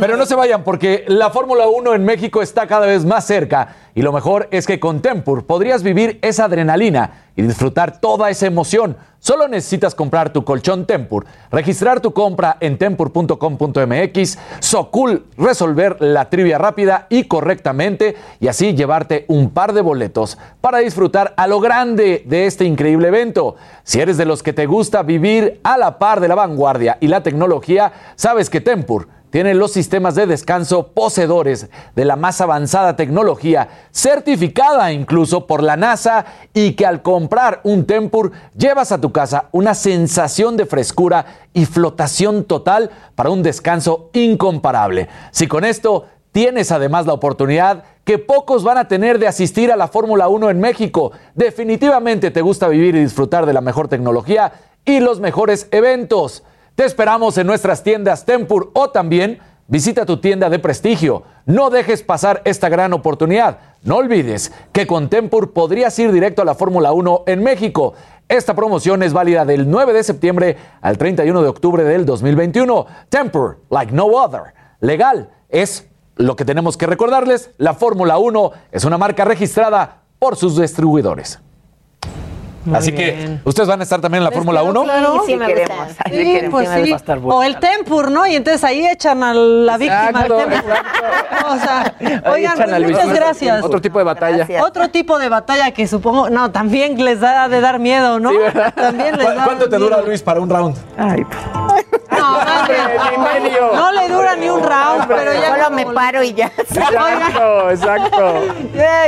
pero 0.00 0.16
no 0.16 0.26
se 0.26 0.34
vayan 0.34 0.62
porque 0.64 1.04
la 1.08 1.30
Fórmula 1.30 1.66
1 1.68 1.94
en 1.94 2.04
México 2.04 2.42
está 2.42 2.66
cada 2.66 2.86
vez 2.86 3.04
más 3.04 3.26
cerca. 3.26 3.76
Y 3.94 4.02
lo 4.02 4.12
mejor 4.12 4.48
es 4.50 4.66
que 4.66 4.80
con 4.80 5.00
Tempur 5.00 5.44
podrías 5.44 5.82
vivir 5.82 6.18
esa 6.22 6.44
adrenalina 6.44 7.28
y 7.36 7.42
disfrutar 7.42 8.00
toda 8.00 8.30
esa 8.30 8.46
emoción. 8.46 8.96
Solo 9.18 9.46
necesitas 9.46 9.94
comprar 9.94 10.32
tu 10.32 10.44
colchón 10.44 10.84
Tempur, 10.84 11.26
registrar 11.50 12.00
tu 12.00 12.12
compra 12.12 12.56
en 12.58 12.76
tempur.com.mx, 12.76 14.38
so 14.58 14.90
cool 14.90 15.26
resolver 15.36 15.96
la 16.00 16.28
trivia 16.28 16.58
rápida 16.58 17.06
y 17.08 17.24
correctamente 17.24 18.16
y 18.40 18.48
así 18.48 18.74
llevarte 18.74 19.24
un 19.28 19.50
par 19.50 19.74
de 19.74 19.80
boletos 19.80 20.38
para 20.60 20.78
disfrutar 20.78 21.34
a 21.36 21.46
lo 21.46 21.60
grande 21.60 22.24
de 22.26 22.46
este 22.46 22.64
increíble 22.64 23.08
evento. 23.08 23.54
Si 23.84 24.00
eres 24.00 24.16
de 24.16 24.24
los 24.24 24.42
que 24.42 24.52
te 24.52 24.66
gusta 24.66 25.04
vivir 25.04 25.60
a 25.62 25.78
la 25.78 26.00
par 26.00 26.20
de 26.20 26.26
la 26.26 26.34
vanguardia 26.34 26.98
y 27.00 27.06
la 27.06 27.22
tecnología, 27.22 27.92
sabes 28.16 28.50
que 28.50 28.60
Tempur 28.60 29.06
tiene 29.32 29.54
los 29.54 29.72
sistemas 29.72 30.14
de 30.14 30.26
descanso 30.26 30.88
poseedores 30.88 31.70
de 31.96 32.04
la 32.04 32.16
más 32.16 32.42
avanzada 32.42 32.96
tecnología, 32.96 33.86
certificada 33.90 34.92
incluso 34.92 35.46
por 35.46 35.62
la 35.62 35.78
NASA, 35.78 36.26
y 36.52 36.74
que 36.74 36.84
al 36.84 37.00
comprar 37.00 37.62
un 37.64 37.86
Tempur 37.86 38.32
llevas 38.54 38.92
a 38.92 39.00
tu 39.00 39.10
casa 39.10 39.48
una 39.50 39.74
sensación 39.74 40.58
de 40.58 40.66
frescura 40.66 41.24
y 41.54 41.64
flotación 41.64 42.44
total 42.44 42.90
para 43.14 43.30
un 43.30 43.42
descanso 43.42 44.10
incomparable. 44.12 45.08
Si 45.30 45.46
con 45.46 45.64
esto 45.64 46.04
tienes 46.30 46.70
además 46.70 47.06
la 47.06 47.14
oportunidad 47.14 47.84
que 48.04 48.18
pocos 48.18 48.64
van 48.64 48.76
a 48.76 48.88
tener 48.88 49.18
de 49.18 49.28
asistir 49.28 49.72
a 49.72 49.76
la 49.76 49.88
Fórmula 49.88 50.28
1 50.28 50.50
en 50.50 50.60
México, 50.60 51.12
definitivamente 51.34 52.30
te 52.32 52.42
gusta 52.42 52.68
vivir 52.68 52.96
y 52.96 53.00
disfrutar 53.00 53.46
de 53.46 53.54
la 53.54 53.62
mejor 53.62 53.88
tecnología 53.88 54.52
y 54.84 55.00
los 55.00 55.20
mejores 55.20 55.68
eventos. 55.70 56.42
Te 56.74 56.86
esperamos 56.86 57.36
en 57.36 57.46
nuestras 57.46 57.82
tiendas 57.82 58.24
Tempur 58.24 58.70
o 58.72 58.88
también 58.88 59.40
visita 59.66 60.06
tu 60.06 60.16
tienda 60.18 60.48
de 60.48 60.58
prestigio. 60.58 61.24
No 61.44 61.68
dejes 61.68 62.02
pasar 62.02 62.40
esta 62.46 62.70
gran 62.70 62.94
oportunidad. 62.94 63.58
No 63.82 63.96
olvides 63.96 64.52
que 64.72 64.86
con 64.86 65.10
Tempur 65.10 65.52
podrías 65.52 65.98
ir 65.98 66.12
directo 66.12 66.40
a 66.40 66.46
la 66.46 66.54
Fórmula 66.54 66.92
1 66.92 67.24
en 67.26 67.42
México. 67.42 67.92
Esta 68.26 68.54
promoción 68.54 69.02
es 69.02 69.12
válida 69.12 69.44
del 69.44 69.68
9 69.70 69.92
de 69.92 70.02
septiembre 70.02 70.56
al 70.80 70.96
31 70.96 71.42
de 71.42 71.48
octubre 71.48 71.84
del 71.84 72.06
2021. 72.06 72.86
Tempur, 73.10 73.58
like 73.68 73.92
no 73.92 74.06
other. 74.06 74.54
Legal 74.80 75.28
es 75.50 75.88
lo 76.16 76.36
que 76.36 76.46
tenemos 76.46 76.78
que 76.78 76.86
recordarles. 76.86 77.50
La 77.58 77.74
Fórmula 77.74 78.16
1 78.16 78.50
es 78.70 78.84
una 78.84 78.96
marca 78.96 79.26
registrada 79.26 80.04
por 80.18 80.36
sus 80.36 80.58
distribuidores. 80.58 81.38
Muy 82.64 82.76
Así 82.78 82.92
bien. 82.92 83.40
que, 83.42 83.48
¿ustedes 83.48 83.68
van 83.68 83.80
a 83.80 83.82
estar 83.82 84.00
también 84.00 84.22
en 84.22 84.30
la 84.30 84.30
Fórmula 84.30 84.62
1? 84.62 84.84
Claro. 84.84 85.22
Sí, 85.26 85.36
queremos. 85.38 85.88
Sí, 85.88 85.94
Sí, 86.04 86.10
queremos. 86.10 86.50
pues 86.50 86.68
Sí, 86.68 86.84
sí. 86.84 86.90
va 86.90 86.96
a 86.96 86.98
estar 86.98 87.18
bueno. 87.18 87.38
O 87.38 87.42
el 87.42 87.58
Tempur, 87.58 88.10
¿no? 88.10 88.26
Y 88.26 88.36
entonces 88.36 88.62
ahí 88.64 88.86
echan 88.86 89.22
a 89.24 89.34
la 89.34 89.76
víctima 89.78 90.10
Exacto, 90.10 90.38
al 90.38 90.48
Tempur. 90.48 90.72
O 91.48 91.56
sea, 91.58 91.94
oigan, 92.32 92.54
pues, 92.56 92.68
muchas 92.68 92.86
víctima. 92.88 93.12
gracias. 93.14 93.64
Otro 93.64 93.80
tipo 93.80 93.98
de 93.98 94.04
batalla. 94.04 94.36
Gracias. 94.36 94.62
Otro 94.64 94.88
tipo 94.90 95.18
de 95.18 95.28
batalla 95.28 95.70
que 95.72 95.86
supongo, 95.88 96.30
no, 96.30 96.50
también 96.52 97.04
les 97.04 97.20
da 97.20 97.48
de 97.48 97.60
dar 97.60 97.78
miedo, 97.80 98.20
¿no? 98.20 98.30
También 98.76 99.16
les 99.18 99.26
¿Cu- 99.26 99.32
da 99.34 99.44
¿Cuánto 99.44 99.68
te 99.68 99.76
miedo. 99.78 99.90
dura, 99.90 100.02
Luis, 100.02 100.22
para 100.22 100.40
un 100.40 100.48
round? 100.48 100.76
Ay, 100.96 101.26
No, 102.12 102.38
no, 103.72 103.74
no 103.74 103.92
le 103.92 104.08
dura 104.08 104.36
ni 104.36 104.48
un 104.48 104.62
round, 104.62 105.06
pero 105.08 105.32
ya 105.32 105.50
Solo 105.50 105.64
como- 105.64 105.76
me 105.76 105.86
paro 105.86 106.22
y 106.22 106.32
ya. 106.34 106.46
Exacto, 106.58 107.70
exacto. 107.70 108.34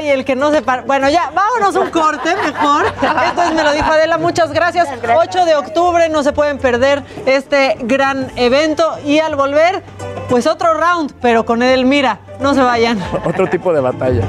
Y 0.02 0.08
el 0.08 0.24
que 0.24 0.34
no 0.36 0.50
se 0.50 0.62
para. 0.62 0.82
Bueno, 0.82 1.08
ya, 1.08 1.30
vámonos 1.34 1.76
un 1.76 1.90
corte 1.90 2.34
mejor. 2.36 2.86
Esto 2.86 3.42
es 3.44 3.54
Me 3.54 3.62
lo 3.62 3.72
dijo 3.72 3.90
Adela. 3.90 4.18
Muchas 4.18 4.52
gracias. 4.52 4.88
8 5.02 5.44
de 5.44 5.56
octubre, 5.56 6.08
no 6.08 6.22
se 6.22 6.32
pueden 6.32 6.58
perder 6.58 7.02
este 7.26 7.76
gran 7.82 8.30
evento. 8.36 8.98
Y 9.04 9.18
al 9.18 9.36
volver, 9.36 9.82
pues 10.28 10.46
otro 10.46 10.74
round, 10.74 11.14
pero 11.20 11.44
con 11.44 11.62
Edelmira. 11.62 12.20
No 12.40 12.54
se 12.54 12.62
vayan. 12.62 13.00
Otro 13.24 13.46
tipo 13.48 13.72
de 13.72 13.80
batallas. 13.80 14.26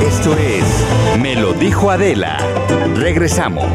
Esto 0.00 0.36
es 0.38 1.18
Me 1.20 1.34
lo 1.34 1.52
dijo 1.52 1.90
Adela. 1.90 2.38
Regresamos. 2.96 3.66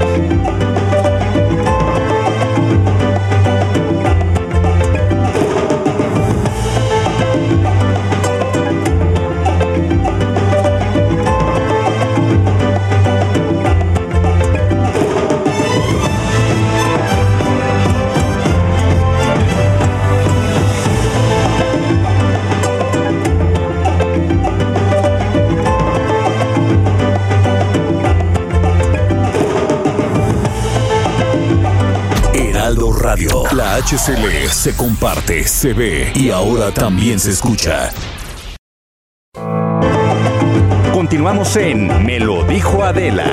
HCL 33.78 34.50
se 34.50 34.76
comparte, 34.76 35.44
se 35.44 35.74
ve 35.74 36.12
y 36.16 36.32
ahora 36.32 36.72
también 36.72 37.20
se 37.20 37.32
escucha. 37.32 37.92
Continuamos 40.92 41.56
en 41.56 42.06
Me 42.06 42.20
lo 42.20 42.44
dijo 42.46 42.84
Adela. 42.84 43.32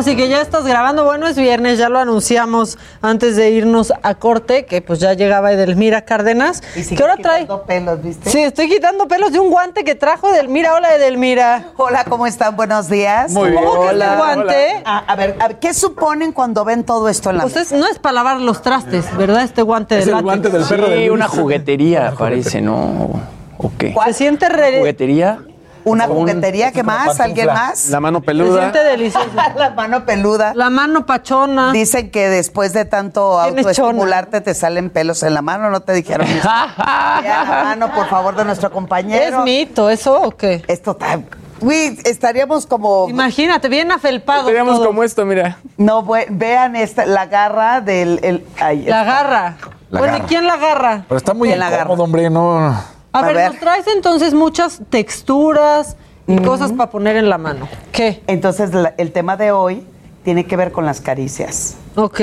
Ahora 0.00 0.10
sí 0.12 0.16
que 0.16 0.28
ya 0.30 0.40
estás 0.40 0.64
grabando. 0.64 1.04
Bueno, 1.04 1.26
es 1.26 1.36
viernes, 1.36 1.76
ya 1.78 1.90
lo 1.90 1.98
anunciamos 1.98 2.78
antes 3.02 3.36
de 3.36 3.50
irnos 3.50 3.92
a 4.02 4.14
corte, 4.14 4.64
que 4.64 4.80
pues 4.80 4.98
ya 4.98 5.12
llegaba 5.12 5.52
Edelmira 5.52 6.06
Cárdenas. 6.06 6.62
¿Qué 6.62 7.02
hora 7.04 7.16
trae? 7.18 7.46
pelos, 7.66 8.02
¿viste? 8.02 8.30
Sí, 8.30 8.38
estoy 8.40 8.70
quitando 8.70 9.06
pelos 9.06 9.30
de 9.30 9.38
un 9.40 9.50
guante 9.50 9.84
que 9.84 9.94
trajo 9.94 10.30
Edelmira. 10.30 10.74
Hola, 10.74 10.94
Edelmira. 10.94 11.66
Hola, 11.76 12.04
¿cómo 12.08 12.26
están? 12.26 12.56
Buenos 12.56 12.88
días. 12.88 13.30
Muy 13.32 13.50
bien. 13.50 13.62
¿Cómo 13.62 13.82
que 13.82 13.90
este 13.90 14.16
guante? 14.16 14.82
A, 14.86 14.98
a 15.00 15.16
ver, 15.16 15.36
a 15.38 15.48
ver, 15.48 15.58
¿qué 15.58 15.74
suponen 15.74 16.32
cuando 16.32 16.64
ven 16.64 16.84
todo 16.84 17.10
esto 17.10 17.28
en 17.28 17.36
la 17.36 17.42
Pues 17.42 17.56
es- 17.56 17.72
no 17.72 17.86
es 17.86 17.98
para 17.98 18.14
lavar 18.14 18.40
los 18.40 18.62
trastes, 18.62 19.04
¿verdad? 19.18 19.42
Este 19.42 19.60
guante 19.60 19.96
de 19.96 20.06
látex. 20.06 20.66
Sí, 20.66 21.10
una 21.10 21.28
juguetería, 21.28 22.14
parece, 22.18 22.62
¿no? 22.62 23.20
¿O 23.58 23.70
qué? 23.76 23.94
Se 24.06 24.12
siente 24.14 24.48
re- 24.48 24.78
¿Juguetería? 24.78 25.40
¿Una 25.84 26.06
Como 26.06 26.20
un- 26.20 26.26
juguetería? 26.28 26.72
¿Qué 26.72 26.82
más? 26.82 27.18
¿Alguien 27.20 27.46
más? 27.46 27.88
La 27.88 28.00
mano 28.00 28.20
peluda. 28.20 28.72
la 29.56 29.70
mano 29.70 30.04
peluda. 30.04 30.52
La 30.54 30.70
mano 30.70 31.06
pachona. 31.06 31.72
Dicen 31.72 32.10
que 32.10 32.28
después 32.28 32.72
de 32.72 32.84
tanto 32.84 33.40
autoestimularte 33.40 34.40
te 34.40 34.54
salen 34.54 34.90
pelos 34.90 35.22
en 35.22 35.34
la 35.34 35.42
mano, 35.42 35.70
¿no 35.70 35.80
te 35.80 35.92
dijeron 35.92 36.26
eso? 36.26 36.48
La 36.78 37.62
mano, 37.64 37.92
por 37.94 38.08
favor, 38.08 38.34
de 38.36 38.44
nuestro 38.44 38.68
¿Es 38.68 38.74
compañero. 38.74 39.42
mito 39.44 39.90
eso 39.90 40.20
o 40.20 40.30
qué? 40.32 40.62
Esto 40.68 40.92
está... 40.92 41.20
Uy, 41.62 42.00
estaríamos 42.04 42.66
como... 42.66 43.06
Imagínate, 43.08 43.68
bien 43.68 43.92
afelpado. 43.92 44.50
Todo. 44.50 44.86
como 44.86 45.02
esto, 45.04 45.26
mira. 45.26 45.58
No, 45.76 46.02
ve- 46.02 46.26
vean 46.30 46.74
esta, 46.74 47.04
la 47.04 47.26
garra 47.26 47.80
del... 47.82 48.18
el- 48.22 48.46
ahí 48.60 48.84
La 48.86 49.00
está. 49.02 49.04
garra. 49.12 49.56
La 49.90 49.98
bueno, 50.00 50.14
¿y 50.14 50.18
garra. 50.20 50.28
quién 50.28 50.46
la 50.46 50.54
agarra? 50.54 51.04
Pero 51.08 51.18
está 51.18 51.34
muy 51.34 51.48
¿Quién 51.48 51.58
la 51.58 51.66
agarra? 51.66 51.82
incómodo, 51.84 52.04
hombre, 52.04 52.30
no. 52.30 52.82
A, 53.12 53.18
A 53.20 53.22
ver, 53.26 53.34
ver. 53.36 53.50
nos 53.52 53.60
traes 53.60 53.86
entonces 53.88 54.34
muchas 54.34 54.80
texturas 54.90 55.96
y 56.26 56.38
cosas 56.38 56.72
para 56.72 56.90
poner 56.90 57.16
en 57.16 57.28
la 57.28 57.38
mano. 57.38 57.68
¿Qué? 57.92 58.22
Entonces, 58.28 58.72
la- 58.72 58.94
el 58.98 59.10
tema 59.12 59.36
de 59.36 59.50
hoy 59.50 59.84
tiene 60.24 60.46
que 60.46 60.56
ver 60.56 60.72
con 60.72 60.86
las 60.86 61.00
caricias. 61.00 61.76
Ok. 61.96 62.20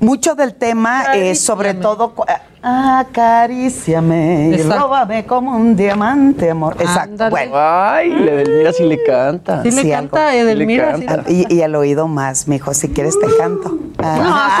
Mucho 0.00 0.34
del 0.34 0.54
tema 0.54 1.14
es 1.14 1.40
sobre 1.40 1.74
todo... 1.74 2.12
ah, 2.62 2.98
Acaríciame 2.98 4.48
y 4.50 4.54
Exacto. 4.54 4.82
róbame 4.88 5.24
como 5.24 5.56
un 5.56 5.76
diamante, 5.76 6.50
amor. 6.50 6.74
Exacto. 6.80 7.10
Ándale. 7.12 7.30
Bueno. 7.30 7.52
Ay, 7.54 8.10
Edelmira 8.12 8.72
sí 8.72 8.82
le 8.84 9.02
canta. 9.04 9.62
Sí 9.62 9.70
le 9.70 9.82
Sí, 9.82 9.90
canta. 9.90 10.34
Edelmira. 10.34 10.96
Sí. 10.96 11.06
Y, 11.48 11.54
y 11.54 11.62
al 11.62 11.74
oído 11.76 12.08
más, 12.08 12.48
mijo. 12.48 12.74
Si 12.74 12.88
quieres 12.88 13.16
te 13.20 13.26
canto. 13.36 13.78
Ah. 13.98 14.60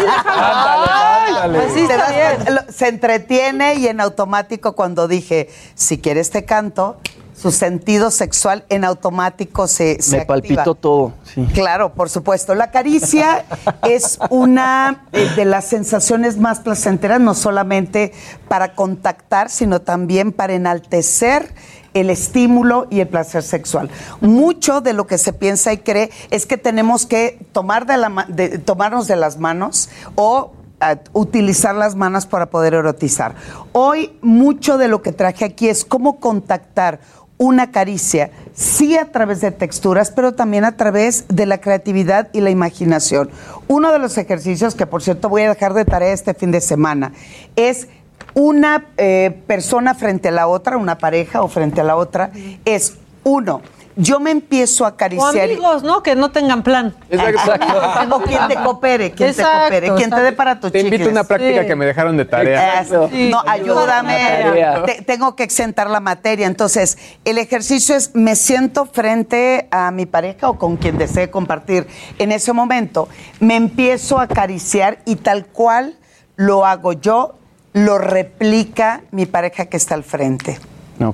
No, 1.50 1.58
así 1.60 1.80
está 1.80 2.10
bien. 2.10 2.58
se 2.68 2.88
entretiene 2.88 3.74
y 3.76 3.86
en 3.88 4.00
automático 4.00 4.74
cuando 4.74 5.08
dije, 5.08 5.48
si 5.74 5.98
quieres 5.98 6.30
te 6.30 6.44
canto, 6.44 6.98
su 7.36 7.50
sentido 7.50 8.10
sexual 8.10 8.64
en 8.70 8.84
automático 8.84 9.66
se, 9.66 10.00
se 10.02 10.12
Me 10.12 10.22
activa. 10.22 10.26
palpitó 10.26 10.74
todo, 10.74 11.12
sí. 11.34 11.46
Claro, 11.52 11.92
por 11.92 12.08
supuesto. 12.08 12.54
La 12.54 12.70
caricia 12.70 13.44
es 13.82 14.18
una 14.30 15.04
de 15.12 15.44
las 15.44 15.66
sensaciones 15.66 16.38
más 16.38 16.60
placenteras, 16.60 17.20
no 17.20 17.34
solamente 17.34 18.12
para 18.48 18.74
contactar, 18.74 19.50
sino 19.50 19.82
también 19.82 20.32
para 20.32 20.54
enaltecer 20.54 21.52
el 21.92 22.10
estímulo 22.10 22.86
y 22.90 23.00
el 23.00 23.08
placer 23.08 23.42
sexual. 23.42 23.90
Mucho 24.20 24.80
de 24.80 24.92
lo 24.94 25.06
que 25.06 25.18
se 25.18 25.32
piensa 25.32 25.72
y 25.72 25.78
cree 25.78 26.10
es 26.30 26.46
que 26.46 26.56
tenemos 26.58 27.06
que 27.06 27.38
tomar 27.52 27.86
de 27.86 27.96
la, 27.98 28.26
de- 28.28 28.58
tomarnos 28.58 29.06
de 29.08 29.16
las 29.16 29.38
manos 29.38 29.88
o 30.14 30.52
a 30.78 30.98
utilizar 31.14 31.74
las 31.74 31.94
manos 31.96 32.26
para 32.26 32.46
poder 32.50 32.74
erotizar. 32.74 33.34
Hoy 33.72 34.18
mucho 34.20 34.76
de 34.76 34.88
lo 34.88 35.00
que 35.00 35.12
traje 35.12 35.46
aquí 35.46 35.68
es 35.70 35.86
cómo 35.86 36.20
contactar 36.20 37.00
una 37.38 37.70
caricia, 37.70 38.30
sí 38.54 38.96
a 38.96 39.12
través 39.12 39.40
de 39.40 39.50
texturas, 39.50 40.10
pero 40.10 40.34
también 40.34 40.64
a 40.64 40.76
través 40.76 41.26
de 41.28 41.46
la 41.46 41.58
creatividad 41.58 42.28
y 42.32 42.40
la 42.40 42.50
imaginación. 42.50 43.30
Uno 43.68 43.92
de 43.92 43.98
los 43.98 44.16
ejercicios 44.16 44.74
que, 44.74 44.86
por 44.86 45.02
cierto, 45.02 45.28
voy 45.28 45.42
a 45.42 45.48
dejar 45.50 45.74
de 45.74 45.84
tarea 45.84 46.12
este 46.12 46.34
fin 46.34 46.50
de 46.50 46.60
semana 46.60 47.12
es 47.56 47.88
una 48.34 48.86
eh, 48.96 49.42
persona 49.46 49.94
frente 49.94 50.28
a 50.28 50.32
la 50.32 50.46
otra, 50.46 50.76
una 50.76 50.98
pareja 50.98 51.42
o 51.42 51.48
frente 51.48 51.80
a 51.80 51.84
la 51.84 51.96
otra, 51.96 52.30
es 52.64 52.94
uno. 53.24 53.60
Yo 53.98 54.20
me 54.20 54.30
empiezo 54.30 54.84
a 54.84 54.88
O 54.88 54.90
acariciar. 54.90 55.44
amigos, 55.44 55.82
¿no? 55.82 56.02
Que 56.02 56.14
no 56.14 56.30
tengan 56.30 56.62
plan. 56.62 56.94
o 58.10 58.20
quien 58.20 58.46
te 58.46 58.54
coopere, 58.56 59.12
quien 59.12 59.34
te 59.34 59.40
Exacto, 59.40 59.60
coopere, 59.60 59.94
quien 59.94 60.10
te 60.10 60.20
dé 60.20 60.32
para 60.32 60.60
tu 60.60 60.70
Te 60.70 60.80
invito 60.80 61.08
a 61.08 61.12
una 61.12 61.24
práctica 61.24 61.66
que 61.66 61.74
me 61.74 61.86
dejaron 61.86 62.16
de 62.16 62.26
tarea. 62.26 62.82
Eso. 62.82 63.08
Sí. 63.10 63.30
No, 63.30 63.42
Ayúdame. 63.46 64.52
Te- 64.84 65.02
tengo 65.02 65.34
que 65.34 65.44
exentar 65.44 65.88
la 65.88 66.00
materia. 66.00 66.46
Entonces, 66.46 66.98
el 67.24 67.38
ejercicio 67.38 67.96
es, 67.96 68.14
me 68.14 68.36
siento 68.36 68.84
frente 68.84 69.66
a 69.70 69.90
mi 69.90 70.04
pareja 70.04 70.50
o 70.50 70.58
con 70.58 70.76
quien 70.76 70.98
desee 70.98 71.30
compartir. 71.30 71.86
En 72.18 72.32
ese 72.32 72.52
momento, 72.52 73.08
me 73.40 73.56
empiezo 73.56 74.18
a 74.18 74.24
acariciar 74.24 74.98
y 75.06 75.16
tal 75.16 75.46
cual 75.46 75.96
lo 76.36 76.66
hago 76.66 76.92
yo, 76.92 77.36
lo 77.72 77.96
replica 77.96 79.00
mi 79.10 79.24
pareja 79.24 79.66
que 79.66 79.78
está 79.78 79.94
al 79.94 80.04
frente. 80.04 80.58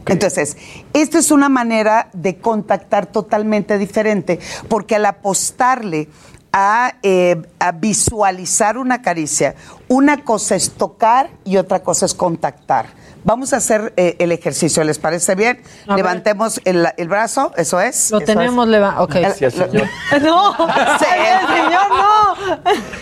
Entonces, 0.07 0.57
esta 0.93 1.19
es 1.19 1.31
una 1.31 1.49
manera 1.49 2.09
de 2.13 2.37
contactar 2.39 3.07
totalmente 3.07 3.79
diferente, 3.79 4.39
porque 4.69 4.97
al 4.97 5.07
apostarle 5.07 6.09
a, 6.53 6.95
eh, 7.03 7.41
a 7.59 7.73
visualizar 7.73 8.77
una 8.77 9.01
caricia, 9.03 9.55
una 9.89 10.23
cosa 10.23 10.55
es 10.55 10.73
tocar 10.73 11.31
y 11.45 11.57
otra 11.57 11.83
cosa 11.83 12.07
es 12.07 12.15
contactar. 12.15 12.87
Vamos 13.25 13.53
a 13.53 13.59
hacer 13.59 13.93
eh, 13.97 14.17
el 14.19 14.33
ejercicio, 14.33 14.83
¿les 14.83 14.99
parece 14.99 15.35
bien? 15.37 15.63
A. 15.87 15.95
Levantemos 15.97 16.61
el, 16.65 16.89
el 16.97 17.09
brazo, 17.09 17.53
eso 17.57 17.81
es. 17.81 18.11
Lo 18.11 18.19
eso 18.19 18.27
tenemos 18.27 18.67
es. 18.67 18.71
levantado. 18.73 19.05
Ok. 19.05 19.15
Gracias, 19.15 19.55
señor. 19.55 19.89
No, 20.23 20.55
Sí. 20.99 21.07
el 21.09 21.47
señor 21.47 21.89
no. 21.89 22.22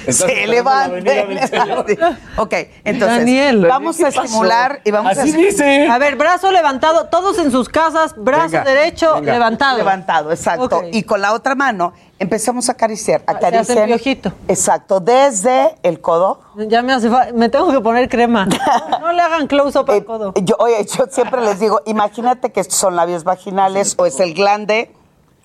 Se 0.08 0.46
levante. 0.46 1.98
Ok, 2.36 2.54
entonces 2.84 3.18
Daniel. 3.18 3.66
vamos 3.66 4.00
a 4.00 4.08
estimular 4.08 4.80
y 4.84 4.90
vamos 4.90 5.16
a 5.16 5.94
A 5.94 5.98
ver, 5.98 6.16
brazo 6.16 6.50
levantado, 6.50 7.06
todos 7.06 7.38
en 7.38 7.50
sus 7.50 7.68
casas, 7.68 8.14
brazo 8.16 8.50
Venga, 8.50 8.64
derecho 8.64 9.14
venga. 9.14 9.32
levantado. 9.32 9.78
Levantado, 9.78 10.30
exacto. 10.32 10.82
Y 10.92 11.02
con 11.02 11.20
la 11.20 11.32
otra 11.32 11.54
mano 11.54 11.92
empezamos 12.18 12.68
a 12.68 12.72
acariciar. 12.72 13.22
hace 13.26 13.36
Acariciar. 13.46 13.86
piojito. 13.86 14.32
Exacto, 14.48 15.00
desde 15.00 15.74
el 15.82 16.00
codo. 16.00 16.40
Ya 16.56 16.82
me 16.82 16.92
hace 16.92 17.10
me 17.34 17.48
tengo 17.48 17.70
que 17.72 17.80
poner 17.80 18.08
crema. 18.08 18.46
No, 18.46 18.98
no 19.00 19.12
le 19.12 19.22
hagan 19.22 19.46
close 19.46 19.78
up 19.78 19.90
al 19.90 20.04
codo. 20.04 20.34
Yo, 20.42 20.56
oye, 20.58 20.84
yo 20.86 21.06
siempre 21.10 21.40
les 21.42 21.58
digo, 21.60 21.80
imagínate 21.86 22.50
que 22.52 22.64
son 22.64 22.96
labios 22.96 23.24
vaginales 23.24 23.94
o 23.98 24.06
es 24.06 24.20
el 24.20 24.34
glande. 24.34 24.94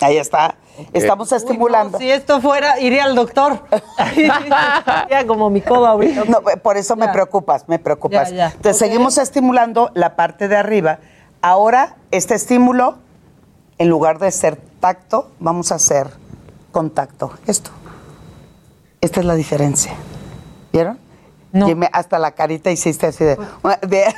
Ahí 0.02 0.18
está. 0.18 0.56
Estamos 0.94 1.32
estimulando. 1.32 1.98
Si 1.98 2.12
esto 2.12 2.42
fuera, 2.42 2.80
iría 2.80 3.06
al 3.06 3.16
doctor. 3.16 3.60
como 5.28 5.50
mi 5.50 5.62
codo 5.62 5.86
ahorita. 5.88 6.26
No, 6.26 6.42
por 6.42 6.78
eso 6.78 6.96
me 6.96 7.08
preocupas, 7.10 7.68
me 7.68 7.80
preocupas. 7.80 8.30
Ya, 8.32 8.36
ya. 8.36 8.46
Entonces 8.48 8.78
seguimos 8.78 9.18
estimulando 9.18 9.92
la 9.94 10.16
parte 10.16 10.48
de 10.48 10.58
arriba. 10.58 11.00
Ahora, 11.42 11.96
este 12.12 12.36
estímulo, 12.36 12.98
en 13.78 13.88
lugar 13.90 14.20
de 14.20 14.32
ser 14.32 14.58
tacto, 14.80 15.32
vamos 15.40 15.72
a 15.72 15.76
hacer 15.76 16.10
contacto. 16.72 17.32
Esto. 17.48 17.72
Esta 19.00 19.20
es 19.22 19.26
la 19.26 19.36
diferencia. 19.36 19.94
¿Vieron? 20.74 21.00
No. 21.52 21.68
hasta 21.94 22.20
la 22.20 22.32
carita 22.32 22.70
hiciste 22.70 23.08
así 23.08 23.24
de... 23.24 23.38
de- 23.88 24.14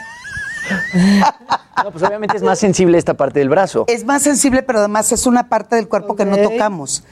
No, 1.84 1.92
pues 1.92 2.04
obviamente 2.04 2.36
es 2.36 2.42
más 2.42 2.58
sensible 2.58 2.98
esta 2.98 3.14
parte 3.14 3.38
del 3.40 3.50
brazo. 3.50 3.86
Es 3.88 4.04
más 4.04 4.24
sensible, 4.24 4.64
pero 4.64 4.80
además 4.80 5.12
es 5.12 5.28
una 5.28 5.48
parte 5.48 5.76
del 5.76 5.88
cuerpo 5.88 6.16
que 6.16 6.26
no 6.26 6.36
tocamos. 6.38 7.04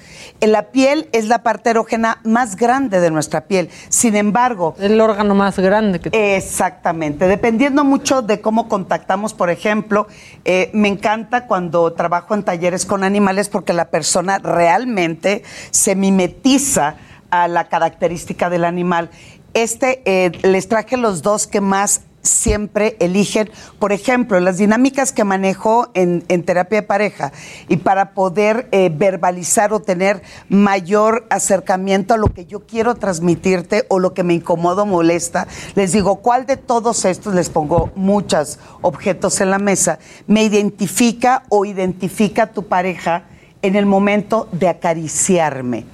En 0.42 0.52
la 0.52 0.72
piel 0.72 1.08
es 1.12 1.28
la 1.28 1.44
parte 1.44 1.70
erógena 1.70 2.20
más 2.24 2.56
grande 2.56 3.00
de 3.00 3.12
nuestra 3.12 3.42
piel. 3.42 3.70
Sin 3.90 4.16
embargo... 4.16 4.76
El 4.80 5.00
órgano 5.00 5.36
más 5.36 5.60
grande 5.60 6.00
que 6.00 6.36
Exactamente. 6.36 7.28
Dependiendo 7.28 7.84
mucho 7.84 8.24
de 8.24 8.42
cómo 8.42 8.68
contactamos, 8.68 9.36
por 9.36 9.52
ejemplo, 9.52 10.08
eh, 10.46 10.72
me 10.74 10.88
encanta 10.88 11.46
cuando 11.46 11.94
trabajo 11.94 12.34
en 12.34 12.42
talleres 12.42 12.88
con 12.88 13.04
animales 13.04 13.50
porque 13.50 13.72
la 13.72 13.90
persona 13.90 14.40
realmente 14.40 15.44
se 15.70 15.96
mimetiza 15.96 16.96
a 17.30 17.48
la 17.48 17.66
característica 17.66 18.50
del 18.50 18.66
animal. 18.66 19.12
Este, 19.54 20.02
eh, 20.06 20.32
les 20.42 20.68
traje 20.68 20.98
los 20.98 21.22
dos 21.22 21.48
que 21.48 21.62
más 21.62 22.02
siempre 22.26 22.98
eligen, 23.00 23.50
por 23.80 23.92
ejemplo, 23.92 24.40
las 24.40 24.58
dinámicas 24.58 25.12
que 25.12 25.24
manejo 25.24 25.90
en, 25.94 26.24
en 26.28 26.44
terapia 26.44 26.82
de 26.82 26.88
pareja 26.88 27.32
y 27.68 27.78
para 27.78 28.14
poder 28.14 28.68
eh, 28.72 28.92
verbalizar 28.94 29.74
o 29.74 29.82
tener 29.82 30.22
mayor 30.50 31.26
acercamiento 31.30 32.14
a 32.14 32.18
lo 32.18 32.34
que 32.34 32.46
yo 32.46 32.66
quiero 32.66 32.96
transmitirte 32.96 33.86
o 33.90 34.00
lo 34.00 34.14
que 34.14 34.24
me 34.24 34.34
incomoda 34.34 34.84
o 34.84 34.86
molesta, 34.86 35.48
les 35.76 35.92
digo, 35.92 36.18
¿cuál 36.18 36.46
de 36.46 36.58
todos 36.58 37.06
estos, 37.06 37.34
les 37.34 37.50
pongo 37.50 37.92
muchos 37.96 38.60
objetos 38.82 39.42
en 39.42 39.52
la 39.52 39.60
mesa, 39.60 40.00
me 40.28 40.44
identifica 40.44 41.44
o 41.50 41.66
identifica 41.66 42.44
a 42.44 42.48
tu 42.48 42.64
pareja 42.68 43.26
en 43.62 43.76
el 43.76 43.86
momento 43.86 44.48
de 44.52 44.70
acariciarme? 44.70 45.86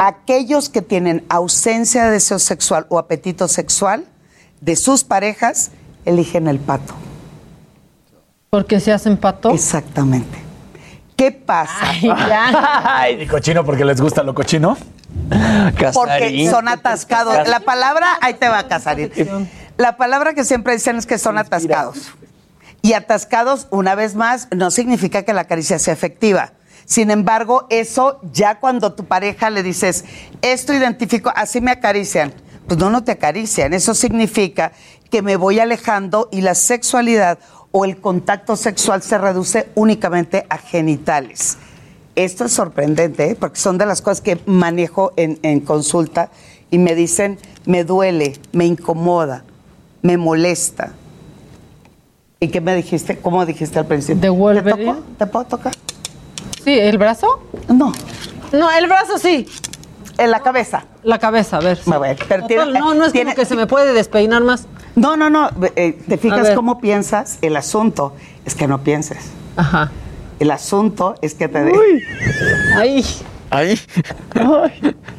Aquellos 0.00 0.70
que 0.70 0.80
tienen 0.80 1.26
ausencia 1.28 2.06
de 2.06 2.12
deseo 2.12 2.38
sexual 2.38 2.86
o 2.88 2.98
apetito 2.98 3.48
sexual 3.48 4.06
de 4.62 4.76
sus 4.76 5.04
parejas, 5.04 5.72
eligen 6.06 6.48
el 6.48 6.58
pato. 6.58 6.94
Porque 8.48 8.80
se 8.80 8.92
hacen 8.92 9.16
pato. 9.16 9.50
Exactamente. 9.50 10.38
¿Qué 11.16 11.32
pasa? 11.32 11.90
Ay, 12.84 13.22
y 13.22 13.26
cochino 13.26 13.64
porque 13.64 13.84
les 13.84 14.00
gusta 14.00 14.22
lo 14.22 14.34
cochino. 14.34 14.78
Porque 15.92 16.48
son 16.48 16.68
atascados. 16.68 17.48
La 17.48 17.60
palabra, 17.60 18.06
ahí 18.20 18.34
te 18.34 18.48
va 18.48 18.60
a 18.60 18.68
Casarín. 18.68 19.10
La 19.76 19.96
palabra 19.96 20.32
que 20.32 20.44
siempre 20.44 20.74
dicen 20.74 20.96
es 20.96 21.06
que 21.06 21.18
son 21.18 21.38
atascados. 21.38 22.12
Y 22.82 22.94
atascados, 22.94 23.66
una 23.70 23.94
vez 23.94 24.14
más, 24.14 24.48
no 24.54 24.70
significa 24.70 25.22
que 25.22 25.32
la 25.32 25.44
caricia 25.44 25.78
sea 25.78 25.92
efectiva. 25.92 26.52
Sin 26.84 27.10
embargo, 27.10 27.66
eso 27.70 28.20
ya 28.32 28.58
cuando 28.58 28.92
tu 28.92 29.06
pareja 29.06 29.50
le 29.50 29.62
dices, 29.62 30.04
esto 30.40 30.72
identifico, 30.72 31.32
así 31.34 31.60
me 31.60 31.70
acarician. 31.70 32.32
Pues 32.66 32.78
no, 32.78 32.90
no 32.90 33.04
te 33.04 33.12
acarician. 33.12 33.74
Eso 33.74 33.94
significa 33.94 34.72
que 35.10 35.22
me 35.22 35.36
voy 35.36 35.58
alejando 35.58 36.28
y 36.32 36.40
la 36.40 36.54
sexualidad 36.54 37.38
o 37.70 37.84
el 37.84 37.98
contacto 37.98 38.56
sexual 38.56 39.02
se 39.02 39.18
reduce 39.18 39.68
únicamente 39.74 40.46
a 40.48 40.58
genitales. 40.58 41.56
Esto 42.14 42.44
es 42.44 42.52
sorprendente, 42.52 43.30
¿eh? 43.30 43.36
porque 43.38 43.58
son 43.58 43.78
de 43.78 43.86
las 43.86 44.02
cosas 44.02 44.20
que 44.20 44.38
manejo 44.44 45.12
en, 45.16 45.38
en 45.42 45.60
consulta 45.60 46.30
y 46.70 46.78
me 46.78 46.94
dicen, 46.94 47.38
me 47.64 47.84
duele, 47.84 48.38
me 48.52 48.66
incomoda, 48.66 49.44
me 50.02 50.18
molesta. 50.18 50.92
¿Y 52.40 52.48
qué 52.48 52.60
me 52.60 52.74
dijiste? 52.74 53.18
¿Cómo 53.18 53.46
dijiste 53.46 53.78
al 53.78 53.86
principio? 53.86 54.20
¿De 54.20 54.28
Wolverine? 54.28 54.96
¿Te 55.18 55.26
puedo 55.26 55.46
tocar? 55.46 55.72
Sí, 56.64 56.78
¿el 56.78 56.98
brazo? 56.98 57.42
No. 57.68 57.92
No, 58.52 58.70
el 58.70 58.86
brazo 58.86 59.18
sí. 59.18 59.46
En 60.18 60.30
la 60.30 60.40
cabeza. 60.40 60.84
La 61.02 61.18
cabeza, 61.18 61.56
a 61.56 61.60
ver. 61.60 61.78
sí. 61.78 61.92
A 61.92 61.98
ver, 61.98 62.16
pero 62.28 62.42
Total, 62.46 62.66
tiene- 62.66 62.78
no, 62.78 62.94
no 62.94 63.04
es 63.06 63.12
tiene- 63.12 63.32
como 63.34 63.36
que 63.42 63.44
se 63.46 63.56
me 63.56 63.66
puede 63.66 63.92
despeinar 63.92 64.42
más. 64.42 64.66
No, 64.94 65.16
no, 65.16 65.30
no. 65.30 65.50
eh, 65.76 65.98
¿Te 66.08 66.18
fijas 66.18 66.50
cómo 66.50 66.80
piensas? 66.80 67.38
El 67.40 67.56
asunto 67.56 68.14
es 68.44 68.54
que 68.54 68.66
no 68.68 68.82
pienses. 68.82 69.30
Ajá. 69.56 69.90
El 70.38 70.50
asunto 70.50 71.14
es 71.22 71.34
que 71.34 71.48
te 71.48 71.62
de... 71.64 71.72
Ahí. 72.76 73.04
Ahí. 73.50 73.78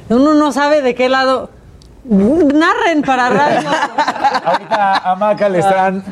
Uno 0.10 0.34
no 0.34 0.52
sabe 0.52 0.82
de 0.82 0.96
qué 0.96 1.10
lado. 1.10 1.50
Narren 2.06 3.02
para 3.06 3.30
radio. 3.30 3.70
Ahorita 4.44 5.12
a 5.12 5.16
Maca 5.16 5.48
le 5.48 5.60
están 5.60 6.04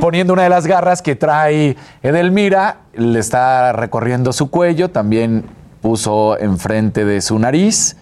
poniendo 0.00 0.32
una 0.32 0.42
de 0.42 0.48
las 0.48 0.66
garras 0.66 1.02
que 1.02 1.14
trae 1.14 1.76
Edelmira, 2.02 2.78
le 2.94 3.20
está 3.20 3.72
recorriendo 3.72 4.32
su 4.32 4.50
cuello, 4.50 4.90
también 4.90 5.44
puso 5.82 6.36
enfrente 6.40 7.04
de 7.04 7.20
su 7.20 7.38
nariz, 7.38 7.96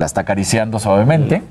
la 0.00 0.06
está 0.06 0.22
acariciando 0.22 0.78
suavemente. 0.80 1.42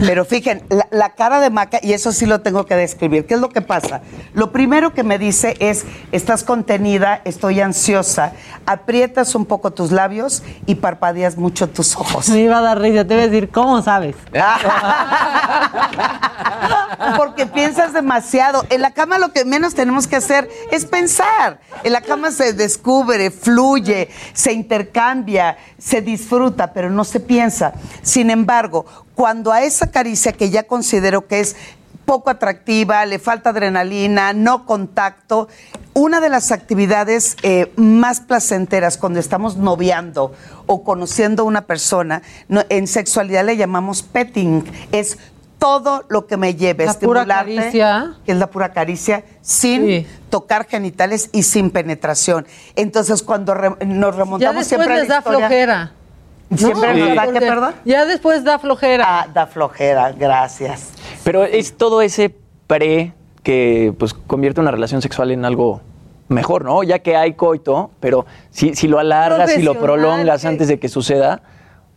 Pero 0.00 0.24
fíjense, 0.24 0.64
la, 0.68 0.86
la 0.90 1.14
cara 1.14 1.40
de 1.40 1.50
Maca, 1.50 1.78
y 1.82 1.92
eso 1.92 2.12
sí 2.12 2.26
lo 2.26 2.40
tengo 2.40 2.66
que 2.66 2.76
describir, 2.76 3.26
¿qué 3.26 3.34
es 3.34 3.40
lo 3.40 3.48
que 3.48 3.62
pasa? 3.62 4.02
Lo 4.34 4.52
primero 4.52 4.94
que 4.94 5.02
me 5.02 5.18
dice 5.18 5.56
es, 5.58 5.84
estás 6.12 6.44
contenida, 6.44 7.20
estoy 7.24 7.60
ansiosa, 7.60 8.32
aprietas 8.66 9.34
un 9.34 9.46
poco 9.46 9.72
tus 9.72 9.92
labios 9.92 10.42
y 10.66 10.76
parpadeas 10.76 11.36
mucho 11.36 11.68
tus 11.68 11.96
ojos. 11.96 12.28
Me 12.30 12.40
iba 12.40 12.58
a 12.58 12.62
dar 12.62 12.80
risa, 12.80 13.04
te 13.04 13.14
iba 13.14 13.24
a 13.24 13.26
decir, 13.26 13.50
¿cómo 13.50 13.82
sabes? 13.82 14.14
Porque 17.16 17.46
piensas 17.46 17.92
demasiado. 17.92 18.64
En 18.70 18.82
la 18.82 18.92
cama 18.92 19.18
lo 19.18 19.32
que 19.32 19.44
menos 19.44 19.74
tenemos 19.74 20.06
que 20.06 20.16
hacer 20.16 20.48
es 20.70 20.86
pensar. 20.86 21.60
En 21.82 21.92
la 21.92 22.00
cama 22.00 22.30
se 22.30 22.52
descubre, 22.52 23.30
fluye, 23.30 24.08
se 24.32 24.52
intercambia, 24.52 25.56
se 25.78 26.00
disfruta, 26.00 26.72
pero 26.72 26.90
no 26.90 27.04
se 27.04 27.20
piensa. 27.20 27.72
Sin 28.02 28.30
embargo, 28.30 28.84
cuando 29.14 29.52
a 29.52 29.62
esa 29.62 29.90
caricia 29.90 30.32
que 30.32 30.50
ya 30.50 30.64
considero 30.64 31.26
que 31.26 31.40
es 31.40 31.56
poco 32.04 32.30
atractiva, 32.30 33.06
le 33.06 33.18
falta 33.18 33.50
adrenalina, 33.50 34.32
no 34.32 34.66
contacto, 34.66 35.48
una 35.94 36.20
de 36.20 36.28
las 36.30 36.50
actividades 36.50 37.36
eh, 37.42 37.72
más 37.76 38.20
placenteras 38.20 38.96
cuando 38.98 39.20
estamos 39.20 39.56
noviando 39.56 40.32
o 40.66 40.82
conociendo 40.82 41.42
a 41.42 41.46
una 41.46 41.62
persona, 41.66 42.22
no- 42.48 42.64
en 42.70 42.86
sexualidad 42.88 43.44
le 43.44 43.56
llamamos 43.56 44.02
petting, 44.02 44.64
es 44.90 45.18
todo 45.58 46.04
lo 46.08 46.26
que 46.26 46.36
me 46.36 46.56
lleve 46.56 46.86
La 46.86 46.94
pura 46.94 47.24
caricia. 47.24 48.14
que 48.26 48.32
es 48.32 48.38
la 48.38 48.48
pura 48.48 48.72
caricia, 48.72 49.24
sin 49.42 49.86
tocar 50.28 50.66
genitales 50.66 51.28
y 51.32 51.44
sin 51.44 51.70
penetración. 51.70 52.48
Entonces, 52.74 53.22
cuando 53.22 53.54
re- 53.54 53.76
nos 53.86 54.16
remontamos 54.16 54.66
siempre 54.66 54.92
a 54.94 54.96
les 54.96 55.08
la 55.08 55.14
da 55.14 55.18
historia- 55.20 55.38
flojera. 55.46 55.92
Siempre 56.56 56.94
No, 56.94 57.06
nos 57.06 57.16
da, 57.16 57.22
¿qué, 57.22 57.32
porque 57.32 57.40
perdón? 57.46 57.74
Ya 57.84 58.04
después 58.04 58.44
da 58.44 58.58
flojera. 58.58 59.04
Ah, 59.06 59.28
da 59.32 59.46
flojera, 59.46 60.12
gracias. 60.12 60.90
Pero 61.24 61.44
es 61.44 61.76
todo 61.76 62.02
ese 62.02 62.34
pre 62.66 63.12
que 63.42 63.94
pues 63.98 64.14
convierte 64.14 64.60
una 64.60 64.70
relación 64.70 65.02
sexual 65.02 65.30
en 65.30 65.44
algo 65.44 65.80
mejor, 66.28 66.64
¿no? 66.64 66.82
Ya 66.82 67.00
que 67.00 67.16
hay 67.16 67.34
coito, 67.34 67.90
pero 68.00 68.24
si, 68.50 68.74
si 68.74 68.88
lo 68.88 68.98
alargas, 68.98 69.50
si 69.52 69.62
lo 69.62 69.78
prolongas 69.78 70.42
que- 70.42 70.48
antes 70.48 70.68
de 70.68 70.78
que 70.78 70.88
suceda, 70.88 71.42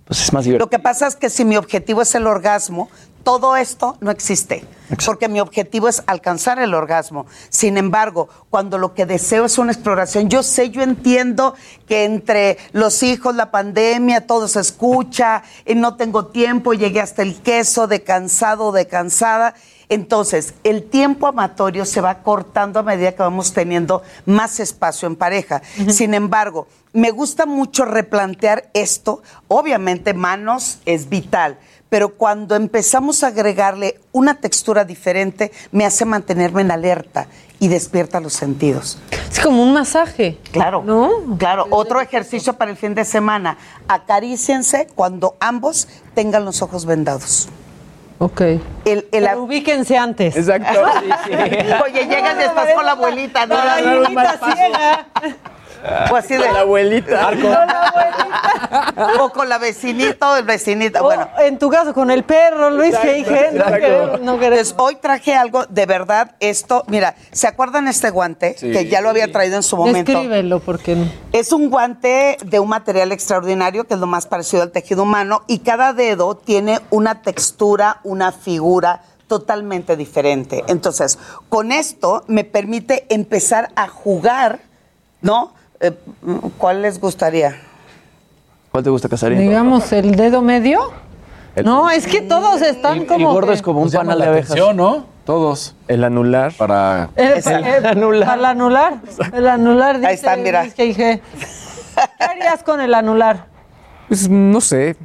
pues 0.05 0.21
es 0.21 0.33
más 0.33 0.43
divertido. 0.45 0.65
Lo 0.65 0.69
que 0.69 0.79
pasa 0.79 1.07
es 1.07 1.15
que 1.15 1.29
si 1.29 1.45
mi 1.45 1.55
objetivo 1.57 2.01
es 2.01 2.13
el 2.15 2.27
orgasmo, 2.27 2.89
todo 3.25 3.57
esto 3.57 3.97
no 3.99 4.11
existe. 4.11 4.63
Porque 5.03 5.27
mi 5.27 5.39
objetivo 5.39 5.89
es 5.89 6.03
alcanzar 6.05 6.59
el 6.59 6.75
orgasmo. 6.75 7.25
Sin 7.49 7.77
embargo, 7.77 8.29
cuando 8.51 8.77
lo 8.77 8.93
que 8.93 9.07
deseo 9.07 9.45
es 9.45 9.57
una 9.57 9.71
exploración, 9.71 10.29
yo 10.29 10.43
sé, 10.43 10.69
yo 10.69 10.83
entiendo 10.83 11.55
que 11.87 12.05
entre 12.05 12.59
los 12.71 13.01
hijos, 13.01 13.35
la 13.35 13.49
pandemia, 13.49 14.27
todo 14.27 14.47
se 14.47 14.59
escucha, 14.59 15.41
y 15.65 15.73
no 15.73 15.95
tengo 15.95 16.27
tiempo, 16.27 16.73
llegué 16.73 17.01
hasta 17.01 17.23
el 17.23 17.41
queso 17.41 17.87
de 17.87 18.03
cansado 18.03 18.71
de 18.71 18.87
cansada. 18.87 19.55
Entonces, 19.89 20.53
el 20.63 20.83
tiempo 20.83 21.25
amatorio 21.25 21.85
se 21.85 22.01
va 22.01 22.21
cortando 22.21 22.79
a 22.79 22.83
medida 22.83 23.13
que 23.13 23.23
vamos 23.23 23.53
teniendo 23.53 24.03
más 24.25 24.59
espacio 24.59 25.07
en 25.07 25.15
pareja. 25.15 25.63
Sin 25.89 26.13
embargo, 26.13 26.67
me 26.93 27.11
gusta 27.11 27.45
mucho 27.45 27.85
replantear 27.85 28.69
esto. 28.73 29.21
Obviamente, 29.47 30.13
manos 30.13 30.79
es 30.85 31.09
vital, 31.09 31.57
pero 31.89 32.09
cuando 32.09 32.55
empezamos 32.55 33.23
a 33.23 33.27
agregarle 33.27 33.99
una 34.11 34.35
textura 34.35 34.85
diferente, 34.85 35.51
me 35.71 35.85
hace 35.85 36.05
mantenerme 36.05 36.61
en 36.61 36.71
alerta 36.71 37.27
y 37.59 37.67
despierta 37.67 38.19
los 38.19 38.33
sentidos. 38.33 38.97
Es 39.31 39.39
como 39.39 39.63
un 39.63 39.73
masaje. 39.73 40.37
Claro, 40.51 40.83
claro. 41.37 41.67
Otro 41.69 42.01
ejercicio 42.01 42.53
para 42.53 42.71
el 42.71 42.77
fin 42.77 42.95
de 42.95 43.05
semana. 43.05 43.57
Acaríciense 43.87 44.87
cuando 44.93 45.35
ambos 45.39 45.87
tengan 46.13 46.45
los 46.45 46.61
ojos 46.61 46.85
vendados. 46.85 47.47
Ok. 48.17 48.41
El, 48.41 48.61
el 48.85 49.07
Pero 49.11 49.41
ubíquense 49.41 49.97
antes. 49.97 50.35
Exacto. 50.35 50.79
Oye, 51.83 52.05
llegas 52.05 52.37
y 52.39 52.43
estás 52.43 52.73
con 52.73 52.85
la 52.85 52.93
abuelita, 52.93 53.45
¿no? 53.45 53.55
La 53.55 53.75
abuelita 53.75 54.39
ciega. 54.55 55.07
O 56.11 56.15
así 56.15 56.35
de 56.35 56.51
La 56.51 56.61
abuelita. 56.61 57.31
O 59.19 59.29
con 59.29 59.49
la 59.49 59.57
vecinita 59.57 60.31
o 60.31 60.35
el 60.37 60.43
vecinito. 60.43 61.03
Bueno. 61.03 61.27
En 61.39 61.57
tu 61.59 61.69
caso, 61.69 61.93
con 61.93 62.11
el 62.11 62.23
perro, 62.23 62.69
Luis, 62.69 62.95
que 62.97 63.13
dije, 63.13 63.49
no 63.53 63.65
queremos, 63.65 64.21
no 64.21 64.39
queremos. 64.39 64.73
Pues 64.73 64.75
hoy 64.77 64.95
traje 64.95 65.35
algo, 65.35 65.65
de 65.65 65.85
verdad, 65.85 66.35
esto, 66.39 66.83
mira, 66.87 67.15
¿se 67.31 67.47
acuerdan 67.47 67.87
este 67.87 68.09
guante? 68.09 68.55
Sí. 68.57 68.71
Que 68.71 68.87
ya 68.87 69.01
lo 69.01 69.09
había 69.09 69.31
traído 69.31 69.55
en 69.57 69.63
su 69.63 69.77
momento. 69.77 70.11
Descríbelo, 70.11 70.59
porque 70.59 70.95
no. 70.95 71.05
Es 71.31 71.51
un 71.51 71.69
guante 71.69 72.37
de 72.43 72.59
un 72.59 72.69
material 72.69 73.11
extraordinario, 73.11 73.85
que 73.85 73.93
es 73.95 73.99
lo 73.99 74.07
más 74.07 74.27
parecido 74.27 74.63
al 74.63 74.71
tejido 74.71 75.03
humano, 75.03 75.43
y 75.47 75.59
cada 75.59 75.93
dedo 75.93 76.35
tiene 76.35 76.79
una 76.89 77.21
textura, 77.21 77.99
una 78.03 78.31
figura 78.31 79.01
totalmente 79.27 79.97
diferente. 79.97 80.63
Entonces, 80.67 81.17
con 81.49 81.71
esto 81.71 82.23
me 82.27 82.43
permite 82.43 83.07
empezar 83.09 83.71
a 83.75 83.87
jugar, 83.87 84.59
¿no? 85.21 85.54
Eh, 85.79 85.91
¿Cuál 86.57 86.81
les 86.81 86.99
gustaría? 86.99 87.55
¿Cuál 88.71 88.83
te 88.83 88.89
gusta, 88.89 89.07
Casarín? 89.09 89.39
Digamos, 89.39 89.91
el 89.93 90.15
dedo 90.15 90.41
medio. 90.41 90.91
No, 91.63 91.89
es 91.89 92.07
que 92.07 92.21
todos 92.21 92.61
están 92.61 93.05
como. 93.05 93.31
gordo 93.31 93.47
que- 93.49 93.53
es 93.53 93.61
como 93.61 93.79
un 93.79 93.85
Nos 93.85 93.93
llama 93.93 94.03
panal 94.05 94.19
de 94.19 94.25
la 94.25 94.31
abejas. 94.31 94.51
atención, 94.51 94.75
¿no? 94.77 95.05
Todos. 95.25 95.75
El 95.87 96.03
anular. 96.03 96.51
Para. 96.53 97.09
El, 97.15 97.41
el- 97.47 97.85
anular. 97.85 98.27
Para 98.27 98.39
el 98.39 98.45
anular. 98.45 98.93
El 99.33 99.47
anular 99.47 99.95
dice, 99.97 100.07
Ahí 100.07 100.15
está, 100.15 100.35
mira. 100.35 100.63
Dije. 100.63 101.21
¿Qué 102.17 102.23
harías 102.23 102.61
con 102.63 102.81
el 102.81 102.93
anular? 102.93 103.45
Pues 104.09 104.27
no 104.29 104.59
sé. 104.59 104.97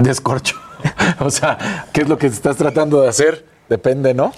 Descorcho. 0.00 0.56
o 1.20 1.30
sea, 1.30 1.86
¿qué 1.92 2.02
es 2.02 2.08
lo 2.08 2.18
que 2.18 2.26
estás 2.26 2.56
tratando 2.56 3.00
de 3.00 3.08
hacer? 3.08 3.46
Depende, 3.70 4.12
¿no? 4.12 4.32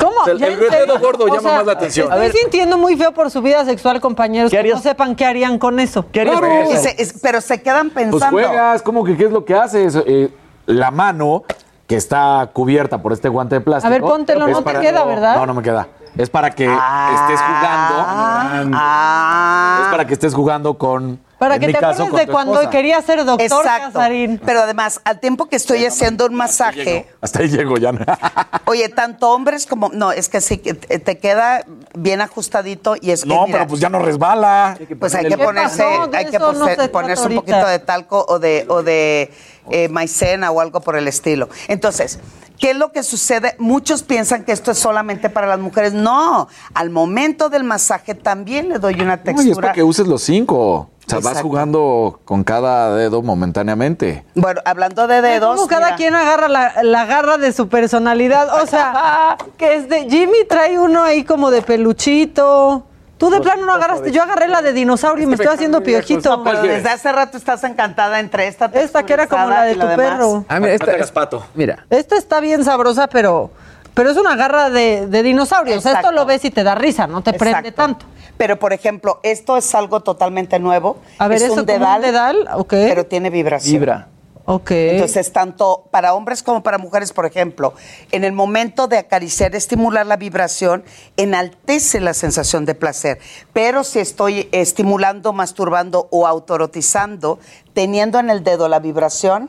¿Cómo? 0.00 0.16
O 0.20 0.24
sea, 0.24 0.32
el- 0.34 0.38
¿Ya 0.40 0.46
el 0.48 0.58
dedo 0.58 0.98
gordo 0.98 1.24
O 1.24 1.28
llama 1.28 1.40
sea, 1.40 1.52
más 1.58 1.66
la 1.66 1.72
atención. 1.72 2.04
Estoy 2.06 2.18
A 2.18 2.22
ver. 2.22 2.32
sintiendo 2.32 2.78
muy 2.78 2.96
feo 2.96 3.12
por 3.12 3.30
su 3.30 3.42
vida 3.42 3.64
sexual, 3.64 4.00
compañeros. 4.00 4.50
que 4.50 4.62
no 4.62 4.78
sepan 4.78 5.14
qué 5.16 5.24
harían 5.24 5.58
con 5.58 5.80
eso. 5.80 6.04
¿Qué 6.12 6.20
harías 6.22 6.38
Claro. 6.38 6.54
con 6.62 6.66
Y 6.68 6.72
eso? 6.72 6.82
se- 6.82 7.02
es- 7.02 7.14
pero 7.22 7.40
se 7.40 7.62
quedan 7.62 7.90
Pues 7.90 8.06
pensando. 8.06 8.30
juegas, 8.36 8.82
¿cómo 8.82 9.04
que 9.04 9.16
qué 9.16 9.24
es 9.26 9.30
lo 9.32 9.44
que 9.44 9.54
haces? 9.54 9.96
Eh, 10.06 10.30
la 10.66 10.90
mano 10.90 11.44
que 11.86 11.96
está 11.96 12.48
cubierta 12.52 13.02
por 13.02 13.12
este 13.12 13.28
guante 13.28 13.56
de 13.56 13.60
plástico. 13.60 13.86
A 13.88 13.90
ver, 13.90 14.00
póntelo, 14.02 14.46
no 14.48 14.62
te 14.62 14.78
queda, 14.80 15.04
¿verdad? 15.04 15.36
No, 15.36 15.46
no 15.46 15.54
me 15.54 15.62
queda. 15.62 15.88
Es 16.16 16.28
para 16.30 16.50
que 16.50 16.64
estés 16.64 17.40
jugando. 17.40 18.74
Ah. 18.74 19.80
Es 19.82 19.88
para 19.90 20.06
que 20.06 20.12
estés 20.14 20.34
jugando 20.34 20.74
con. 20.78 21.20
Para 21.42 21.56
en 21.56 21.60
que 21.60 21.66
te 21.68 21.72
caso, 21.80 22.04
acuerdes 22.04 22.26
de 22.26 22.32
cuando 22.32 22.52
esposa. 22.54 22.70
quería 22.70 23.02
ser 23.02 23.24
doctor, 23.24 23.40
Exacto. 23.64 23.92
Casarín. 23.94 24.40
Pero 24.44 24.60
además, 24.62 25.00
al 25.04 25.18
tiempo 25.18 25.46
que 25.46 25.56
estoy 25.56 25.84
haciendo 25.84 26.26
un 26.26 26.34
masaje, 26.34 27.08
Hasta 27.20 27.40
ahí 27.40 27.48
llego 27.48 27.76
ya. 27.78 27.92
oye, 28.66 28.88
tanto 28.88 29.30
hombres 29.30 29.66
como. 29.66 29.88
No, 29.92 30.12
es 30.12 30.28
que 30.28 30.40
sí, 30.40 30.58
que 30.58 30.74
te 30.74 31.18
queda 31.18 31.64
bien 31.94 32.20
ajustadito 32.20 32.94
y 33.00 33.10
es 33.10 33.22
que. 33.24 33.28
No, 33.28 33.46
mira, 33.46 33.58
pero 33.58 33.68
pues 33.68 33.80
ya 33.80 33.88
no 33.88 33.98
resbala. 33.98 34.78
Pues 35.00 35.14
hay 35.14 35.24
que 35.24 35.36
¿Qué 35.36 35.44
ponerse, 35.44 35.82
hay 35.84 36.26
que 36.26 36.36
eso 36.36 36.52
no 36.52 36.58
pose- 36.60 36.70
se 36.70 36.76
trata 36.76 36.92
ponerse 36.92 37.26
un 37.28 37.34
poquito 37.34 37.66
de 37.66 37.78
talco 37.80 38.24
o 38.28 38.38
de, 38.38 38.64
o 38.68 38.82
de 38.82 39.32
eh, 39.70 39.88
maicena 39.88 40.50
o 40.50 40.60
algo 40.60 40.80
por 40.80 40.96
el 40.96 41.08
estilo. 41.08 41.48
Entonces, 41.68 42.18
¿qué 42.58 42.70
es 42.70 42.76
lo 42.76 42.92
que 42.92 43.02
sucede? 43.02 43.54
Muchos 43.58 44.02
piensan 44.02 44.44
que 44.44 44.52
esto 44.52 44.70
es 44.72 44.78
solamente 44.78 45.30
para 45.30 45.46
las 45.46 45.58
mujeres. 45.58 45.92
No, 45.92 46.48
al 46.74 46.90
momento 46.90 47.48
del 47.48 47.64
masaje 47.64 48.14
también 48.14 48.68
le 48.68 48.78
doy 48.78 48.94
una 49.00 49.16
No, 49.16 49.22
y 49.22 49.30
es 49.30 49.36
textura. 49.36 49.54
para 49.60 49.72
que 49.72 49.82
uses 49.82 50.06
los 50.06 50.22
cinco. 50.22 50.88
O 51.04 51.10
sea, 51.10 51.18
vas 51.18 51.42
jugando 51.42 52.20
con 52.24 52.44
cada 52.44 52.94
dedo 52.94 53.22
momentáneamente. 53.22 54.24
Bueno, 54.36 54.60
hablando 54.64 55.08
de 55.08 55.20
dedos. 55.20 55.56
Como 55.56 55.66
cada 55.68 55.86
mira. 55.86 55.96
quien 55.96 56.14
agarra 56.14 56.48
la, 56.48 56.82
la 56.84 57.04
garra 57.06 57.38
de 57.38 57.52
su 57.52 57.68
personalidad. 57.68 58.62
O 58.62 58.66
sea, 58.66 59.36
que 59.58 59.74
es 59.74 59.88
de. 59.88 60.08
Jimmy 60.08 60.44
trae 60.48 60.78
uno 60.78 61.02
ahí 61.02 61.24
como 61.24 61.50
de 61.50 61.60
peluchito. 61.62 62.86
Tú 63.22 63.30
de 63.30 63.40
plano 63.40 63.66
no 63.66 63.74
agarraste. 63.74 64.10
Yo 64.10 64.20
agarré 64.20 64.48
la 64.48 64.62
de 64.62 64.72
dinosaurio 64.72 65.22
y 65.22 65.26
me 65.28 65.36
estoy 65.36 65.54
haciendo 65.54 65.80
piojito. 65.80 66.38
No, 66.38 66.42
pero 66.42 66.60
desde 66.62 66.88
hace 66.88 67.12
rato 67.12 67.36
estás 67.36 67.62
encantada 67.62 68.18
entre 68.18 68.48
esta 68.48 68.64
Esta 68.74 69.04
que 69.04 69.12
era 69.12 69.28
como 69.28 69.48
la 69.48 69.62
de 69.62 69.76
tu 69.76 69.86
perro. 69.94 70.44
Ah, 70.48 70.58
mira, 70.58 70.72
esta, 70.72 71.14
pato. 71.14 71.46
mira. 71.54 71.86
Esta 71.88 72.16
está 72.16 72.40
bien 72.40 72.64
sabrosa, 72.64 73.06
pero, 73.06 73.52
pero 73.94 74.10
es 74.10 74.16
una 74.16 74.34
garra 74.34 74.70
de, 74.70 75.06
de 75.06 75.22
dinosaurio. 75.22 75.78
O 75.78 75.80
sea, 75.80 75.92
esto 75.92 76.10
lo 76.10 76.26
ves 76.26 76.44
y 76.46 76.50
te 76.50 76.64
da 76.64 76.74
risa, 76.74 77.06
no 77.06 77.22
te 77.22 77.32
prende 77.32 77.70
tanto. 77.70 78.06
Pero, 78.36 78.58
por 78.58 78.72
ejemplo, 78.72 79.20
esto 79.22 79.56
es 79.56 79.72
algo 79.76 80.00
totalmente 80.00 80.58
nuevo. 80.58 80.96
A 81.18 81.28
ver, 81.28 81.36
es 81.36 81.44
eso 81.44 81.52
un 81.52 81.58
como 81.60 81.74
un 81.74 81.80
dedal, 81.80 82.02
dedal, 82.02 82.48
ok. 82.54 82.70
pero 82.70 83.06
tiene 83.06 83.30
vibración. 83.30 83.72
Vibra. 83.72 84.08
Ok. 84.44 84.70
Entonces, 84.72 85.32
tanto 85.32 85.84
para 85.90 86.14
hombres 86.14 86.42
como 86.42 86.62
para 86.62 86.78
mujeres, 86.78 87.12
por 87.12 87.26
ejemplo, 87.26 87.74
en 88.10 88.24
el 88.24 88.32
momento 88.32 88.88
de 88.88 88.98
acariciar, 88.98 89.54
estimular 89.54 90.04
la 90.06 90.16
vibración, 90.16 90.84
enaltece 91.16 92.00
la 92.00 92.12
sensación 92.12 92.64
de 92.64 92.74
placer. 92.74 93.20
Pero 93.52 93.84
si 93.84 94.00
estoy 94.00 94.48
estimulando, 94.52 95.32
masturbando 95.32 96.08
o 96.10 96.26
autorotizando, 96.26 97.38
teniendo 97.72 98.18
en 98.18 98.30
el 98.30 98.42
dedo 98.42 98.68
la 98.68 98.80
vibración, 98.80 99.48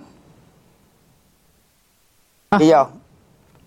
y 2.59 2.67
yo, 2.67 2.89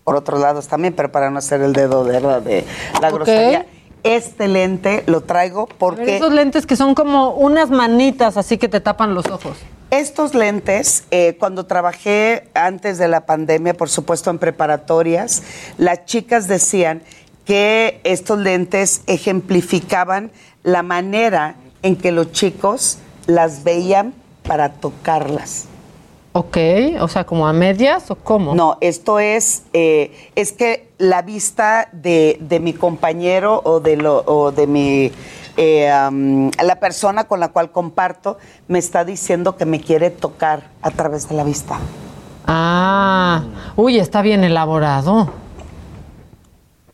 por 0.05 0.15
otros 0.15 0.39
lados 0.39 0.69
también, 0.69 0.93
pero 0.93 1.11
para 1.11 1.29
no 1.29 1.39
hacer 1.39 1.61
el 1.61 1.73
dedo 1.73 2.05
de, 2.05 2.21
de 2.41 2.65
la 3.01 3.11
grosería, 3.11 3.65
este 4.03 4.47
lente 4.47 5.03
lo 5.07 5.21
traigo 5.21 5.63
A 5.63 5.65
ver, 5.65 5.75
porque... 5.77 6.15
esos 6.15 6.31
lentes 6.31 6.65
que 6.65 6.77
son 6.77 6.95
como 6.95 7.31
unas 7.31 7.69
manitas 7.69 8.37
así 8.37 8.57
que 8.57 8.69
te 8.69 8.79
tapan 8.79 9.13
los 9.13 9.25
ojos. 9.25 9.57
Estos 9.89 10.35
lentes, 10.35 11.05
eh, 11.11 11.37
cuando 11.39 11.65
trabajé 11.65 12.49
antes 12.53 12.97
de 12.97 13.07
la 13.07 13.25
pandemia, 13.25 13.73
por 13.73 13.89
supuesto 13.89 14.29
en 14.29 14.37
preparatorias, 14.37 15.43
las 15.77 16.03
chicas 16.05 16.49
decían 16.49 17.01
que 17.45 18.01
estos 18.03 18.37
lentes 18.37 19.03
ejemplificaban 19.07 20.31
la 20.63 20.83
manera 20.83 21.55
en 21.83 21.95
que 21.95 22.11
los 22.11 22.33
chicos 22.33 22.97
las 23.27 23.63
veían 23.63 24.13
para 24.43 24.73
tocarlas. 24.73 25.67
Ok, 26.33 26.57
o 26.99 27.07
sea, 27.07 27.23
como 27.25 27.47
a 27.47 27.53
medias 27.53 28.11
o 28.11 28.15
cómo? 28.15 28.53
No, 28.53 28.77
esto 28.81 29.19
es, 29.19 29.63
eh, 29.71 30.29
es 30.35 30.51
que 30.51 30.89
la 30.97 31.21
vista 31.21 31.89
de, 31.93 32.37
de 32.41 32.59
mi 32.59 32.73
compañero 32.73 33.61
o 33.63 33.79
de, 33.79 33.95
lo, 33.95 34.23
o 34.25 34.51
de 34.51 34.67
mi, 34.67 35.11
eh, 35.57 35.89
la 36.63 36.75
persona 36.79 37.25
con 37.25 37.39
la 37.39 37.49
cual 37.49 37.71
comparto 37.71 38.37
me 38.67 38.79
está 38.79 39.03
diciendo 39.03 39.57
que 39.57 39.65
me 39.65 39.81
quiere 39.81 40.09
tocar 40.11 40.69
a 40.81 40.91
través 40.91 41.27
de 41.27 41.35
la 41.35 41.43
vista. 41.43 41.77
Ah, 42.45 43.43
uy, 43.75 43.99
está 43.99 44.21
bien 44.21 44.43
elaborado. 44.43 45.29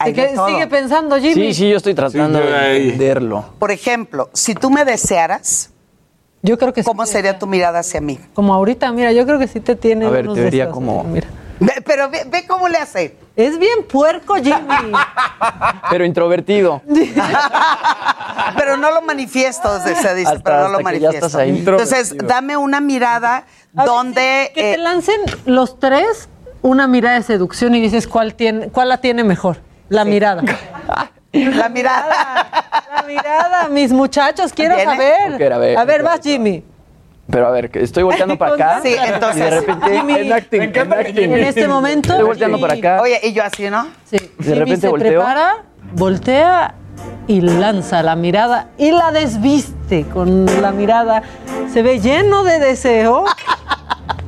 Que 0.04 0.36
sigue 0.48 0.68
pensando, 0.68 1.18
Jimmy. 1.18 1.34
Sí, 1.34 1.54
sí, 1.54 1.70
yo 1.70 1.78
estoy 1.78 1.94
tratando 1.94 2.40
Sí, 2.40 2.46
de 2.46 2.78
entenderlo. 2.84 3.46
Por 3.60 3.72
ejemplo, 3.72 4.30
si 4.34 4.54
tú 4.54 4.70
me 4.70 4.84
desearas, 4.84 5.70
Yo 6.42 6.58
creo 6.58 6.74
que 6.74 6.84
sí. 6.84 6.88
¿cómo 6.90 7.06
sería 7.06 7.40
tu 7.40 7.48
mirada 7.48 7.80
hacia 7.80 8.02
mí? 8.02 8.20
Como 8.34 8.54
ahorita, 8.54 8.92
mira, 8.92 9.14
yo 9.14 9.26
creo 9.26 9.40
que 9.40 9.48
sí 9.48 9.62
te 9.62 9.78
tiene 9.78 10.08
A 10.08 10.10
ver, 10.10 10.26
unos 10.26 10.36
te 10.36 10.44
vería 10.44 10.66
deseos, 10.66 10.74
como- 10.76 11.04
Mira. 11.06 11.28
Ve- 11.60 11.82
pero 11.86 12.10
ve, 12.10 12.24
ve 12.28 12.46
cómo 12.48 12.68
le 12.68 12.78
hace. 12.78 13.16
Es 13.36 13.58
bien 13.58 13.84
puerco, 13.88 14.36
Jimmy. 14.36 14.92
Pero 15.90 16.06
introvertido. 16.06 16.82
Pero 18.58 18.78
no 18.78 18.92
lo 18.92 19.02
manifiesto, 19.02 19.80
se 19.80 19.90
dice, 20.16 20.32
Hasta- 20.32 20.44
pero 20.44 20.58
no 20.58 20.70
lo 20.70 20.78
hasta 20.78 20.84
manifiesto. 20.84 21.40
Entonces, 21.40 22.16
dame 22.18 22.58
una 22.58 22.80
mirada 22.82 23.46
A 23.76 23.86
donde... 23.86 24.52
Que 24.54 24.62
te 24.62 24.74
eh, 24.74 24.78
lancen 24.78 25.20
los 25.46 25.80
tres 25.80 26.30
una 26.62 26.88
mirada 26.88 27.16
de 27.16 27.24
seducción 27.24 27.74
y 27.76 27.82
dices 27.82 28.08
cuál 28.08 28.36
tiene, 28.36 28.68
cuál 28.70 28.90
la 28.90 28.98
tiene 28.98 29.24
mejor. 29.24 29.58
La 29.90 30.06
mirada. 30.06 30.44
la 31.32 31.70
mirada. 31.70 32.48
La 32.96 33.04
mirada, 33.04 33.70
mis 33.70 33.92
muchachos, 33.92 34.54
quiero 34.54 34.76
¿Viene? 34.76 34.92
saber. 34.92 35.54
A 35.54 35.58
ver. 35.58 35.78
a 35.78 35.86
ver, 35.86 36.04
vas, 36.04 36.20
Jimmy. 36.22 36.64
Pero 37.30 37.48
a 37.48 37.52
ver, 37.52 37.70
que 37.72 37.82
estoy 37.82 38.04
volteando 38.04 38.38
para 38.38 38.54
acá. 38.56 38.80
Sí, 38.84 38.96
entonces- 39.02 39.38
Y 39.38 39.44
de 39.44 39.50
repente. 39.50 39.98
Jimmy, 39.98 40.14
En 40.14 40.34
acting, 40.34 40.62
en 40.62 40.94
acting. 40.94 41.18
en 41.32 41.44
este 41.44 41.68
momento. 41.68 42.10
Estoy 42.12 42.26
volteando 42.26 42.60
para 42.60 42.74
acá. 42.74 43.02
Oye, 43.02 43.20
y 43.24 43.34
yo 43.34 43.44
así, 43.44 43.70
¿no? 43.70 43.88
Sí, 44.06 44.18
De 44.18 44.44
Jimmy 44.44 44.56
repente 44.60 44.82
se 44.82 44.88
volteo. 44.90 45.10
prepara, 45.22 45.64
voltea 45.94 46.76
y 47.28 47.42
lanza 47.42 48.04
la 48.04 48.16
mirada 48.16 48.68
y 48.78 48.92
la 48.92 49.12
desviste 49.12 50.06
con 50.14 50.46
la 50.62 50.72
mirada. 50.72 51.24
Se 51.72 51.82
ve 51.82 52.00
lleno 52.00 52.44
de 52.44 52.60
deseo 52.60 53.26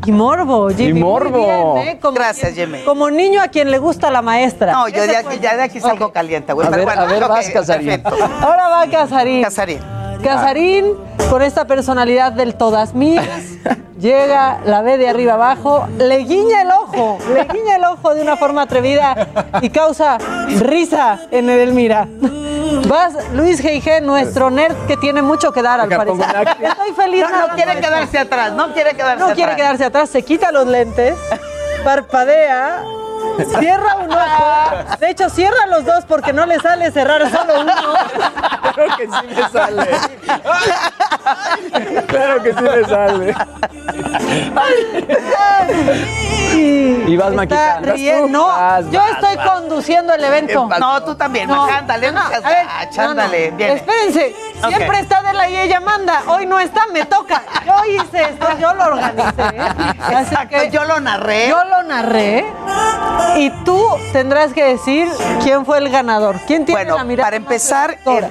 y 0.06 0.12
morbo, 0.12 0.70
Jimmy. 0.70 1.00
Y 1.00 1.04
morbo. 1.04 1.74
bien, 1.76 1.88
¿eh? 1.90 2.00
Como 2.02 2.16
Gracias, 2.16 2.54
Jimmy. 2.54 2.80
Como 2.86 3.10
niño 3.12 3.42
a 3.42 3.50
quien 3.50 3.72
le 3.72 3.78
gusta 3.78 4.10
la 4.10 4.22
maestra. 4.22 4.72
No, 4.72 4.88
yo 4.88 5.06
de 5.06 5.18
aquí, 5.18 5.40
ya 5.42 5.56
de 5.58 5.64
aquí 5.64 5.80
salgo 5.82 6.12
caliente, 6.14 6.54
güey. 6.54 6.68
A 6.68 6.70
ver, 6.72 6.86
bueno, 6.86 7.02
a 7.02 7.06
ver, 7.06 7.24
ok, 7.24 7.30
vas, 7.30 7.50
Casarín. 7.50 7.88
perfecto. 8.02 8.16
Ahora 8.42 8.70
va 8.70 8.88
Casarín. 8.90 9.44
Casarín. 9.44 9.80
Casarín, 10.24 10.94
con 11.30 11.42
esta 11.42 11.66
personalidad 11.66 12.32
del 12.32 12.56
todas 12.56 12.94
mías, 12.94 13.26
llega, 14.00 14.60
la 14.66 14.82
ve 14.82 14.98
de 14.98 15.08
arriba 15.10 15.34
abajo, 15.34 15.88
le 15.98 16.18
guiña 16.20 16.62
el 16.62 16.72
ojo, 16.72 17.18
le 17.34 17.44
guiña 17.46 17.76
el 17.78 17.84
ojo 17.86 18.14
de 18.16 18.22
una 18.22 18.38
forma 18.38 18.64
atrevida 18.64 19.28
y 19.62 19.70
causa 19.70 20.18
risa 20.60 21.20
en 21.32 21.50
Edelmira. 21.50 22.08
Vas, 22.88 23.14
Luis 23.34 23.64
G.I.G., 23.64 24.02
nuestro 24.02 24.50
nerd 24.50 24.76
que 24.88 24.98
tiene 24.98 25.22
mucho 25.22 25.52
que 25.52 25.62
dar 25.62 25.80
al 25.80 25.90
parecer. 25.90 26.26
Estoy 26.62 26.92
feliz. 26.96 27.26
No, 27.30 27.48
no 27.48 27.56
quiere 27.56 27.80
quedarse 27.80 28.18
atrás, 28.20 28.52
no 28.54 28.74
quiere 28.74 28.92
quedarse 28.96 29.20
No 29.20 29.26
atrás. 29.26 29.36
quiere 29.36 29.56
quedarse 29.56 29.86
atrás, 29.86 30.10
se 30.10 30.24
quita 30.24 30.52
los 30.52 30.68
lentes, 30.68 31.16
parpadea, 31.84 32.84
cierra 33.60 33.96
un 33.98 34.12
ojo. 34.12 34.98
De 35.00 35.10
hecho, 35.10 35.30
cierra 35.30 35.66
los 35.68 35.86
dos 35.86 36.06
porque 36.06 36.34
no 36.34 36.46
le 36.46 36.60
sale 36.60 36.92
cerrar 36.92 37.30
solo 37.30 37.62
uno. 37.62 37.74
Claro 38.74 38.98
que 38.98 39.06
sí 39.06 39.28
me 39.36 39.50
sale. 39.50 39.88
Claro 42.08 42.44
que 42.44 42.54
sí 42.54 42.62
me 42.62 42.84
sale. 42.86 43.36
Y 47.08 47.18
vas, 47.18 47.32
Maquita. 47.34 47.80
riendo. 47.82 48.28
No, 48.28 48.48
Vas, 48.48 48.86
yo 48.90 49.02
estoy 49.14 49.36
vas. 49.36 49.50
conduciendo 49.52 50.14
el 50.14 50.24
evento. 50.24 50.68
No, 50.80 51.04
tú 51.04 51.16
también, 51.16 51.48
No. 51.50 51.66
ándale, 51.66 52.12
no, 52.12 52.28
seas 52.30 52.46
A 52.46 52.50
ver, 52.50 52.66
gacha, 52.66 53.04
no, 53.08 53.14
no. 53.14 53.22
Espérense, 53.24 54.36
siempre 54.68 55.00
está 55.00 55.20
Adela 55.20 55.50
y 55.50 55.58
ella 55.58 55.80
manda. 55.80 56.22
Hoy 56.28 56.46
no 56.46 56.60
está, 56.60 56.88
me 56.88 57.06
toca. 57.06 57.42
Yo 57.66 57.74
hice 57.86 58.24
esto, 58.24 58.48
yo 58.60 58.74
lo 58.74 58.86
organicé. 58.86 59.44
Así 59.44 60.14
Exacto, 60.24 60.58
que 60.58 60.70
yo 60.72 60.84
lo 60.86 61.00
narré. 61.00 61.50
Yo 61.50 61.64
lo 61.66 61.84
narré. 61.84 62.46
Y 63.38 63.50
tú 63.64 63.80
tendrás 64.14 64.54
que 64.54 64.64
decir 64.64 65.08
quién 65.44 65.66
fue 65.66 65.78
el 65.80 65.90
ganador. 65.90 66.38
¿Quién 66.48 66.66
tiene 66.66 66.82
Bueno, 66.84 66.98
la 66.98 67.04
mirada? 67.04 67.28
para 67.28 67.36
empezar, 67.38 67.98
eh, 68.06 68.22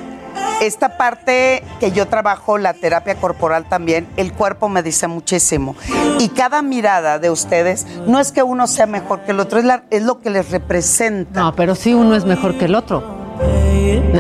esta 0.61 0.97
parte 0.97 1.63
que 1.81 1.91
yo 1.93 2.07
trabajo, 2.09 2.59
la 2.59 2.73
terapia 2.75 3.15
corporal 3.17 3.65
también, 3.69 4.09
el 4.17 4.33
cuerpo 4.33 4.69
me 4.69 4.83
dice 4.83 5.07
muchísimo. 5.09 5.77
Y 6.19 6.29
cada 6.31 6.63
mirada 6.63 7.19
de 7.19 7.31
ustedes, 7.31 7.87
no 8.07 8.19
es 8.21 8.33
que 8.33 8.43
uno 8.43 8.67
sea 8.67 8.87
mejor 8.87 9.21
que 9.21 9.33
el 9.33 9.41
otro, 9.41 9.59
es, 9.59 9.65
la- 9.65 9.83
es 9.91 10.03
lo 10.03 10.21
que 10.21 10.31
les 10.31 10.51
representa. 10.51 11.41
No, 11.41 11.55
pero 11.55 11.75
sí 11.75 11.93
uno 11.95 12.15
es 12.15 12.25
mejor 12.25 12.57
que 12.57 12.65
el 12.67 12.75
otro. 12.75 13.23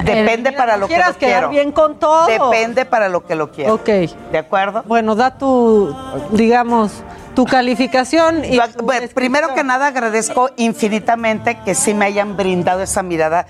Depende 0.04 0.52
para 0.52 0.76
lo 0.76 0.86
que 0.86 0.94
quieras 0.94 1.12
lo 1.14 1.18
quedar 1.18 1.32
quiero. 1.34 1.48
bien 1.50 1.72
con 1.72 1.98
todo. 1.98 2.26
Depende 2.26 2.84
para 2.84 3.08
lo 3.08 3.24
que 3.24 3.34
lo 3.36 3.50
quiero. 3.52 3.74
Ok. 3.74 3.86
¿De 4.32 4.38
acuerdo? 4.38 4.82
Bueno, 4.86 5.14
da 5.14 5.38
tu, 5.38 5.94
digamos, 6.32 6.90
tu 7.34 7.44
calificación 7.46 8.44
y 8.44 8.56
Yo- 8.56 8.68
tu 8.68 8.84
bueno, 8.84 9.08
primero 9.14 9.54
que 9.54 9.64
nada 9.64 9.88
agradezco 9.88 10.50
infinitamente 10.56 11.58
que 11.64 11.74
sí 11.74 11.94
me 11.94 12.04
hayan 12.06 12.36
brindado 12.36 12.82
esa 12.82 13.02
mirada 13.02 13.46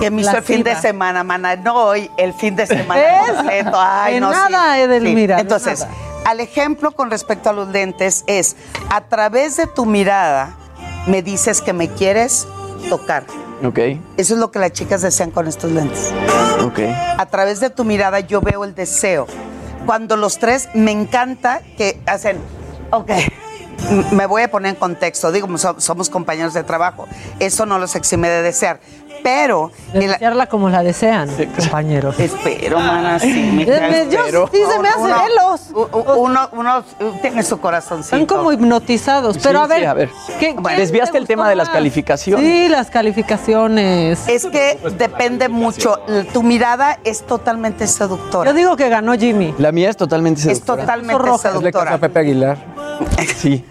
que 0.00 0.10
me 0.10 0.22
hizo 0.22 0.36
el 0.36 0.42
fin 0.42 0.62
de 0.62 0.74
semana, 0.76 1.24
mana. 1.24 1.56
No 1.56 1.74
hoy, 1.74 2.10
el 2.16 2.32
fin 2.34 2.54
de 2.56 2.66
semana 2.66 3.00
¿Ves? 3.26 3.32
completo. 3.36 3.72
Ay, 3.74 4.14
De 4.14 4.20
no, 4.20 4.32
sí. 4.32 4.38
nada, 4.50 4.78
Edelmira, 4.78 5.36
de 5.36 5.42
Entonces, 5.42 5.80
nada. 5.80 5.92
al 6.24 6.40
ejemplo 6.40 6.92
con 6.92 7.10
respecto 7.10 7.50
a 7.50 7.52
los 7.52 7.68
lentes 7.68 8.24
es, 8.26 8.56
a 8.90 9.00
través 9.02 9.56
de 9.56 9.66
tu 9.66 9.84
mirada 9.86 10.54
me 11.06 11.22
dices 11.22 11.60
que 11.60 11.72
me 11.72 11.88
quieres 11.88 12.46
tocar. 12.88 13.24
Ok, 13.64 13.78
Eso 14.16 14.34
es 14.34 14.40
lo 14.40 14.50
que 14.50 14.58
las 14.58 14.72
chicas 14.72 15.02
desean 15.02 15.30
con 15.30 15.46
estos 15.48 15.70
lentes. 15.72 16.12
ok. 16.62 16.78
A 17.18 17.26
través 17.26 17.60
de 17.60 17.70
tu 17.70 17.84
mirada 17.84 18.20
yo 18.20 18.40
veo 18.40 18.64
el 18.64 18.74
deseo. 18.74 19.26
Cuando 19.86 20.16
los 20.16 20.38
tres 20.38 20.68
me 20.74 20.90
encanta 20.92 21.60
que 21.76 22.00
hacen, 22.06 22.38
ok, 22.90 23.10
me 24.12 24.26
voy 24.26 24.42
a 24.42 24.50
poner 24.50 24.70
en 24.70 24.76
contexto, 24.76 25.30
digo, 25.32 25.58
so- 25.58 25.80
somos 25.80 26.08
compañeros 26.08 26.54
de 26.54 26.62
trabajo, 26.64 27.06
eso 27.38 27.66
no 27.66 27.78
los 27.78 27.94
exime 27.96 28.28
de 28.28 28.42
desear, 28.42 28.80
pero... 29.22 29.72
De 29.94 30.06
desearla 30.08 30.46
como 30.46 30.68
la 30.68 30.82
desean, 30.82 31.30
compañeros. 31.56 32.18
Espero, 32.20 32.78
mana, 32.78 33.18
sí, 33.18 33.50
Me- 33.54 33.64
yo- 34.10 34.20
espero. 34.20 34.48
sí 34.52 34.58
se 34.70 34.78
me 34.80 34.88
hace 34.88 34.98
Uno- 34.98 35.16
velos. 35.22 35.60
u- 35.72 35.98
u- 35.98 36.22
Uno, 36.24 36.48
uno 36.52 36.84
tiene 37.22 37.42
su 37.42 37.58
corazoncito. 37.58 38.16
Están 38.16 38.26
como 38.26 38.52
hipnotizados. 38.52 39.38
Pero 39.42 39.60
Sí, 39.60 39.64
a 39.64 39.66
ver, 39.66 39.78
sí, 39.80 39.84
a 39.86 39.94
ver. 39.94 40.10
¿qué- 40.40 40.54
Bueno, 40.58 40.78
Desviaste 40.78 41.12
te 41.12 41.18
el 41.18 41.26
tema 41.26 41.48
de 41.48 41.54
las 41.56 41.70
calificaciones. 41.70 42.44
Sí, 42.44 42.68
las 42.68 42.90
calificaciones. 42.90 44.28
Es 44.28 44.44
que 44.46 44.78
depende 44.98 45.48
mucho, 45.48 46.00
tu 46.34 46.42
mirada 46.42 46.98
es 47.04 47.22
totalmente 47.24 47.86
seductora. 47.86 48.50
Yo 48.50 48.54
digo 48.56 48.76
que 48.76 48.88
ganó 48.90 49.14
Jimmy. 49.14 49.54
La 49.58 49.72
mía 49.72 49.88
es 49.90 49.96
totalmente 49.96 50.40
es 50.40 50.44
seductora. 50.44 50.82
totalmente 50.82 51.22
caso 51.24 51.34
a 51.34 51.52
seductora. 51.52 51.98
Pepe 51.98 52.18
Aguilar. 52.20 52.73
Sí. 53.36 53.64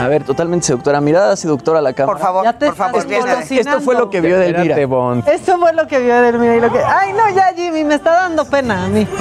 A 0.00 0.08
ver, 0.08 0.24
totalmente 0.24 0.66
seductora. 0.66 0.98
Mirada 1.02 1.36
seductora 1.36 1.78
a 1.80 1.82
la 1.82 1.92
cámara. 1.92 2.16
Por 2.16 2.22
favor, 2.24 2.44
Ya 2.44 2.54
te 2.54 2.66
por 2.66 2.74
favor. 2.74 3.04
Esto 3.50 3.80
fue 3.82 3.94
lo 3.94 4.08
que 4.08 4.22
vio 4.22 4.38
Delmira. 4.38 4.86
Bond. 4.86 5.28
Eso 5.28 5.58
fue 5.58 5.74
lo 5.74 5.86
que 5.86 5.98
vio 5.98 6.56
y 6.56 6.60
lo 6.60 6.72
que. 6.72 6.78
Ay, 6.82 7.12
no, 7.12 7.28
ya, 7.28 7.52
Jimmy, 7.54 7.84
me 7.84 7.96
está 7.96 8.12
dando 8.12 8.46
pena 8.46 8.84
a 8.86 8.88
mí. 8.88 9.06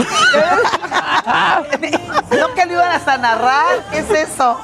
No 2.39 2.53
que 2.53 2.65
lo 2.65 2.73
ibas 2.73 3.07
a 3.07 3.17
narrar, 3.17 3.83
¿qué 3.91 3.99
es 3.99 4.09
eso? 4.09 4.57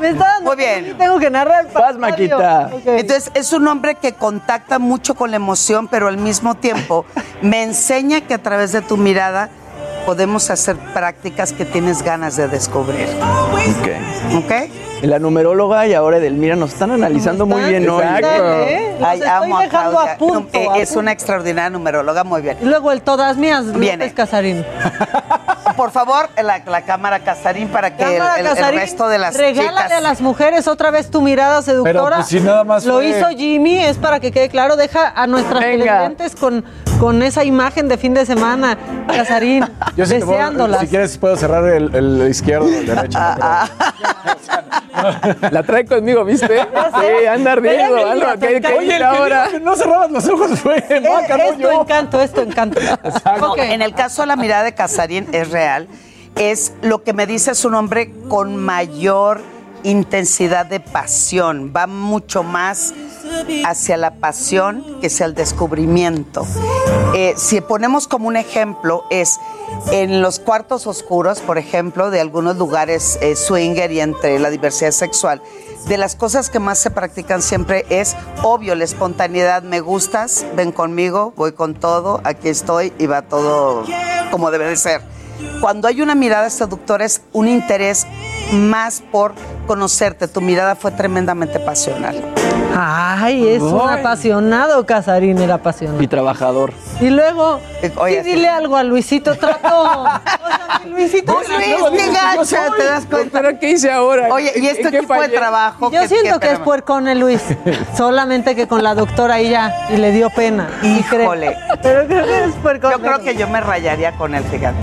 me 0.00 0.08
está 0.10 0.24
dando 0.24 0.50
Muy 0.50 0.56
bien. 0.56 0.84
pena 0.84 0.98
Tengo 0.98 1.18
que 1.18 1.30
narrar 1.30 1.66
el 1.66 1.72
Vas. 1.72 1.96
Maquita. 1.96 2.70
Ok. 2.72 2.82
Entonces, 2.86 3.30
es 3.34 3.52
un 3.52 3.68
hombre 3.68 3.94
que 3.96 4.14
contacta 4.14 4.78
mucho 4.78 5.14
con 5.14 5.30
la 5.30 5.36
emoción, 5.36 5.86
pero 5.88 6.08
al 6.08 6.16
mismo 6.16 6.54
tiempo 6.54 7.04
me 7.42 7.62
enseña 7.62 8.22
que 8.22 8.34
a 8.34 8.42
través 8.42 8.72
de 8.72 8.80
tu 8.82 8.96
mirada 8.96 9.50
podemos 10.04 10.50
hacer 10.50 10.76
prácticas 10.92 11.52
que 11.52 11.64
tienes 11.64 12.02
ganas 12.02 12.36
de 12.36 12.48
descubrir. 12.48 13.08
Ok. 13.20 14.36
¿Ok? 14.44 14.52
La 15.02 15.18
numeróloga 15.18 15.86
y 15.86 15.92
ahora 15.94 16.16
Edelmira 16.16 16.56
nos 16.56 16.72
están 16.72 16.90
analizando 16.90 17.44
muy 17.46 17.62
bien 17.64 17.88
hoy. 17.88 18.02
Los 18.02 19.02
Ay, 19.02 19.18
estoy 19.18 19.28
amo 19.28 19.58
a 19.58 19.66
Claudia. 19.66 20.12
a 20.12 20.16
punto. 20.16 20.48
No, 20.54 20.58
eh, 20.60 20.68
a 20.70 20.76
es 20.78 20.88
punto. 20.88 21.00
una 21.00 21.12
extraordinaria 21.12 21.70
numeróloga, 21.70 22.24
muy 22.24 22.40
bien. 22.40 22.56
Y 22.62 22.64
luego 22.64 22.90
el 22.92 23.02
todas 23.02 23.36
mías, 23.36 23.70
Viene. 23.72 23.98
López 23.98 24.14
Casarín. 24.14 24.64
Por 25.76 25.90
favor, 25.90 26.28
la, 26.42 26.62
la 26.64 26.82
cámara 26.82 27.18
Casarín 27.20 27.68
para 27.68 27.96
que 27.96 28.04
el- 28.04 28.22
el, 28.46 28.74
resto 28.74 29.08
de 29.08 29.18
las 29.18 29.36
regálale 29.36 29.76
chicas... 29.82 29.92
a 29.92 30.00
las 30.00 30.20
mujeres 30.20 30.68
otra 30.68 30.90
vez 30.90 31.10
tu 31.10 31.20
mirada 31.20 31.62
seductora. 31.62 31.92
Pero, 32.02 32.16
pues, 32.16 32.26
si 32.28 32.40
nada 32.40 32.62
más 32.64 32.84
Lo 32.84 32.94
fue- 32.94 33.08
hizo 33.08 33.28
Jimmy, 33.30 33.78
es 33.78 33.96
para 33.98 34.20
que 34.20 34.30
quede 34.30 34.48
claro. 34.48 34.76
Deja 34.76 35.12
a 35.16 35.26
nuestras 35.26 35.60
televidentes 35.60 36.36
con, 36.36 36.64
con 37.00 37.22
esa 37.22 37.42
imagen 37.44 37.88
de 37.88 37.98
fin 37.98 38.14
de 38.14 38.24
semana, 38.24 38.78
Casarín, 39.08 39.64
Yo 39.96 40.06
sí 40.06 40.14
te 40.14 40.20
puedo- 40.20 40.30
deseándolas. 40.32 40.80
si 40.80 40.86
quieres 40.86 41.18
puedo 41.18 41.36
cerrar 41.36 41.64
el, 41.68 41.94
el 41.94 42.28
izquierdo 42.28 42.66
o 42.66 42.68
el 42.68 42.86
derecho. 42.86 43.18
no, 43.18 43.34
pero- 43.36 44.83
La 45.50 45.62
trae 45.62 45.84
conmigo, 45.84 46.24
¿viste? 46.24 46.58
Sí, 46.60 47.26
anda 47.26 47.52
ardiendo. 47.52 47.96
Algo 47.96 48.14
mira, 48.14 48.36
que 48.36 48.46
hay 48.46 48.60
que 48.60 48.72
Oye, 48.74 48.86
ir 48.86 48.92
el 48.92 48.98
que 48.98 49.04
ahora. 49.04 49.48
No 49.60 49.76
cerrabas 49.76 50.10
los 50.10 50.28
ojos 50.28 50.58
fue 50.60 50.76
Maca, 51.02 51.36
no 51.36 51.42
es 51.44 51.54
tu 51.56 51.60
yo. 51.62 51.80
encanto, 51.82 52.20
es 52.20 52.32
tu 52.32 52.40
encanto. 52.40 52.80
No, 53.40 53.52
Ok. 53.52 53.58
en 53.58 53.82
el 53.82 53.94
caso 53.94 54.22
de 54.22 54.28
la 54.28 54.36
mirada 54.36 54.62
de 54.64 54.74
Casarín 54.74 55.26
es 55.32 55.50
real. 55.50 55.88
Es 56.36 56.72
lo 56.82 57.02
que 57.04 57.12
me 57.12 57.26
dice 57.26 57.52
es 57.52 57.64
un 57.64 57.74
hombre 57.74 58.12
con 58.28 58.56
mayor 58.56 59.40
intensidad 59.84 60.66
de 60.66 60.80
pasión, 60.80 61.72
va 61.74 61.86
mucho 61.86 62.42
más 62.42 62.92
hacia 63.64 63.96
la 63.96 64.14
pasión 64.14 64.98
que 65.00 65.06
hacia 65.06 65.26
el 65.26 65.34
descubrimiento. 65.34 66.46
Eh, 67.14 67.34
si 67.36 67.60
ponemos 67.60 68.08
como 68.08 68.28
un 68.28 68.36
ejemplo, 68.36 69.04
es 69.10 69.38
en 69.92 70.22
los 70.22 70.40
cuartos 70.40 70.86
oscuros, 70.86 71.40
por 71.40 71.58
ejemplo, 71.58 72.10
de 72.10 72.20
algunos 72.20 72.56
lugares 72.56 73.18
eh, 73.20 73.36
swinger 73.36 73.92
y 73.92 74.00
entre 74.00 74.38
la 74.38 74.50
diversidad 74.50 74.90
sexual, 74.90 75.42
de 75.86 75.98
las 75.98 76.16
cosas 76.16 76.48
que 76.48 76.58
más 76.58 76.78
se 76.78 76.90
practican 76.90 77.42
siempre 77.42 77.84
es, 77.90 78.16
obvio, 78.42 78.74
la 78.74 78.84
espontaneidad, 78.84 79.62
me 79.62 79.80
gustas, 79.80 80.46
ven 80.56 80.72
conmigo, 80.72 81.34
voy 81.36 81.52
con 81.52 81.74
todo, 81.74 82.20
aquí 82.24 82.48
estoy 82.48 82.92
y 82.98 83.06
va 83.06 83.22
todo 83.22 83.84
como 84.30 84.50
debe 84.50 84.66
de 84.66 84.76
ser. 84.76 85.02
Cuando 85.60 85.88
hay 85.88 86.02
una 86.02 86.14
mirada 86.14 86.50
seductora 86.50 87.04
es 87.04 87.22
un 87.32 87.48
interés 87.48 88.06
más 88.52 89.02
por 89.12 89.34
conocerte, 89.66 90.28
tu 90.28 90.40
mirada 90.40 90.76
fue 90.76 90.90
tremendamente 90.90 91.58
pasional. 91.58 92.22
Ay, 92.76 93.48
es 93.48 93.62
un 93.62 93.88
apasionado, 93.88 94.84
Casarín 94.84 95.38
era 95.38 95.54
apasionado. 95.54 96.02
Y 96.02 96.08
trabajador. 96.08 96.72
Y 97.00 97.10
luego, 97.10 97.60
Oye, 97.96 98.22
sí, 98.24 98.30
dile 98.30 98.48
algo 98.48 98.76
a 98.76 98.82
Luisito 98.82 99.34
Trato. 99.36 99.82
O 99.82 99.94
sea, 99.94 100.80
mi 100.84 100.90
Luisito. 100.90 101.32
Luis, 101.32 102.02
qué 102.02 102.10
gacha, 102.12 102.70
te 102.76 102.84
das 102.84 103.06
cuenta. 103.06 103.40
¿Pero 103.40 103.58
qué 103.58 103.70
hice 103.70 103.90
ahora? 103.90 104.28
Oye, 104.32 104.52
y 104.56 104.66
este 104.66 104.82
¿En 104.84 104.90
qué 104.90 104.96
equipo 104.98 105.14
de 105.20 105.28
trabajo. 105.28 105.90
Yo 105.90 106.06
siento 106.08 106.40
que 106.40 106.52
es 106.52 106.58
puercón 106.58 107.06
el 107.08 107.20
Luis. 107.20 107.42
Solamente 107.96 108.54
que 108.56 108.66
con 108.68 108.82
la 108.82 108.94
doctora 108.94 109.34
ahí 109.34 109.50
ya 109.50 109.86
y 109.90 109.96
le 109.96 110.10
dio 110.12 110.30
pena. 110.30 110.68
Y 110.82 111.02
cree- 111.04 111.22
Híjole. 111.24 111.56
Pero 111.82 112.06
creo 112.06 112.24
que 112.26 112.44
es 112.44 112.54
puercón. 112.56 112.90
Yo 112.92 112.98
creo 113.00 113.20
que 113.20 113.36
yo 113.36 113.48
me 113.48 113.60
rayaría 113.60 114.12
con 114.16 114.34
él, 114.34 114.44
fíjate. 114.44 114.76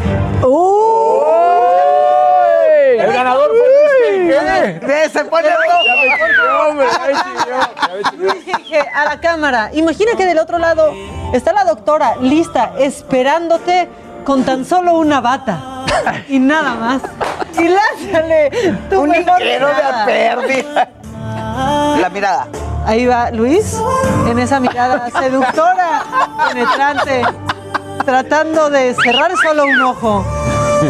El 2.99 3.13
ganador 3.13 3.49
fue 3.49 3.70
Ve, 4.19 5.09
Se 5.09 5.25
pone 5.25 5.49
Luis 8.17 8.43
Gige, 8.45 8.79
a 8.79 9.05
la 9.05 9.19
cámara. 9.19 9.69
Imagina 9.73 10.11
que 10.17 10.25
del 10.25 10.39
otro 10.39 10.57
lado 10.57 10.93
está 11.33 11.53
la 11.53 11.63
doctora 11.63 12.15
lista, 12.17 12.73
esperándote 12.77 13.89
con 14.23 14.43
tan 14.43 14.65
solo 14.65 14.93
una 14.93 15.21
bata. 15.21 15.85
Y 16.27 16.39
nada 16.39 16.75
más. 16.75 17.01
Y 17.57 17.67
lánzale 17.67 18.49
tu 18.89 19.01
Un 19.01 19.09
mejor 19.09 19.39
ligero 19.39 19.67
de 19.67 20.05
pérdida. 20.05 20.89
La 21.99 22.09
mirada. 22.09 22.47
Ahí 22.85 23.05
va 23.05 23.29
Luis, 23.29 23.77
en 24.27 24.39
esa 24.39 24.59
mirada 24.59 25.07
seductora, 25.11 26.03
penetrante, 26.47 27.21
tratando 28.03 28.69
de 28.71 28.95
cerrar 29.03 29.31
solo 29.37 29.65
un 29.65 29.81
ojo. 29.81 30.25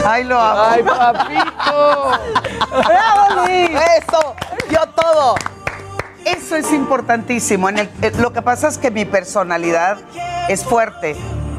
Ay, 0.05 0.23
lo 0.23 0.39
amo. 0.39 0.61
¡Ay, 0.69 0.83
papito! 0.83 2.11
¡Bravo, 2.69 3.45
Luis! 3.45 3.69
Eso, 3.97 4.35
yo 4.69 4.85
todo. 4.95 5.35
Eso 6.25 6.55
es 6.55 6.71
importantísimo. 6.71 7.69
En 7.69 7.79
el- 7.79 7.89
eh, 8.01 8.11
lo 8.19 8.31
que 8.33 8.41
pasa 8.41 8.67
es 8.67 8.77
que 8.77 8.91
mi 8.91 9.05
personalidad 9.05 9.97
es 10.49 10.63
fuerte 10.63 11.15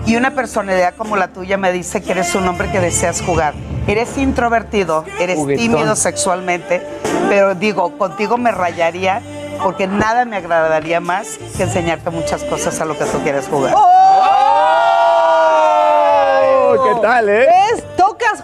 y 0.07 0.17
una 0.17 0.33
personalidad 0.33 0.95
como 0.97 1.17
la 1.17 1.29
tuya 1.29 1.57
me 1.59 1.73
dice 1.73 2.03
que 2.03 2.13
eres 2.13 2.35
un 2.35 2.47
hombre 2.49 2.71
que 2.71 2.81
deseas 2.81 3.21
jugar. 3.23 3.55
Eres 3.87 4.17
introvertido, 4.19 5.05
eres 5.19 5.37
Juguetón. 5.37 5.63
tímido 5.65 5.97
sexualmente, 5.97 6.81
pero 7.29 7.55
digo, 7.57 7.99
contigo 7.99 8.37
me 8.39 8.53
rayaría 8.53 9.21
porque 9.63 9.87
nada 9.89 10.25
me 10.25 10.37
agradaría 10.37 11.01
más 11.01 11.39
que 11.57 11.65
enseñarte 11.65 12.11
muchas 12.11 12.43
cosas 12.45 12.81
a 12.81 12.85
lo 12.85 12.97
que 12.97 13.05
tú 13.07 13.19
quieres 13.23 13.47
jugar. 13.49 13.75
Oh, 16.75 16.85
¿Qué 16.85 17.01
tal, 17.03 17.29
eh? 17.29 17.47
¿Ves? 17.73 17.82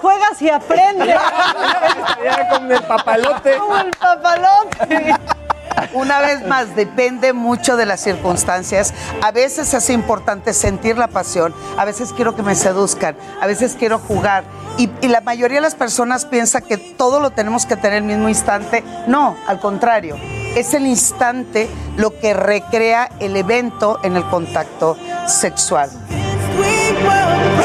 Juegas 0.00 0.40
y 0.40 0.50
aprendes. 0.50 1.16
Ya 2.24 2.48
con 2.48 2.70
el 2.70 2.82
papalote. 2.82 3.56
Como 3.56 3.76
el 3.78 3.90
papalote. 3.90 5.14
Una 5.92 6.20
vez 6.20 6.46
más, 6.46 6.74
depende 6.74 7.32
mucho 7.32 7.76
de 7.76 7.86
las 7.86 8.00
circunstancias. 8.00 8.92
A 9.22 9.30
veces 9.30 9.72
es 9.74 9.90
importante 9.90 10.52
sentir 10.52 10.98
la 10.98 11.08
pasión, 11.08 11.54
a 11.76 11.84
veces 11.84 12.12
quiero 12.12 12.34
que 12.34 12.42
me 12.42 12.54
seduzcan, 12.54 13.16
a 13.40 13.46
veces 13.46 13.76
quiero 13.78 13.98
jugar. 13.98 14.44
Y, 14.76 14.90
y 15.00 15.08
la 15.08 15.20
mayoría 15.20 15.58
de 15.58 15.62
las 15.62 15.74
personas 15.74 16.24
piensa 16.24 16.60
que 16.60 16.76
todo 16.76 17.20
lo 17.20 17.30
tenemos 17.30 17.66
que 17.66 17.76
tener 17.76 17.98
el 17.98 18.04
mismo 18.04 18.28
instante. 18.28 18.84
No, 19.06 19.36
al 19.46 19.60
contrario. 19.60 20.16
Es 20.56 20.74
el 20.74 20.86
instante 20.86 21.68
lo 21.96 22.18
que 22.18 22.34
recrea 22.34 23.10
el 23.20 23.36
evento 23.36 23.98
en 24.02 24.16
el 24.16 24.24
contacto 24.28 24.96
sexual. 25.26 25.90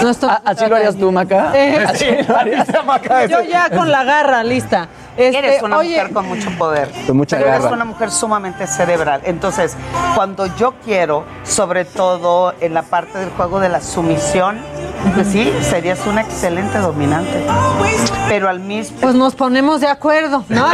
¿Así 0.10 0.66
lo 0.68 0.76
harías 0.76 0.96
tú, 0.96 1.12
Maca? 1.12 1.52
Eh, 1.56 1.86
¿Así 1.88 2.06
lo 2.28 2.38
harías? 2.38 2.68
Yo 3.30 3.42
ya 3.42 3.70
con 3.70 3.92
la 3.92 4.04
garra 4.04 4.44
lista. 4.44 4.88
Este, 5.16 5.38
Eres 5.38 5.62
una 5.62 5.78
oye, 5.78 5.98
mujer 5.98 6.14
con 6.14 6.28
mucho 6.28 6.50
poder. 6.58 6.90
Con 7.06 7.18
mucha 7.18 7.38
pero 7.38 7.50
eres 7.50 7.62
garra. 7.62 7.76
una 7.76 7.86
mujer 7.86 8.10
sumamente 8.10 8.66
cerebral. 8.66 9.22
Entonces, 9.26 9.78
cuando 10.16 10.48
yo 10.58 10.74
quiero, 10.84 11.24
sobre 11.44 11.86
todo 11.86 12.56
en 12.62 12.74
la 12.74 12.82
parte 12.82 13.20
del 13.20 13.30
juego 13.30 13.60
de 13.60 13.70
la 13.70 13.80
sumisión, 13.80 14.58
pues 15.14 15.28
sí, 15.28 15.54
serías 15.62 16.04
una 16.08 16.22
excelente 16.22 16.80
dominante. 16.80 17.46
Pero 18.28 18.50
al 18.50 18.60
mismo 18.60 18.98
Pues 19.02 19.14
nos 19.14 19.36
ponemos 19.36 19.82
de 19.82 19.88
acuerdo, 19.88 20.44
¿no? 20.50 20.68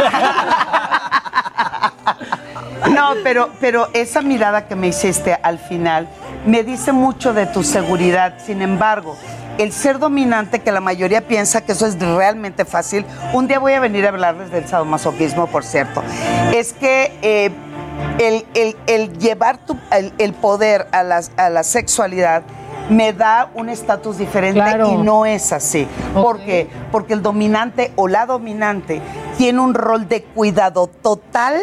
No, 2.90 3.12
pero, 3.22 3.50
pero 3.60 3.88
esa 3.92 4.22
mirada 4.22 4.66
que 4.66 4.74
me 4.74 4.88
hiciste 4.88 5.38
al 5.42 5.58
final 5.58 6.08
me 6.46 6.62
dice 6.64 6.92
mucho 6.92 7.32
de 7.34 7.46
tu 7.46 7.62
seguridad. 7.62 8.34
Sin 8.44 8.62
embargo, 8.62 9.16
el 9.58 9.72
ser 9.72 9.98
dominante, 9.98 10.60
que 10.60 10.72
la 10.72 10.80
mayoría 10.80 11.26
piensa 11.26 11.60
que 11.62 11.72
eso 11.72 11.86
es 11.86 11.98
realmente 11.98 12.64
fácil, 12.64 13.04
un 13.34 13.46
día 13.46 13.58
voy 13.58 13.74
a 13.74 13.80
venir 13.80 14.06
a 14.06 14.08
hablarles 14.08 14.50
del 14.50 14.66
sadomasoquismo, 14.66 15.46
por 15.48 15.64
cierto, 15.64 16.02
es 16.54 16.72
que 16.72 17.12
eh, 17.22 17.50
el, 18.18 18.46
el- 18.54 18.76
el 18.86 19.18
llevar 19.18 19.58
tu- 19.58 19.76
el, 19.92 20.12
el 20.18 20.32
poder 20.32 20.86
a 20.92 21.02
la, 21.02 21.20
a 21.36 21.50
la 21.50 21.62
sexualidad 21.62 22.42
me 22.88 23.12
da 23.12 23.50
un 23.54 23.68
estatus 23.68 24.18
diferente 24.18 24.60
Claro. 24.60 24.90
y 24.90 24.96
no 24.96 25.24
es 25.26 25.52
así. 25.52 25.86
¿Por 26.12 26.40
qué? 26.40 26.68
Porque 26.90 27.12
el 27.12 27.22
dominante 27.22 27.92
o 27.94 28.08
la 28.08 28.26
dominante 28.26 29.00
tiene 29.38 29.60
un 29.60 29.74
rol 29.74 30.08
de 30.08 30.22
cuidado 30.24 30.88
total 30.88 31.60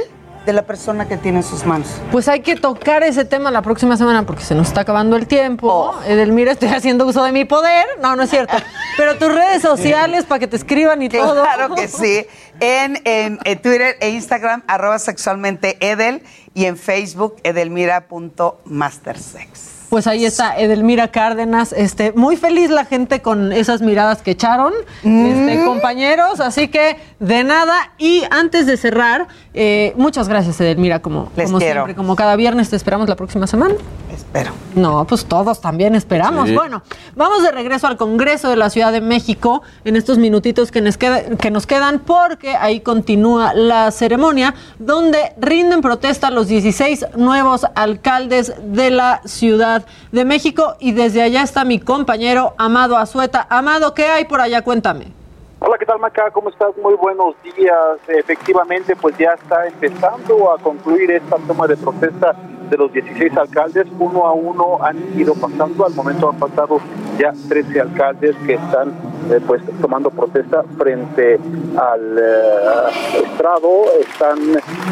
de 0.48 0.53
la 0.53 0.64
persona 0.64 1.07
que 1.07 1.18
tiene 1.18 1.38
en 1.40 1.44
sus 1.44 1.65
manos. 1.65 1.88
Pues 2.11 2.28
hay 2.30 2.40
que 2.40 2.56
tocar 2.56 3.03
ese 3.03 3.26
tema 3.26 3.52
la 3.52 3.61
próxima 3.61 3.98
semana 3.98 4.26
porque 4.26 4.44
se 4.44 4.56
nos 4.56 4.69
está 4.69 4.82
acabando 4.82 5.15
el 5.18 5.28
tiempo. 5.28 5.68
Oh. 5.94 6.02
Edelmira, 6.03 6.53
estoy 6.53 6.69
haciendo 6.69 7.06
uso 7.06 7.22
de 7.24 7.32
mi 7.34 7.44
poder. 7.45 7.86
No, 8.02 8.15
no 8.15 8.24
es 8.24 8.30
cierto. 8.30 8.56
Pero 8.95 9.18
tus 9.18 9.28
redes 9.34 9.61
sociales 9.61 10.24
para 10.26 10.40
que 10.40 10.48
te 10.48 10.56
escriban 10.56 11.02
y 11.03 11.10
todo. 11.10 11.44
Claro 11.44 11.76
que 11.76 11.88
sí. 11.90 12.26
En, 12.61 12.99
en- 13.03 13.40
en 13.44 13.61
Twitter 13.61 13.98
e 13.99 14.10
Instagram, 14.10 14.64
arroba 14.68 14.98
sexualmente 14.99 15.76
Edel 15.82 16.24
y 16.53 16.64
en 16.65 16.78
Facebook, 16.78 17.36
edelmira.mastersex. 17.44 19.66
Pues 19.89 20.05
ahí 20.05 20.26
está 20.26 20.57
Edelmira 20.57 21.09
Cárdenas, 21.09 21.72
este, 21.72 22.11
muy 22.11 22.35
feliz 22.35 22.69
la 22.69 22.84
gente 22.84 23.22
con 23.22 23.53
esas 23.53 23.81
miradas 23.81 24.22
que 24.22 24.31
echaron, 24.31 24.73
este, 25.03 25.64
compañeros, 25.65 26.41
así 26.41 26.68
que 26.68 26.97
de 27.19 27.43
nada. 27.45 27.93
Y 27.97 28.23
antes 28.30 28.65
de 28.65 28.76
cerrar, 28.76 29.27
eh, 29.53 29.93
muchas 29.95 30.27
gracias 30.27 30.59
Edelmira, 30.59 31.01
como, 31.01 31.31
Les 31.38 31.45
como 31.45 31.59
quiero. 31.59 31.73
siempre, 31.81 31.95
como 31.95 32.15
cada 32.18 32.35
viernes 32.35 32.69
te 32.69 32.76
esperamos 32.76 33.07
la 33.07 33.15
próxima 33.15 33.47
semana. 33.47 33.76
Espero. 34.18 34.52
No, 34.76 35.06
pues 35.06 35.26
todos 35.26 35.61
también 35.61 35.95
esperamos. 35.95 36.49
Sí. 36.49 36.56
Bueno, 36.56 36.81
vamos 37.15 37.44
de 37.44 37.52
regreso 37.52 37.88
al 37.88 37.98
Congreso 37.98 38.49
de 38.49 38.56
la 38.57 38.69
Ciudad 38.69 38.91
de 38.91 38.99
México 38.99 39.61
en 39.85 39.95
estos 39.95 40.18
minutitos 40.18 40.72
que 40.72 40.81
nos, 40.81 40.98
queda- 40.98 41.23
que 41.38 41.49
nos 41.52 41.65
quedan 41.68 41.99
porque 41.99 42.56
ahí 42.56 42.81
continúa 42.81 43.53
la 43.53 43.91
ceremonia 43.91 44.53
donde 44.80 45.34
rinden 45.39 45.81
protesta 45.81 46.30
los 46.31 46.48
16 46.48 47.06
nuevos 47.15 47.65
alcaldes 47.76 48.53
de 48.64 48.89
la 48.91 49.22
Ciudad 49.26 49.85
de 50.11 50.26
México 50.26 50.76
y 50.80 50.91
desde 50.91 51.22
allá 51.22 51.44
está 51.44 51.64
mi 51.64 51.80
compañero 51.80 52.53
Amado 52.57 52.98
Azueta. 52.98 53.48
Amado, 53.49 53.94
¿qué 53.94 54.07
hay 54.07 54.26
por 54.26 54.41
allá? 54.41 54.61
Cuéntame. 54.64 55.11
Hola, 55.60 55.76
¿qué 55.80 55.85
tal 55.88 55.98
Maca? 55.99 56.30
¿Cómo 56.31 56.49
estás? 56.49 56.69
Muy 56.84 56.94
buenos 56.95 57.34
días. 57.44 57.73
Efectivamente, 58.07 58.95
pues 58.95 59.18
ya 59.18 59.31
está 59.34 59.65
empezando 59.68 60.52
a 60.52 60.57
concluir 60.60 61.10
esta 61.10 61.38
toma 61.48 61.65
de 61.65 61.76
protesta 61.77 62.35
de 62.69 62.77
los 62.77 62.91
16 62.91 63.35
alcaldes. 63.38 63.88
Uno 63.99 64.26
a 64.26 64.34
uno 64.34 64.80
han 64.81 64.98
ido 65.19 65.34
pasando. 65.34 65.85
Al 65.85 65.94
momento 65.94 66.30
han 66.30 66.38
pasado 66.38 66.80
ya 67.18 67.34
13 67.49 67.81
alcaldes 67.81 68.35
que 68.45 68.53
están 68.53 68.89
eh, 69.31 69.39
pues 69.45 69.61
tomando 69.81 70.10
protesta 70.10 70.64
frente 70.77 71.39
al 71.77 72.18
eh, 72.18 73.23
estrado. 73.23 73.85
Están 73.99 74.39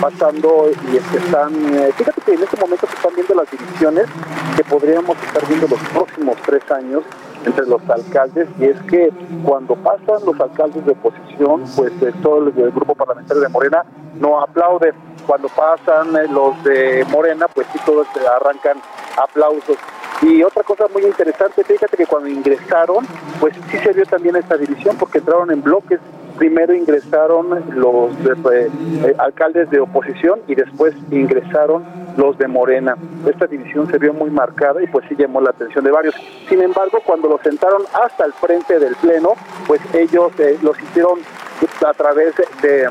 pasando 0.01 0.69
y 0.91 0.97
este, 0.97 1.17
están... 1.17 1.53
eh, 1.75 1.89
fíjate 1.95 2.21
que 2.21 2.33
en 2.33 2.43
este 2.43 2.57
momento 2.57 2.87
se 2.87 2.95
están 2.95 3.15
viendo 3.15 3.35
las 3.35 3.51
divisiones 3.51 4.05
que 4.55 4.63
podríamos 4.63 5.17
estar 5.23 5.47
viendo 5.47 5.67
los 5.67 5.79
próximos 5.89 6.37
tres 6.45 6.63
años 6.71 7.03
entre 7.45 7.65
los 7.67 7.81
alcaldes 7.89 8.47
y 8.59 8.65
es 8.65 8.81
que 8.83 9.11
cuando 9.43 9.75
pasan 9.75 10.25
los 10.25 10.39
alcaldes 10.39 10.83
de 10.85 10.93
oposición, 10.93 11.63
pues 11.75 11.91
todo 12.23 12.39
el, 12.39 12.57
el 12.57 12.71
grupo 12.71 12.95
parlamentario 12.95 13.41
de 13.43 13.49
Morena 13.49 13.83
no 14.19 14.41
aplaude. 14.41 14.93
Cuando 15.27 15.47
pasan 15.49 16.13
los 16.33 16.63
de 16.63 17.05
Morena, 17.11 17.47
pues 17.47 17.64
sí 17.73 17.79
todos 17.85 18.07
arrancan 18.39 18.77
aplausos. 19.17 19.77
Y 20.21 20.43
otra 20.43 20.63
cosa 20.63 20.87
muy 20.93 21.03
interesante, 21.03 21.63
fíjate 21.63 21.97
que 21.97 22.05
cuando 22.05 22.29
ingresaron, 22.29 23.05
pues 23.39 23.53
sí 23.69 23.77
se 23.79 23.91
vio 23.93 24.05
también 24.05 24.35
esta 24.35 24.57
división 24.57 24.95
porque 24.97 25.17
entraron 25.17 25.51
en 25.51 25.61
bloques 25.61 25.99
primero 26.37 26.73
ingresaron 26.73 27.49
los 27.75 28.11
eh, 28.51 28.69
eh, 29.05 29.15
alcaldes 29.17 29.69
de 29.69 29.79
oposición 29.79 30.41
y 30.47 30.55
después 30.55 30.93
ingresaron 31.11 31.83
los 32.17 32.37
de 32.37 32.47
Morena. 32.47 32.95
Esta 33.27 33.47
división 33.47 33.89
se 33.89 33.97
vio 33.97 34.13
muy 34.13 34.29
marcada 34.29 34.81
y 34.83 34.87
pues 34.87 35.05
sí 35.07 35.15
llamó 35.17 35.41
la 35.41 35.51
atención 35.51 35.83
de 35.83 35.91
varios. 35.91 36.15
Sin 36.47 36.61
embargo, 36.61 36.99
cuando 37.05 37.29
los 37.29 37.41
sentaron 37.41 37.83
hasta 37.93 38.25
el 38.25 38.33
frente 38.33 38.79
del 38.79 38.95
Pleno, 38.95 39.33
pues 39.67 39.81
ellos 39.93 40.31
eh, 40.39 40.57
los 40.61 40.79
hicieron 40.81 41.19
a 41.85 41.93
través 41.93 42.35
de 42.61 42.89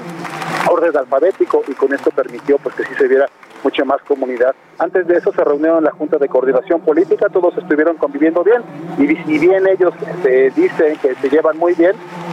orden 0.70 0.96
alfabético 0.96 1.62
y 1.68 1.72
con 1.72 1.92
esto 1.92 2.10
permitió 2.10 2.58
pues 2.58 2.74
que 2.74 2.84
sí 2.84 2.94
se 2.96 3.08
viera 3.08 3.28
mucha 3.64 3.84
más 3.84 4.00
comunidad. 4.02 4.54
Antes 4.78 5.06
de 5.06 5.16
eso 5.16 5.32
se 5.32 5.42
reunieron 5.42 5.78
en 5.78 5.84
la 5.84 5.92
Junta 5.92 6.18
de 6.18 6.28
Coordinación 6.28 6.80
Política, 6.80 7.28
todos 7.28 7.56
estuvieron 7.56 7.96
conviviendo 7.96 8.44
bien 8.44 8.62
y 8.98 9.16
si 9.24 9.38
bien 9.38 9.66
ellos 9.66 9.94
se 10.22 10.50
dicen 10.50 10.96
que 11.00 11.14
se 11.14 11.30
llevan 11.30 11.56
muy 11.58 11.74
bien, 11.74 11.92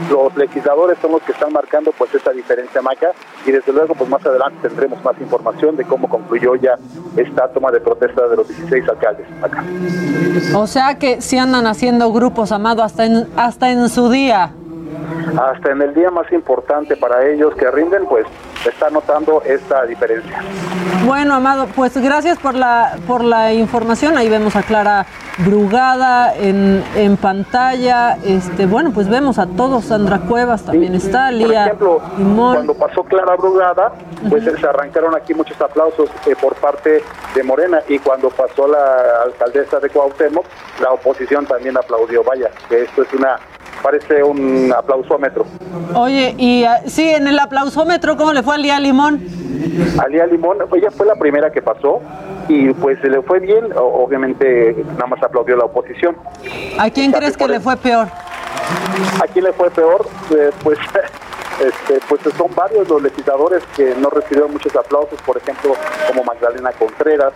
los 0.10 0.36
legisladores 0.36 0.98
son 1.02 1.14
los 1.14 1.22
que 1.22 1.32
están 1.32 1.53
marcando 1.53 1.91
pues 1.98 2.14
esta 2.14 2.32
diferencia 2.32 2.82
maca 2.82 3.12
y 3.45 3.52
desde 3.52 3.72
luego 3.72 3.95
pues 3.95 4.10
más 4.10 4.26
adelante 4.26 4.68
tendremos 4.68 5.03
más 5.03 5.20
información 5.20 5.78
de 5.78 5.86
cómo 5.86 6.10
concluyó 6.10 6.56
ya 6.56 6.78
esta 7.16 7.48
toma 7.49 7.72
de 7.72 7.80
protesta 7.80 8.28
de 8.28 8.36
los 8.36 8.48
16 8.48 8.90
alcaldes 8.90 9.28
acá. 9.41 9.64
O 10.56 10.68
sea 10.68 10.98
que 10.98 11.22
si 11.22 11.38
andan 11.38 11.68
haciendo 11.68 12.12
grupos, 12.12 12.52
Amado, 12.52 12.84
hasta 12.84 13.06
en, 13.06 13.28
hasta 13.38 13.72
en 13.72 13.88
su 13.90 14.10
día. 14.10 14.53
Hasta 15.39 15.72
en 15.72 15.81
el 15.81 15.93
día 15.93 16.11
más 16.11 16.31
importante 16.31 16.95
para 16.95 17.26
ellos 17.27 17.55
que 17.55 17.69
rinden, 17.72 18.05
pues 18.07 18.26
está 18.68 18.89
notando 18.89 19.41
esta 19.45 19.85
diferencia. 19.85 20.41
Bueno, 21.05 21.35
Amado, 21.35 21.68
pues 21.76 21.97
gracias 21.97 22.38
por 22.38 22.53
la, 22.53 22.97
por 23.07 23.23
la 23.23 23.53
información. 23.53 24.18
Ahí 24.18 24.30
vemos 24.30 24.55
a 24.55 24.63
Clara 24.63 25.05
Brugada 25.39 26.35
en, 26.35 26.84
en 26.95 27.18
pantalla. 27.18 28.18
Este, 28.23 28.65
bueno, 28.65 28.91
pues 28.93 29.09
vemos 29.09 29.39
a 29.39 29.47
todos. 29.47 29.85
Sandra 29.85 30.19
Cuevas 30.19 30.63
también 30.63 30.93
está, 30.93 31.31
Lía. 31.31 31.47
Por 31.47 31.55
ejemplo, 31.55 32.01
cuando 32.35 32.73
pasó 32.76 33.03
Clara 33.03 33.35
Brugada, 33.35 33.93
pues 34.30 34.43
se 34.43 34.68
arrancaron 34.68 35.15
aquí 35.15 35.34
muchos 35.34 35.59
aplausos 35.59 36.09
eh, 36.27 36.35
por 36.39 36.55
parte 36.55 37.01
de 37.34 37.43
Morena 37.43 37.81
y 37.88 37.97
cuando 37.99 38.30
pasó 38.30 38.68
la 38.68 39.23
alcaldesa 39.26 39.80
de 39.80 39.89
Cuauhtémoc, 39.89 40.45
la 40.81 40.91
oposición 40.91 41.45
también 41.45 41.77
aplaudió. 41.77 42.23
Vaya, 42.23 42.51
que 42.69 42.84
esto 42.84 43.01
es 43.01 43.13
una 43.13 43.38
parece 43.82 44.24
un 44.24 44.74
aplausómetro. 44.76 45.45
Oye, 45.95 46.36
y 46.38 46.64
ah, 46.64 46.82
sí, 46.86 47.10
en 47.10 47.28
el 47.28 47.40
aplausómetro, 47.40 48.18
¿cómo 48.18 48.34
le 48.34 48.44
fue 48.44 48.56
a 48.56 48.58
Lía 48.58 48.80
Limón? 48.80 49.22
A 50.02 50.08
Lía 50.08 50.26
Limón, 50.26 50.58
ella 50.76 50.91
fue 50.91 51.06
la 51.06 51.16
primera 51.16 51.52
que 51.52 51.62
pasó 51.62 52.02
y 52.48 52.74
pues 52.74 52.99
se 53.02 53.10
le 53.10 53.22
fue 53.22 53.40
bien, 53.40 53.66
obviamente 53.76 54.76
nada 54.94 55.08
más 55.08 55.24
aplaudió 55.24 55.56
la 55.56 55.66
oposición. 55.66 56.16
¿A 56.78 56.90
quién 56.90 57.12
crees 57.12 57.38
que 57.38 57.48
le 57.48 57.60
fue 57.60 57.78
peor? 57.78 58.08
¿A 59.22 59.28
quién 59.28 59.45
le 59.45 59.53
fue 59.53 59.70
peor? 59.70 60.08
Eh, 60.32 60.52
pues 60.64 60.78
este, 61.60 61.99
pues 62.08 62.22
son 62.38 62.53
varios 62.56 62.88
los 62.90 63.02
legisladores 63.02 63.64
que 63.76 63.94
no 63.95 64.10
recibieron 64.10 64.52
muchos 64.52 64.76
aplausos, 64.76 65.22
por 65.22 65.38
ejemplo, 65.38 65.76
como 66.08 66.24
Magdalena 66.24 66.72
Contreras, 66.74 67.34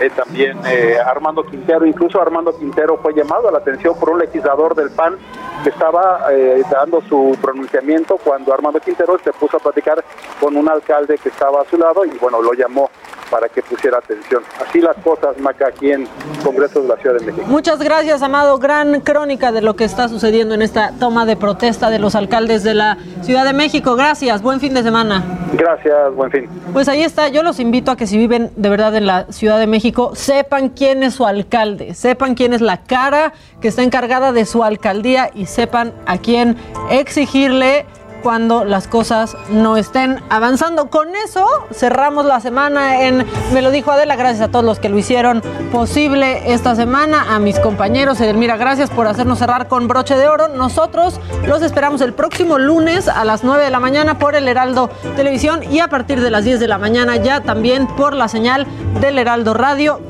eh, 0.00 0.10
también 0.14 0.58
eh, 0.66 0.96
Armando 1.04 1.44
Quintero, 1.44 1.86
incluso 1.86 2.20
Armando 2.20 2.56
Quintero 2.56 2.98
fue 2.98 3.14
llamado 3.14 3.48
a 3.48 3.52
la 3.52 3.58
atención 3.58 3.94
por 3.98 4.10
un 4.10 4.18
legislador 4.18 4.74
del 4.74 4.90
PAN 4.90 5.16
que 5.62 5.70
estaba 5.70 6.26
eh, 6.32 6.62
dando 6.70 7.00
su 7.02 7.36
pronunciamiento 7.40 8.18
cuando 8.22 8.52
Armando 8.52 8.80
Quintero 8.80 9.18
se 9.22 9.32
puso 9.32 9.56
a 9.56 9.60
platicar 9.60 10.04
con 10.40 10.56
un 10.56 10.68
alcalde 10.68 11.16
que 11.18 11.28
estaba 11.28 11.62
a 11.62 11.64
su 11.64 11.76
lado 11.76 12.04
y 12.04 12.10
bueno, 12.18 12.42
lo 12.42 12.52
llamó 12.52 12.90
para 13.30 13.48
que 13.48 13.62
pusiera 13.62 13.98
atención. 13.98 14.42
Así 14.64 14.80
las 14.80 14.96
cosas, 14.98 15.36
Maca, 15.38 15.68
aquí 15.68 15.90
en 15.90 16.06
Congreso 16.44 16.82
de 16.82 16.88
la 16.88 16.96
Ciudad 16.96 17.16
de 17.18 17.26
México. 17.26 17.46
Muchas 17.48 17.80
gracias, 17.80 18.22
Amado. 18.22 18.58
Gran 18.58 19.00
crónica 19.00 19.50
de 19.50 19.60
lo 19.60 19.74
que 19.74 19.84
está 19.84 20.08
sucediendo 20.08 20.54
en 20.54 20.62
esta 20.62 20.92
toma 21.00 21.26
de 21.26 21.36
protesta 21.36 21.90
de 21.90 21.98
los 21.98 22.14
alcaldes 22.14 22.62
de 22.62 22.74
la 22.74 22.98
Ciudad 23.22 23.44
de 23.44 23.52
México. 23.52 23.96
Gracias, 23.96 24.42
buen 24.42 24.60
fin 24.60 24.74
de 24.74 24.82
semana. 24.82 25.24
Gracias, 25.54 26.14
buen 26.14 26.30
fin. 26.30 26.48
Pues 26.72 26.88
ahí 26.88 27.02
está, 27.02 27.28
yo 27.28 27.42
los 27.42 27.60
invito 27.60 27.90
a 27.90 27.96
que 27.96 28.06
si 28.06 28.18
viven 28.18 28.50
de 28.56 28.68
verdad 28.68 28.94
en 28.94 29.06
la 29.06 29.26
Ciudad 29.32 29.58
de 29.58 29.66
Sepan 30.14 30.70
quién 30.70 31.02
es 31.02 31.14
su 31.14 31.26
alcalde, 31.26 31.94
sepan 31.94 32.34
quién 32.34 32.54
es 32.54 32.60
la 32.60 32.78
cara 32.78 33.32
que 33.60 33.68
está 33.68 33.82
encargada 33.82 34.32
de 34.32 34.46
su 34.46 34.64
alcaldía 34.64 35.30
y 35.34 35.46
sepan 35.46 35.92
a 36.06 36.18
quién 36.18 36.56
exigirle 36.90 37.84
cuando 38.24 38.64
las 38.64 38.88
cosas 38.88 39.36
no 39.50 39.76
estén 39.76 40.20
avanzando. 40.30 40.86
Con 40.86 41.14
eso 41.14 41.46
cerramos 41.72 42.24
la 42.24 42.40
semana 42.40 43.02
en 43.02 43.26
Me 43.52 43.60
lo 43.60 43.70
dijo 43.70 43.92
Adela, 43.92 44.16
gracias 44.16 44.48
a 44.48 44.50
todos 44.50 44.64
los 44.64 44.80
que 44.80 44.88
lo 44.88 44.98
hicieron 44.98 45.42
posible 45.70 46.52
esta 46.52 46.74
semana, 46.74 47.34
a 47.34 47.38
mis 47.38 47.60
compañeros, 47.60 48.20
Edelmira, 48.20 48.56
gracias 48.56 48.88
por 48.88 49.06
hacernos 49.06 49.38
cerrar 49.38 49.68
con 49.68 49.86
broche 49.88 50.16
de 50.16 50.26
oro. 50.26 50.48
Nosotros 50.48 51.20
los 51.46 51.60
esperamos 51.60 52.00
el 52.00 52.14
próximo 52.14 52.58
lunes 52.58 53.08
a 53.08 53.26
las 53.26 53.44
9 53.44 53.62
de 53.62 53.70
la 53.70 53.78
mañana 53.78 54.18
por 54.18 54.34
el 54.34 54.48
Heraldo 54.48 54.88
Televisión 55.16 55.62
y 55.70 55.80
a 55.80 55.88
partir 55.88 56.22
de 56.22 56.30
las 56.30 56.44
10 56.44 56.60
de 56.60 56.68
la 56.68 56.78
mañana 56.78 57.16
ya 57.16 57.42
también 57.42 57.86
por 57.86 58.14
la 58.14 58.28
señal 58.28 58.66
del 59.00 59.18
Heraldo 59.18 59.52
Radio. 59.52 60.00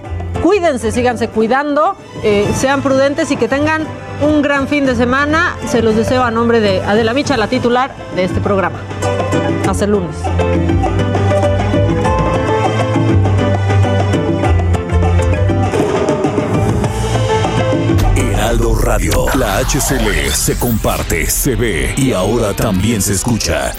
Cuídense, 0.43 0.93
síganse 0.93 1.29
cuidando, 1.29 1.97
eh, 2.23 2.47
sean 2.57 2.83
prudentes 2.83 3.31
y 3.31 3.37
que 3.37 3.49
tengan 3.49 3.87
un 4.21 4.43
gran 4.43 4.69
fin 4.69 4.87
de 4.87 4.95
semana. 4.95 5.57
Se 5.67 5.83
los 5.83 5.97
deseo 5.97 6.23
a 6.23 6.31
nombre 6.31 6.61
de 6.61 6.83
Adela 6.83 7.15
Micha, 7.15 7.37
la 7.37 7.49
titular 7.49 7.95
de 8.15 8.25
este 8.25 8.41
programa. 8.41 8.79
Hasta 9.69 9.85
el 9.85 9.93
lunes. 9.93 10.17
Heraldo 18.17 18.75
Radio. 18.77 19.27
La 19.35 19.59
HCL 19.59 20.31
se 20.33 20.59
comparte, 20.59 21.27
se 21.27 21.57
ve 21.57 21.95
y 21.97 22.13
ahora 22.13 22.55
también 22.55 23.01
se 23.01 23.15
escucha. 23.15 23.75